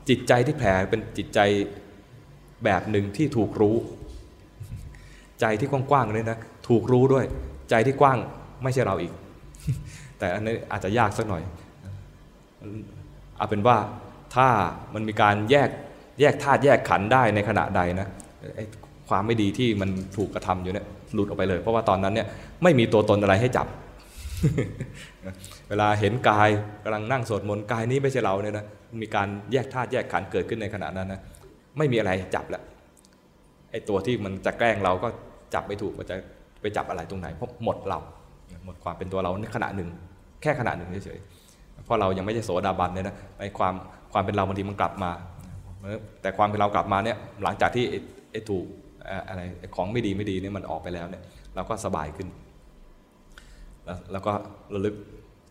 [0.09, 1.39] จิตใจที่แผ่เป็นจิตใจ
[2.65, 3.75] แบบหนึ่งที่ถูกรู้
[5.41, 6.37] ใจที่กว้างๆเลยนะ
[6.69, 7.25] ถูกรู้ด้วย
[7.69, 8.17] ใจที่กว้าง
[8.63, 9.13] ไม่ใช่เราอีก
[10.19, 11.43] แต่อันนี้อาจจะยากสักหน่อย
[13.37, 13.77] เอาเป็นว่า
[14.35, 14.47] ถ้า
[14.93, 15.69] มันมีการแยก
[16.19, 18.07] แยกธาตุแยกขันได้ในขณะใดนะ
[19.09, 22.27] ความไม่ดีที่มันถูกกระทำอยู่เนี่ยหลุดออกไปเลย เพราะว่าตอนนั้นเนี่ย
[22.63, 23.67] ไม่มีตัวตนอะไรให้จับ
[25.73, 26.49] วลาเห็นกาย
[26.83, 28.65] กำลังนั่งสวดมนต์กายนี้ไม่ใช่เราเนี่ยนะ
[29.01, 31.21] มีการแยกธาตุแยกขันเกิดขึ้นในขณะนั้นนะ
[31.77, 32.63] ไม่มีอะไรจับแล้ว
[33.71, 35.07] ไอ้ตัวที่มันจะแกล้งเราก็
[35.53, 36.15] จับไม่ถูกมันจะ
[36.61, 37.99] ไปจับอะไรตรงไหนเพราะหมดเรา
[38.65, 39.89] หมดความเป็นตัวเราในขณะหนึ่ง
[40.41, 43.73] แค่ขณะหนึ่งเฉยๆเพราะเรายังไม่ใช่โสดาบันเนี่ยนะไอ้ความ
[44.13, 45.11] ความเป็นเราบางทีมันกลับมา
[46.21, 47.85] แต่ความเป็นเรากลับมาเนี่ยหลังจากที่
[48.31, 48.65] ไอ้ถูก
[49.27, 49.41] อะไร
[49.75, 51.23] ของไม่ดีไม่ดีเนี่ยมันออกไปแล้วเนี่ย
[51.55, 52.27] เราก็สบายขึ้น
[54.11, 54.33] แล้วก็
[54.73, 54.95] ระลึก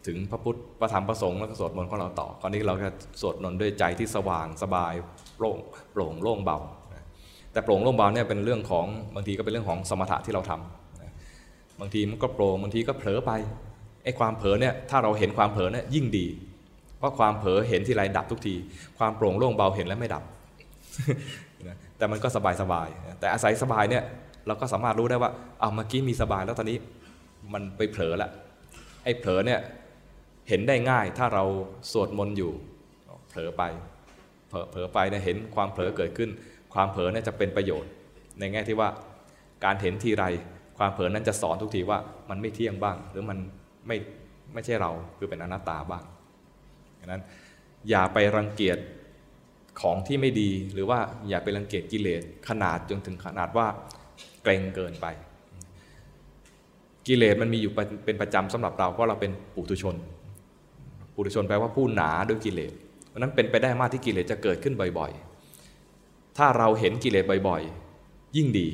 [0.07, 2.89] ถึงพระพุทธพระธรรมพระสงฆ์แล้วก็สวดมนต์ของเราต่อคราวนี้เราก็
[3.21, 4.93] สวดมนต์ด้วยใจที่สว่างสบาย
[5.37, 5.59] โปร่ง
[5.93, 6.59] โปร่งโล่งเบา
[7.53, 13.31] แต่โปร่งโล่งเบาเนี่ยเป็นเรื่องของบางทีก็เป็นเรื่องของสมถะที่เราทำบางทีมันก็โปร่งบางทีก็เผลอไป
[14.05, 16.27] ไอ้ความเผลอเนี่ยถ้าเราเห็นความเผลอเนี่ยยิ่งดี
[16.99, 18.55] เพราะความเผลอเห็นที่ไรดับทุกที
[18.99, 20.23] ความโปร่งโล่งเบาเห็นแล้วไม่ดับ
[21.97, 22.89] แต่มันก็สบายสบาย
[23.19, 24.03] แต่อาศัยสบายเนี่ย
[24.47, 25.31] เราก็สามารถรู้ได้ว่า
[25.61, 26.79] เอาเมื่อกี้มีสบายแล้วตอนนี้
[27.53, 28.31] มันไปเผลอละ
[29.05, 29.61] ไอ้เผลอเนี่ย
[30.49, 31.45] เห็นได้ง่ายถ้าเรา
[31.93, 32.53] สวดมนต์อยู่
[33.29, 33.63] เผลอไป
[34.71, 36.31] เผลอไปเนี่ยเห็นความเผลอเกิดขึ้น
[36.75, 37.91] ความเผลอเนี่ยจะเป็นประโยชน์
[38.39, 38.89] ในแง่ที่ว่า
[39.65, 40.25] การเห็นทีไร
[40.79, 41.99] ความเผลอนั้นจะสอนทุกทีว่า
[42.31, 43.39] มันไม่เที่ยงบ้าง หรือมัน
[43.87, 43.97] ไม่
[44.53, 46.05] ไม่ใช่เราคือเป็นอนัตตาบ้าง
[46.99, 47.23] ดังนั้น
[47.91, 48.79] อย่าไปรังเกียจ
[49.81, 50.99] ของที่ไม่ดีหรือว่า
[51.29, 53.67] อย่าไปรังเกียจกิเลสขนาดจนถึงขนาดว่า
[54.43, 55.07] เกรงเกินไป
[57.07, 57.73] กิเลสมันมีอยู่
[58.05, 59.97] เป็นประจำสำหรับเราเพราะเราเป็นปุถุชน
[61.15, 62.73] ปุถุชนแปลว่าผู้หนาด้วยกิเลส
[63.09, 65.13] เพราะนั้นเป็นไปได้มากที่กิเลสจะเกิดขึ้นบ่อย
[65.75, 68.69] ๆ ถ้าเราเห็นกิเลสบ่อยๆ ยิ่งดี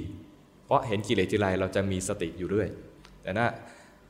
[0.65, 2.69] เพราะเห็นกิเลสทีไรเราจะมีสติอยู่เรื่อย
[3.23, 3.49] แต่นะ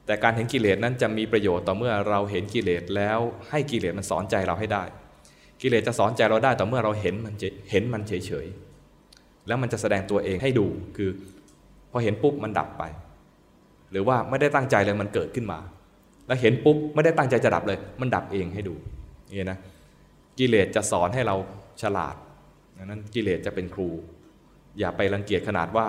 [0.06, 3.18] แต่การเห็นกิเลสนั้นจะมีประโยชน์ต่อเมื่อเราเห็นกิเลสแล้ว
[3.50, 4.84] ให้กิเลสมันสอนใจเราให้ได้
[5.62, 7.34] กิเลสจะสอนใจเราได้ต่อเมื่อเราเห็นมัน
[7.70, 11.10] เห็นมันเฉยๆแล้วมันจะแสดงตัวเองให้ดูคือ
[11.90, 12.82] พอเห็นปุ๊บมันดับไป
[13.90, 15.58] หรือว่าไม่ได้ตั้งใจเลยมันเกิดขึ้นมา
[16.28, 18.74] แล้วเห็นปุ๊บไม่ได้ตั้งใจจะดับเลย มันดับเองให้ดู
[19.38, 19.58] นี่นะ
[20.38, 21.36] กิเลสจะสอนให้เรา
[21.82, 22.14] ฉลาด
[22.84, 23.88] นั้นกิเลสจะเป็นครู
[24.78, 25.86] อย่าไปรังเกียจขนาดว่า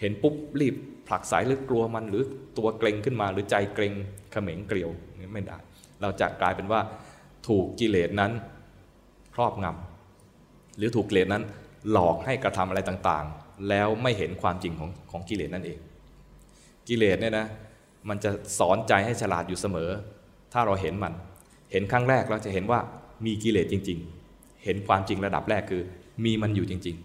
[0.00, 0.74] เห็นปุ๊บรีบ
[1.08, 2.22] ผลักสายหรือกลัวมันหรือ
[2.58, 3.92] ตัวเกรงขึ้นมา หรือใจเกรง
[4.32, 5.58] เขม็งเกลียวนี่ไม่ได้
[6.02, 6.80] เราจะกลายเป็นว่า
[7.48, 8.32] ถูกกิเลสนั้น
[9.34, 11.42] ครอบงำหรือถูกกิเลสนั้น
[11.92, 15.78] หลอกให้กระทำอะไรต่างๆ แล้วไม่เห็นความจริงของของกิเลสนั่นเอง
[16.88, 17.46] กิเลสเนี่ยนะ
[18.08, 19.90] มันจะสอนใจให้ฉลาดอยู่เสมอ
[20.52, 21.12] ถ้าเราเห็นมัน
[21.72, 22.80] เห็นครั้งแรกเราจะเห็นว่า
[23.26, 23.98] มีกิเลสจริง
[24.30, 25.82] ๆ เห็นความจริงระดับแรกคือ
[26.24, 26.96] มีมันอยู่จริง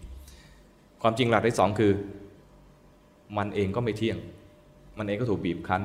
[0.46, 1.92] ๆ ความจริงระดับที่สองคือ
[3.38, 4.18] มันเองก็ไม่เที่ยง
[4.98, 5.82] มันเองก็ถูกบีบคั้น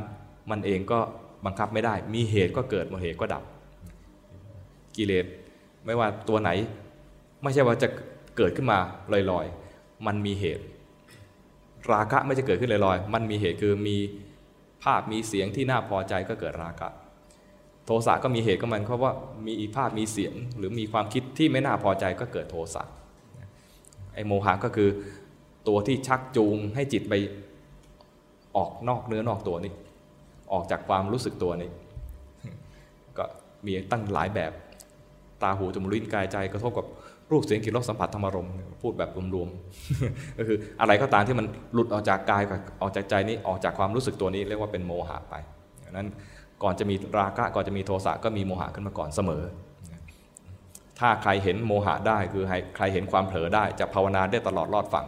[0.52, 1.00] มันเองก็
[1.46, 3.44] บังคับไม่ได้ มีเหตุก็เกิดมดเหตุก็ดับ
[4.98, 5.26] กิเลส
[5.86, 6.50] ไม่ว่าตัวไหน
[7.44, 7.88] ไม่ใช่ว่าจะ
[8.38, 8.78] เกิดขึ้นมา
[9.32, 10.64] ลอยๆ มันมีเหตุ
[11.92, 13.96] ราคะไม่จะเกิดขึ้นลอยๆ มันมีเหตุคือมี
[14.84, 16.90] ภาพมีเสียงที่น่าพอใจก็เกิดราคะ
[17.86, 19.12] โทสะก็มีเหตุก็มันเพราะว่า
[19.46, 22.84] มีภาพมีเสียงหรือมีความคิดที่ไม่น่าพอใจก็เกิดโทสะ
[24.14, 24.90] ไอโมหะก็คือ
[25.68, 27.14] ตัวที่ชักจูงให้จิตไป
[28.56, 29.74] ออกนอกเนื้อนอกตัวนี่
[30.54, 31.72] ออกจากความรู้สึกตัวนี่
[33.18, 33.24] ก็
[33.66, 34.52] มีตั้งหลายแบบ
[35.42, 36.86] ตาหูจมูกลิ้นกายใจกระทบกับ
[37.32, 38.48] รูปเสียงกลิ่นรสสัมผัสธรรมรม
[38.82, 42.44] พูดแบบรวมๆก็คืออะไรก็ตามที่มันหลุดออกจากกาย
[42.82, 45.36] ออกจากใจนี้ออกจากความรู้สึกตัวนี้เรียกว่าเป็นโมหะไป
[45.92, 46.08] นั้น
[46.64, 49.44] ก่อนจะมีราคะก่อนจะมีโทสะก็มีโมหะขึ้นมาก่อนเสมอ
[51.00, 52.44] ถ้าใครเห็นโมหะได้คือ
[52.76, 55.08] ใครเห็นความเผลอได้จะภาวนาได้ตลอดรอดฝั่ง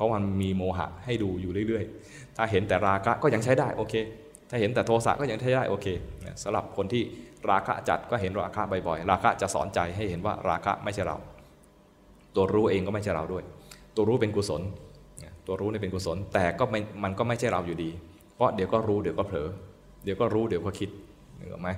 [0.00, 3.94] ราะมันมีโมหะให้ดูอยู่เรื่อยๆ ถ้าเห็นแต่ราคะก็ยังใช้ได้โอเค
[4.50, 5.86] ถ้าเห็นแต่โทสะก็ยังใช้ได้โอเค
[6.42, 7.02] สำหรับคนที่
[7.50, 11.16] ราคะจัดก็เห็นราคะบ่อยๆ ราคะจะสอนใจให้เห็นว่าราคะไม่ใช่เรา
[12.34, 13.44] ตัวรู้เองก็ไม่ใช่เราด้วย
[13.96, 14.62] ตัวรู้เป็นกุศล
[15.46, 16.64] ตัวรู้นี่เป็นกุศล แต่ก็
[17.04, 17.90] มันก็ไม่ใช่เราอยู่ดี
[18.34, 19.48] เพราะเดี๋ยวก็รู้เดี๋ยวก็เผลอ
[20.04, 20.90] เดี๋ยวก็รู้เดี๋ยวก็คิด
[21.36, 21.68] เหนอไหม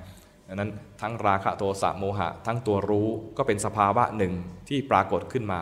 [0.49, 0.71] ดังนั้น
[1.01, 3.09] ทั้งราคะโทสะโมหะ ทั้งตัวรู้
[3.39, 4.33] ก็เป็นสภาวะหนึ่ง
[4.69, 5.61] ที่ปรากฏขึ้นมา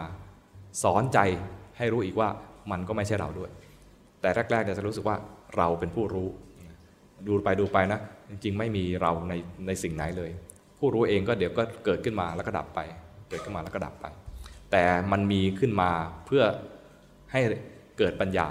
[0.82, 1.18] สอนใจ
[1.78, 2.28] ให้รู้อีกว่า
[2.70, 3.50] มันก็ไม่ใช่เราด้วย
[4.20, 5.16] แต่แรกๆจะรู้สึกว่า
[5.56, 6.28] เราเป็นผู้รู้
[7.26, 9.32] ดูไปดูไปนะ จริงๆ ไม่มีเราใน
[9.66, 10.30] ในสิ่งไหนเลย
[10.78, 12.80] ผู้รู้เองก็เดี๋ยวก็เกิดขึ้นมาแล้วก็ดับไป
[13.28, 14.06] เกิดขึ้นมาแล้วก็ดับไป
[14.70, 14.82] แต่
[15.12, 15.90] มันมีขึ้นมา
[16.26, 16.42] เพื่อ
[17.32, 17.40] ให้
[17.98, 18.48] เกิดปัญญา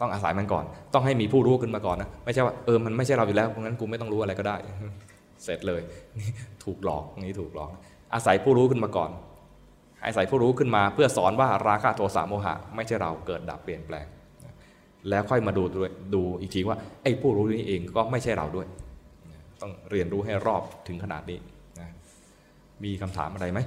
[0.00, 0.64] ต้องอาศัยมันก่อน
[0.94, 4.56] ต้องให้มีผู้รู้ขึ้นมาก่อนนะไม่ใช่ว่าเออมันไม่ใช่เราอยู่แล้วเพราะงั้นกูไม่ต้องรู้อะไรก็ได้
[5.44, 5.80] เสร็จเลย
[6.64, 7.70] ถูกหลอกนี่ถูกหลอก
[8.14, 9.10] อาศัยผู้รู้ขึ้นมาก่อน
[10.04, 14.06] อาศัยผู้รู้ขึ้นมาเพื่อสอนว่าราคะโทสะโมหะ ไม่ใช่เราเกิดดับเปลี่ยนแปลง
[15.08, 15.62] แล้วค่อยมาดู
[16.14, 18.66] ดูอีกทีว่าไอ้ผู้รู้นี้เองก็ไม่ใช่เราด้วย
[19.60, 21.38] ต้องเรียนรู้ให้รอบถึงขนาดนี้
[21.80, 21.88] นะ
[22.84, 23.60] มีคำถามอะไรไหม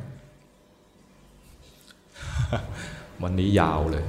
[3.24, 4.06] วันนี้ยาวเลย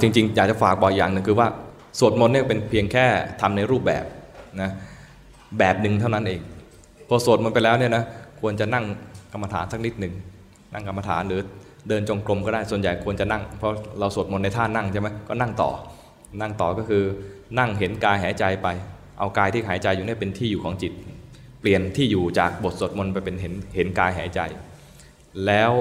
[0.00, 1.48] จริงๆ อยากจะฝากบอกอย่างหนึ่งคือว่า
[1.98, 3.06] สวดมนต์เนี่ยเป็นเพียงแค่
[3.40, 4.04] ทำในรูปแบบ
[4.62, 4.70] นะ
[5.58, 6.40] แบบหนึ่งเท่านั้นเอง
[7.08, 8.04] พอสวดมนต์ไปแล้วเนี่ยนะ
[8.40, 8.84] ควรจะนั่ง
[9.32, 10.14] กรรมฐานสักนิดหนึ่ง
[10.74, 11.40] นั่งกรรมฐานหรือ
[11.88, 15.70] เดินจงกรมก็ได้ส่วนใหญ่ควรจะนั่ง เพราะเราสวดมนต์ในท่านั่งใช่ไหมก็นั่งต่อ
[16.40, 17.02] นั่งต่อก็คือ
[17.58, 18.68] นั่งเห็นกายหายใจไป
[19.18, 20.92] เอากายที่หายใจอยู่นี่เป็นที่อยู่ของจิต
[21.60, 24.40] เปลี่ยนที่อยู่จากบทสวดมนต์ไปเป็นเห็นเห็นกายหายใจ
[25.46, 25.72] แล้ว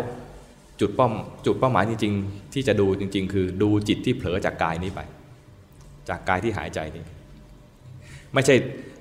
[0.79, 1.07] จุดเป้า
[1.45, 4.99] จุดเป้าหมายจริงๆ ที่จะดูจริง ๆ คือดูจิตที่เผลอจากกายนี้ไป
[6.09, 7.03] จากกายที่หายใจนี้
[8.33, 8.55] ไม่ใช่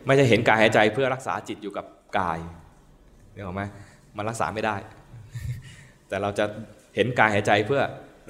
[0.07, 1.87] ไม่ใช่เห็นกายหายใจเพื่อรักษาจิตอยู่กับ
[2.19, 2.39] กาย
[3.33, 3.63] เห็นไหม
[4.17, 4.77] มันรักษาไม่ได้
[6.09, 6.45] แต่เราจะ
[6.95, 7.83] เห็นกายหายใจเพื่อ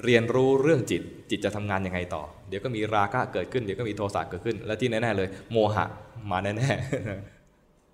[0.05, 5.85] เรียนรู้เรื่องจิต จิตจะทำงานยังไงต่อ เดี๋ยวก็มีราคะเกิดขึ้น เดี๋ยวก็มีโทสะเกิดขึ้น และที่แน่ๆเลย โมหะ
[6.31, 6.69] มาแน่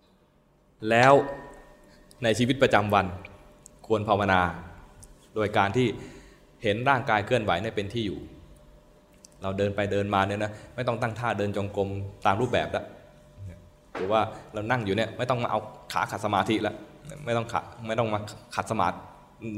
[0.03, 1.14] ๆ แล้ว
[2.23, 3.06] ในชีวิตประจำวัน
[3.88, 4.41] ควรภาวนา
[5.35, 5.88] โดยการที่
[6.64, 8.19] เห็นร่างกายเคลื่อนไหวในเป็นที่อยู่
[9.41, 11.89] เราเดินไปเดินมาเนี่ยนะไม่ต้องตั้งท่าเดินจงกรม
[12.26, 12.85] ตามรูปแบบแล้ว
[13.95, 14.22] หรือว่า
[14.53, 15.60] เรานั่งอยู่เนี่ยไม่ต้องมาเอา
[15.94, 16.76] ขาขัดสมาธิแล้ว
[17.26, 18.19] ไม่ต้องขัดไม่ต้องมา
[18.56, 18.95] ขัดสมาธิ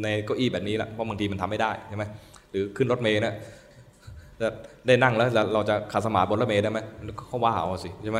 [0.03, 2.03] ในเก้าอี้แบบนี้แล้วเพราะบางทีมันทำไม่ได้ใช่ไหม
[2.51, 3.35] หรือขึ้นรถเมล์นะ
[4.41, 4.47] จะ
[4.87, 6.79] ได้นั่งแล้วเราจะขัดสมาบนรถเมล์ได้ไหม
[7.27, 8.19] เขาว่าเอาสิใช่ไหม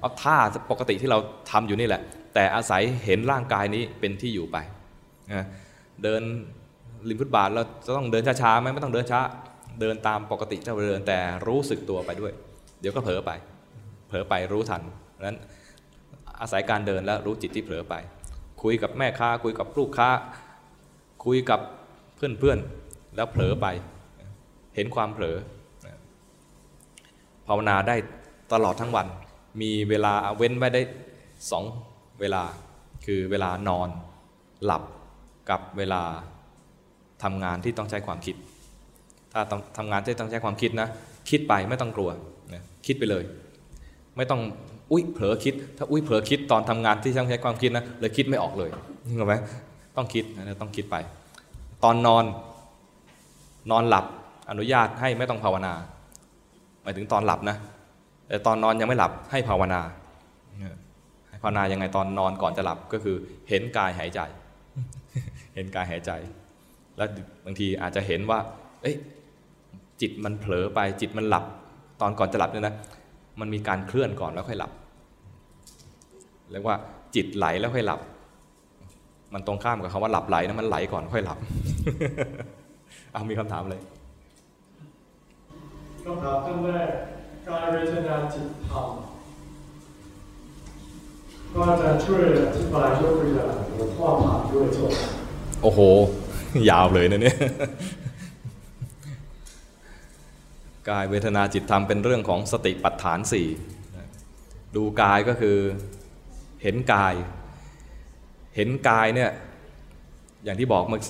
[0.00, 0.36] เอาท่า
[0.70, 1.18] ปกติที่เรา
[1.50, 2.02] ทำอยู่นี่แหละ
[2.34, 4.56] แต่อาศัยเห็นร่างกายนี้เป็นที่อยู่ไป
[6.02, 6.22] เดิน
[7.08, 9.20] ริมฟุตบาทเราจะต้องเดินช้าๆไหมไม่ต้องเดินช้า
[9.80, 12.32] เดินตามปกติเจ้าเดินแต่รู้สึกตัวไปด้วย
[12.80, 13.30] เดี๋ยวก็เผลอไป
[14.08, 14.82] เผลอไปรู้ทัน
[15.26, 15.36] นั้น
[16.40, 17.94] อาศัยการเดินแล้วรู้จิตที่เผลอไป
[18.62, 20.08] คุยกับแม่ค้าคุยกับลูกค้า
[21.24, 21.60] คุยกับ
[22.16, 23.66] เพื่อนๆ แล้วเผลอไป
[24.74, 25.36] เห็นความเผลอ
[27.46, 27.96] ภาวนาได้
[28.52, 29.06] ตลอดทั้งวัน
[29.60, 30.82] มีเวลาเว้นไว้ได้
[31.50, 31.64] สอง
[32.20, 32.42] เวลา
[33.06, 33.88] คือเวลานอน
[34.64, 34.82] หลับ
[35.50, 36.02] กับเวลา
[37.22, 38.36] ทำงานที่ต้องใช้ความคิด
[39.32, 40.88] ถ้าต้องทำงานที่ต้องใช้ความคิดนะ
[41.30, 42.10] คิดไปไม่ต้องกลัว
[42.86, 43.24] คิดไปเลย
[44.16, 44.40] ไม่ต้อง
[44.92, 48.70] อุ้ยเผลอคิด ถ้าอุ้ยเผลอคิดตอนทำงานที่ต้องใช้ความคิดนะเลยคิดไม่ออกเลย
[49.06, 49.34] เห็นไหม
[49.96, 50.96] ต้องคิดนะต้องคิดไป
[51.84, 52.24] ตอนนอน
[53.70, 54.04] นอนหลับ
[54.50, 55.72] อนุญาตให้ไม่ต้องภาวนา
[56.82, 57.56] หมายถึงตอนหลับนะ
[58.28, 59.80] แต่ตอนนอนยังไม่หลับให้ภาวนา
[61.42, 63.16] ภาวนายังไงตอนนอนก่อนจะหลับก็คือ
[63.48, 64.20] เห็นกายหายใจ
[65.54, 66.10] เห็นกายหายใจ
[66.96, 67.08] แล้ว
[67.44, 68.38] บางทีอาจจะเห็นว่า
[68.82, 68.96] เอ้ย
[70.00, 71.44] จิตมันเผลอไปจิตมันหลับ
[72.00, 72.74] ตอนก่อนจะหลับเนี่ยนะ
[73.40, 74.72] มันมีการเคลื่อนก่อนแล้วค่อยหลับ
[76.50, 76.76] เรียกว่า
[77.14, 78.00] จิตไหลแล้วค่อยหลับ
[79.34, 81.38] มันตรงข้ามกับคำว่าหลับไหลนะมันไหลก่อนค่อยหลับ
[83.12, 83.80] เอามีคำถามเลย
[86.04, 86.90] คำถามท่านแรก
[87.48, 88.88] กายเวทนาจิตธรรม
[91.54, 94.92] ก็จะช่วยอธิบายยกตัวอย่างหรือข้อผ่านด้วยจบ
[95.62, 95.80] โอ้โห
[96.70, 97.38] ยาวเลยนะเนี่ย
[100.90, 103.48] กายเวทนาจิตธรรมเป็นเรื่องของสติปัฏฐานสี่
[104.76, 105.56] ดูกายก็คือ
[106.62, 107.14] เห็นกาย
[108.56, 109.30] เห็นกายเนี่ย
[110.44, 111.00] อย่างที่บอกเมื่อ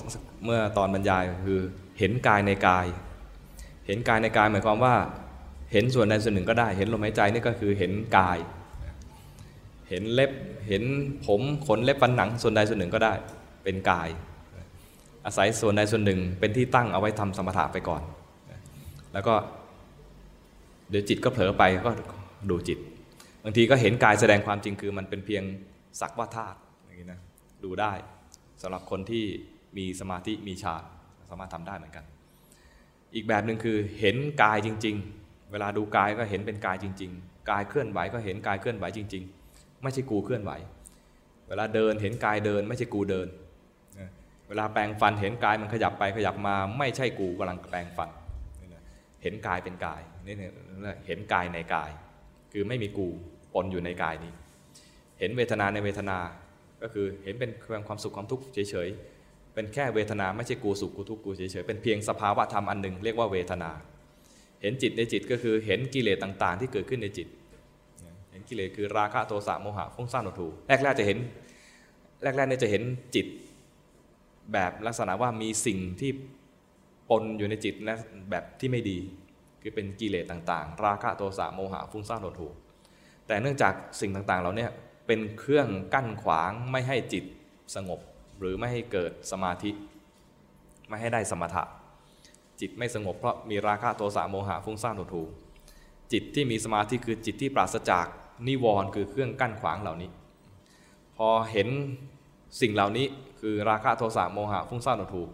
[0.45, 1.59] เมื่อตอนบรรยายคือ
[1.99, 2.85] เห็นกายในกาย
[3.87, 4.95] เห็นกายในกายหมายความว่า
[5.71, 8.37] เห็นส่วนใดส่วนหนึ่งก็ได้ เห็นลมหายใจนี่ก็คือเห็นกาย
[9.89, 10.31] เห็นเล็บ
[10.67, 10.83] เห็น
[11.25, 13.13] ผมขนเล็บฟันหนังส่วนใดส่วนหนึ่งก็ได้
[13.63, 14.09] เป็นกาย
[15.25, 18.01] อาศัยส่วนใดส่วนหนึ่งเป็นที่ตั้งเอาไว้ทำสมถะไปก่อน
[19.13, 19.33] แล้วก็
[20.89, 21.91] เดี๋ยวจิตก็เผลอไปก็
[22.49, 22.77] ดูจิต
[23.43, 25.43] บางทีก็เห็นกายแสดงความจริงคือมันเป็นเพียง
[26.01, 26.57] สักว่าธาตุ
[27.63, 27.93] ดูได้
[28.61, 29.25] สำหรับคนที่
[29.77, 30.83] มีสมาธิมีฌาน
[31.29, 32.05] สามารถทำได้เหมือนกัน
[33.15, 39.23] อีกแบบหนึ่งคือเห็นกายจริง ๆ เวลาดูกายก็เห็นเป็นกายจริง ๆ กายเคลื่อนไหวก็เห็นกายเคลื่อนไหวจริง
[39.53, 40.51] ๆ ไม่ใช่กูเคลื่อนไหว
[41.47, 43.27] เวลาเดินเห็นกายเดิน ไม่ใช่กูเดิน
[44.47, 48.09] เวลาแปลงฟันเห็นกายมันขยับไปขยับมาไม่ใช่กูกำลังแปลงฟัน
[49.21, 50.35] เห็นกายเป็นกายนี่
[51.07, 51.91] เห็นกายในกาย
[52.51, 53.07] คือไม่มีกู
[53.53, 54.33] ปนอยู่ในกายนี้
[55.19, 56.17] เห็นเวทนาในเวทนา
[56.83, 57.51] ก็คือเห็นเป็น
[57.87, 63.71] ความสุขความทุกข์เฉยๆ เป็นแค่เวทนาไม่ใช่กูสุขกูทุกข์กูเฉยๆ เป็นเพียงสภาวะธรรมอันหนึ่งเรียกว่าเวทนา
[64.61, 67.27] เห็นจิตในจิตก็คือเห็นกิเลสต่างๆ ที่เกิดขึ้นในจิต
[68.31, 71.17] เห็นกิเลสคือราคะโทสะโมหะฟุ้งซ่านหดหู่แรกๆจะเห็น
[72.23, 72.83] แรกๆเนี่ยจะเห็น
[73.15, 73.27] จิต
[74.53, 76.11] แบบลักษณะว่ามีสิ่งที่
[77.09, 77.97] ปนอยู่ในจิตนะ
[78.31, 78.97] แบบที่ไม่ดี
[79.61, 82.51] คือเป็นกิเลสต่างๆ ราคะโทสะโมหะฟุ้งซ่านหดหู่
[83.27, 84.71] แต่เนื่องจากสิ่งต่างๆเราเนี่ย
[85.05, 87.23] เป็นเครื่องกั้นขวางไม่ให้จิต
[87.75, 87.99] สงบ
[88.39, 89.71] หรือไม่ให้เกิดสมาธิ
[90.89, 91.63] ไม่ให้ได้สมถะ
[92.59, 95.27] จิตไม่สงบเพราะมีราคะโทสะโมหะฟุ้งซ่านหดหู่
[96.11, 98.05] จิตที่มีสมาธิคือจิตที่ปราศจาก
[98.47, 100.09] นิวรณ์คือเครื่องกั้นขวางเหล่านี้
[101.17, 101.67] พอเห็น
[102.61, 103.05] สิ่งเหล่านี้
[103.39, 105.27] คือราคะโทสะโมหะฟุ้งซ่านหดหู่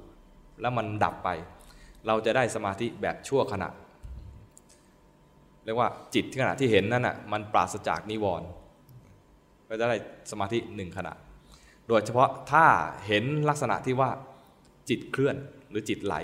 [0.62, 1.30] แล้วมันดับไป
[2.08, 3.70] เราจะได้สมาธิแบบชั่วขณะ
[5.64, 8.48] เรียกว่าจิตที่ขณะที่เห็นนั่นน่ะมันปราศจากนิวรณ์
[9.70, 9.98] ก็จะได้
[10.32, 11.14] สมาธิหนึ่งขณะ
[11.88, 12.66] โดยเฉพาะถ้า
[13.08, 14.10] เห็นลักษณะที่ว่า
[14.90, 15.36] จิตเคลื่อน
[15.70, 16.16] หรือจิตไหล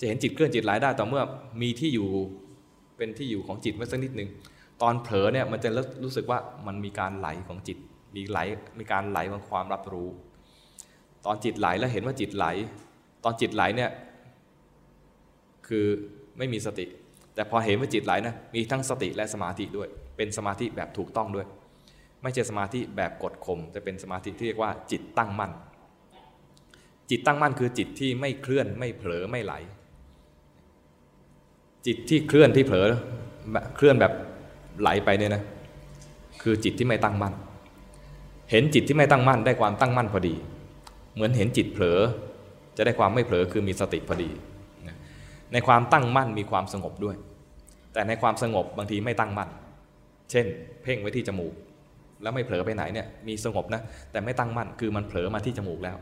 [0.00, 1.22] จะเห็นจิตเคลื่อนจิตไหลได้ต่อเมื่อ
[1.62, 2.08] มีที่อยู่
[2.96, 4.28] เป็นที่อยู่ของจิตไว้สักนิดหนึ่ง
[4.82, 5.70] ตอนเผลอเนี่ยมันจะ
[6.04, 7.78] รู้สึกว่ามันมีการไหลของจิต
[8.16, 8.38] มีไหล
[8.78, 10.08] มีการไหลของความรับรู้
[11.26, 12.46] ตอนจิตไหลแล้วเห็นว่าจิตไหล
[13.24, 13.90] ตอนจิตไหลเนี่ย
[15.68, 15.86] คือ
[16.38, 16.86] ไม่มีสติ
[17.34, 21.46] แต่พอเห็นว่าจิตไหลนะมีทั้งสติและสมาธิด้วย เป็นสมาธิแบบถูกต้องด้วย
[22.22, 25.52] ไม่ใช่สมาธิแบบกดข่มแต่เป็นสมาธิที่เรียกว่าจิตตั้งมั่น
[27.10, 29.52] จิตตั้งมั่นคือจิตที่ไม่เคลื่อนไม่เผลอไม่ไหล
[31.86, 32.86] จิตที่เคลื่อนที่เผลอ
[33.76, 34.12] เคลื่อนแบบ
[34.80, 35.42] ไหลไปเนี่ยนะ
[36.42, 37.34] คือจิตที่ไม่ตั้งมั่น
[38.50, 40.34] เห็นจิตที่ไม่ตั้งมั่นได้ความตั้งมั่นพอดี
[41.14, 42.00] เหมือนเห็นจิตเผลอ
[42.76, 44.30] จะได้ความไม่เผลอคือมีสติพอดี
[45.52, 47.16] ในความตั้งมั่นมีความสงบด้วย
[47.92, 49.48] แต่ในความสงบบางทีไม่ตั้งมั่น
[50.30, 50.46] เช่น
[50.82, 51.52] เพ่งไว้ที่จมูก
[52.22, 53.80] แล้วไม่เผลอไปไหนเนี่ยมีสงบนะ
[54.12, 55.96] แต่ไม่ตั้งมั่นคือมันเผลอมาที่จมูกแล้ว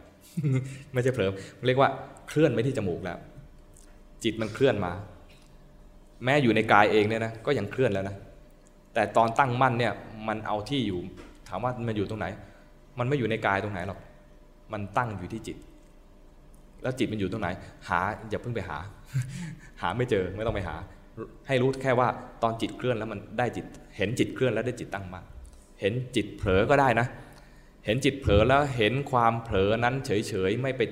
[0.93, 1.31] ไม่ใช่เผลอ
[1.67, 1.91] เรียกว่า
[2.29, 3.19] เคลื่อนไปที่จมูกแล้ว
[4.25, 4.93] จิตมันเคลื่อนมา
[6.25, 8.17] แม้อยู่ในกายเองเนี่ยนะก็ยังเคลื่อนแล้วนะ
[8.95, 9.93] แต่ตอนตั้งมั่นเนี่ย
[10.29, 11.01] มันเอาที่อยู่
[11.49, 12.27] ถามว่ามันอยู่ตรงไหน
[12.99, 13.99] มันไม่อยู่ในกายตรงไหนหรอก
[14.73, 15.57] มันตั้งอยู่ที่จิต
[16.83, 17.49] แล้วจิตมันอยู่ตรงไหน
[17.89, 18.01] หา
[18.31, 18.79] อย่าเพิ่งไปหา
[19.83, 20.77] หาไม่เจอไม่ต้องไปหา
[21.47, 22.09] ให้รู้แค่ว่า
[22.43, 23.65] ตอนจิตเคลื่อนแล้วมันได้จิต
[23.97, 25.25] เห็นจิตเคลื่อนแล้วได้จิตตั้งมั่น
[25.85, 27.07] เห็นจิตเผลอก็ได้นะ
[27.87, 30.83] เห็นจิตเผลอแล้วเห็นความเผลอนั้นเฉยๆไม่ไป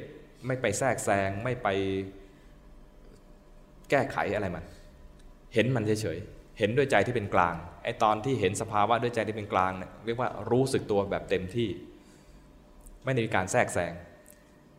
[0.47, 1.69] ไม่ไปแทรกแซงไม่ไป
[3.90, 4.64] แก้ไขอะไรมัน
[5.55, 7.55] เห็นมันเฉยๆเห็นด้วยใจที่เป็นกลาง
[7.85, 11.69] ไอ้ตอนที่เห็นสภาวะด้วยใจที่เป็นกลางเนี่ยเรียกว่ารู้สึกตัวแบบเต็มที่
[13.05, 13.93] ไม่ได้มีการแทรกแซง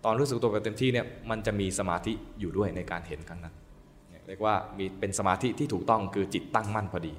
[0.06, 3.56] ตอนรู้สึกตัวแบบเต็มที่เนี่ยมันจะมีสมาธิอยู่ด้วยในการเห็นครั้งนั้น
[4.28, 7.14] เรียกว่ามีเป็นสมาธิที่ถูกต้องคือจิตตั้งมั่นพอดี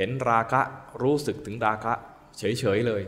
[0.00, 0.60] เห็นราคะ
[1.02, 1.92] รู้สึกถึงราคะ
[2.38, 3.02] เฉยๆเลย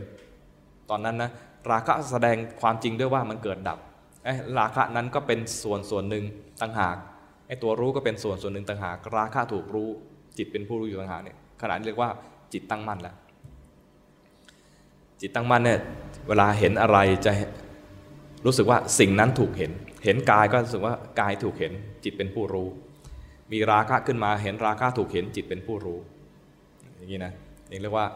[0.89, 1.31] ตอนนั้นนะ
[1.71, 3.79] ราคะแสดงความจริงด้วยว่ามันเกิดดับ
[4.23, 6.25] ไอ้ราคะนั้นก็เป็นส่วนส่วนหนึ่ง
[6.61, 6.95] ต่างหาก
[7.47, 9.89] ไอ้ตัวรู้ก็เป็นส่วนส่วนหนึ่งต่างหาก ราคะถูกรู้
[10.37, 12.09] จิตเป็นผู้รู้อยู่ต่างหากเนี่ยขณะนาดเรียกว่า
[12.53, 13.15] จิตตั้งมั่นแล้ว
[15.21, 15.79] จิตตั้งมั่นเนี่ย
[16.27, 17.31] เวลาเห็นอะไรจะ
[18.45, 19.71] รู้สึกว่าสิ่งนั้นถูกเห็น
[20.05, 22.67] เห็นกายก็รู้สึกว่ากายถูกเห็น จิตเป็นผู้รู้
[23.51, 25.99] มีราคะขึ้นมาเห็นราคะถูกเห็นจิตเป็นผู้รู้
[27.03, 27.33] อย่างนี้นะ
[27.81, 28.07] เรียกว่า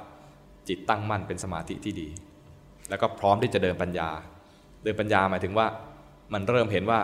[0.68, 2.08] จิตตั้งมั่นเป็นสมาธิที่ดี
[2.90, 4.10] แล้วก็พร้อมที่จะเดินปัญญา
[4.84, 5.68] เดินปัญญาหมายถึงว่า
[6.34, 7.00] มันเริ่มเห็นว่า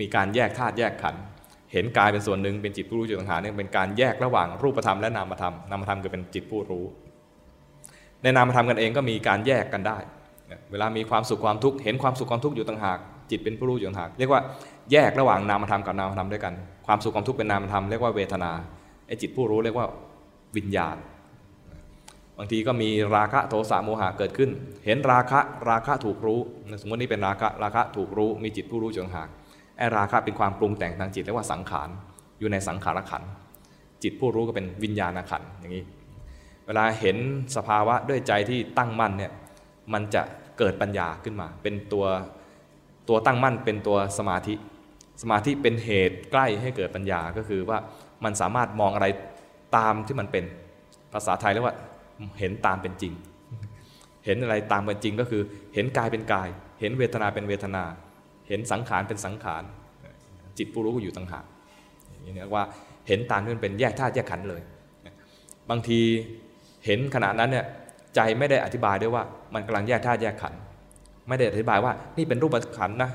[0.00, 1.22] มีการแยกธาตุแยกขันธ์
[1.72, 6.84] เห็นกายเป็นส่วนหนึ่งเป็นจิตผู้รู้จุดต่างหากเนี่ยเป็นการแยกระหว่างรูปธรรมและนามธรรมนามธรรมคือเป็นจิตผู้รู้
[8.22, 9.98] ในนามธรรมกันเองก็มีการแยกกันได้
[10.70, 12.98] เวลามีความสุขความทุกข์เห็นความสุขความทุกข์อยู่ต่างหาก
[13.30, 14.40] จิตเป็นผู้รู้อยู่ต่างหากเรียกว่า
[14.92, 16.54] แยกระหว่างนามธรรมกับนามธรรมด้วยกัน
[16.86, 18.50] ความสุขความทุกข์เป็นนามธรรมเรียกว่าเวทนา
[19.06, 19.86] ไอ้จิตผู้รู้เรียกว่า
[20.56, 20.96] วิญญาณ
[22.38, 24.50] บางทีก็มีราคะโทสะโมหะเกิดขึ้น
[24.86, 25.40] เห็นราคะ
[25.70, 26.40] ราคะถูกรู้
[26.80, 29.28] สมมตินี่เป็นราคะราคะถูกรู้มีจิตผู้รู้อยู่ต่างหาก
[29.78, 31.88] ไอราคะเป็นความปรุงแต่งทางจิตเรียกว่าสังขาร
[32.38, 33.22] อยู่ในสังขารขัน
[34.02, 35.84] จิตผู้รู้ก็เป็นวิญญาณขันอย่างนี้
[36.66, 37.16] เวลาเห็น
[37.56, 39.32] สภาวะด้วยใจที่ตั้งมั่นเนี่ย
[39.92, 40.22] มันจะ
[40.58, 42.06] เกิดปัญญาขึ้นมา เป็นตัว
[43.08, 44.54] ตัวตั้งมั่นเป็นตัวสมาธิ
[45.22, 47.78] สมาธิเป็นเหตุใกล้ให้เกิดปัญญาก็คือว่า
[48.24, 49.06] มันสามารถมองอะไร
[49.76, 50.44] ตามที่มันเป็น
[51.12, 51.76] ภาษาไทยเรียกว่า
[52.38, 53.12] เห็นตามเป็นจริง
[54.24, 55.42] เห็นอะไรตามเป็นจริงก็คือ
[55.74, 56.48] เห็นกายเป็นกาย
[56.80, 57.84] เห็นเวทนาเป็นเวทนา
[58.48, 59.62] เห็นสังขารเป็นสังขาร
[60.58, 61.44] จิตผู้รู้อยู่ต่างหาก
[62.10, 62.64] อย่างนี้เรียกว่า
[63.08, 64.62] เห็นตามที่มันเป็นแยกธาตุแยกขันธ์เลย
[65.70, 66.00] บางที
[66.86, 67.66] เห็นขณะนั้นเนี่ย
[68.14, 69.22] ใจไม่ได้อธิบายด้วยว่า
[69.54, 70.58] มันกำลังแยกธาตุแยกขันธ์
[71.28, 73.10] ไม่ได้อธิบายว่านี่เป็นรูปขันธ์นะ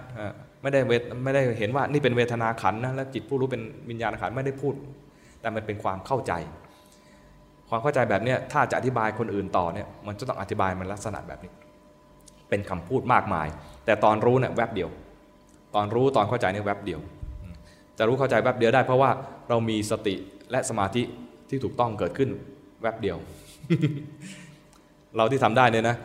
[0.62, 4.74] ไม่ได้เวไม่ได้เห็นว่านี่เป็นเวทนาขันธ์นะแล้วจิตผู้รู้เป็นวิญญาณขันธ์ไม่ได้พูด
[5.42, 6.34] แต่มันเป็นความเข้าใจ
[7.70, 11.52] ความเข้าใจแบบนี้ถ้าจะอธิบายคนอื่นต่อเนี่ยมันจะต้องอธิบายมันลักษณะแบบนี้
[12.50, 13.48] เป็นคำพูดมากมาย
[13.86, 14.90] แต่ตอนรู้เนี่ยแวบเดียว
[15.76, 17.00] ตอนรู้ตอนเข้าใจเนี่ยแวบเดียว
[17.98, 19.10] จะรู้เข้าใจแวบเดียวได้ เพราะว่า
[19.50, 20.16] เรามีสติ
[20.52, 21.02] และสมาธิ
[21.50, 22.30] ที่ถูกต้องเกิดขึ้น
[22.82, 23.18] แวบเดียว
[25.18, 25.98] เราที่ทำได้เนี่ยนะ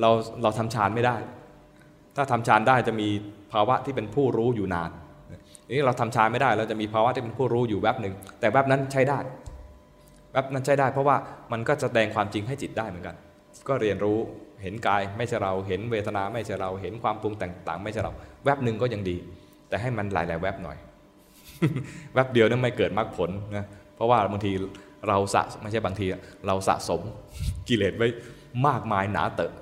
[0.00, 0.10] เรา
[0.42, 1.16] เราทำฌานไม่ได้
[2.16, 3.08] ถ้าทำฌานได้จะมี
[3.52, 4.90] ภาวะที่เป็นผู้รู้อยู่นาน
[5.72, 9.18] นี้เราทำฌานไม่ได้ เราจะมีภาวะที่เป็นผู้รู้อยู่แวบหนึ่งแต่แวบนั้นใช้ได้
[10.32, 11.16] แวบนั้นใช้ได้ เพราะว่า
[11.52, 13.16] มันก็จะแสดงความจริงให้จิตได้เหมือนกัน
[13.68, 14.18] ก็เรียนรู้
[14.62, 18.12] เห็นกายไม่ใช่เราเห็นเวทนาไม่ใช่เราเห็นความปรุงแต่งต่างไม่ใช่เรา
[18.44, 19.16] แวบหนึ่งก็ยังดี
[19.68, 20.76] แต่ให้มันหลายๆแวบหน่อย
[22.14, 23.64] แวบเดียวนั้นไม่เกิดมรรคผลนะ
[23.96, 24.52] เพราะว่าบางที
[25.08, 26.06] เราสะไม่ใช่บางที
[26.46, 27.00] เราสะสม
[27.68, 28.08] กิเลสไว้
[28.66, 29.52] มากมายหนาเตอะ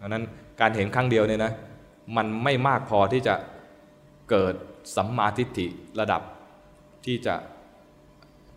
[0.00, 0.24] ดังนั้น
[0.60, 1.52] การเห็นครั้งเดียวเนี่ยนะ
[2.16, 3.34] มันไม่มากพอที่จะ
[4.30, 4.54] เกิด
[4.96, 5.66] สัมมาทิฏฐิ
[6.00, 6.22] ระดับ
[7.04, 7.34] ที่จะ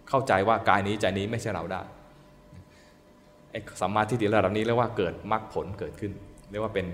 [0.10, 1.82] เข้าใจว่ากายนี้ใจนี้ไม่ใช่เราได้
[3.52, 6.12] ไอ้สัมมาทิฏฐิระดับนี้เรียกว่าเกิดมรรคผลเกิดขึ้น
[6.52, 6.86] เรียกว่าเป็น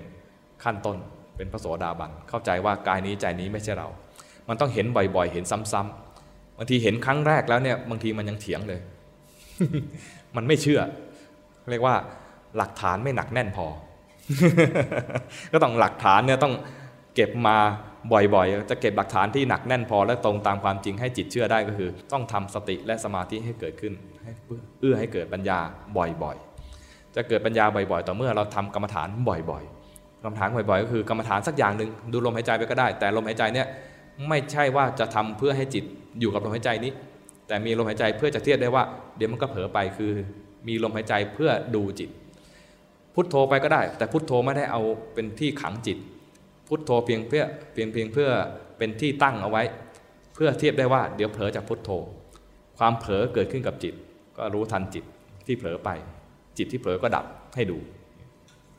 [0.64, 0.96] ขั้นต้น
[1.36, 3.88] เป็นพระโสดาบันเข้าใจว่ากายนี้ใจนี้ไม่ใช่เรา
[4.48, 8.80] มันต้องเห็นบ่อยๆ เห็นซ้ำๆบางทีเห็นครั้งแรกแล้วเนี่ยบางทีมันยังเถียงเลย
[10.36, 10.80] มันไม่เชื่อ
[11.70, 11.94] เรียกว่า
[12.56, 13.66] หลักฐานไม่หนักแน่นพอ
[15.52, 16.54] ก็ต้องหลักฐานเนี่ยต้อง
[17.14, 17.56] เก็บมา
[18.12, 23.92] บ่อยๆ จะเก็บหลักฐานที่หนักแน่นพอและตรงตามความจริงให้จิตเชื่อได้ก็คือ ต้องทำสติและสมาธิให้เกิดขึ้น
[24.24, 24.32] ให้
[24.80, 25.58] เอื้อให้เกิดปัญญา
[25.96, 33.66] บ่อยๆ จะเกิดปัญญาบ่อยๆ ต่อเมื่อเราทำกรรมฐานบ่อยๆ กรรมฐานบ่อยๆ ก็คือกรรมฐานสักอย่างหนึ่งดูลมหายใจไปก็ได้ แต่ลมหายใจเนี่ย
[34.28, 35.84] ไม่ใช่ว่าจะทำเพื่อให้จิต
[36.20, 36.92] อยู่กับลมหายใจนี้
[37.46, 38.84] แต่มีลมหายใจเพื่อจะเทียบได้ว่า
[39.16, 40.12] เดี๋ยวมันก็เผลอไปคือ
[40.68, 42.10] มีลมหายใจเพื่อดูจิต
[43.14, 44.82] พุทโธไปก็ได้ แต่พุทโธไม่ได้เอา
[45.14, 45.98] เป็นที่ขังจิต
[46.68, 48.30] พุทโธเพียงเพื่อเพียงเพียงเพื่อ
[48.78, 49.62] เป็นที่ตั้งเอาไว้
[50.34, 51.90] เพื่อเทียบได้ว่าเดี๋ยวเผลอจากพุทโธ
[52.78, 53.94] ความเผลอเกิดขึ้นกับจิต
[54.36, 55.04] ก็รู้ทันจิต
[55.46, 55.90] ที่เผลอไป
[56.58, 57.24] จิตที่เผลอก็ดับ
[57.56, 57.78] ให้ดู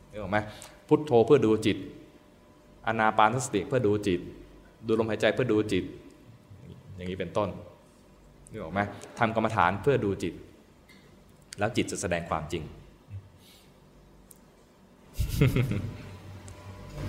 [0.09, 0.39] เห็นไหม
[0.87, 1.77] พุทโธเพื่อดูจิต
[2.87, 4.19] อนาปานสติเพื่อดูจิต
[4.87, 5.83] ดูลมหายใจเพื่อดูจิต
[6.95, 7.49] อย่างนี้เป็นต้น
[8.51, 8.79] นึกออกไหม
[9.19, 10.33] ทำกรรมฐานเพื่อดูจิต
[11.59, 12.63] แล้วจิตจะแสดงความจริง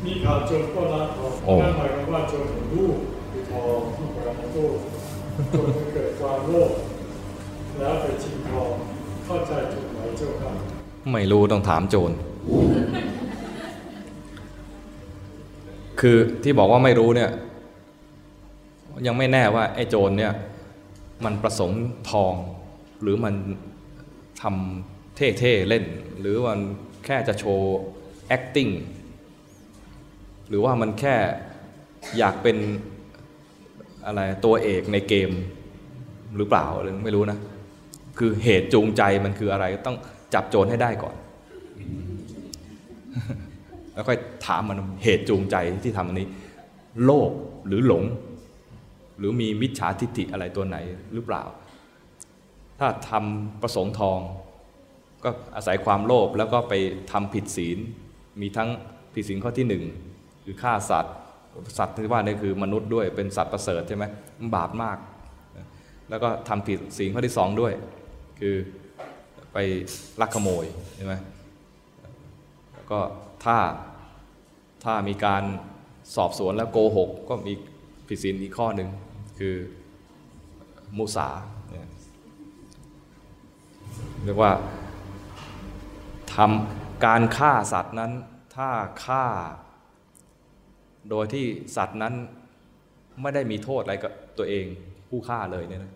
[0.04, 2.96] มีข่าวโจรก็รักของโอ้นั่นหมายความว่าโจรเห็นรูป
[3.30, 4.46] คือทองที่ปรากฏ
[5.50, 6.72] โจรจะเกิดความโลภ
[7.78, 8.70] แล้วไปชิงทอง
[9.24, 10.50] เข้าใจถูกไหมเจ้าค่ะ
[11.12, 12.10] ไม่รู้ต้องถามโจร
[16.00, 17.30] คือที่บอกว่าไม่รู้เนี่ย
[19.06, 20.32] ยังไม่แน่ว่าไอ้โจรเนี่ย
[21.24, 22.34] มันประสงค์ทอง
[23.02, 23.34] หรือมัน
[24.42, 25.84] ทำเท่ๆเล่น
[26.20, 26.60] หรือมัน
[27.04, 27.78] แค่จะโชว์
[28.36, 28.72] acting
[30.50, 31.16] หรือว่ามันแค่
[32.18, 32.56] อยากเป็น
[34.06, 35.30] อะไรตัวเอกในเกม
[36.36, 37.38] หรือเปล่าหรือไม่รู้นะ
[38.18, 39.96] คือเหตุจูงใจมันคืออะไรต้อง
[40.34, 41.14] จับโจรให้ได้ก่อน
[43.92, 46.28] แล้วค่อยถามมันเหตุจูงใจที่ทำอันนี้
[47.04, 47.32] โลภ
[47.66, 48.04] หรือหลง
[49.18, 50.76] หรือมีมิจฉาทิฏฐิอะไรตัวไหน
[51.12, 51.42] หรือเปล่า
[52.78, 54.18] ถ้าทำประสงค์ทอง
[55.24, 56.74] ก็อาศัยความโลภแล้วก็ไป
[57.12, 57.78] ทำผิดศีล
[58.40, 58.68] มีทั้ง
[59.14, 59.84] ผิดศีลข้อที่หนึ่ง
[60.44, 61.14] คือฆ่าสัตว์
[61.78, 64.04] สัตว์ที่ว่านี่คือมนุษย์ด้วยเป็นสัตว์ประเสริฐใช่ไหม
[64.38, 64.98] มันบาปมาก
[66.10, 67.72] แล้วก็ทำผิดศีลข้อที่สองด้วย
[68.40, 68.54] คือ
[69.52, 69.58] ไป
[70.20, 70.64] ลักขโมย
[70.96, 71.14] ใช่ไหม
[72.72, 73.00] แล้วก็
[73.44, 73.56] ถ้า
[74.84, 75.42] ถ้ามีการ
[76.16, 77.52] สอบสวนแล้วโกหก ก็มี
[78.08, 78.88] ผิดศีลอีกข้อหนึ่ง
[79.38, 79.54] คือ
[80.98, 81.28] มุสา
[84.24, 84.52] เรียกว่า
[86.34, 88.12] ทำการฆ่าสัตว์นั้น
[88.56, 88.68] ถ้า
[89.04, 89.24] ฆ่า
[91.10, 91.44] โดยที่
[91.76, 92.14] สัตว์นั้น
[93.20, 94.66] ไม่ได้มีโทษอะไรกับตัวเอง
[95.08, 95.94] ผู้ฆ่าเลยเนี่ยนะ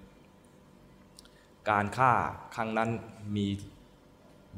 [1.70, 2.12] การฆ่า
[2.54, 2.90] ครั้งนั้น
[3.36, 3.46] มี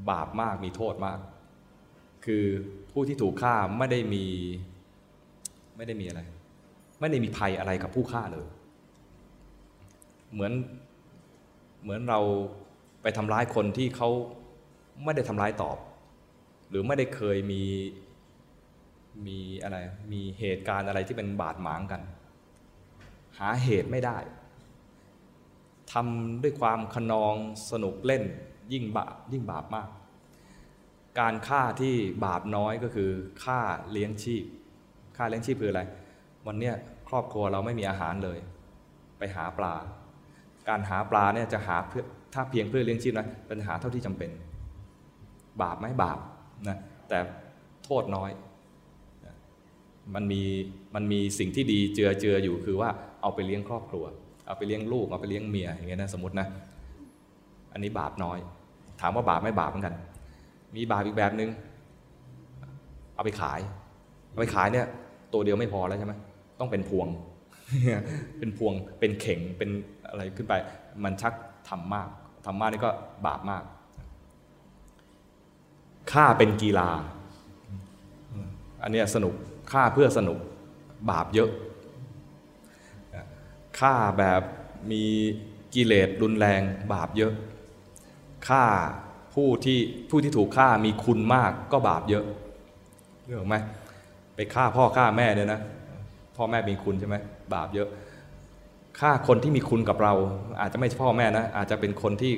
[0.09, 1.19] บาปมากมีโทษมาก
[2.25, 2.45] คือ
[2.93, 4.25] ผู้ที่ถูกฆ่าไม่ได้มี
[5.77, 6.21] ไม่ได้มีอะไร
[7.01, 8.47] ไม่ได้มีภัยอะไรกับผู้ฆ่าเลย
[10.33, 10.53] เหมือน
[11.83, 12.21] เหมือนเรา
[13.03, 14.09] ไปทำร้ายคนที่เขา
[15.05, 15.79] ไม่ได้ทำร้ายตอบ
[16.69, 17.63] หรือไม่ได้เคยมี
[19.27, 19.77] มีอะไร
[20.13, 22.01] มีเหตุการณ์อะไรที่เป็นบาดหมางกัน
[23.39, 24.19] หาเหตุไม่ได้
[25.93, 27.35] ทำด้วยความขนอง
[27.71, 28.23] สนุกเล่น
[28.73, 29.89] ยิ่งบาปยิ่งบาปมาก
[31.21, 31.95] การฆ่าที่
[32.25, 33.11] บาปน้อยก็คือ
[33.45, 33.61] ฆ่า
[33.91, 34.45] เลี้ยงชีพ
[35.17, 35.83] ค่าเลี้ยงชีพคืออะไร
[36.47, 36.75] วันเนี้ย
[37.09, 38.39] ครอบครัวเราไม่มีอาหารเลย
[39.19, 39.75] ไปหาปลา
[40.69, 44.31] การหาปลาเนี่ยจะหาเพื่อถ้าเพียงเพื่อเลี้ยงชีพนะเป็นหาเท่าที่จำเป็น
[45.63, 46.19] บาปไหมบาป
[46.69, 46.79] นะ
[47.09, 47.19] แต่
[47.85, 48.31] โทษน้อย
[50.15, 50.43] มันมี
[50.95, 52.91] มันมีสิ่งที่ดีเจือเจืออยู่คือว่า
[53.23, 54.05] เอาไปเลี้ยงครอบครัว
[54.47, 56.47] เอาไปเลี้ยงลูกเอาไปเลี้ยงเมียอย่างเงี้ยนะสมมตินะ
[57.73, 58.39] อันนี้บาปน้อย
[59.01, 59.95] ถามว่าบาปไม่บาปเหมือนกัน
[60.77, 61.51] มีบาปอีกแบบหนึง่ง
[63.15, 63.61] เอาไปขาย
[64.31, 64.87] เอาไปขายเนี่ย
[65.33, 66.15] ตัวเดียวไม่พอแล้วใช่ไหม
[66.61, 67.07] ต้องเป็นพวง
[68.39, 69.71] เป็นพวงเป็นเข่งเป็น
[70.09, 70.55] อะไรขึ้นไป
[71.05, 71.33] มันชัก
[71.69, 72.09] ทำมาก
[72.47, 72.91] ทำมากนี่ก็
[73.27, 73.63] บาปมาก
[76.13, 76.89] ฆ่าเป็นกีฬา
[78.83, 79.35] อันนี้สนุก
[79.73, 80.39] ฆ่าเพื่อสนุก
[81.11, 81.51] บาปเยอะ
[83.81, 84.43] ฆ่าแบบ
[84.91, 85.05] มี
[85.75, 86.63] กิเลสรุนแรง
[86.93, 87.33] บาปเยอะ
[88.49, 88.65] ฆ่า
[89.35, 89.79] ผู้ที่
[90.11, 92.25] ผู้ที่ถูกฆ่ามีคุณมากก็บาปเยอะ
[93.25, 93.57] เรื่องไหม
[94.35, 95.61] ไปฆ่าพ่อฆ่าแม่เนี่ยนะ
[96.37, 97.17] พ่อแม่มีคุณใช่ไหม
[97.55, 97.89] บาปเยอะ
[99.01, 100.15] ฆ่าคนที่มีคุณกับเรา
[100.61, 102.33] อาจจะไม่ใช่พ่อแม่นะ อาจจะเป็นคนที่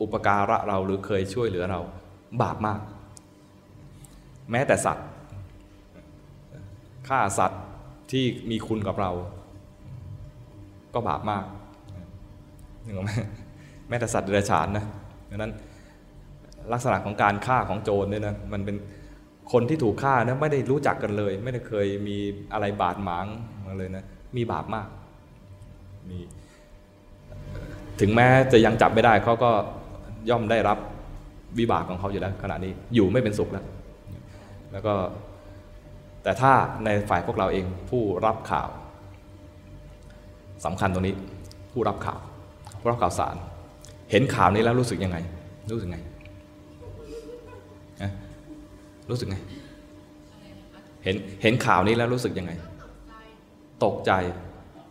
[0.00, 1.80] อุปการะเราหรือเคยช่วยเหลือเรา
[2.42, 2.80] บาปมาก
[4.50, 5.06] แม้แต่สัตว์
[7.08, 7.62] ฆ่าสัตว์
[8.10, 9.10] ที่มีคุณกับเรา
[10.94, 11.44] ก็บาปมาก
[12.84, 13.10] นึกออกไหม
[13.88, 14.84] แม้แต่สัตว์เดรัจฉานนะ
[15.30, 15.52] ดังนั้น
[16.72, 18.76] ลักษณะของการฆ่าของโจรเนี่ยนะมันเป็น
[19.52, 22.16] คนที่ถูกฆ่านะไม่ได้รู้จักกันเลย ไม่ได้เคยมี
[22.52, 23.26] อะไรบาดหมาง
[23.66, 24.04] มาเลยนะ
[24.36, 24.88] มีบาปมาก
[26.10, 26.18] มี
[28.00, 29.50] ถึงแม้จะยังจับไม่ได้เขาก็
[30.30, 30.78] ย่อมได้รับ
[31.58, 33.64] วิบากของเขาอยู่แล้วขณะนี้อยู่ไม่เป็นสุขแล้ว
[34.72, 34.94] แล้วก็
[36.26, 36.52] แต่ถ้า
[36.84, 38.68] ในฝ่ายพวกเราเองผู้รับข่าว
[40.64, 41.14] สำคัญตรงนี้
[41.72, 42.20] ผู้รับข่าว
[42.80, 43.36] ผู้รับข่าวสาร
[44.10, 45.18] เห็นข่าวนี้แล้วรู้สึกยังไง
[45.72, 45.98] รู้สึกไง
[49.10, 49.36] รู้สึกไง
[51.04, 52.52] เห็นเห็นข่าวนี้แล้วรู้สึกยังไง
[53.84, 54.12] ตกใจ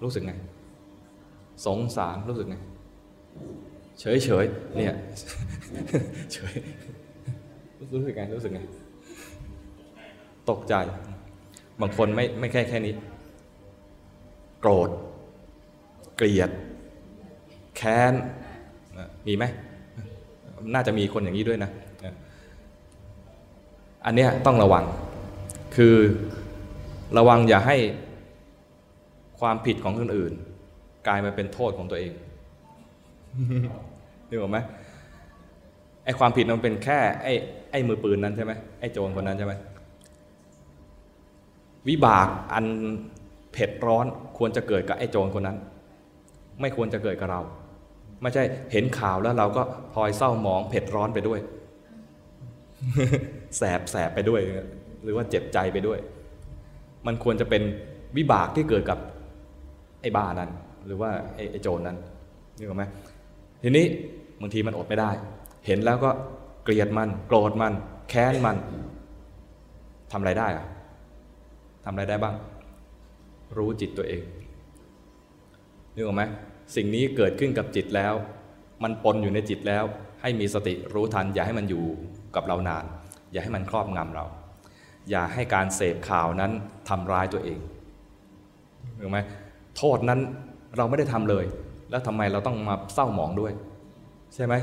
[0.04, 0.34] รู้สึกไง
[1.66, 2.58] สงสารรู้สึกไง
[4.00, 4.46] เฉยเฉย
[4.76, 4.96] เนี่ย
[6.34, 6.54] เฉย
[7.94, 8.62] รู้สึกไงรู้สึกไง
[10.50, 10.76] ตกใจ
[11.82, 12.94] บางคนไม่ไม่แค่แค่นี้
[14.60, 14.90] โกรธ
[16.18, 16.50] เกลียด
[17.76, 18.14] แค้น
[18.98, 19.44] นะมีไหม
[20.74, 21.72] น่าจะมีคนอย่างนี้ด้วยนะ
[24.06, 24.86] อันเนี้ยต้องระวัง
[25.76, 25.96] คือ
[27.18, 27.78] ระวังอย่าให้
[29.40, 30.34] ความผิดของคนอื่น
[31.08, 32.12] กลายมาเป็นโทษของตัวเอง
[34.30, 34.58] นึกออกไหม
[36.06, 37.34] ไอ้ความผิดมันเป็นแค่ไอ้
[37.72, 39.54] ไอ้มือปืนนั้นใช่ไหมไอ้โจรคนนั้นใช่ไหม
[41.90, 42.66] วิบากอัน
[43.54, 44.06] เผ็ดร้อน
[44.38, 45.58] ควรจะเกิดกับไอ้โจรคนนั้น
[46.62, 47.42] ไม่ควรจะเกิดกับเรา
[48.22, 49.62] ไม่ใช่เห็นข่าวแล้วเราก็
[49.94, 51.40] พลอยเศร้าหมองเผ็ดร้อนไปด้วย
[53.58, 54.42] แสบแสบไปด้วย
[55.04, 56.00] หรือว่าเจ็บใจไปด้วย
[57.08, 57.64] มันควรจะเป็น
[58.18, 59.00] วิบากที่เกิดกับ
[60.02, 60.52] ไอ้บ้านั้น
[60.86, 61.98] หรือว่าไอ้ไอโจรนั้น
[62.58, 62.86] นี่รู้ไหม
[63.64, 63.86] ทีนี้
[64.42, 65.10] บางทีมันอดไม่ได้
[65.66, 66.10] เห็นแล้วก็
[66.64, 67.74] เกลียดมัน โกรธมัน
[68.10, 68.58] แค้นมัน
[70.12, 70.66] ทำอะไรได้อะ
[71.86, 72.36] ทำอะไรได้บ้าง
[73.58, 74.22] รู้จิตตัวเอง
[75.94, 76.24] นึกออกไหม
[76.76, 78.14] สิ่งนี้เกิดขึ้นกับจิตแล้ว
[78.84, 79.84] มันปนอยู่ในจิตแล้ว
[80.22, 81.86] ให้มีสติรู้ทัน อย่าให้มันอยู่
[82.36, 82.86] กับเรานาน
[83.32, 84.26] อย่าให้มันครอบงำเรา
[85.10, 86.52] อย่าให้การเสพข่าวนั้น
[86.90, 87.60] ทำร้ายตัวเอง
[89.02, 89.20] ถูกไหม
[89.78, 90.20] โทษนั้น
[90.78, 91.46] เราไม่ได้ทำเลย
[91.90, 93.54] แล้วทำไมเราต้องมาเศร้าหมองด้วย
[94.34, 94.54] ใช่ไหม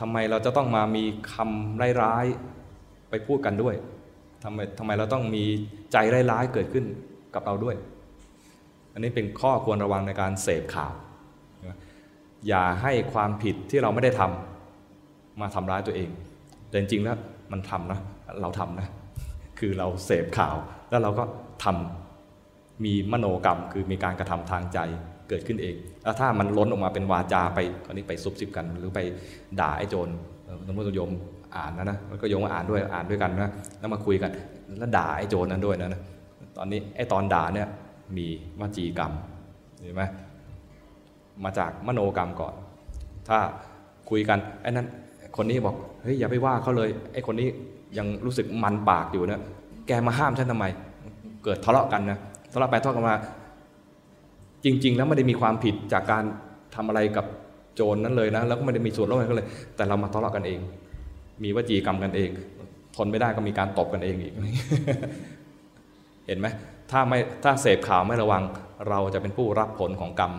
[0.00, 3.74] ทำไมเราจะต้องมามีคำร้ายๆไปพูดกันด้วย
[4.44, 5.44] ทำไมทำไมเราต้องมี
[5.92, 5.96] ใจ
[6.30, 6.84] ร้ายๆเกิดขึ้น
[7.34, 7.76] กับเราด้วย
[8.92, 10.92] อันนี้เป็นข้อควรระวังในการเสพข่าว
[12.48, 16.08] อย่าให้ความผิดที่เราไม่ได้ทำมาทำร้ายตัวเอง
[16.68, 17.16] แต่จริงๆแล้ว
[17.52, 18.00] มันทำนะ
[18.42, 18.88] เราทำนะ
[19.58, 20.56] คือเราเสพข่าว
[20.90, 21.24] แล้วเราก็
[21.64, 24.78] ทำมีมโนกรรม คือมีการกระทำทางใจ
[25.28, 29.00] เกิดขึ้นเอง แล้วถ้ามันล้นออกมาเป็นวาจาไปอันนี้ไปซุบซิบกัน หรือไป
[29.60, 30.08] ด่าไอ้โจร
[30.66, 31.10] สมมติโยม
[31.56, 34.30] อ่านนะนะมันก็โยงมอ่านด้วยอ่านด้วยกันนะแล้วมาคุยกัน
[34.78, 36.02] แล้วด่าไอ้โจรนั้นด้วยนะนะ
[36.56, 37.68] ตอนนี้ไอ้ตอนด่าเนี่ย
[38.16, 38.26] มี
[38.60, 39.12] วจีกรรม
[39.82, 40.02] เห็นไหม
[41.44, 42.54] มาจากมโนกรรมก่อน
[43.28, 43.38] ถ้า
[44.10, 44.86] คุยกันไอ้นั้น
[45.36, 47.48] คนนี้บอกเฮ้ยอย่าไปว่าเขาเลยไอ้คนนี้
[47.98, 49.42] ยังรู้สึกมันปากอยู่นะ
[49.86, 50.66] แกมาห้ามฉันทำไม
[51.44, 52.18] เกิดทะเลาะกันนะ
[52.52, 53.14] ทะเลาะไปทะเลาะกันมา
[54.64, 56.24] จริง ๆ แล้วไม่ได้มีความผิดจากการ
[56.74, 57.26] ทำอะไรกับ
[57.74, 60.60] โจรนั้นเลยนะ แล้วก็ไม่ได้มีส่วนร่วมอะไรกันเลย แต่เรามาทะเลาะกันเอง
[61.42, 62.30] มีวจีกรรมกันเอง
[62.96, 64.34] ทนไม่ได้ก็มีการตบกันเองอีก
[66.26, 66.46] เห็นไหม
[66.90, 68.42] ถ้าไม่ถ้าเสพข่าวไม่ระวัง
[68.88, 70.32] เราจะเป็นผู้รับผลของกรรม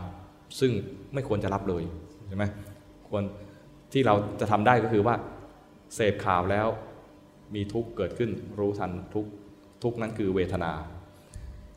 [0.60, 0.72] ซึ่ง
[1.14, 1.84] ไม่ควรจะรับเลย
[2.28, 2.46] ใช่ไหม
[3.10, 3.24] ควร
[3.94, 5.16] ที่เราจะทำได้ก็คือว่า
[5.96, 6.68] เสพข่าวแล้ว
[7.56, 9.26] มีทุกข์เกิดขึ้น รู้ทันทุก
[9.84, 10.72] ทุกข์นั้นคือเวทนา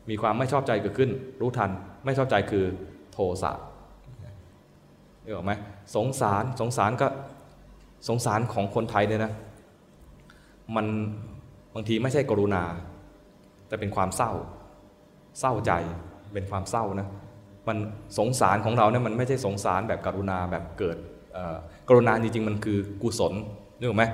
[0.09, 1.11] มีความไม่ชอบใจเกิดขึ้น
[1.41, 1.71] รู้ทัน
[2.05, 2.65] ไม่ชอบใจคือ
[3.13, 3.51] โทสะ
[5.23, 5.51] นี่ออกไหม
[5.95, 7.07] สงสารสงสารก็
[8.07, 9.33] สงสารของคนไทยเนี่ยนะ
[10.75, 10.85] มัน
[11.75, 12.63] บางทีไม่ใช่กรุณา
[13.67, 14.31] แต่เป็นความเศร้า
[15.39, 15.71] เศร้าใจ
[16.33, 17.07] เป็นความเศร้านะ
[17.67, 17.77] มัน
[18.17, 20.97] สงสารของเราเนี่ยมันไม่ใช่สงสารแบบกรุณาแบบเกิด
[21.89, 23.33] กรุณาจริงๆมันคือกุศล
[23.77, 24.05] นึกออกไหม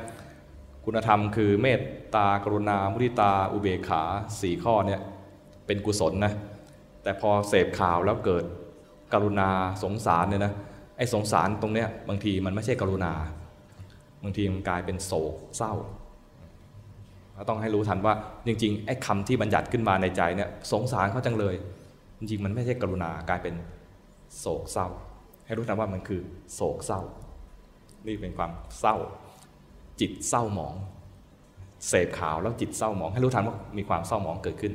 [0.86, 1.82] คุณธรรมคือเมต
[2.16, 4.02] ตากรุณามุทิตา อุเบกขา
[4.42, 5.02] สี่ข้อเนี่ย
[5.66, 6.34] เป็นกุศลนะ
[7.04, 8.44] แต่พอเสพข่าวแล้วเกิด
[9.14, 9.50] กรุณา
[9.84, 10.54] สงสารเนี่ยนะ
[10.98, 13.14] ไอ้สงสารตรงเนี้ยบางทีมันไม่ใช่กรุณา
[14.24, 15.74] บางทีมันกลายเป็นโศกเศร้า
[17.36, 18.14] เราต้องให้รู้ทันว่า
[18.48, 21.56] จริงๆไอ้คำที่บัญญัติขึ้นมาในใจเนี่ยสงสารเขาจังเลย
[22.18, 23.56] จริงๆมันไม่ใช่กรุณากลายเป็น
[24.40, 24.88] โศกเศร้า
[25.46, 26.22] ให้รู้ทันว่ามันคือ
[26.54, 27.02] โศกเศร้า
[28.08, 28.96] นี่เป็นความเศร้า
[30.00, 30.76] จิตเศร้าหมอง
[31.88, 34.74] เสพข่าวแล้วจิตเศร้าหมอง ให้รู้ทันว่ามีความเศร้าหมองเกิดขึ้น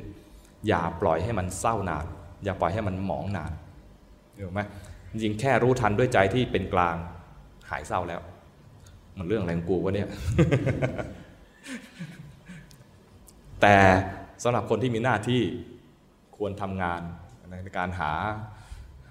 [0.67, 2.05] อย่าปล่อยให้มันเศร้านาน
[2.43, 3.51] อย่าปล่อยให้มันหมองนาน
[4.33, 4.61] เห็นไหม
[5.11, 6.95] จริงแค่รู้ทันด้วยใจที่เป็นกลาง
[7.69, 8.21] หายเศร้าแล้ว
[9.17, 10.09] มันเรื่องอะไรของกูวะเนี่ย
[13.61, 13.75] แต่
[14.43, 15.41] สำหรับคนที่มีหน้าที่
[16.37, 17.01] ควรทำงาน
[17.49, 18.11] ในการหา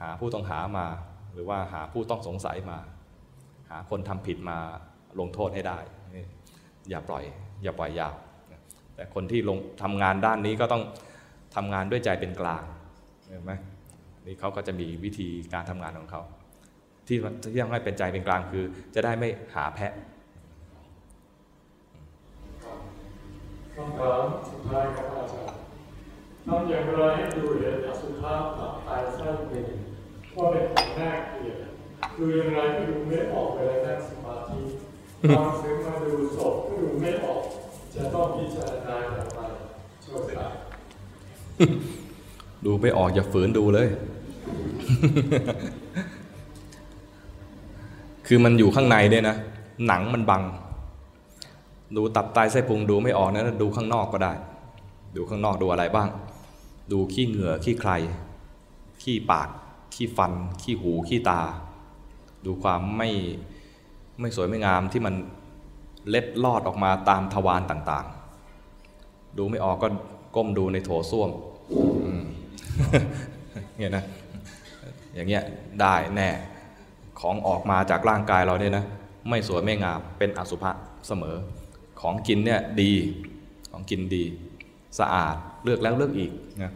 [0.00, 0.86] หาผู้ต้องหามา
[1.32, 2.78] หรือว่าหาผู้ต้องสงสัยมา
[3.70, 4.58] หาคนทำผิดมา
[5.18, 5.78] ลงโทษให้ได้
[6.90, 7.24] อย่าปล่อย
[7.62, 8.14] อย่าปล่อยยาว
[8.94, 10.82] แต่คนที่ลงทำงานด้านนี้ก็ต้อง
[11.56, 12.62] ทำงานด้วยใจเป็นกลาง
[13.28, 13.52] เห็นไหม
[14.26, 16.22] นี่เขาก็จะมีวิธีการทำงานของเขา
[17.06, 17.18] ที่
[17.52, 19.92] ที่ต้องให้เป็นใจเป็นกลางคือ จะได้ไม่หาแพะ
[23.74, 25.58] คำถามสุดท้ายครับอาจารย์
[26.46, 29.68] ทำอย่างไรให้ดูเห็นอสุภาพตับไตไส้พุง
[30.36, 31.56] ว่าเป็นของน่าเกลียด
[32.18, 34.60] ดูอย่างไรก็ดูไม่ออกเวลานั่งสมาธิ
[35.36, 37.40] ตอนถึงมาดูศพก็ดูไม่ออก
[37.94, 39.40] จะต้องพิจารณาอย่างไร
[40.02, 40.54] โชว์สาย
[42.64, 43.88] ดูไม่ออกอย่าฝืนดูเลย
[48.26, 49.36] คือมันอยู่ข้างในเนี่ยนะ
[49.86, 50.42] หนังมันบัง
[51.96, 54.32] ดูตับไตไส้พุงดูไม่ออกนะดูข้างนอกก็ได้
[55.16, 56.08] ดูข้างนอกดูอะไรบ้าง
[56.92, 57.92] ดูขี้เหงื่อขี้ใคร
[59.02, 59.48] ขี้ปาก
[59.94, 61.40] ขี้ฟัน ขี้หู ขี้ตา
[62.44, 63.10] ดูความไม่
[64.20, 65.14] ไม่สวยไม่งามที่มัน
[66.08, 69.88] เล็ดลอดออกมาตามทวารต่างๆ ดูไม่ออกก็
[70.36, 71.30] ก้มดูในโถส้วม
[72.04, 72.22] อืม
[73.76, 74.04] เนี่ยนะ
[75.14, 75.42] อย่างเงี้ย
[75.80, 76.28] ได้แน่
[77.24, 78.84] ของออกมาจากร่างกายเราเนี่ยนะ
[79.28, 80.72] ไม่สวยไม่งามเป็นอสุภะ
[81.06, 81.36] เสมอ
[82.00, 82.92] ของกินเนี่ยดี
[83.72, 84.24] ของกินดี
[84.98, 86.72] สะอาดเลือกแล้วเลือกอีกนะ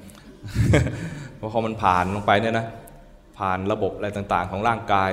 [1.36, 2.66] เพราะพอมันผ่านลงไปเนี่ยนะ
[3.38, 5.10] ผ่านระบบอะไรต่างๆ ของร่างกาย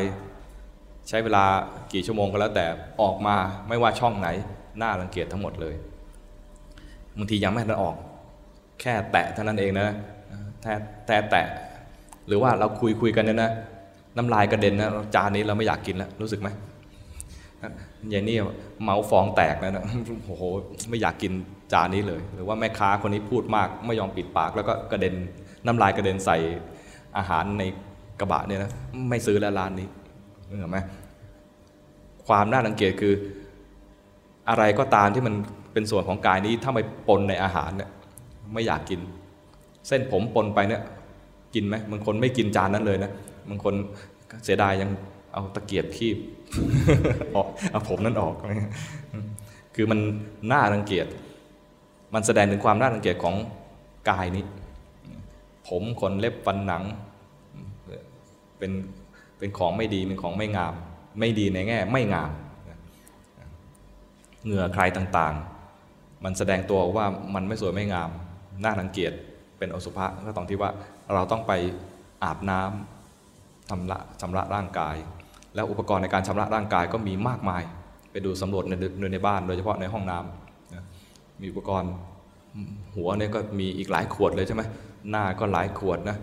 [1.09, 1.45] ใช้เวลา
[1.93, 2.65] กี่ชั่วโมงก็แล้วแต่
[3.01, 3.35] ออกมา
[3.67, 4.29] ไม่ว่าช่องไหน
[4.81, 5.75] น่ารังเกียจทั้งหมดเลย
[7.17, 7.95] บางทียังไม่ทันออก
[8.81, 9.87] แค่แตะเท่านั้นเองนะ
[10.61, 10.73] แค่
[11.07, 11.47] แตะแตะ
[12.27, 13.51] หรือว่าเราคุยคุยกันเนี่ยนะ
[14.17, 16.49] น้ำลายกระเด็นนะจานนี้เราไม่อยากกินแล้วรู้สึกไหม
[18.13, 18.37] ยายนี่
[18.83, 19.85] เมาฟองแตกแล้วนะ
[20.25, 20.43] โอ้โห
[20.89, 21.31] ไม่อยากกิน
[21.73, 25.13] จานนี้เลย หรือว่าแม่ค้าคนนี้พูดมากไม่ยอมปิดปาก แล้วก็กระเด็น
[25.65, 26.37] น้ำลายกระเด็นใส่
[27.17, 27.63] อาหารใน
[28.19, 28.71] กระบะเนี่ยนะ
[29.09, 29.87] ไม่ซื้อแล้วร้านนี้
[30.47, 30.77] เห็นไหม
[32.27, 33.13] ความน่ารังเกียจคือ
[34.49, 35.35] อะไรก็ตามที่มัน
[35.73, 37.89] เป็นส่วนของกายนี้ถ้าไม่ปนในอาหารเนี่ย
[38.53, 38.99] ไม่อยากกิน
[39.87, 40.81] เส้นผมปนไปเนี่ย
[41.55, 43.11] กินไหมบางคนไม่กินจานนั้นเลยนะ
[43.49, 43.75] บางคน
[44.43, 44.89] เสียดายยัง
[45.33, 46.17] เอาตะเกียบคีบ
[47.35, 48.33] ออกเอาผมนั้นออก
[49.75, 49.99] คือมัน
[50.51, 51.07] น่ารังเกียจ
[52.13, 53.35] มันแสดงถึงความน่ารังเกียจของ
[54.09, 54.43] กายนี้
[55.67, 56.83] ผมขนเล็บฟันหนัง
[58.57, 58.71] เป็น
[59.37, 60.73] เป็นของไม่ดีเป็นของไม่งาม
[61.19, 62.31] ไม่ดีในแง่ ไม่งาม
[64.43, 68.09] เหงื่อใครต่างๆ มันแสดงตัวว่ามันไม่สวยไม่งาม
[68.63, 69.13] น่ารังเกียจ
[69.57, 70.71] เป็นอสุภะก็ตรงที่ว่า
[71.13, 71.51] เราต้องไป
[72.23, 72.94] อาบน้ำ
[73.69, 74.95] ทำละชำระร่างกาย
[75.55, 77.63] แล้วอุปกรณ์ในการชำระร่างกายก็มีมากมาย
[78.11, 78.73] ไปดูสำรวจใน
[79.13, 80.83] ในบ้าน โดยเฉพาะในห้องน้ำนะ
[81.41, 81.91] มีอุปกรณ์
[82.95, 84.63] หัวเนี่ยก็มีอีกหลายขวดเลยใช่ไหม
[85.09, 86.17] หน้าก็หลายขวดนะ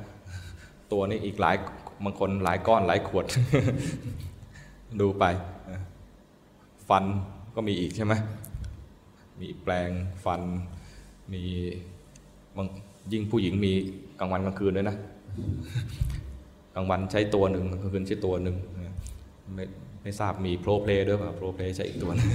[0.92, 1.56] ตัวนี้อีกหลาย
[2.04, 3.24] บางคนหลายก้อนหลายขวด
[5.00, 5.24] ดูไป
[6.88, 7.04] ฟัน
[7.54, 8.14] ก็มีอีกใช่ไหม
[9.40, 9.90] มีแปลง
[10.24, 10.40] ฟัน
[11.32, 11.42] มี
[12.56, 12.66] บาง
[13.12, 13.72] ยิ่งผู้หญิงมี
[14.18, 14.96] กลางวันกลางคืนด้วยนะ
[16.74, 18.56] กลางวันใช้ตัวหนึ่งกลางคืนใช้ตัวหนึ่ง
[19.54, 19.64] ไม่
[20.02, 22.28] ไม่ทราบมีโปรเพลย์ด้วยป่ะโปรเพลย์ใช้อีกตัวนึง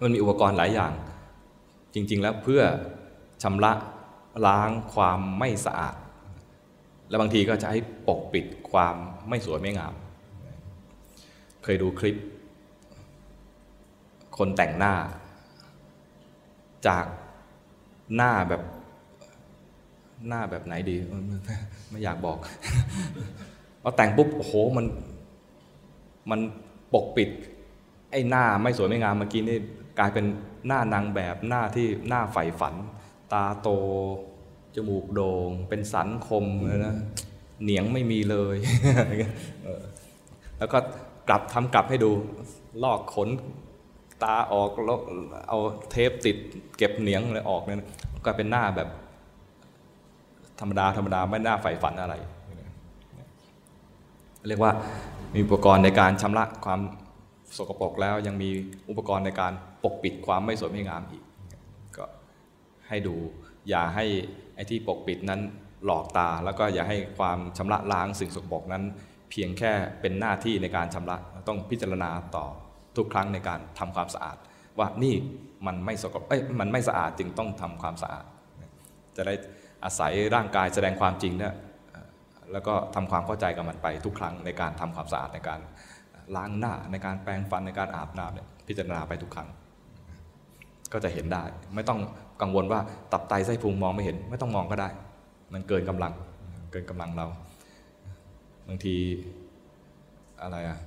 [0.00, 0.92] มันมีอุปกรณ์หลายอย่าง
[1.94, 2.62] จริง ๆ แล้วเพื่อ
[3.42, 3.72] ชำระ
[4.46, 5.96] ล้างความไม่สะอาด
[7.08, 8.94] และบางทีก็จะให้ปกปิดความ
[9.28, 9.94] ไม่สวยไม่งาม
[11.62, 12.16] เคยดูคลิป
[14.38, 14.94] คนแต่งหน้า
[16.86, 17.04] จาก
[18.16, 18.62] หน้าแบบ
[20.28, 20.96] หน้าแบบไหนดี
[21.90, 22.38] ไม่อยากบอก
[23.82, 24.86] พอแต่งปุ๊บโอ้โหมัน
[26.30, 26.40] มัน
[26.94, 27.30] ปกปิด
[28.10, 29.58] ไอ้หน้าไม่สวยไม่งามเมื่อกี้นี่
[29.98, 30.24] กลายเป็น
[30.66, 32.74] หน้านางแบบหน้าที่หน้าใฝ่ฝัน
[33.32, 33.68] ตาโต
[34.74, 36.44] จมูกโด่ง เป็นสันคม
[36.82, 36.96] เนะ
[37.62, 38.56] เหนียงไม่มีเลย
[40.58, 40.78] แล้วก็
[41.28, 42.10] กลับทำกลับให้ดู
[42.82, 43.28] ลอกขน
[44.22, 44.98] ตาออกแล้ว
[45.48, 45.58] เอา
[45.90, 46.36] เทปติด
[46.76, 47.78] เก็บเหนียงอะไรออกเนี่ย
[48.24, 48.88] ก็เป็นหน้าแบบ
[50.62, 52.14] ธรรมดาธรรมดาไม่น่าใฝ่ฝันอะไร
[54.48, 54.72] เรียกว่า
[55.34, 56.80] มีอุปกรณ์ในการชำระความ
[57.56, 58.50] สกปรกแล้วยังมี
[58.88, 59.52] อุปกรณ์ในการ
[59.84, 61.22] ปกปิดความไม่สวยไม่งามอีก
[61.96, 62.04] ก็
[62.88, 63.14] ให้ดู
[63.68, 64.04] อย่าให้
[64.54, 65.40] ไอ้ที่ปกปิดนั้น
[65.84, 68.82] หลอกตา แล้วก็อย่าให้ความชำระล้างสิ่งสกปรกนั้น
[69.30, 71.16] เพียงแค่เป็นหน้าที่ในการชำระ
[71.48, 72.46] ต้องพิจารณาต่อ
[72.96, 74.36] ทุกครั้งในการทำความสะอาด
[74.78, 75.14] ว่านี่
[75.66, 78.24] มันไม่สกปรกเอ้ยมันไม่สะอาดจึงต้องทำความสะอาด
[79.16, 79.34] จะได้
[79.84, 81.54] อาศัยร่างกายแสดงความจริงเนี่ย
[82.52, 85.60] แล้วก็ทำความเข้าใจกับมันไปทุกครั้งในการทำความสะอาดในการ
[86.36, 89.48] ล้างหน้าในการแปรงฟันในการอาบน้ำเนี่ยพิจารณาไปทุกครั้ง
[90.92, 91.42] ก็จะเห็นได้
[91.74, 92.00] ไม่ต้อง
[92.42, 92.80] กังวลว่า
[93.12, 94.88] ตับไตไส้พุงมองไม่เห็น ไม่ต้องมองก็ได้
[95.52, 96.12] มันเกินกำลัง
[96.72, 97.26] เกินกำลังเรา
[98.68, 98.96] บางที
[100.42, 100.78] อะไรอะ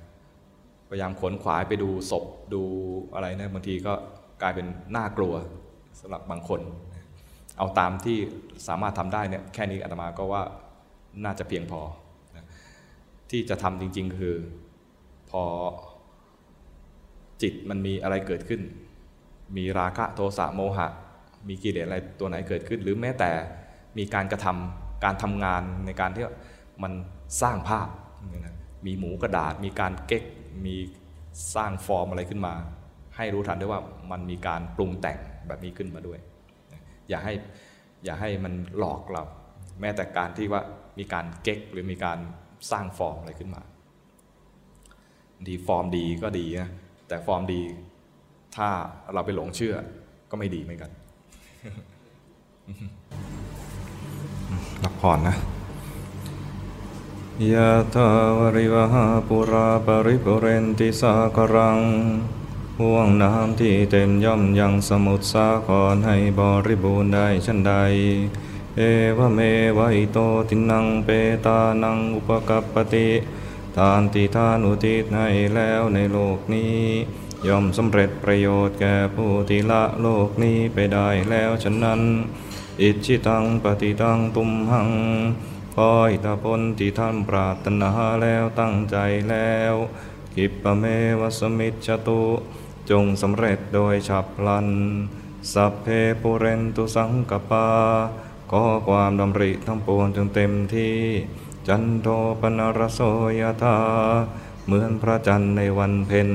[0.88, 2.62] พยายามขนขวายไปดูศพดู
[3.14, 3.92] อะไรเนี่ยบางทีก็
[4.42, 4.66] กลายเป็น
[4.96, 5.34] น่ากลัว
[6.00, 6.60] สำหรับบางคน
[7.58, 8.18] เอาตามที่
[8.66, 10.42] สามารถทำได้เนี่ยแค่นี้อาตมาก็ว่า
[11.24, 11.80] น่าจะเพียงพอ
[13.30, 14.36] ที่จะทำจริง ๆ คือ
[15.30, 15.42] พอ
[17.42, 18.60] จิตมันมีอะไรเกิดขึ้น
[19.56, 20.88] มีราคะโทสะโมหะ
[21.48, 23.30] มีกิเลสอะไรตัวไหนเกิดขึ้น หรือแม้แต่
[23.98, 26.24] มีการกระทำการทำงานในการที่
[26.82, 26.92] มัน
[27.42, 27.88] สร้างภาพ
[28.86, 30.24] มีหมูกระดาษ มีการเก๊ก
[30.66, 30.76] มี
[31.54, 32.54] สร้างฟอร์มอะไรขึ้นมา
[33.16, 36.18] ให้รู้ทันด้วยว่ามันมีการปรุงแต่งแบบนี้ขึ้นมาด้วย
[37.08, 37.34] อย่าให้
[38.04, 39.22] อย่าให้มันหลอกเรา
[39.80, 40.62] แม้แต่การที่ว่า
[40.98, 42.18] มีการเก๊กหรือมีการ
[42.70, 43.62] สร้างฟอร์มอะไรขึ้นมา
[45.34, 46.70] บางทีฟอร์มดีก็ดีนะ
[47.08, 47.60] แต่ฟอร์มดี
[48.56, 48.68] ถ้า
[49.12, 49.74] เราไปหลงเชื่อ
[50.30, 50.90] ก็ไม่ดีเหมือนกัน
[54.84, 55.36] รับผ่อนนะ
[57.52, 61.78] ยะถาวริวหาปุราปริปุเรนติสากรัง
[62.80, 67.74] ห่วงน้ำที่เต็มย่อมยังสมุทรสาครให้บริบูรณ์ได้ชันใด
[68.76, 68.80] เอ
[69.18, 69.40] วเม
[69.78, 71.08] วะอิโตตินังเป
[71.46, 73.08] ตานังอุปกัปปติ
[73.76, 76.76] ทานติทานอุทิศให้แล้วในโลกนี้
[77.46, 82.00] ย่อมสำเร็จประโยชน์แก่ผู้ที่ละโลกนี้ไปได้แล้วฉะนั้น
[82.80, 84.90] อิจิตังปฏิตังตุมหัง
[85.74, 87.90] ขออิทธผลที่ท่านปรารถนา
[88.22, 88.96] แล้วตั้งใจ
[89.30, 89.74] แล้ว
[90.36, 90.84] กิปปะเม
[91.20, 92.22] วสมิจจตุ
[92.90, 94.68] จงสำเร็จโดยฉับพลัน
[95.52, 95.86] สัพเพ
[96.22, 97.68] ปุเรนตุสังกปา
[98.50, 100.96] ขอความดำริทั้งปวงจงเต็มที่
[101.68, 102.08] จันโท
[102.40, 103.00] ปนรโส
[103.40, 103.78] ยธา
[104.64, 106.30] เหมือนพระจันทร์ในวันเพ็ญ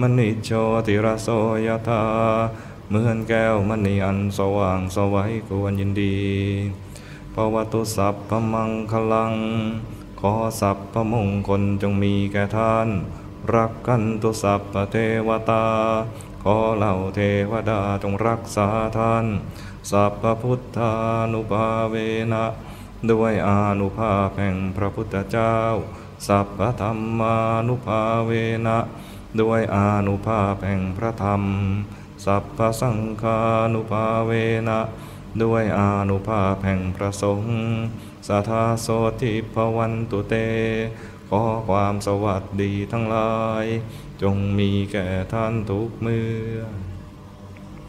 [0.00, 0.50] มณิโช
[0.86, 1.28] ติรโส
[1.66, 2.02] ยธา
[2.88, 6.18] เหมือนแก้วมณีอันสว่างสวัยควรยินดี
[7.34, 9.34] ภวตุสัพพมังคลัง
[10.20, 12.88] ขอสัพพมงคลจงมีแก่ท่าน
[13.56, 14.96] รักกันตุสัพพเท
[15.26, 15.64] วตา
[16.42, 17.20] ขอเหล่าเท
[17.50, 18.68] วดาจงรักษา
[18.98, 19.26] ท่าน
[19.90, 20.92] สัพพุทธา
[21.32, 21.94] นุภาเว
[22.32, 22.44] นะ
[23.10, 25.56] ด้วยอานุภาพแห่งพระพุทธเจ้า
[26.26, 27.36] สัพพธรรมา
[27.68, 28.30] นุภาเว
[28.66, 28.78] นะ
[29.40, 31.42] ด้วยอานุภาพแห่งพระธรรม
[32.24, 33.38] สัพพสังฆา
[33.74, 34.32] นุภาเว
[34.68, 34.80] นะ
[35.42, 37.56] ด้วยอานุภาพแห่งพระสงฆ์
[38.28, 38.88] สัทธาโส
[39.22, 40.34] ทิภวันตุเต
[41.32, 43.34] ขอความสวัสดีทั้งหลา
[43.64, 43.66] ย
[44.22, 46.24] จงมีแก่ท่านทุกเมื่
[46.56, 46.87] อ